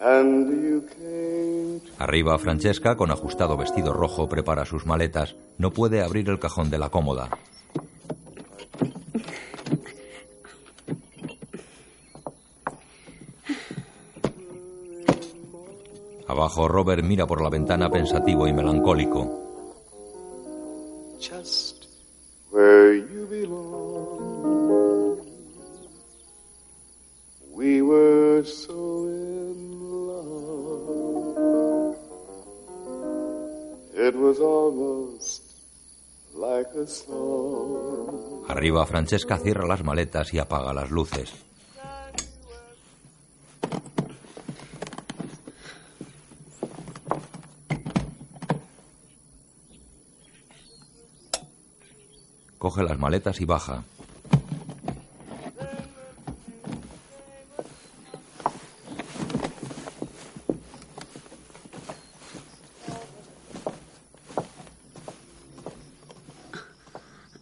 and 0.00 0.50
you 0.50 0.84
came 0.88 1.80
to 1.80 2.02
Arriba, 2.02 2.36
Francesca, 2.38 2.96
con 2.96 3.12
ajustado 3.12 3.56
vestido 3.56 3.92
rojo, 3.92 4.28
prepara 4.28 4.64
sus 4.64 4.86
maletas. 4.86 5.36
No 5.56 5.70
puede 5.70 6.02
abrir 6.02 6.28
el 6.28 6.40
cajón 6.40 6.68
de 6.70 6.78
la 6.78 6.90
cómoda. 6.90 7.30
Abajo, 16.28 16.68
Robert 16.68 17.04
mira 17.04 17.26
por 17.26 17.42
la 17.42 17.50
ventana 17.50 17.88
pensativo 17.88 18.46
y 18.46 18.52
melancólico. 18.52 19.42
just 21.18 21.86
where 22.50 22.94
you 22.94 23.26
belong. 23.26 25.26
We 27.52 27.82
were 27.82 28.44
so 28.44 29.06
in 29.08 29.80
love. 30.08 31.96
It 33.94 34.14
was 34.14 34.38
almost 34.40 35.42
like 36.34 36.68
a 36.76 36.86
song. 36.86 38.44
Arriba, 38.48 38.86
Francesca 38.86 39.38
cierra 39.38 39.66
las 39.66 39.82
maletas 39.82 40.32
y 40.34 40.38
apaga 40.38 40.72
las 40.72 40.90
luces. 40.90 41.45
Coge 52.66 52.82
las 52.82 52.98
maletas 52.98 53.40
y 53.40 53.44
baja. 53.44 53.84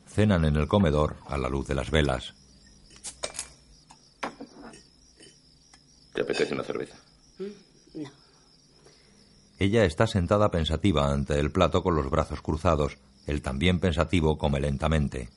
Cenan 0.09 0.45
en 0.45 0.57
el 0.57 0.69
comedor 0.69 1.17
a 1.27 1.39
la 1.39 1.49
luz 1.49 1.67
de 1.69 1.75
las 1.75 1.91
velas. 1.91 2.35
¿Te 6.13 6.21
apetece 6.21 6.53
una 6.53 6.65
cerveza? 6.65 6.97
No. 7.95 8.11
Ella 9.59 9.87
está 9.87 10.07
sentada 10.07 10.51
pensativa 10.51 11.11
ante 11.11 11.41
el 11.41 11.51
plato 11.51 11.83
con 11.83 11.97
los 11.97 12.11
brazos 12.11 12.43
cruzados. 12.43 12.99
Él 13.27 13.41
también 13.43 13.81
pensativo 13.81 14.37
come 14.37 14.61
lentamente. 14.61 15.29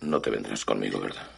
No 0.00 0.20
te 0.20 0.30
vendrás 0.30 0.64
conmigo, 0.64 1.00
¿verdad? 1.00 1.28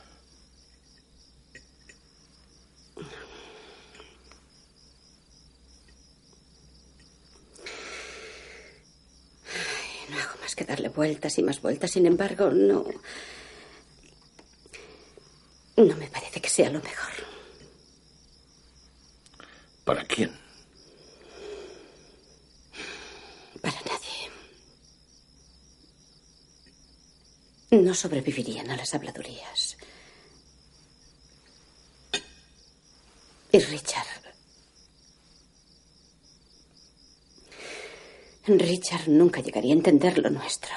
No 10.09 10.19
hago 10.19 10.41
más 10.41 10.55
que 10.55 10.65
darle 10.65 10.89
vueltas 10.89 11.39
y 11.39 11.43
más 11.43 11.61
vueltas. 11.61 11.91
Sin 11.91 12.07
embargo, 12.07 12.51
no. 12.51 12.85
No 15.77 15.97
me 15.97 16.09
parece 16.09 16.41
que 16.41 16.49
sea 16.49 16.71
lo 16.71 16.81
mejor. 16.83 17.13
¿Para 19.85 20.05
quién? 20.05 20.31
Para 23.61 23.81
nadie. 23.83 24.31
No 27.71 27.95
sobrevivirían 27.95 28.71
a 28.71 28.77
las 28.77 28.95
habladurías. 28.95 29.77
Y 33.53 33.59
Richard. 33.59 34.07
Richard 38.47 39.09
nunca 39.09 39.41
llegaría 39.41 39.73
a 39.73 39.77
entender 39.77 40.19
lo 40.19 40.31
nuestro. 40.31 40.71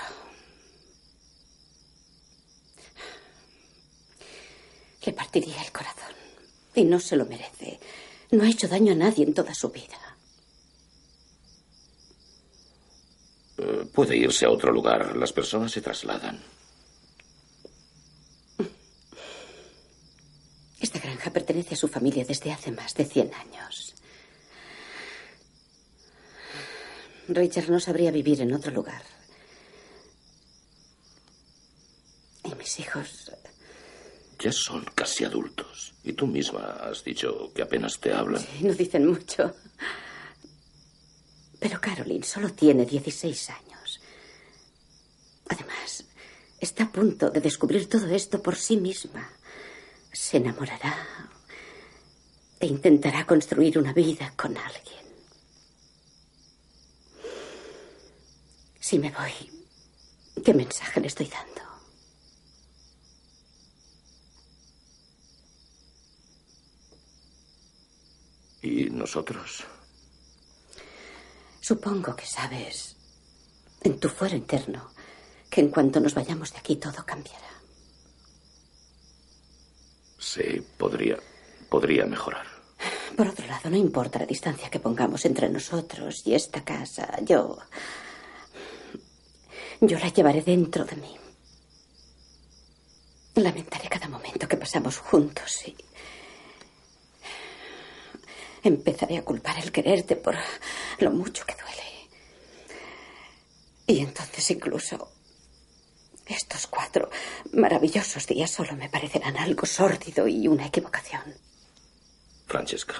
Le 5.05 5.13
partiría 5.33 5.63
el 5.63 5.71
corazón. 5.71 6.13
Y 6.75 6.85
no 6.85 6.99
se 6.99 7.15
lo 7.15 7.25
merece. 7.25 7.79
No 8.31 8.43
ha 8.43 8.49
hecho 8.49 8.67
daño 8.67 8.93
a 8.93 8.95
nadie 8.95 9.25
en 9.25 9.33
toda 9.33 9.53
su 9.55 9.69
vida. 9.69 9.97
Eh, 13.57 13.85
puede 13.91 14.15
irse 14.15 14.45
a 14.45 14.51
otro 14.51 14.71
lugar. 14.71 15.15
Las 15.17 15.33
personas 15.33 15.71
se 15.71 15.81
trasladan. 15.81 16.39
Esta 20.79 20.99
granja 20.99 21.31
pertenece 21.31 21.73
a 21.73 21.77
su 21.77 21.87
familia 21.87 22.25
desde 22.25 22.51
hace 22.51 22.71
más 22.71 22.93
de 22.93 23.05
100 23.05 23.33
años. 23.33 23.95
Richard 27.27 27.69
no 27.69 27.79
sabría 27.79 28.11
vivir 28.11 28.41
en 28.41 28.53
otro 28.53 28.71
lugar. 28.71 29.01
Y 32.43 32.53
mis 32.53 32.79
hijos. 32.79 33.22
Ya 34.43 34.51
son 34.51 34.83
casi 34.93 35.23
adultos. 35.23 35.93
Y 36.03 36.11
tú 36.11 36.27
misma 36.27 36.77
has 36.81 37.01
dicho 37.01 37.53
que 37.55 37.61
apenas 37.61 37.97
te 37.97 38.11
hablan. 38.11 38.41
Sí, 38.41 38.65
no 38.65 38.73
dicen 38.73 39.07
mucho. 39.07 39.55
Pero 41.61 41.79
Caroline 41.79 42.25
solo 42.25 42.49
tiene 42.49 42.85
16 42.85 43.49
años. 43.51 44.01
Además, 45.47 46.03
está 46.59 46.83
a 46.83 46.91
punto 46.91 47.29
de 47.29 47.39
descubrir 47.39 47.87
todo 47.87 48.05
esto 48.07 48.43
por 48.43 48.57
sí 48.57 48.75
misma. 48.75 49.29
Se 50.11 50.35
enamorará 50.35 50.93
e 52.59 52.67
intentará 52.67 53.25
construir 53.25 53.79
una 53.79 53.93
vida 53.93 54.33
con 54.35 54.57
alguien. 54.57 55.05
Si 58.81 58.99
me 58.99 59.09
voy, 59.09 59.63
¿qué 60.43 60.53
mensaje 60.53 60.99
le 60.99 61.07
estoy 61.07 61.27
dando? 61.27 61.72
¿Y 68.63 68.89
nosotros? 68.89 69.65
Supongo 71.59 72.15
que 72.15 72.25
sabes, 72.25 72.95
en 73.81 73.99
tu 73.99 74.07
fuero 74.07 74.37
interno, 74.37 74.89
que 75.49 75.59
en 75.59 75.69
cuanto 75.69 75.99
nos 75.99 76.13
vayamos 76.13 76.53
de 76.53 76.59
aquí 76.59 76.77
todo 76.77 77.05
cambiará. 77.05 77.51
Sí, 80.17 80.65
podría. 80.77 81.17
podría 81.69 82.05
mejorar. 82.05 82.47
Por 83.17 83.27
otro 83.27 83.45
lado, 83.47 83.69
no 83.69 83.75
importa 83.75 84.19
la 84.19 84.25
distancia 84.25 84.69
que 84.69 84.79
pongamos 84.79 85.25
entre 85.25 85.49
nosotros 85.49 86.25
y 86.25 86.33
esta 86.33 86.63
casa, 86.63 87.19
yo. 87.21 87.57
Yo 89.81 89.99
la 89.99 90.07
llevaré 90.07 90.41
dentro 90.41 90.85
de 90.85 90.95
mí. 90.95 91.17
Lamentaré 93.35 93.89
cada 93.89 94.07
momento 94.07 94.47
que 94.47 94.57
pasamos 94.57 94.99
juntos 94.99 95.67
y. 95.67 95.75
Empezaré 98.63 99.17
a 99.17 99.25
culpar 99.25 99.57
el 99.59 99.71
quererte 99.71 100.15
por 100.15 100.35
lo 100.99 101.11
mucho 101.11 101.45
que 101.45 101.55
duele. 101.55 102.09
Y 103.87 103.99
entonces 103.99 104.49
incluso 104.51 105.11
estos 106.25 106.67
cuatro 106.67 107.09
maravillosos 107.51 108.25
días 108.25 108.49
solo 108.49 108.75
me 108.75 108.89
parecerán 108.89 109.35
algo 109.37 109.65
sórdido 109.65 110.27
y 110.27 110.47
una 110.47 110.67
equivocación. 110.67 111.21
Francesca, 112.47 112.95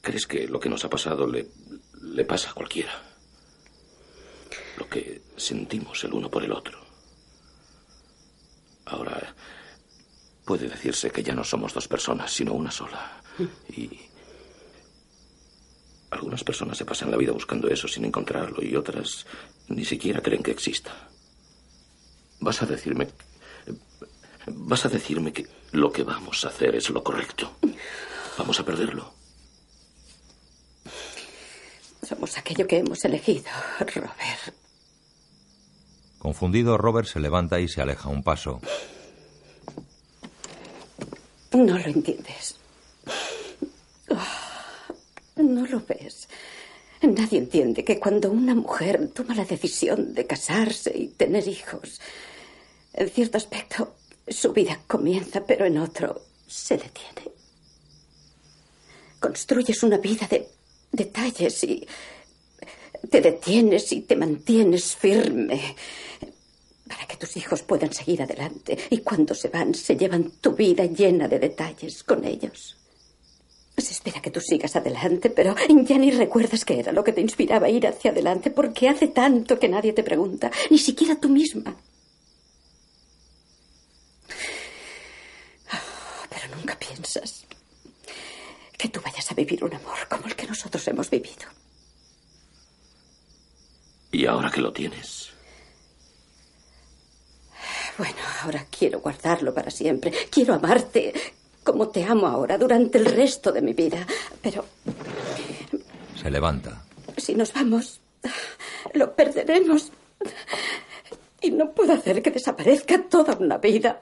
¿crees 0.00 0.26
que 0.26 0.46
lo 0.46 0.58
que 0.58 0.70
nos 0.70 0.84
ha 0.84 0.90
pasado 0.90 1.26
le, 1.26 1.46
le 2.02 2.24
pasa 2.24 2.50
a 2.50 2.54
cualquiera? 2.54 3.02
Lo 4.78 4.88
que 4.88 5.22
sentimos 5.36 6.02
el 6.04 6.14
uno 6.14 6.30
por 6.30 6.42
el 6.42 6.52
otro. 6.52 6.78
Ahora 8.86 9.34
puede 10.44 10.68
decirse 10.68 11.10
que 11.10 11.22
ya 11.22 11.34
no 11.34 11.44
somos 11.44 11.74
dos 11.74 11.88
personas, 11.88 12.32
sino 12.32 12.54
una 12.54 12.70
sola. 12.70 13.20
Y 13.68 14.00
algunas 16.10 16.44
personas 16.44 16.78
se 16.78 16.84
pasan 16.84 17.10
la 17.10 17.16
vida 17.16 17.32
buscando 17.32 17.68
eso 17.68 17.88
sin 17.88 18.04
encontrarlo 18.04 18.62
y 18.62 18.76
otras 18.76 19.26
ni 19.68 19.84
siquiera 19.84 20.20
creen 20.20 20.42
que 20.42 20.50
exista. 20.50 21.08
Vas 22.40 22.62
a 22.62 22.66
decirme 22.66 23.08
vas 24.46 24.84
a 24.86 24.88
decirme 24.88 25.32
que 25.32 25.46
lo 25.72 25.92
que 25.92 26.04
vamos 26.04 26.44
a 26.44 26.48
hacer 26.48 26.74
es 26.76 26.90
lo 26.90 27.02
correcto. 27.02 27.52
Vamos 28.38 28.60
a 28.60 28.64
perderlo. 28.64 29.12
Somos 32.02 32.38
aquello 32.38 32.66
que 32.66 32.78
hemos 32.78 33.04
elegido, 33.04 33.50
Robert. 33.80 34.54
Confundido, 36.18 36.78
Robert 36.78 37.08
se 37.08 37.20
levanta 37.20 37.58
y 37.60 37.68
se 37.68 37.80
aleja 37.80 38.08
un 38.08 38.22
paso. 38.22 38.60
No 41.52 41.78
lo 41.78 41.86
entiendes. 41.86 42.56
Ah, 44.10 44.45
No 45.36 45.66
lo 45.66 45.80
ves. 45.80 46.28
Nadie 47.02 47.38
entiende 47.38 47.84
que 47.84 48.00
cuando 48.00 48.30
una 48.30 48.54
mujer 48.54 49.10
toma 49.12 49.34
la 49.34 49.44
decisión 49.44 50.14
de 50.14 50.26
casarse 50.26 50.92
y 50.96 51.08
tener 51.08 51.46
hijos, 51.46 52.00
en 52.94 53.10
cierto 53.10 53.36
aspecto 53.36 53.96
su 54.26 54.52
vida 54.52 54.80
comienza, 54.86 55.44
pero 55.44 55.66
en 55.66 55.78
otro 55.78 56.22
se 56.46 56.78
detiene. 56.78 57.30
Construyes 59.20 59.82
una 59.82 59.98
vida 59.98 60.26
de 60.26 60.48
detalles 60.90 61.62
y 61.64 61.86
te 63.10 63.20
detienes 63.20 63.92
y 63.92 64.00
te 64.00 64.16
mantienes 64.16 64.96
firme 64.96 65.76
para 66.88 67.06
que 67.06 67.16
tus 67.16 67.36
hijos 67.36 67.62
puedan 67.62 67.92
seguir 67.92 68.22
adelante 68.22 68.76
y 68.90 68.98
cuando 68.98 69.34
se 69.34 69.48
van 69.48 69.74
se 69.74 69.96
llevan 69.96 70.30
tu 70.40 70.52
vida 70.52 70.86
llena 70.86 71.28
de 71.28 71.38
detalles 71.38 72.02
con 72.02 72.24
ellos. 72.24 72.76
Se 73.78 73.92
espera 73.92 74.22
que 74.22 74.30
tú 74.30 74.40
sigas 74.40 74.74
adelante, 74.74 75.28
pero 75.30 75.54
ya 75.84 75.98
ni 75.98 76.10
recuerdas 76.10 76.64
qué 76.64 76.80
era 76.80 76.92
lo 76.92 77.04
que 77.04 77.12
te 77.12 77.20
inspiraba 77.20 77.66
a 77.66 77.70
ir 77.70 77.86
hacia 77.86 78.10
adelante 78.10 78.50
porque 78.50 78.88
hace 78.88 79.08
tanto 79.08 79.58
que 79.58 79.68
nadie 79.68 79.92
te 79.92 80.02
pregunta, 80.02 80.50
ni 80.70 80.78
siquiera 80.78 81.16
tú 81.16 81.28
misma. 81.28 81.76
Ah, 85.70 85.80
Pero 86.30 86.56
nunca 86.56 86.78
piensas 86.78 87.44
que 88.78 88.88
tú 88.88 89.00
vayas 89.04 89.30
a 89.30 89.34
vivir 89.34 89.62
un 89.62 89.74
amor 89.74 90.08
como 90.08 90.26
el 90.26 90.34
que 90.36 90.46
nosotros 90.46 90.86
hemos 90.88 91.10
vivido. 91.10 91.46
Y 94.12 94.24
ahora 94.26 94.50
que 94.50 94.60
lo 94.62 94.72
tienes, 94.72 95.30
Bueno, 97.98 98.16
ahora 98.42 98.66
quiero 98.70 99.00
guardarlo 99.00 99.54
para 99.54 99.70
siempre. 99.70 100.12
Quiero 100.30 100.54
amarte 100.54 101.12
como 101.66 101.88
te 101.88 102.04
amo 102.04 102.26
ahora 102.28 102.56
durante 102.56 102.96
el 102.96 103.04
resto 103.04 103.50
de 103.52 103.60
mi 103.60 103.74
vida. 103.74 104.06
Pero 104.40 104.64
Se 106.22 106.30
levanta. 106.30 106.82
si 107.16 107.34
nos 107.34 107.52
vamos, 107.52 108.00
lo 108.94 109.14
perderemos. 109.14 109.90
Y 111.42 111.50
no 111.50 111.72
puedo 111.72 111.92
hacer 111.92 112.22
que 112.22 112.30
desaparezca 112.30 113.02
toda 113.02 113.36
una 113.36 113.58
vida 113.58 114.00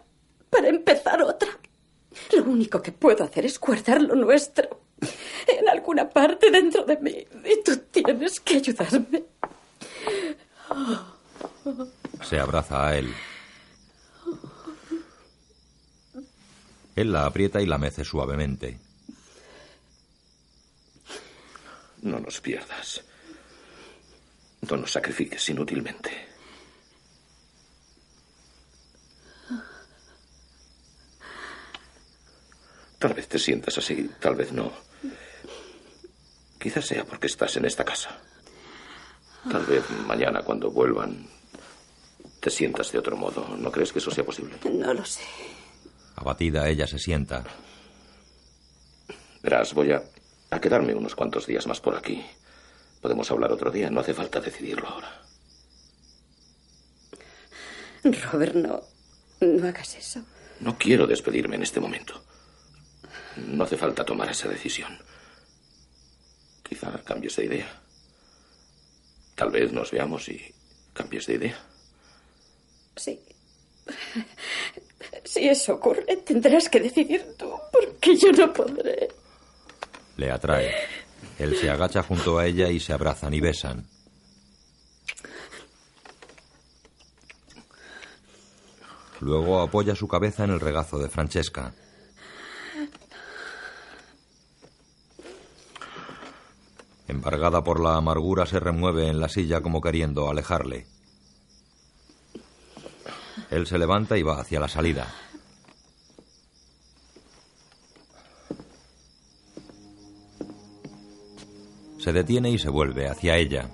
para 0.51 0.69
empezar 0.69 1.21
otra. 1.23 1.49
Lo 2.37 2.45
único 2.45 2.81
que 2.81 2.93
puedo 2.93 3.25
hacer 3.25 3.47
es 3.47 3.59
guardar 3.59 4.01
lo 4.03 4.15
nuestro 4.15 4.69
en 5.47 5.69
alguna 5.69 6.09
parte 6.09 6.51
dentro 6.51 6.85
de 6.85 6.97
mí. 6.99 7.27
Y 7.45 7.63
tú 7.65 7.77
tienes 7.91 8.41
que 8.41 8.57
ayudarme. 8.59 9.25
Se 12.23 12.39
abraza 12.39 12.87
a 12.89 12.97
él. 12.99 13.13
Él 16.97 17.13
la 17.13 17.27
aprieta 17.27 17.61
y 17.61 17.67
la 17.67 17.79
mece 17.79 18.05
suavemente. 18.05 18.79
no 22.05 22.21
nos 22.21 22.41
pierdas. 22.41 23.03
No 24.69 24.77
nos 24.77 24.93
sacrifiques 24.93 25.49
inútilmente. 25.49 26.11
Tal 32.99 33.13
vez 33.13 33.29
te 33.29 33.39
sientas 33.39 33.77
así, 33.77 34.11
tal 34.21 34.35
vez 34.35 34.53
no. 34.53 34.73
Quizás 36.59 36.87
sea 36.87 37.05
porque 37.05 37.27
estás 37.27 37.57
en 37.57 37.67
esta 37.67 37.85
casa. 37.85 38.19
Tal 39.51 39.67
vez 39.67 39.85
mañana 40.07 40.43
cuando 40.43 40.71
vuelvan 40.71 41.27
te 42.41 42.49
sientas 42.49 42.93
de 42.93 42.99
otro 42.99 43.17
modo. 43.17 43.57
¿No 43.59 43.71
crees 43.71 43.93
que 43.93 43.99
eso 43.99 44.11
sea 44.11 44.25
posible? 44.25 44.57
No 44.71 44.95
lo 44.95 45.05
sé. 45.05 45.23
Abatida, 46.17 46.69
ella 46.69 46.87
se 46.87 46.99
sienta. 46.99 47.45
Verás, 49.43 49.75
voy 49.75 49.93
a, 49.93 50.03
a 50.51 50.61
quedarme 50.61 50.95
unos 50.95 51.15
cuantos 51.15 51.47
días 51.47 51.67
más 51.67 51.81
por 51.81 51.97
aquí. 51.97 52.25
Podemos 53.01 53.31
hablar 53.31 53.53
otro 53.53 53.71
día, 53.71 53.91
no 53.91 54.01
hace 54.01 54.15
falta 54.15 54.41
decidirlo 54.41 54.89
ahora. 54.89 55.21
Robert, 58.05 58.55
no, 58.55 58.83
no 59.41 59.69
hagas 59.69 59.95
eso. 59.97 60.23
No 60.61 60.79
quiero 60.79 61.07
despedirme 61.07 61.57
en 61.57 61.63
este 61.63 61.81
momento. 61.81 62.23
No 63.37 63.65
hace 63.65 63.77
falta 63.77 64.05
tomar 64.05 64.31
esa 64.31 64.49
decisión. 64.49 64.97
Quizá 66.63 67.03
cambies 67.03 67.37
de 67.37 67.45
idea. 67.47 67.83
Tal 69.35 69.51
vez 69.51 69.73
nos 69.73 69.91
veamos 69.91 70.29
y 70.29 70.55
cambies 70.93 71.27
de 71.27 71.35
idea. 71.35 71.59
Sí. 72.97 73.21
Si 75.25 75.49
eso 75.49 75.75
ocurre, 75.75 76.05
tendrás 76.25 76.69
que 76.69 76.81
decidir 76.81 77.35
tú, 77.39 77.51
porque 77.73 78.17
yo 78.17 78.31
no 78.33 78.53
podré. 78.53 79.09
Le 80.17 80.31
atrae. 80.31 80.73
Él 81.39 81.57
se 81.57 81.71
agacha 81.71 82.03
junto 82.03 82.39
a 82.39 82.47
ella 82.47 82.69
y 82.71 82.79
se 82.79 82.93
abrazan 82.93 83.35
y 83.35 83.41
besan. 83.41 83.89
Luego 89.21 89.61
apoya 89.61 89.95
su 89.97 90.07
cabeza 90.07 90.45
en 90.45 90.51
el 90.51 90.61
regazo 90.61 90.99
de 90.99 91.09
Francesca. 91.09 91.73
Embargada 97.09 97.65
por 97.65 97.81
la 97.81 97.97
amargura, 97.97 98.45
se 98.45 98.61
remueve 98.61 99.09
en 99.09 99.21
la 99.21 99.29
silla 99.29 99.63
como 99.63 99.81
queriendo 99.81 100.29
alejarle. 100.29 100.87
Él 103.55 103.69
se 103.69 103.79
levanta 103.79 104.19
y 104.19 104.23
va 104.25 104.41
hacia 104.41 104.59
la 104.59 104.67
salida. 104.67 105.07
Se 112.01 112.13
detiene 112.13 112.51
y 112.51 112.59
se 112.59 112.69
vuelve 112.69 113.07
hacia 113.07 113.37
ella. 113.37 113.71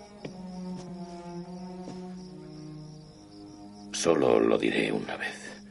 Solo 3.93 4.39
lo 4.39 4.59
diré 4.59 4.93
una 4.93 5.16
vez. 5.16 5.62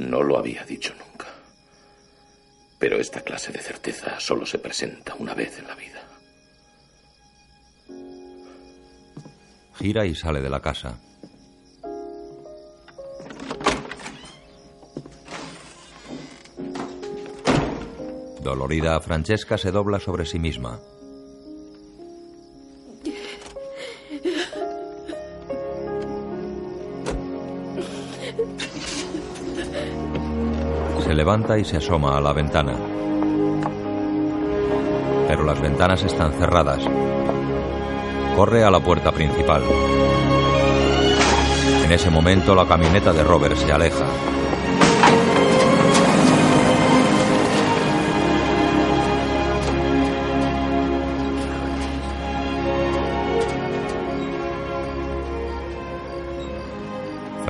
No 0.00 0.24
lo 0.24 0.38
había 0.38 0.64
dicho 0.64 0.92
nunca. 0.94 1.28
Pero 2.80 2.96
esta 2.98 3.20
clase 3.20 3.52
de 3.52 3.60
certeza 3.60 4.18
solo 4.18 4.44
se 4.44 4.58
presenta 4.58 5.14
una 5.14 5.34
vez 5.34 5.56
en 5.60 5.68
la 5.68 5.76
vida. 5.76 6.02
Gira 9.78 10.04
y 10.04 10.16
sale 10.16 10.40
de 10.40 10.50
la 10.50 10.60
casa. 10.60 10.98
Dolorida, 18.50 18.98
Francesca 18.98 19.56
se 19.56 19.70
dobla 19.70 20.00
sobre 20.00 20.26
sí 20.26 20.40
misma. 20.40 20.80
Se 31.04 31.14
levanta 31.14 31.58
y 31.58 31.64
se 31.64 31.76
asoma 31.76 32.18
a 32.18 32.20
la 32.20 32.32
ventana. 32.32 32.74
Pero 35.28 35.44
las 35.44 35.60
ventanas 35.60 36.02
están 36.02 36.32
cerradas. 36.32 36.82
Corre 38.34 38.64
a 38.64 38.70
la 38.72 38.80
puerta 38.80 39.12
principal. 39.12 39.62
En 41.84 41.92
ese 41.92 42.10
momento 42.10 42.56
la 42.56 42.66
camioneta 42.66 43.12
de 43.12 43.22
Robert 43.22 43.54
se 43.54 43.70
aleja. 43.70 44.06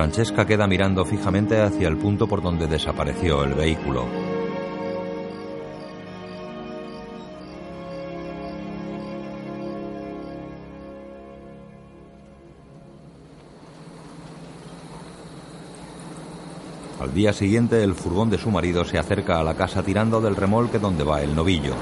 Francesca 0.01 0.47
queda 0.47 0.65
mirando 0.65 1.05
fijamente 1.05 1.61
hacia 1.61 1.87
el 1.87 1.95
punto 1.95 2.25
por 2.25 2.41
donde 2.41 2.65
desapareció 2.65 3.43
el 3.43 3.53
vehículo. 3.53 4.07
Al 16.99 17.13
día 17.13 17.31
siguiente, 17.31 17.83
el 17.83 17.93
furgón 17.93 18.31
de 18.31 18.39
su 18.39 18.49
marido 18.49 18.83
se 18.83 18.97
acerca 18.97 19.39
a 19.39 19.43
la 19.43 19.53
casa 19.53 19.83
tirando 19.83 20.19
del 20.19 20.35
remolque 20.35 20.79
donde 20.79 21.03
va 21.03 21.21
el 21.21 21.35
novillo. 21.35 21.75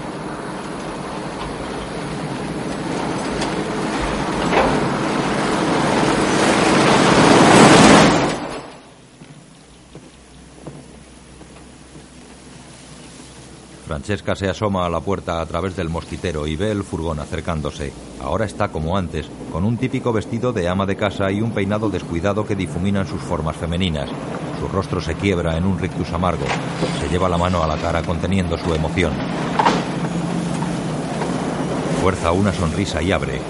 Francesca 13.99 14.34
se 14.34 14.47
asoma 14.47 14.85
a 14.85 14.89
la 14.89 15.01
puerta 15.01 15.41
a 15.41 15.45
través 15.45 15.76
del 15.76 15.89
mosquitero 15.89 16.47
y 16.47 16.55
ve 16.55 16.71
el 16.71 16.85
furgón 16.85 17.19
acercándose. 17.19 17.91
Ahora 18.21 18.45
está 18.45 18.69
como 18.69 18.97
antes, 18.97 19.30
con 19.51 19.65
un 19.65 19.76
típico 19.76 20.13
vestido 20.13 20.53
de 20.53 20.69
ama 20.69 20.85
de 20.85 20.95
casa 20.95 21.30
y 21.31 21.41
un 21.41 21.51
peinado 21.51 21.89
descuidado 21.89 22.45
que 22.45 22.55
difuminan 22.55 23.05
sus 23.05 23.21
formas 23.21 23.57
femeninas. 23.57 24.09
Su 24.57 24.69
rostro 24.69 25.01
se 25.01 25.15
quiebra 25.15 25.57
en 25.57 25.65
un 25.65 25.77
rictus 25.77 26.13
amargo. 26.13 26.45
Se 27.01 27.09
lleva 27.09 27.27
la 27.27 27.38
mano 27.38 27.61
a 27.61 27.67
la 27.67 27.76
cara 27.76 28.01
conteniendo 28.01 28.57
su 28.57 28.73
emoción. 28.73 29.11
Fuerza 32.01 32.31
una 32.31 32.53
sonrisa 32.53 33.01
y 33.01 33.11
abre. 33.11 33.41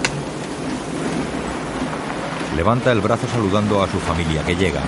Levanta 2.56 2.90
el 2.90 3.00
brazo 3.00 3.28
saludando 3.28 3.84
a 3.84 3.86
su 3.86 4.00
familia 4.00 4.44
que 4.44 4.56
llega. 4.56 4.82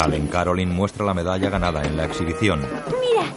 Salen. 0.00 0.28
Caroline 0.28 0.72
muestra 0.72 1.04
la 1.04 1.12
medalla 1.12 1.50
ganada 1.50 1.82
en 1.82 1.94
la 1.94 2.06
exhibición. 2.06 2.60
Mira. 2.60 3.30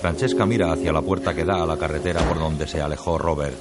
Francesca 0.00 0.46
mira 0.46 0.72
hacia 0.72 0.90
la 0.90 1.02
puerta 1.02 1.34
que 1.34 1.44
da 1.44 1.62
a 1.62 1.66
la 1.66 1.76
carretera 1.76 2.22
por 2.22 2.38
donde 2.38 2.66
se 2.66 2.80
alejó 2.80 3.18
Robert. 3.18 3.58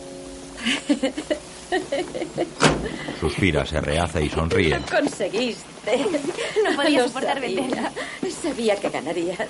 Suspira, 3.20 3.66
se 3.66 3.82
rehace 3.82 4.24
y 4.24 4.30
sonríe. 4.30 4.80
Lo 4.80 4.86
conseguiste. 4.86 6.06
No 6.64 6.76
podía 6.78 7.04
soportar 7.04 7.42
sabía. 7.42 7.62
venderla. 7.64 7.92
Sabía 8.42 8.76
que 8.78 8.90
ganarías. 8.90 9.50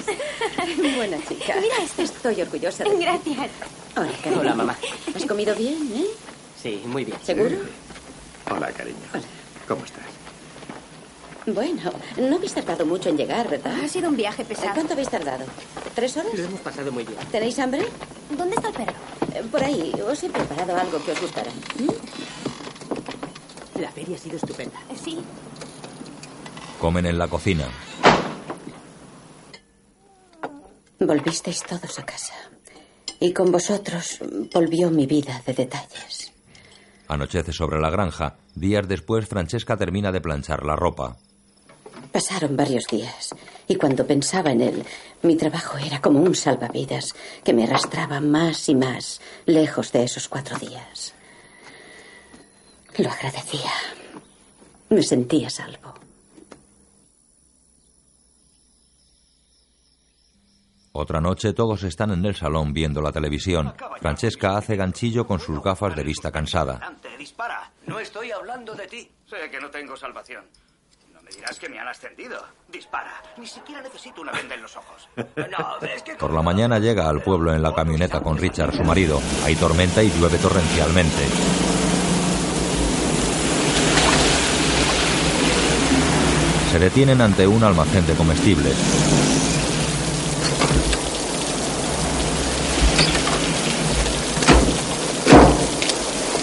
Buena 0.96 1.18
chica. 1.28 1.54
Mira 1.62 1.76
esto. 1.84 2.02
Estoy 2.02 2.42
orgullosa 2.42 2.84
de 2.84 2.90
ti. 2.90 2.96
Gracias. 3.00 3.52
Hola. 3.96 4.40
Hola, 4.40 4.56
mamá. 4.56 4.76
¿Has 5.16 5.26
comido 5.26 5.54
bien, 5.54 5.78
eh? 5.94 6.31
Sí, 6.62 6.82
muy 6.86 7.06
bien. 7.06 7.18
¿Seguro? 7.24 7.56
Hola, 8.50 8.72
cariño. 8.72 8.98
¿Cómo 9.68 9.84
estás? 9.86 10.04
Bueno, 11.48 11.92
no 12.18 12.36
habéis 12.36 12.54
tardado 12.54 12.86
mucho 12.86 13.10
en 13.10 13.18
llegar, 13.18 13.50
¿verdad? 13.50 13.74
Ha 13.84 13.88
sido 13.88 14.10
un 14.10 14.16
viaje 14.16 14.46
pesado. 14.46 14.74
¿Cuánto 14.76 14.94
habéis 14.94 15.10
tardado? 15.10 15.46
¿Tres 15.96 16.16
horas? 16.18 16.34
Lo 16.36 16.44
hemos 16.46 16.60
pasado 16.60 16.92
muy 16.92 17.04
bien. 17.04 17.18
¿Tenéis 17.32 17.58
hambre? 17.60 17.88
¿Dónde 18.38 18.56
está 18.56 18.68
el 18.70 18.74
perro? 18.76 18.94
Eh, 19.34 19.44
Por 19.52 19.64
ahí, 19.64 19.92
os 20.08 20.24
he 20.24 20.30
preparado 20.30 20.76
algo 20.78 21.04
que 21.04 21.12
os 21.12 21.22
gustará. 21.22 21.50
¿Mm? 21.80 21.90
La 23.82 23.92
feria 23.92 24.16
ha 24.16 24.20
sido 24.20 24.36
estupenda. 24.36 24.80
Sí. 25.04 25.18
Comen 26.80 27.08
en 27.08 27.18
la 27.18 27.28
cocina. 27.28 27.68
Volvisteis 31.00 31.64
todos 31.64 31.98
a 31.98 32.06
casa. 32.06 32.36
Y 33.20 33.34
con 33.34 33.52
vosotros 33.52 34.20
volvió 34.54 34.92
mi 34.92 35.08
vida 35.08 35.42
de 35.46 35.54
detalles. 35.54 36.31
Anochece 37.12 37.52
sobre 37.52 37.82
la 37.82 37.90
granja. 37.90 38.38
Días 38.56 38.88
después, 38.88 39.28
Francesca 39.28 39.76
termina 39.76 40.14
de 40.14 40.22
planchar 40.22 40.64
la 40.64 40.78
ropa. 40.78 41.18
Pasaron 42.10 42.56
varios 42.56 42.88
días 42.88 43.36
y 43.68 43.76
cuando 43.76 44.08
pensaba 44.08 44.54
en 44.54 44.62
él, 44.62 44.86
mi 45.22 45.36
trabajo 45.36 45.78
era 45.78 46.00
como 46.00 46.22
un 46.22 46.34
salvavidas 46.34 47.14
que 47.44 47.54
me 47.54 47.66
arrastraba 47.66 48.22
más 48.22 48.70
y 48.70 48.76
más 48.76 49.20
lejos 49.46 49.92
de 49.92 50.06
esos 50.06 50.30
cuatro 50.30 50.58
días. 50.58 51.14
Lo 52.98 53.10
agradecía. 53.10 53.72
Me 54.88 55.04
sentía 55.04 55.50
salvo. 55.50 55.94
Otra 60.94 61.22
noche 61.22 61.54
todos 61.54 61.84
están 61.84 62.12
en 62.12 62.26
el 62.26 62.36
salón 62.36 62.74
viendo 62.74 63.02
la 63.02 63.12
televisión. 63.14 63.74
Francesca 64.02 64.58
hace 64.58 64.76
ganchillo 64.76 65.26
con 65.26 65.40
sus 65.40 65.62
gafas 65.62 65.96
de 65.96 66.04
vista 66.04 66.32
cansada. 66.32 66.98
Dispara. 67.18 67.72
No 67.88 68.00
estoy 68.00 68.32
hablando 68.32 68.74
de 68.74 68.88
ti. 68.88 69.10
Sé 69.26 69.50
que 69.50 69.60
no 69.62 69.70
tengo 69.70 69.96
salvación. 69.96 70.44
No 71.14 71.22
me 71.22 71.32
dirás 71.32 71.58
que 71.58 71.70
me 71.70 71.80
han 71.80 71.88
ascendido. 71.88 72.44
Dispara. 72.68 73.24
Ni 73.38 73.48
siquiera 73.48 73.82
necesito 73.82 74.22
una 74.22 74.34
venda 74.34 74.56
en 74.56 74.64
los 74.64 74.76
ojos. 74.76 75.08
No, 75.16 75.88
es 75.88 76.04
que... 76.04 76.16
Por 76.16 76.34
la 76.34 76.42
mañana 76.42 76.78
llega 76.78 77.08
al 77.08 77.22
pueblo 77.22 77.54
en 77.54 77.62
la 77.62 77.74
camioneta 77.74 78.20
con 78.20 78.38
Richard, 78.38 78.76
su 78.76 78.84
marido. 78.84 79.22
Hay 79.46 79.56
tormenta 79.56 80.04
y 80.04 80.12
llueve 80.12 80.38
torrencialmente. 80.40 81.28
Se 86.72 86.80
detienen 86.80 87.22
ante 87.22 87.48
un 87.48 87.64
almacén 87.64 88.06
de 88.06 88.14
comestibles. 88.14 88.76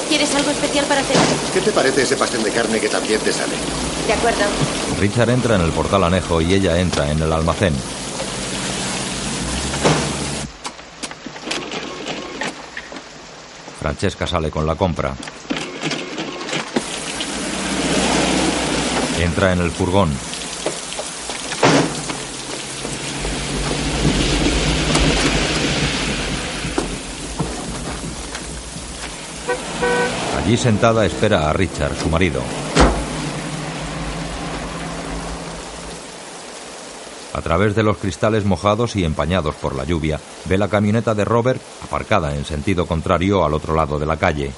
¿Quieres 0.09 0.35
algo 0.35 0.51
especial 0.69 0.85
para 0.87 1.03
cenar? 1.03 1.25
¿Qué 1.55 1.61
te 1.61 1.73
parece 1.73 2.03
ese 2.03 2.17
pastel 2.17 2.43
de 2.43 2.51
carne 2.51 2.79
que 2.79 2.89
también 2.89 3.21
te 3.21 3.33
sale? 3.33 3.55
De 4.07 4.13
acuerdo. 4.13 4.45
Richard 5.01 5.31
entra 5.31 5.55
en 5.55 5.63
el 5.63 5.71
portal 5.71 6.05
anejo 6.05 6.41
y 6.41 6.53
ella 6.53 6.79
entra 6.79 7.11
en 7.11 7.23
el 7.23 7.33
almacén. 7.33 7.75
Francesca 13.81 14.27
sale 14.27 14.51
con 14.51 14.67
la 14.67 14.75
compra. 14.75 15.15
Entra 19.19 19.53
en 19.53 19.61
el 19.61 19.71
furgón. 19.71 20.11
Allí 30.49 30.57
sentada 30.57 31.05
espera 31.05 31.51
a 31.51 31.53
Richard, 31.53 31.95
su 31.95 32.09
marido. 32.09 32.41
A 37.35 37.43
través 37.43 37.75
de 37.75 37.83
los 37.83 37.99
cristales 37.99 38.47
mojados 38.47 38.97
y 38.97 39.05
empañados 39.05 39.57
por 39.57 39.77
la 39.77 39.85
lluvia, 39.85 40.19
ve 40.47 40.57
la 40.57 40.69
camioneta 40.69 41.15
de 41.15 41.27
Robert 41.27 41.61
aparcada 41.85 42.35
en 42.35 42.47
sentido 42.47 42.87
contrario 42.87 43.45
al 43.45 43.53
otro 43.53 43.75
lado 43.75 43.99
de 43.99 44.07
la 44.07 44.17
calle. 44.17 44.51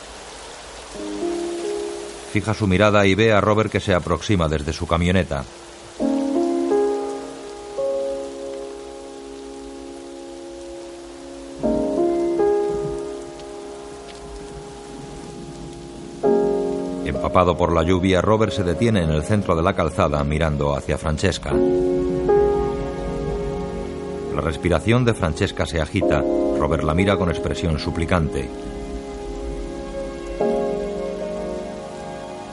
Fija 2.33 2.55
su 2.55 2.69
mirada 2.69 3.05
y 3.05 3.17
ve 3.17 3.33
a 3.33 3.41
Robert 3.41 3.73
que 3.73 3.81
se 3.81 3.93
aproxima 3.93 4.47
desde 4.47 4.73
su 4.73 4.87
camioneta. 4.87 5.45
Empapado 17.31 17.57
por 17.57 17.73
la 17.73 17.85
lluvia, 17.85 18.21
Robert 18.21 18.51
se 18.51 18.65
detiene 18.65 19.05
en 19.05 19.11
el 19.11 19.23
centro 19.23 19.55
de 19.55 19.63
la 19.63 19.73
calzada 19.73 20.25
mirando 20.25 20.75
hacia 20.75 20.99
Francesca. 20.99 21.53
La 24.35 24.41
respiración 24.41 25.05
de 25.05 25.15
Francesca 25.15 25.65
se 25.65 25.81
agita. 25.81 26.25
Robert 26.59 26.83
la 26.83 26.93
mira 26.93 27.17
con 27.17 27.31
expresión 27.31 27.79
suplicante. 27.79 28.51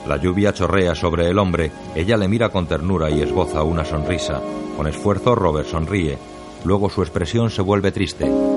La 0.06 0.16
lluvia 0.16 0.52
chorrea 0.52 0.94
sobre 0.94 1.28
el 1.28 1.40
hombre. 1.40 1.72
Ella 1.96 2.16
le 2.16 2.28
mira 2.28 2.50
con 2.50 2.68
ternura 2.68 3.10
y 3.10 3.20
esboza 3.20 3.64
una 3.64 3.84
sonrisa. 3.84 4.40
Con 4.76 4.86
esfuerzo, 4.86 5.34
Robert 5.34 5.66
sonríe. 5.66 6.16
Luego 6.64 6.88
su 6.88 7.02
expresión 7.02 7.50
se 7.50 7.62
vuelve 7.62 7.90
triste. 7.90 8.47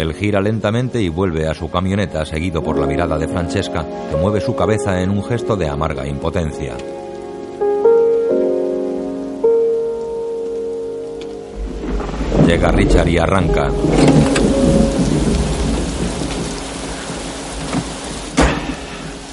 Él 0.00 0.14
gira 0.14 0.40
lentamente 0.40 1.02
y 1.02 1.10
vuelve 1.10 1.46
a 1.46 1.52
su 1.52 1.70
camioneta, 1.70 2.24
seguido 2.24 2.62
por 2.62 2.78
la 2.78 2.86
mirada 2.86 3.18
de 3.18 3.28
Francesca, 3.28 3.84
que 4.10 4.16
mueve 4.16 4.40
su 4.40 4.56
cabeza 4.56 5.02
en 5.02 5.10
un 5.10 5.22
gesto 5.22 5.56
de 5.56 5.68
amarga 5.68 6.06
impotencia. 6.06 6.74
Llega 12.46 12.72
Richard 12.72 13.08
y 13.08 13.18
arranca. 13.18 13.68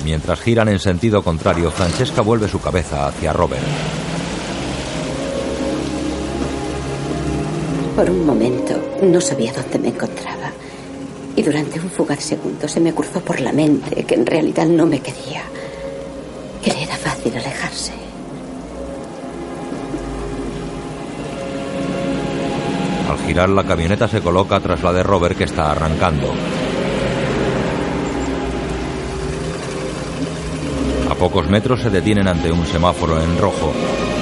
Mientras 0.03 0.41
giran 0.41 0.68
en 0.68 0.80
sentido 0.80 1.23
contrario, 1.23 1.72
Francesca 1.72 2.22
vuelve 2.22 2.49
su 2.49 2.60
cabeza 2.60 3.07
hacia 3.07 3.31
Robert. 3.31 3.64
Por 7.95 8.10
un 8.10 8.26
momento 8.26 8.87
no 9.02 9.22
sabía 9.22 9.53
dónde 9.53 9.80
me 9.80 9.90
encontraba. 9.90 10.52
Y 11.36 11.44
durante 11.44 11.80
un 11.80 11.90
fugaz 11.90 12.24
segundo 12.24 12.68
se 12.68 12.80
me 12.80 12.94
cruzó 12.94 13.19
por 13.22 13.40
la 13.40 13.52
mente 13.52 14.03
que 14.03 14.15
en 14.15 14.26
realidad 14.26 14.65
no 14.65 14.86
me 14.86 14.99
quería. 14.99 15.44
Que 16.64 16.72
le 16.72 16.84
era 16.84 16.95
fácil 16.95 17.34
alejarse. 17.36 17.94
Al 23.10 23.18
girar 23.26 23.49
la 23.49 23.64
camioneta 23.64 24.07
se 24.07 24.22
coloca 24.22 24.60
tras 24.60 24.82
la 24.82 24.91
de 24.91 25.03
Robert 25.03 25.38
que 25.38 25.44
está 25.45 25.72
arrancando. 25.72 26.34
A 31.10 31.15
pocos 31.15 31.48
metros 31.48 31.82
se 31.82 31.90
detienen 31.90 32.28
ante 32.28 32.52
un 32.52 32.65
semáforo 32.65 33.22
en 33.22 33.38
rojo. 33.38 33.72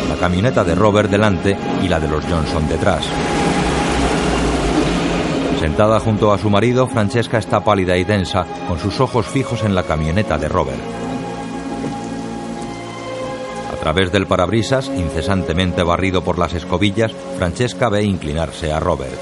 La 0.10 0.16
camioneta 0.16 0.64
de 0.64 0.76
Robert 0.76 1.10
delante 1.10 1.58
y 1.82 1.88
la 1.88 2.00
de 2.00 2.08
los 2.08 2.26
Johnson 2.26 2.68
detrás. 2.68 3.06
Sentada 5.66 6.00
junto 6.00 6.32
a 6.32 6.38
su 6.38 6.48
marido, 6.52 6.86
Francesca 6.86 7.40
está 7.40 7.64
pálida 7.64 7.98
y 7.98 8.04
densa, 8.04 8.46
con 8.68 8.78
sus 8.78 9.00
ojos 9.00 9.26
fijos 9.26 9.64
en 9.64 9.74
la 9.74 9.82
camioneta 9.82 10.38
de 10.38 10.48
Robert. 10.48 10.80
A 13.74 13.76
través 13.78 14.12
del 14.12 14.28
parabrisas, 14.28 14.92
incesantemente 14.96 15.82
barrido 15.82 16.24
por 16.24 16.38
las 16.38 16.54
escobillas, 16.54 17.14
Francesca 17.38 17.90
ve 17.90 18.04
inclinarse 18.04 18.72
a 18.72 18.80
Robert. 18.80 19.20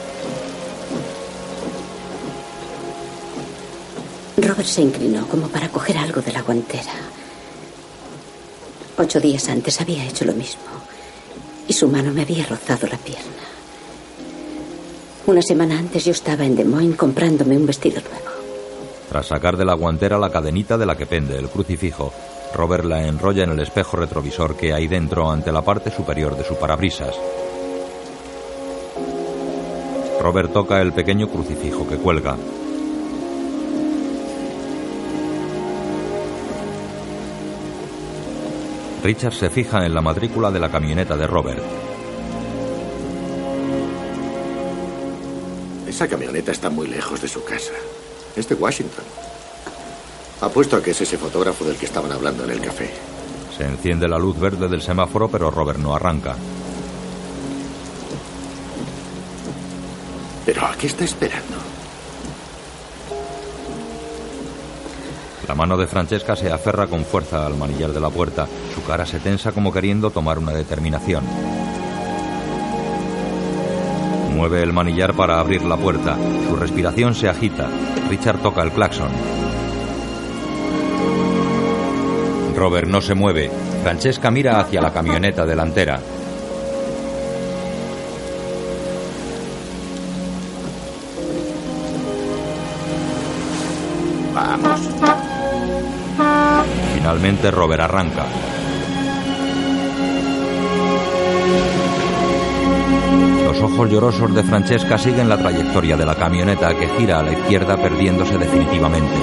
Robert 4.36 4.68
se 4.68 4.82
inclinó 4.82 5.26
como 5.28 5.48
para 5.48 5.70
coger 5.70 5.98
algo 5.98 6.22
de 6.22 6.34
la 6.34 6.41
guantera. 6.41 6.91
Ocho 8.98 9.22
días 9.22 9.48
antes 9.48 9.80
había 9.80 10.03
hecho 10.03 10.26
lo 10.26 10.34
mismo 10.34 10.64
y 11.70 11.72
su 11.72 11.88
mano 11.88 12.11
me 12.11 12.24
había 12.24 12.45
rozado 12.45 12.86
la 12.88 12.98
pierna. 12.98 13.52
Una 15.25 15.41
semana 15.41 15.79
antes 15.79 16.03
yo 16.03 16.11
estaba 16.11 16.43
en 16.43 16.53
Des 16.53 16.65
Moines 16.65 16.97
comprándome 16.97 17.55
un 17.55 17.65
vestido 17.65 18.01
nuevo. 18.01 18.27
Tras 19.07 19.27
sacar 19.27 19.55
de 19.55 19.63
la 19.63 19.73
guantera 19.73 20.17
la 20.17 20.29
cadenita 20.29 20.77
de 20.77 20.85
la 20.85 20.97
que 20.97 21.05
pende 21.05 21.37
el 21.37 21.47
crucifijo, 21.47 22.11
Robert 22.53 22.83
la 22.83 23.07
enrolla 23.07 23.45
en 23.45 23.51
el 23.51 23.61
espejo 23.61 23.95
retrovisor 23.95 24.57
que 24.57 24.73
hay 24.73 24.87
dentro 24.87 25.31
ante 25.31 25.53
la 25.53 25.61
parte 25.61 25.91
superior 25.91 26.35
de 26.35 26.43
su 26.43 26.55
parabrisas. 26.55 27.15
Robert 30.21 30.51
toca 30.51 30.81
el 30.81 30.91
pequeño 30.91 31.29
crucifijo 31.29 31.87
que 31.87 31.95
cuelga. 31.95 32.35
Richard 39.03 39.33
se 39.33 39.49
fija 39.49 39.85
en 39.85 39.93
la 39.93 40.01
matrícula 40.01 40.51
de 40.51 40.59
la 40.59 40.69
camioneta 40.69 41.15
de 41.15 41.27
Robert. 41.27 41.93
Esa 45.94 46.07
camioneta 46.07 46.52
está 46.52 46.72
muy 46.72 46.88
lejos 46.88 47.22
de 47.22 47.28
su 47.28 47.44
casa. 47.44 47.74
Es 48.36 48.49
de 48.49 48.56
Washington. 48.56 49.06
Apuesto 50.41 50.76
a 50.76 50.82
que 50.82 50.90
es 50.90 50.99
ese 50.99 51.20
fotógrafo 51.20 51.64
del 51.65 51.76
que 51.76 51.86
estaban 51.86 52.11
hablando 52.11 52.45
en 52.45 52.49
el 52.49 52.61
café. 52.61 52.90
Se 53.56 53.64
enciende 53.64 54.07
la 54.07 54.18
luz 54.18 54.40
verde 54.40 54.68
del 54.68 54.82
semáforo, 54.82 55.30
pero 55.30 55.52
Robert 55.52 55.78
no 55.78 55.95
arranca. 55.95 56.36
¿Pero 60.48 60.65
a 60.65 60.76
qué 60.76 60.88
está 60.88 61.03
esperando? 61.03 61.57
La 65.48 65.53
mano 65.53 65.78
de 65.78 65.86
Francesca 65.86 66.36
se 66.36 66.52
aferra 66.52 66.88
con 66.88 67.06
fuerza 67.06 67.45
al 67.45 67.56
manillar 67.56 67.91
de 67.91 67.99
la 67.99 68.10
puerta. 68.10 68.48
Su 68.74 68.84
cara 68.84 69.06
se 69.06 69.20
tensa 69.20 69.52
como 69.52 69.72
queriendo 69.72 70.10
tomar 70.10 70.40
una 70.40 70.53
determinación. 70.53 71.24
Mueve 74.34 74.64
el 74.64 74.73
manillar 74.73 75.14
para 75.14 75.39
abrir 75.39 75.61
la 75.64 75.77
puerta. 75.77 76.18
Su 76.49 76.55
respiración 76.55 77.14
se 77.14 77.30
agita. 77.30 77.69
Richard 78.10 78.39
toca 78.39 78.64
el 78.64 78.72
claxon. 78.72 79.11
Robert 82.55 82.88
no 82.88 83.01
se 83.01 83.14
mueve. 83.14 83.51
Francesca 83.84 84.31
mira 84.31 84.60
hacia 84.60 84.81
la 84.81 84.91
camioneta 84.91 85.45
delantera. 85.45 85.99
Vamos. 94.34 94.81
Finalmente 96.95 97.51
Robert 97.51 97.81
arranca. 97.84 98.26
Ojos 103.64 103.90
llorosos 103.90 104.35
de 104.35 104.44
Francesca 104.44 104.98
siguen 104.98 105.30
la 105.30 105.38
trayectoria 105.38 105.95
de 105.95 106.06
la 106.06 106.15
camioneta 106.15 106.76
que 106.76 106.88
gira 106.90 107.19
a 107.19 107.23
la 107.23 107.31
izquierda 107.31 107.77
perdiéndose 107.77 108.38
definitivamente. 108.38 109.15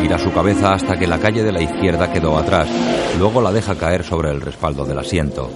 Gira 0.00 0.18
su 0.18 0.32
cabeza 0.32 0.74
hasta 0.74 0.96
que 0.96 1.06
la 1.06 1.18
calle 1.18 1.42
de 1.42 1.50
la 1.50 1.60
izquierda 1.60 2.12
quedó 2.12 2.38
atrás, 2.38 2.68
luego 3.18 3.42
la 3.42 3.52
deja 3.52 3.74
caer 3.74 4.04
sobre 4.04 4.30
el 4.30 4.40
respaldo 4.40 4.84
del 4.84 5.00
asiento. 5.00 5.50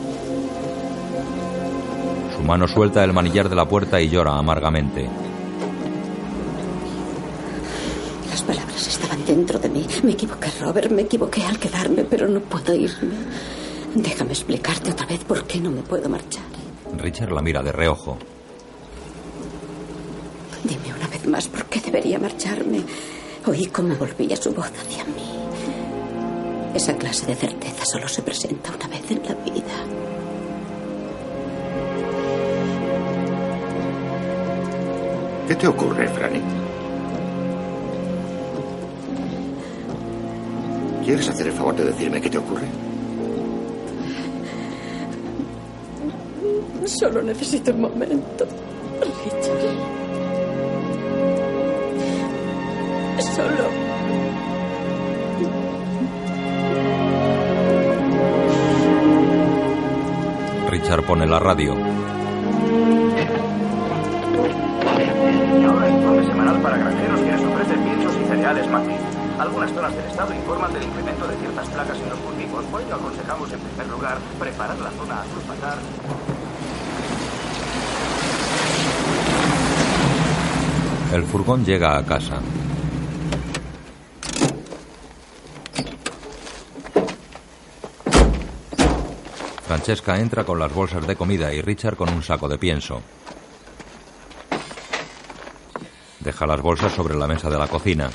Su 2.37 2.43
mano 2.43 2.67
suelta 2.67 3.05
el 3.05 3.13
manillar 3.13 3.49
de 3.49 3.57
la 3.57 3.67
puerta 3.67 4.01
y 4.01 4.09
llora 4.09 4.37
amargamente. 4.37 5.09
Las 8.29 8.43
palabras 8.43 8.89
estaban 8.89 9.25
dentro 9.25 9.59
de 9.59 9.69
mí. 9.69 9.87
Me 10.03 10.13
equivoqué, 10.13 10.51
Robert, 10.61 10.91
me 10.91 11.03
equivoqué 11.03 11.45
al 11.45 11.59
quedarme, 11.59 12.05
pero 12.05 12.27
no 12.27 12.41
puedo 12.41 12.75
irme. 12.75 13.15
Déjame 13.95 14.33
explicarte 14.33 14.93
otra 14.93 15.07
vez 15.07 15.25
por 15.25 15.45
qué 15.45 15.61
no 15.61 15.71
me 15.71 15.83
puedo 15.83 16.09
marchar. 16.09 16.45
Richard 16.97 17.33
la 17.33 17.43
mira 17.43 17.63
de 17.63 17.73
reojo. 17.73 18.17
Dime 20.63 20.95
una 20.97 21.09
vez 21.09 21.27
más 21.27 21.49
por 21.49 21.65
qué 21.67 21.81
debería 21.81 22.19
marcharme. 22.19 22.83
Oí 23.47 23.67
cómo 23.67 23.95
volvía 23.97 24.37
su 24.37 24.53
voz 24.53 24.71
hacia 24.79 25.05
mí. 25.05 25.31
Esa 26.75 26.97
clase 26.97 27.27
de 27.27 27.35
certeza 27.35 27.85
solo 27.85 28.07
se 28.07 28.23
presenta 28.23 28.73
una 28.75 28.87
vez 28.87 29.11
en 29.11 29.23
la 29.25 29.35
vida. 29.35 29.75
¿Qué 35.49 35.57
te 35.57 35.67
ocurre, 35.67 36.09
Franny? 36.09 36.41
¿Quieres 41.05 41.29
hacer 41.29 41.49
el 41.49 41.53
favor 41.53 41.75
de 41.75 41.87
decirme 41.87 42.21
qué 42.21 42.31
te 42.31 42.39
ocurre? 42.39 42.69
Solo 46.85 47.23
necesito 47.23 47.71
un 47.73 47.81
momento, 47.83 48.47
Richard. 49.01 50.01
Solo. 53.21 53.71
Richard 60.69 61.05
pone 61.05 61.27
la 61.27 61.39
radio. 61.39 61.73
Ahora 65.69 65.89
informe 65.89 66.27
semanal 66.27 66.61
para 66.61 66.77
granjeros 66.79 67.21
que 67.21 67.31
les 67.31 67.41
ofrece 67.41 67.75
piensos 67.75 68.17
y 68.17 68.25
cereales 68.27 68.69
Magni. 68.69 68.95
Algunas 69.39 69.71
zonas 69.73 69.95
del 69.95 70.07
estado 70.07 70.35
informan 70.35 70.73
del 70.73 70.83
incremento 70.83 71.27
de 71.29 71.37
ciertas 71.37 71.69
plagas 71.69 71.99
en 71.99 72.09
los 72.11 72.19
cultivos. 72.19 72.65
Por 72.65 72.81
ello 72.83 72.95
aconsejamos 72.95 73.53
en 73.53 73.61
primer 73.61 73.89
lugar 73.89 74.19
preparar 74.39 74.79
la 74.79 74.91
zona 74.91 75.21
a 75.21 75.25
sulfatar. 75.25 76.40
El 81.13 81.25
furgón 81.25 81.65
llega 81.65 81.99
a 81.99 82.07
casa. 82.07 82.41
Francesca 89.67 90.19
entra 90.21 90.45
con 90.45 90.59
las 90.59 90.73
bolsas 90.73 91.05
de 91.07 91.17
comida 91.17 91.53
y 91.53 91.63
Richard 91.63 91.97
con 91.97 92.11
un 92.11 92.23
saco 92.23 92.49
de 92.49 92.59
pienso. 92.59 93.03
Deja 96.21 96.47
las 96.47 96.61
bolsas 96.61 96.93
sobre 96.93 97.17
la 97.17 97.27
mesa 97.27 97.51
de 97.51 97.59
la 97.59 97.67
cocina. 97.67 98.09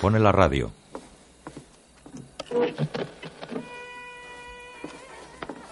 Pone 0.00 0.20
la 0.20 0.30
radio. 0.30 0.70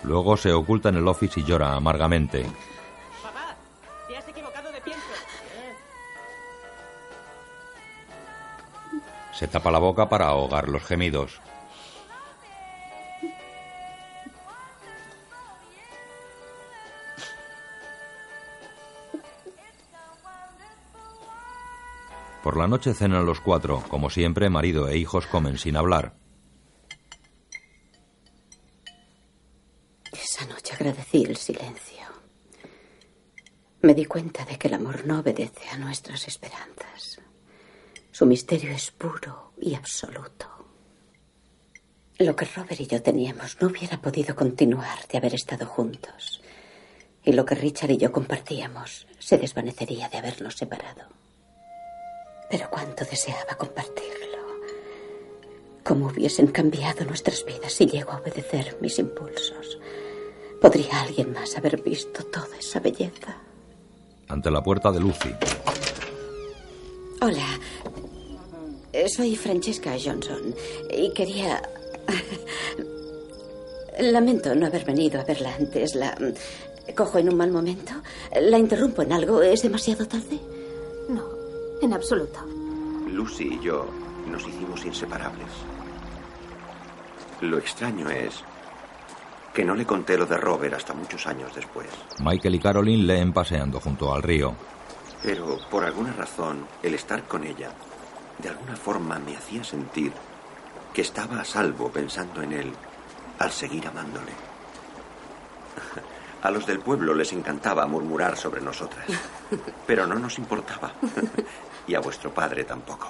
Luego 0.03 0.37
se 0.37 0.53
oculta 0.53 0.89
en 0.89 0.97
el 0.97 1.07
office 1.07 1.41
y 1.41 1.45
llora 1.45 1.75
amargamente. 1.75 2.47
Se 9.43 9.49
tapa 9.49 9.73
la 9.73 9.81
boca 9.81 10.09
para 10.09 10.29
ahogar 10.29 10.69
los 10.69 10.85
gemidos. 10.85 11.41
Por 22.45 22.57
la 22.57 22.69
noche 22.69 22.95
cenan 22.95 23.27
los 23.27 23.41
cuatro. 23.41 23.83
Como 23.89 24.11
siempre, 24.11 24.49
marido 24.49 24.89
e 24.89 24.97
hijos 24.97 25.27
comen 25.27 25.59
sin 25.59 25.77
hablar. 25.77 26.15
Esa 30.13 30.47
noche 30.47 30.75
agradecí 30.75 31.25
el 31.25 31.37
silencio. 31.37 32.07
Me 33.81 33.93
di 33.93 34.05
cuenta 34.05 34.45
de 34.45 34.57
que 34.57 34.69
el 34.69 34.75
amor 34.75 35.05
no 35.05 35.19
obedece 35.19 35.69
a 35.69 35.79
nuestras 35.79 36.29
esperanzas. 36.29 37.21
Su 38.13 38.27
misterio 38.27 38.71
es 38.73 38.91
puro 38.91 39.53
y 39.59 39.75
absoluto. 39.75 40.47
Lo 42.19 42.37
que 42.37 42.45
Robert 42.45 42.79
y 42.79 42.87
yo 42.87 43.03
teníamos 43.03 43.57
no 43.61 43.69
hubiera 43.69 44.03
podido 44.03 44.37
continuar 44.37 45.09
de 45.11 45.17
haber 45.17 45.35
estado 45.35 45.65
juntos. 45.65 46.43
Y 47.25 47.33
lo 47.33 47.47
que 47.47 47.55
Richard 47.55 47.91
y 47.91 47.97
yo 47.97 48.13
compartíamos 48.13 49.07
se 49.19 49.39
desvanecería 49.39 50.11
de 50.11 50.19
habernos 50.19 50.57
separado. 50.57 51.05
Pero 52.51 52.69
cuánto 52.71 53.07
deseaba 53.07 53.55
compartirlo. 53.57 54.13
Cómo 55.83 56.09
hubiesen 56.09 56.49
cambiado 56.49 57.07
nuestras 57.07 57.47
vidas 57.47 57.73
si 57.73 57.87
llego 57.87 58.13
a 58.13 58.19
obedecer 58.19 58.77
mis 58.83 58.99
impulsos. 58.99 59.79
¿Podría 60.61 61.01
alguien 61.01 61.33
más 61.33 61.57
haber 61.57 61.81
visto 61.81 62.25
toda 62.27 62.59
esa 62.59 62.79
belleza? 62.79 63.39
Ante 64.29 64.51
la 64.51 64.63
puerta 64.63 64.93
de 64.93 65.01
Lucy, 65.01 65.31
Hola. 67.23 67.47
Soy 69.09 69.37
Francesca 69.37 69.93
Johnson 70.03 70.55
y 70.91 71.13
quería... 71.13 71.63
Lamento 73.99 74.55
no 74.55 74.67
haber 74.67 74.85
venido 74.85 75.21
a 75.21 75.25
verla 75.25 75.55
antes. 75.55 75.95
La 75.95 76.17
cojo 76.97 77.19
en 77.19 77.29
un 77.29 77.37
mal 77.37 77.51
momento. 77.51 77.93
La 78.41 78.59
interrumpo 78.59 79.03
en 79.03 79.13
algo. 79.13 79.43
¿Es 79.43 79.63
demasiado 79.63 80.07
tarde? 80.07 80.39
No, 81.09 81.25
en 81.81 81.93
absoluto. 81.93 82.41
Lucy 83.09 83.59
y 83.61 83.65
yo 83.65 83.87
nos 84.31 84.47
hicimos 84.47 84.85
inseparables. 84.85 85.49
Lo 87.43 87.59
extraño 87.59 88.09
es 88.09 88.43
que 89.53 89.65
no 89.65 89.75
le 89.75 89.85
conté 89.85 90.17
lo 90.17 90.27
de 90.27 90.37
Robert 90.39 90.75
hasta 90.75 90.95
muchos 90.95 91.27
años 91.27 91.55
después. 91.55 91.89
Michael 92.21 92.55
y 92.55 92.59
Caroline 92.59 93.05
leen 93.05 93.33
paseando 93.33 93.81
junto 93.81 94.13
al 94.15 94.23
río. 94.23 94.55
Pero 95.23 95.59
por 95.71 95.85
alguna 95.85 96.13
razón, 96.13 96.67
el 96.83 96.95
estar 96.95 97.25
con 97.25 97.45
ella, 97.45 97.71
de 98.43 98.49
alguna 98.49 98.77
forma 98.77 99.19
me 99.19 99.37
hacía 99.37 99.63
sentir 99.65 100.13
que 100.93 101.03
estaba 101.03 101.41
a 101.41 101.45
salvo 101.45 101.91
pensando 101.91 102.43
en 102.43 102.53
él 102.53 102.73
al 103.39 103.51
seguir 103.51 103.87
amándole. 103.87 104.33
A 106.43 106.51
los 106.51 106.67
del 106.67 106.81
pueblo 106.81 107.15
les 107.15 107.33
encantaba 107.33 107.87
murmurar 107.87 108.37
sobre 108.37 108.61
nosotras, 108.61 109.07
pero 109.87 110.07
no 110.07 110.17
nos 110.17 110.39
importaba. 110.39 110.93
Y 111.87 111.95
a 111.95 112.01
vuestro 112.01 112.35
padre 112.35 112.65
tampoco. 112.65 113.09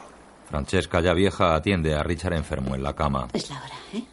Francesca, 0.48 1.00
ya 1.00 1.14
vieja, 1.14 1.54
atiende 1.54 1.94
a 1.94 2.02
Richard 2.02 2.34
enfermo 2.34 2.74
en 2.74 2.82
la 2.82 2.94
cama. 2.94 3.28
Es 3.32 3.48
la 3.48 3.56
hora, 3.56 3.74
¿eh? 3.94 4.04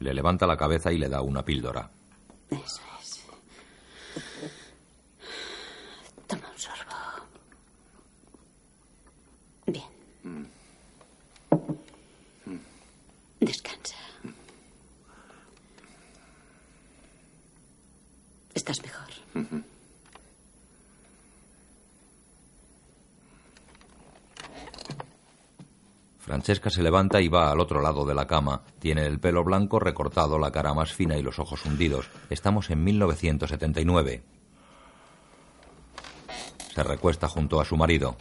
Le 0.00 0.12
levanta 0.12 0.46
la 0.46 0.56
cabeza 0.56 0.92
y 0.92 0.98
le 0.98 1.08
da 1.08 1.22
una 1.22 1.44
píldora. 1.44 1.88
Eso 2.50 2.82
es. 3.00 3.24
Toma 6.32 6.48
un 6.50 6.58
sorbo. 6.58 6.96
Bien. 9.66 10.48
Descansa. 13.38 13.96
Estás 18.54 18.80
mejor. 18.82 19.08
Francesca 26.18 26.70
se 26.70 26.82
levanta 26.82 27.20
y 27.20 27.28
va 27.28 27.50
al 27.50 27.60
otro 27.60 27.82
lado 27.82 28.06
de 28.06 28.14
la 28.14 28.26
cama. 28.26 28.62
Tiene 28.78 29.04
el 29.04 29.20
pelo 29.20 29.44
blanco 29.44 29.78
recortado, 29.78 30.38
la 30.38 30.50
cara 30.50 30.72
más 30.72 30.94
fina 30.94 31.18
y 31.18 31.22
los 31.22 31.38
ojos 31.38 31.66
hundidos. 31.66 32.08
Estamos 32.30 32.70
en 32.70 32.82
1979. 32.82 34.22
Se 36.74 36.82
recuesta 36.82 37.28
junto 37.28 37.60
a 37.60 37.64
su 37.64 37.76
marido. 37.76 38.16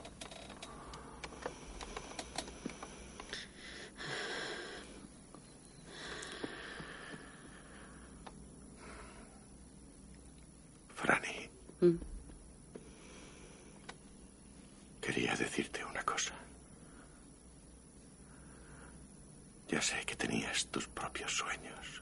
Franny, 10.95 11.49
quería 15.01 15.35
decirte 15.35 15.83
una 15.85 16.03
cosa. 16.03 16.33
Ya 19.69 19.81
sé 19.81 20.03
que 20.05 20.15
tenías 20.15 20.65
tus 20.67 20.87
propios 20.89 21.31
sueños. 21.37 22.01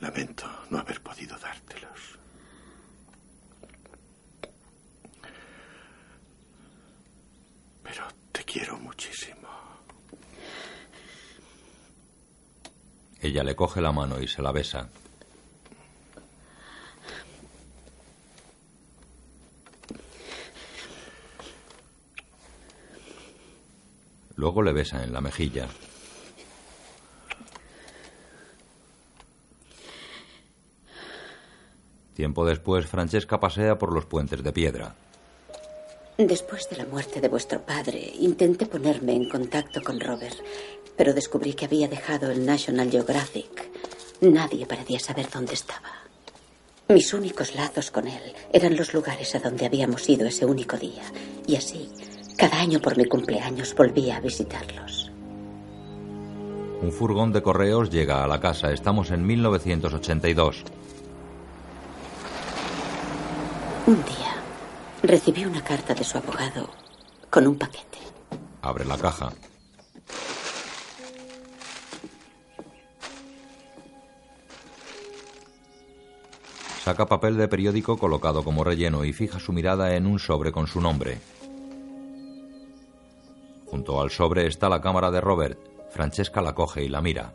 Lamento 0.00 0.46
no 0.70 0.78
haber 0.78 1.00
podido 1.02 1.38
dártelos. 1.38 2.18
Pero 7.82 8.04
te 8.36 8.44
quiero 8.44 8.76
muchísimo. 8.78 9.48
Ella 13.18 13.42
le 13.42 13.56
coge 13.56 13.80
la 13.80 13.92
mano 13.92 14.20
y 14.20 14.28
se 14.28 14.42
la 14.42 14.52
besa. 14.52 14.90
Luego 24.34 24.62
le 24.62 24.74
besa 24.74 25.02
en 25.02 25.14
la 25.14 25.22
mejilla. 25.22 25.66
Tiempo 32.14 32.44
después, 32.44 32.86
Francesca 32.86 33.40
pasea 33.40 33.78
por 33.78 33.94
los 33.94 34.04
puentes 34.04 34.42
de 34.42 34.52
piedra. 34.52 34.94
Después 36.18 36.70
de 36.70 36.78
la 36.78 36.86
muerte 36.86 37.20
de 37.20 37.28
vuestro 37.28 37.60
padre, 37.60 38.10
intenté 38.20 38.64
ponerme 38.64 39.12
en 39.14 39.28
contacto 39.28 39.82
con 39.82 40.00
Robert, 40.00 40.36
pero 40.96 41.12
descubrí 41.12 41.52
que 41.52 41.66
había 41.66 41.88
dejado 41.88 42.30
el 42.30 42.46
National 42.46 42.90
Geographic. 42.90 43.68
Nadie 44.22 44.64
parecía 44.64 44.98
saber 44.98 45.28
dónde 45.30 45.52
estaba. 45.52 45.90
Mis 46.88 47.12
únicos 47.12 47.54
lazos 47.54 47.90
con 47.90 48.08
él 48.08 48.32
eran 48.50 48.76
los 48.76 48.94
lugares 48.94 49.34
a 49.34 49.40
donde 49.40 49.66
habíamos 49.66 50.08
ido 50.08 50.26
ese 50.26 50.46
único 50.46 50.78
día, 50.78 51.02
y 51.46 51.56
así, 51.56 51.90
cada 52.38 52.60
año 52.60 52.80
por 52.80 52.96
mi 52.96 53.04
cumpleaños 53.04 53.74
volvía 53.74 54.16
a 54.16 54.20
visitarlos. 54.20 55.12
Un 56.80 56.92
furgón 56.92 57.32
de 57.34 57.42
correos 57.42 57.90
llega 57.90 58.24
a 58.24 58.26
la 58.26 58.40
casa. 58.40 58.72
Estamos 58.72 59.10
en 59.10 59.26
1982. 59.26 60.64
Un 63.86 64.04
día 64.04 64.25
recibí 65.06 65.44
una 65.44 65.62
carta 65.62 65.94
de 65.94 66.04
su 66.04 66.18
abogado 66.18 66.68
con 67.30 67.46
un 67.46 67.56
paquete. 67.56 67.98
Abre 68.62 68.84
la 68.84 68.98
caja. 68.98 69.32
Saca 76.82 77.06
papel 77.06 77.36
de 77.36 77.48
periódico 77.48 77.98
colocado 77.98 78.44
como 78.44 78.62
relleno 78.62 79.04
y 79.04 79.12
fija 79.12 79.40
su 79.40 79.52
mirada 79.52 79.96
en 79.96 80.06
un 80.06 80.18
sobre 80.18 80.52
con 80.52 80.66
su 80.66 80.80
nombre. 80.80 81.18
Junto 83.66 84.00
al 84.00 84.10
sobre 84.10 84.46
está 84.46 84.68
la 84.68 84.80
cámara 84.80 85.10
de 85.10 85.20
Robert. 85.20 85.58
Francesca 85.90 86.40
la 86.40 86.54
coge 86.54 86.84
y 86.84 86.88
la 86.88 87.00
mira. 87.00 87.34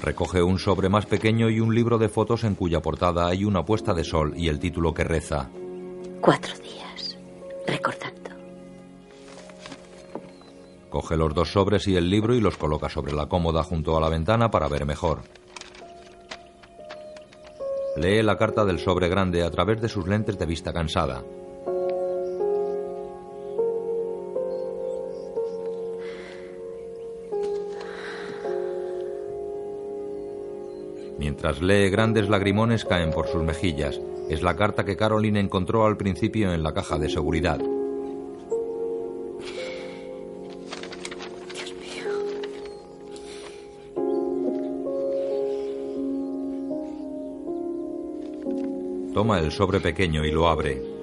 Recoge 0.00 0.42
un 0.42 0.58
sobre 0.58 0.88
más 0.88 1.06
pequeño 1.06 1.50
y 1.50 1.60
un 1.60 1.74
libro 1.74 1.98
de 1.98 2.08
fotos 2.08 2.44
en 2.44 2.54
cuya 2.54 2.80
portada 2.80 3.26
hay 3.26 3.44
una 3.44 3.64
puesta 3.64 3.94
de 3.94 4.04
sol 4.04 4.32
y 4.36 4.48
el 4.48 4.58
título 4.58 4.94
que 4.94 5.04
reza 5.04 5.50
Cuatro 6.20 6.54
días, 6.58 7.18
recordando. 7.66 8.30
Coge 10.88 11.16
los 11.16 11.34
dos 11.34 11.52
sobres 11.52 11.86
y 11.88 11.96
el 11.96 12.08
libro 12.08 12.34
y 12.34 12.40
los 12.40 12.56
coloca 12.56 12.88
sobre 12.88 13.12
la 13.12 13.26
cómoda 13.26 13.62
junto 13.62 13.96
a 13.96 14.00
la 14.00 14.08
ventana 14.08 14.50
para 14.50 14.68
ver 14.68 14.86
mejor. 14.86 15.22
Lee 17.96 18.22
la 18.22 18.38
carta 18.38 18.64
del 18.64 18.78
sobre 18.78 19.08
grande 19.08 19.42
a 19.42 19.50
través 19.50 19.80
de 19.80 19.88
sus 19.88 20.06
lentes 20.06 20.38
de 20.38 20.46
vista 20.46 20.72
cansada. 20.72 21.22
Mientras 31.40 31.62
lee, 31.62 31.88
grandes 31.88 32.28
lagrimones 32.28 32.84
caen 32.84 33.12
por 33.12 33.28
sus 33.28 33.44
mejillas. 33.44 34.00
Es 34.28 34.42
la 34.42 34.56
carta 34.56 34.84
que 34.84 34.96
Caroline 34.96 35.38
encontró 35.38 35.86
al 35.86 35.96
principio 35.96 36.52
en 36.52 36.64
la 36.64 36.74
caja 36.74 36.98
de 36.98 37.08
seguridad. 37.08 37.60
Toma 49.14 49.38
el 49.38 49.52
sobre 49.52 49.78
pequeño 49.78 50.24
y 50.24 50.32
lo 50.32 50.48
abre. 50.48 50.97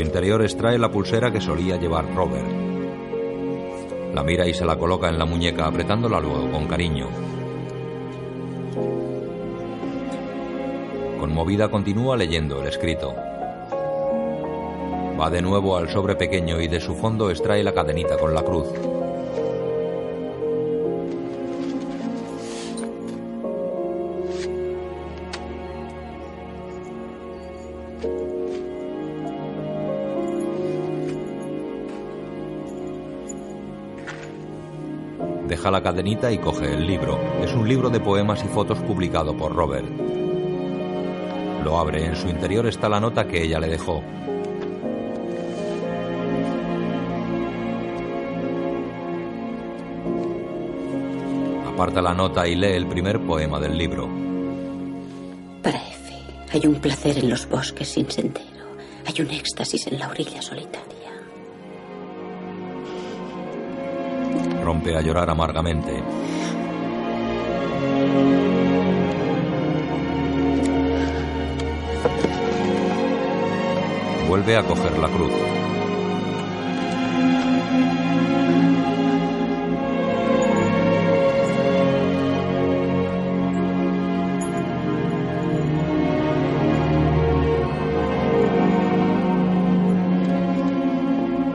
Su 0.00 0.06
interior 0.06 0.40
extrae 0.40 0.78
la 0.78 0.90
pulsera 0.90 1.30
que 1.30 1.42
solía 1.42 1.76
llevar 1.76 2.06
Robert. 2.14 2.48
La 4.14 4.22
mira 4.22 4.48
y 4.48 4.54
se 4.54 4.64
la 4.64 4.78
coloca 4.78 5.10
en 5.10 5.18
la 5.18 5.26
muñeca 5.26 5.66
apretándola 5.66 6.18
luego 6.18 6.50
con 6.50 6.66
cariño. 6.66 7.08
Conmovida 11.20 11.70
continúa 11.70 12.16
leyendo 12.16 12.62
el 12.62 12.68
escrito. 12.68 13.12
Va 15.20 15.28
de 15.28 15.42
nuevo 15.42 15.76
al 15.76 15.90
sobre 15.90 16.16
pequeño 16.16 16.62
y 16.62 16.68
de 16.68 16.80
su 16.80 16.94
fondo 16.94 17.28
extrae 17.28 17.62
la 17.62 17.74
cadenita 17.74 18.16
con 18.16 18.32
la 18.32 18.42
cruz. 18.42 18.68
La 35.70 35.84
cadenita 35.84 36.32
y 36.32 36.38
coge 36.38 36.74
el 36.74 36.84
libro. 36.84 37.20
Es 37.44 37.54
un 37.54 37.68
libro 37.68 37.90
de 37.90 38.00
poemas 38.00 38.44
y 38.44 38.48
fotos 38.48 38.78
publicado 38.80 39.36
por 39.36 39.54
Robert. 39.54 39.86
Lo 41.64 41.78
abre. 41.78 42.06
En 42.06 42.16
su 42.16 42.28
interior 42.28 42.66
está 42.66 42.88
la 42.88 42.98
nota 42.98 43.28
que 43.28 43.44
ella 43.44 43.60
le 43.60 43.68
dejó. 43.68 44.02
Aparta 51.72 52.02
la 52.02 52.14
nota 52.14 52.48
y 52.48 52.56
lee 52.56 52.72
el 52.72 52.88
primer 52.88 53.20
poema 53.20 53.60
del 53.60 53.78
libro. 53.78 54.08
Para 55.62 55.78
Efe, 55.78 56.16
hay 56.52 56.66
un 56.66 56.80
placer 56.80 57.18
en 57.18 57.30
los 57.30 57.48
bosques 57.48 57.88
sin 57.88 58.10
sendero. 58.10 58.66
Hay 59.06 59.22
un 59.22 59.30
éxtasis 59.30 59.86
en 59.86 60.00
la 60.00 60.08
orilla 60.08 60.42
solitaria. 60.42 60.89
Rompe 64.80 64.96
a 64.96 65.02
llorar 65.02 65.28
amargamente. 65.28 66.02
Vuelve 74.26 74.56
a 74.56 74.62
coger 74.62 74.98
la 74.98 75.08
cruz. 75.08 75.32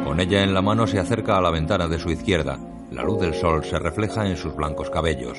Con 0.03 0.19
ella 0.19 0.43
en 0.43 0.53
la 0.53 0.61
mano 0.61 0.85
se 0.85 0.99
acerca 0.99 1.38
a 1.38 1.41
la 1.41 1.49
ventana 1.49 1.88
de 1.88 1.97
su 1.97 2.11
izquierda. 2.11 2.60
La 2.91 3.03
luz 3.03 3.20
del 3.20 3.34
sol 3.34 3.64
se 3.64 3.80
refleja 3.80 4.28
en 4.28 4.38
sus 4.38 4.56
blancos 4.56 4.90
cabellos. 4.90 5.38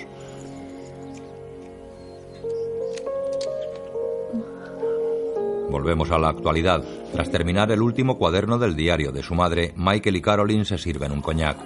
Volvemos 5.70 6.10
a 6.10 6.18
la 6.18 6.28
actualidad. 6.28 6.84
Tras 7.12 7.30
terminar 7.30 7.70
el 7.70 7.82
último 7.82 8.18
cuaderno 8.18 8.58
del 8.58 8.76
diario 8.76 9.12
de 9.12 9.22
su 9.22 9.34
madre, 9.34 9.72
Michael 9.76 10.16
y 10.16 10.22
Caroline 10.22 10.64
se 10.64 10.78
sirven 10.78 11.12
un 11.12 11.22
coñac. 11.22 11.58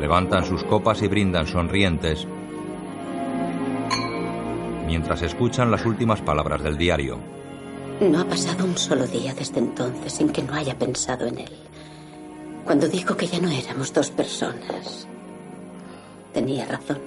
Levantan 0.00 0.44
sus 0.44 0.64
copas 0.64 1.02
y 1.02 1.08
brindan 1.08 1.46
sonrientes 1.46 2.26
mientras 4.86 5.22
escuchan 5.22 5.70
las 5.70 5.86
últimas 5.86 6.20
palabras 6.20 6.62
del 6.62 6.76
diario. 6.76 7.18
No 8.00 8.20
ha 8.20 8.24
pasado 8.24 8.64
un 8.64 8.76
solo 8.76 9.06
día 9.06 9.34
desde 9.34 9.60
entonces 9.60 10.12
sin 10.12 10.28
que 10.30 10.42
no 10.42 10.54
haya 10.54 10.76
pensado 10.76 11.26
en 11.26 11.38
él. 11.38 11.52
Cuando 12.64 12.88
dijo 12.88 13.16
que 13.16 13.26
ya 13.26 13.38
no 13.38 13.50
éramos 13.50 13.92
dos 13.92 14.10
personas, 14.10 15.06
tenía 16.32 16.66
razón. 16.66 16.98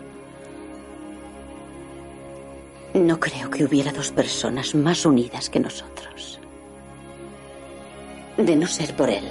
No 2.93 3.19
creo 3.19 3.49
que 3.49 3.65
hubiera 3.65 3.91
dos 3.91 4.11
personas 4.11 4.73
más 4.75 5.05
unidas 5.05 5.49
que 5.49 5.59
nosotros. 5.59 6.39
De 8.37 8.55
no 8.55 8.67
ser 8.67 8.95
por 8.95 9.09
él, 9.09 9.25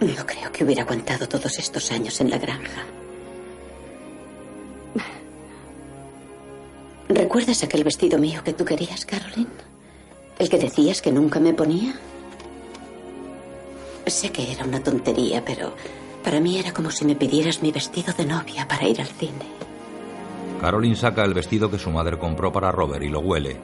no 0.00 0.26
creo 0.26 0.52
que 0.52 0.64
hubiera 0.64 0.82
aguantado 0.82 1.28
todos 1.28 1.58
estos 1.58 1.90
años 1.90 2.20
en 2.20 2.30
la 2.30 2.38
granja. 2.38 2.84
¿Recuerdas 7.08 7.62
aquel 7.64 7.82
vestido 7.84 8.18
mío 8.18 8.42
que 8.44 8.52
tú 8.52 8.64
querías, 8.64 9.04
Caroline? 9.04 9.67
¿El 10.38 10.48
que 10.48 10.58
decías 10.58 11.02
que 11.02 11.10
nunca 11.10 11.40
me 11.40 11.52
ponía? 11.52 11.94
Sé 14.06 14.30
que 14.30 14.52
era 14.52 14.64
una 14.64 14.82
tontería, 14.82 15.44
pero 15.44 15.74
para 16.24 16.40
mí 16.40 16.58
era 16.58 16.72
como 16.72 16.90
si 16.90 17.04
me 17.04 17.16
pidieras 17.16 17.62
mi 17.62 17.72
vestido 17.72 18.12
de 18.14 18.24
novia 18.24 18.66
para 18.66 18.86
ir 18.86 19.00
al 19.00 19.08
cine. 19.08 19.44
Caroline 20.60 20.96
saca 20.96 21.24
el 21.24 21.34
vestido 21.34 21.70
que 21.70 21.78
su 21.78 21.90
madre 21.90 22.18
compró 22.18 22.52
para 22.52 22.72
Robert 22.72 23.02
y 23.02 23.08
lo 23.08 23.20
huele. 23.20 23.56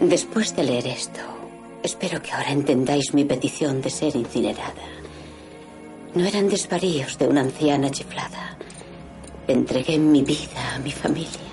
Después 0.00 0.56
de 0.56 0.64
leer 0.64 0.86
esto, 0.86 1.20
espero 1.82 2.20
que 2.20 2.32
ahora 2.32 2.50
entendáis 2.50 3.14
mi 3.14 3.24
petición 3.24 3.80
de 3.80 3.90
ser 3.90 4.16
incinerada. 4.16 4.82
No 6.14 6.24
eran 6.24 6.48
desvaríos 6.48 7.18
de 7.18 7.28
una 7.28 7.42
anciana 7.42 7.90
chiflada. 7.90 8.56
Entregué 9.46 9.98
mi 9.98 10.22
vida 10.22 10.74
a 10.74 10.78
mi 10.78 10.92
familia. 10.92 11.52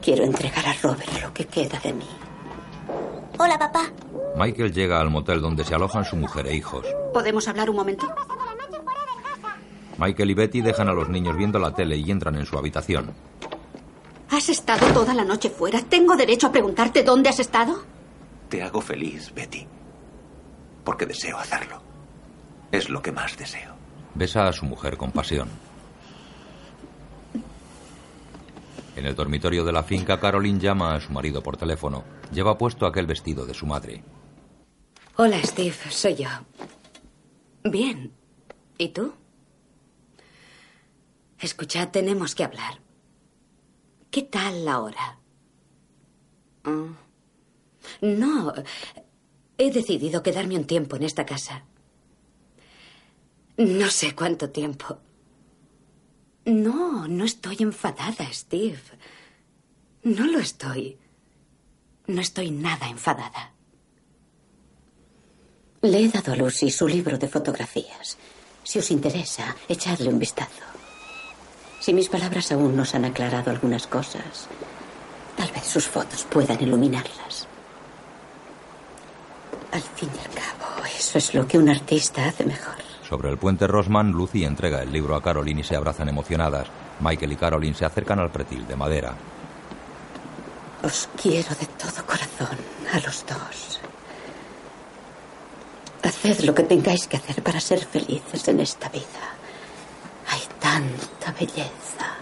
Quiero 0.00 0.24
entregar 0.24 0.66
a 0.66 0.74
Robert 0.82 1.22
lo 1.22 1.32
que 1.32 1.46
queda 1.46 1.78
de 1.80 1.92
mí. 1.92 2.21
Hola, 3.38 3.58
papá. 3.58 3.90
Michael 4.36 4.72
llega 4.72 5.00
al 5.00 5.10
motel 5.10 5.40
donde 5.40 5.64
se 5.64 5.74
alojan 5.74 6.04
su 6.04 6.16
mujer 6.16 6.46
e 6.46 6.54
hijos. 6.54 6.86
¿Podemos 7.12 7.48
hablar 7.48 7.70
un 7.70 7.76
momento? 7.76 8.06
Michael 9.98 10.30
y 10.30 10.34
Betty 10.34 10.60
dejan 10.62 10.88
a 10.88 10.92
los 10.92 11.08
niños 11.08 11.36
viendo 11.36 11.58
la 11.58 11.74
tele 11.74 11.96
y 11.96 12.10
entran 12.10 12.36
en 12.36 12.46
su 12.46 12.56
habitación. 12.58 13.12
¿Has 14.30 14.48
estado 14.48 14.86
toda 14.92 15.12
la 15.14 15.24
noche 15.24 15.50
fuera? 15.50 15.80
¿Tengo 15.82 16.16
derecho 16.16 16.46
a 16.48 16.52
preguntarte 16.52 17.02
dónde 17.02 17.28
has 17.28 17.38
estado? 17.38 17.82
Te 18.48 18.62
hago 18.62 18.80
feliz, 18.80 19.32
Betty. 19.34 19.66
Porque 20.84 21.06
deseo 21.06 21.36
hacerlo. 21.38 21.80
Es 22.72 22.88
lo 22.88 23.02
que 23.02 23.12
más 23.12 23.36
deseo. 23.36 23.74
Besa 24.14 24.48
a 24.48 24.52
su 24.52 24.64
mujer 24.64 24.96
con 24.96 25.10
pasión. 25.12 25.48
En 28.96 29.06
el 29.06 29.14
dormitorio 29.14 29.64
de 29.64 29.72
la 29.72 29.82
finca, 29.82 30.20
Caroline 30.20 30.60
llama 30.60 30.94
a 30.94 31.00
su 31.00 31.12
marido 31.12 31.42
por 31.42 31.56
teléfono. 31.56 32.04
Lleva 32.32 32.58
puesto 32.58 32.86
aquel 32.86 33.06
vestido 33.06 33.46
de 33.46 33.54
su 33.54 33.66
madre. 33.66 34.04
Hola, 35.16 35.42
Steve, 35.42 35.74
soy 35.90 36.16
yo. 36.16 36.28
Bien. 37.64 38.12
¿Y 38.78 38.88
tú? 38.88 39.12
Escucha, 41.38 41.90
tenemos 41.90 42.34
que 42.34 42.44
hablar. 42.44 42.80
¿Qué 44.10 44.22
tal 44.22 44.64
la 44.64 44.80
hora? 44.80 45.18
Ah. 46.64 46.86
No, 48.00 48.52
he 49.58 49.70
decidido 49.70 50.22
quedarme 50.22 50.56
un 50.56 50.66
tiempo 50.66 50.96
en 50.96 51.02
esta 51.04 51.24
casa. 51.26 51.64
No 53.56 53.88
sé 53.88 54.14
cuánto 54.14 54.50
tiempo. 54.50 54.98
No, 56.44 57.06
no 57.06 57.24
estoy 57.24 57.56
enfadada, 57.60 58.26
Steve. 58.32 58.80
No 60.02 60.26
lo 60.26 60.40
estoy. 60.40 60.98
No 62.08 62.20
estoy 62.20 62.50
nada 62.50 62.88
enfadada. 62.88 63.52
Le 65.82 66.00
he 66.00 66.08
dado 66.08 66.32
a 66.32 66.36
Lucy 66.36 66.70
su 66.70 66.88
libro 66.88 67.16
de 67.18 67.28
fotografías. 67.28 68.18
Si 68.64 68.78
os 68.78 68.90
interesa, 68.90 69.56
echadle 69.68 70.08
un 70.08 70.18
vistazo. 70.18 70.62
Si 71.80 71.92
mis 71.92 72.08
palabras 72.08 72.52
aún 72.52 72.76
nos 72.76 72.94
han 72.94 73.04
aclarado 73.04 73.50
algunas 73.50 73.86
cosas, 73.86 74.48
tal 75.36 75.50
vez 75.50 75.64
sus 75.64 75.88
fotos 75.88 76.24
puedan 76.24 76.62
iluminarlas. 76.62 77.48
Al 79.72 79.82
fin 79.82 80.08
y 80.14 80.18
al 80.18 80.34
cabo, 80.34 80.84
eso 80.86 81.18
es 81.18 81.34
lo 81.34 81.46
que 81.46 81.58
un 81.58 81.68
artista 81.68 82.26
hace 82.26 82.44
mejor. 82.44 82.91
Sobre 83.12 83.28
el 83.28 83.36
puente 83.36 83.66
Rosman, 83.66 84.10
Lucy 84.10 84.42
entrega 84.42 84.80
el 84.80 84.90
libro 84.90 85.14
a 85.14 85.22
Caroline 85.22 85.60
y 85.60 85.64
se 85.64 85.76
abrazan 85.76 86.08
emocionadas. 86.08 86.68
Michael 87.00 87.32
y 87.32 87.36
Caroline 87.36 87.74
se 87.74 87.84
acercan 87.84 88.18
al 88.18 88.30
pretil 88.30 88.66
de 88.66 88.74
madera. 88.74 89.12
Os 90.82 91.10
quiero 91.20 91.50
de 91.50 91.66
todo 91.66 92.06
corazón 92.06 92.56
a 92.90 93.00
los 93.00 93.26
dos. 93.26 93.80
Haced 96.02 96.40
lo 96.40 96.54
que 96.54 96.62
tengáis 96.62 97.06
que 97.06 97.18
hacer 97.18 97.42
para 97.42 97.60
ser 97.60 97.84
felices 97.84 98.48
en 98.48 98.60
esta 98.60 98.88
vida. 98.88 99.36
Hay 100.30 100.40
tanta 100.58 101.38
belleza. 101.38 102.16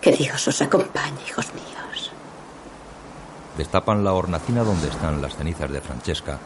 Que 0.00 0.10
Dios 0.10 0.48
os 0.48 0.60
acompañe, 0.60 1.22
hijos 1.28 1.54
míos. 1.54 2.10
Destapan 3.56 4.02
la 4.02 4.12
hornacina 4.12 4.64
donde 4.64 4.88
están 4.88 5.22
las 5.22 5.36
cenizas 5.36 5.70
de 5.70 5.80
Francesca 5.80 6.40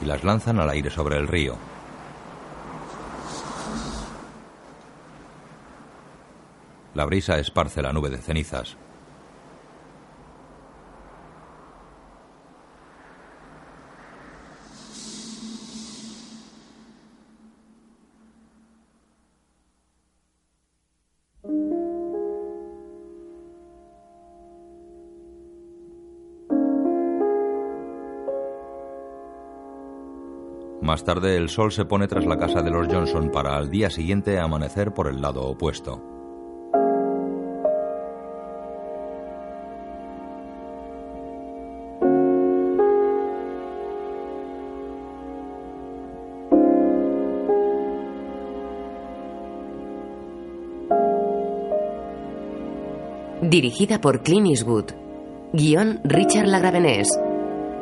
y 0.00 0.06
las 0.06 0.24
lanzan 0.24 0.58
al 0.60 0.70
aire 0.70 0.88
sobre 0.88 1.18
el 1.18 1.28
río. 1.28 1.73
La 6.94 7.04
brisa 7.04 7.38
esparce 7.38 7.82
la 7.82 7.92
nube 7.92 8.08
de 8.08 8.18
cenizas. 8.18 8.76
Más 30.80 31.02
tarde 31.02 31.36
el 31.36 31.48
sol 31.48 31.72
se 31.72 31.86
pone 31.86 32.06
tras 32.06 32.26
la 32.26 32.38
casa 32.38 32.62
de 32.62 32.70
los 32.70 32.86
Johnson 32.86 33.30
para 33.32 33.56
al 33.56 33.70
día 33.70 33.90
siguiente 33.90 34.38
amanecer 34.38 34.92
por 34.92 35.08
el 35.08 35.20
lado 35.20 35.42
opuesto. 35.42 36.23
Dirigida 53.46 54.00
por 54.00 54.22
Clint 54.22 54.46
Eastwood. 54.46 54.92
Guión 55.52 56.00
Richard 56.02 56.48
Lagravenés. 56.48 57.08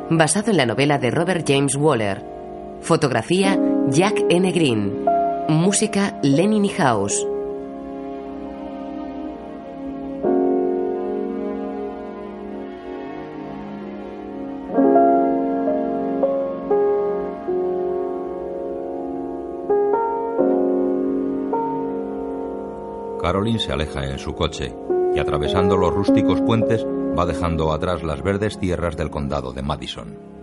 Basado 0.09 0.51
en 0.51 0.57
la 0.57 0.65
novela 0.65 0.97
de 0.97 1.09
Robert 1.09 1.45
James 1.47 1.77
Waller. 1.77 2.21
Fotografía 2.81 3.57
Jack 3.87 4.25
N. 4.29 4.51
Green. 4.51 5.05
Música 5.47 6.19
Lenny 6.21 6.59
Niehaus. 6.59 7.25
Caroline 23.21 23.59
se 23.59 23.71
aleja 23.71 24.03
en 24.03 24.19
su 24.19 24.35
coche 24.35 24.75
y 25.15 25.19
atravesando 25.19 25.77
los 25.77 25.93
rústicos 25.93 26.41
puentes 26.41 26.85
va 26.85 27.25
dejando 27.25 27.71
atrás 27.71 28.03
las 28.03 28.21
verdes 28.21 28.59
tierras 28.59 28.97
del 28.97 29.09
condado 29.09 29.53
de 29.53 29.61
Madison. 29.61 30.33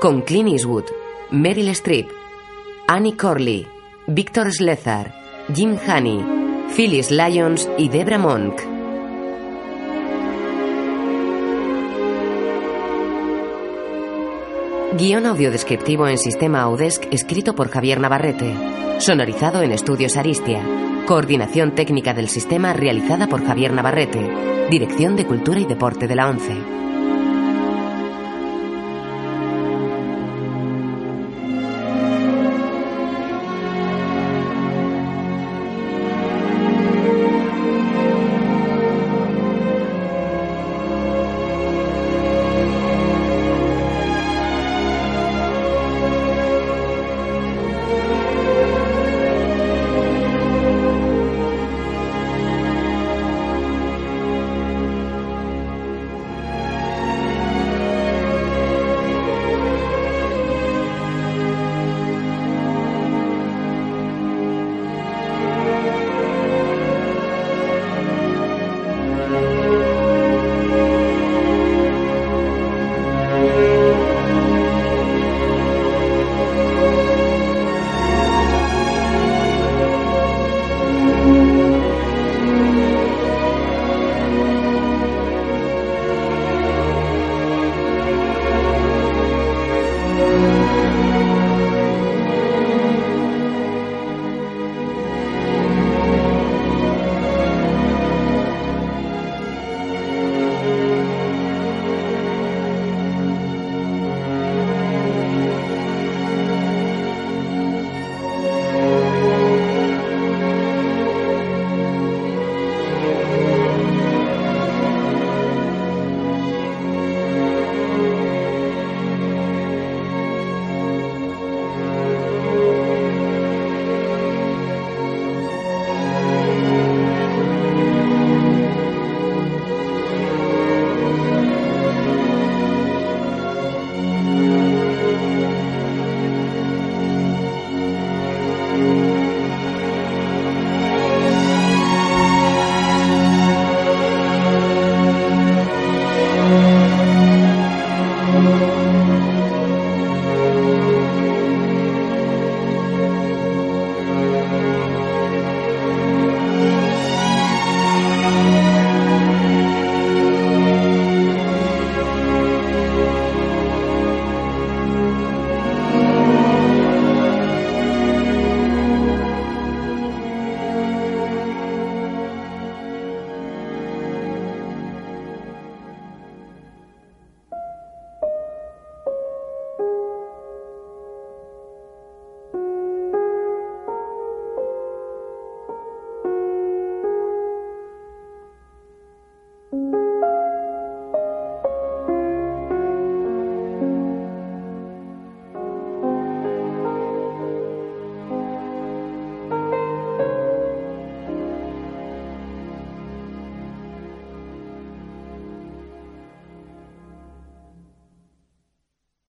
Con 0.00 0.20
Clint 0.20 0.50
Eastwood, 0.50 0.84
Meryl 1.30 1.68
Streep, 1.70 2.08
Annie 2.86 3.16
Corley, 3.16 3.66
Victor 4.06 4.52
Slezar, 4.52 5.12
Jim 5.52 5.76
Haney, 5.84 6.22
Phyllis 6.76 7.10
Lyons 7.10 7.68
y 7.78 7.88
Debra 7.88 8.18
Monk. 8.18 8.75
Guión 14.98 15.26
audiodescriptivo 15.26 16.08
en 16.08 16.16
sistema 16.16 16.62
Audesc 16.62 17.04
escrito 17.12 17.54
por 17.54 17.68
Javier 17.68 18.00
Navarrete. 18.00 18.54
Sonorizado 18.98 19.60
en 19.60 19.72
Estudios 19.72 20.16
Aristia. 20.16 20.62
Coordinación 21.06 21.74
técnica 21.74 22.14
del 22.14 22.30
sistema 22.30 22.72
realizada 22.72 23.26
por 23.26 23.44
Javier 23.44 23.74
Navarrete. 23.74 24.26
Dirección 24.70 25.14
de 25.14 25.26
Cultura 25.26 25.60
y 25.60 25.66
Deporte 25.66 26.08
de 26.08 26.14
la 26.14 26.30
ONCE. 26.30 26.56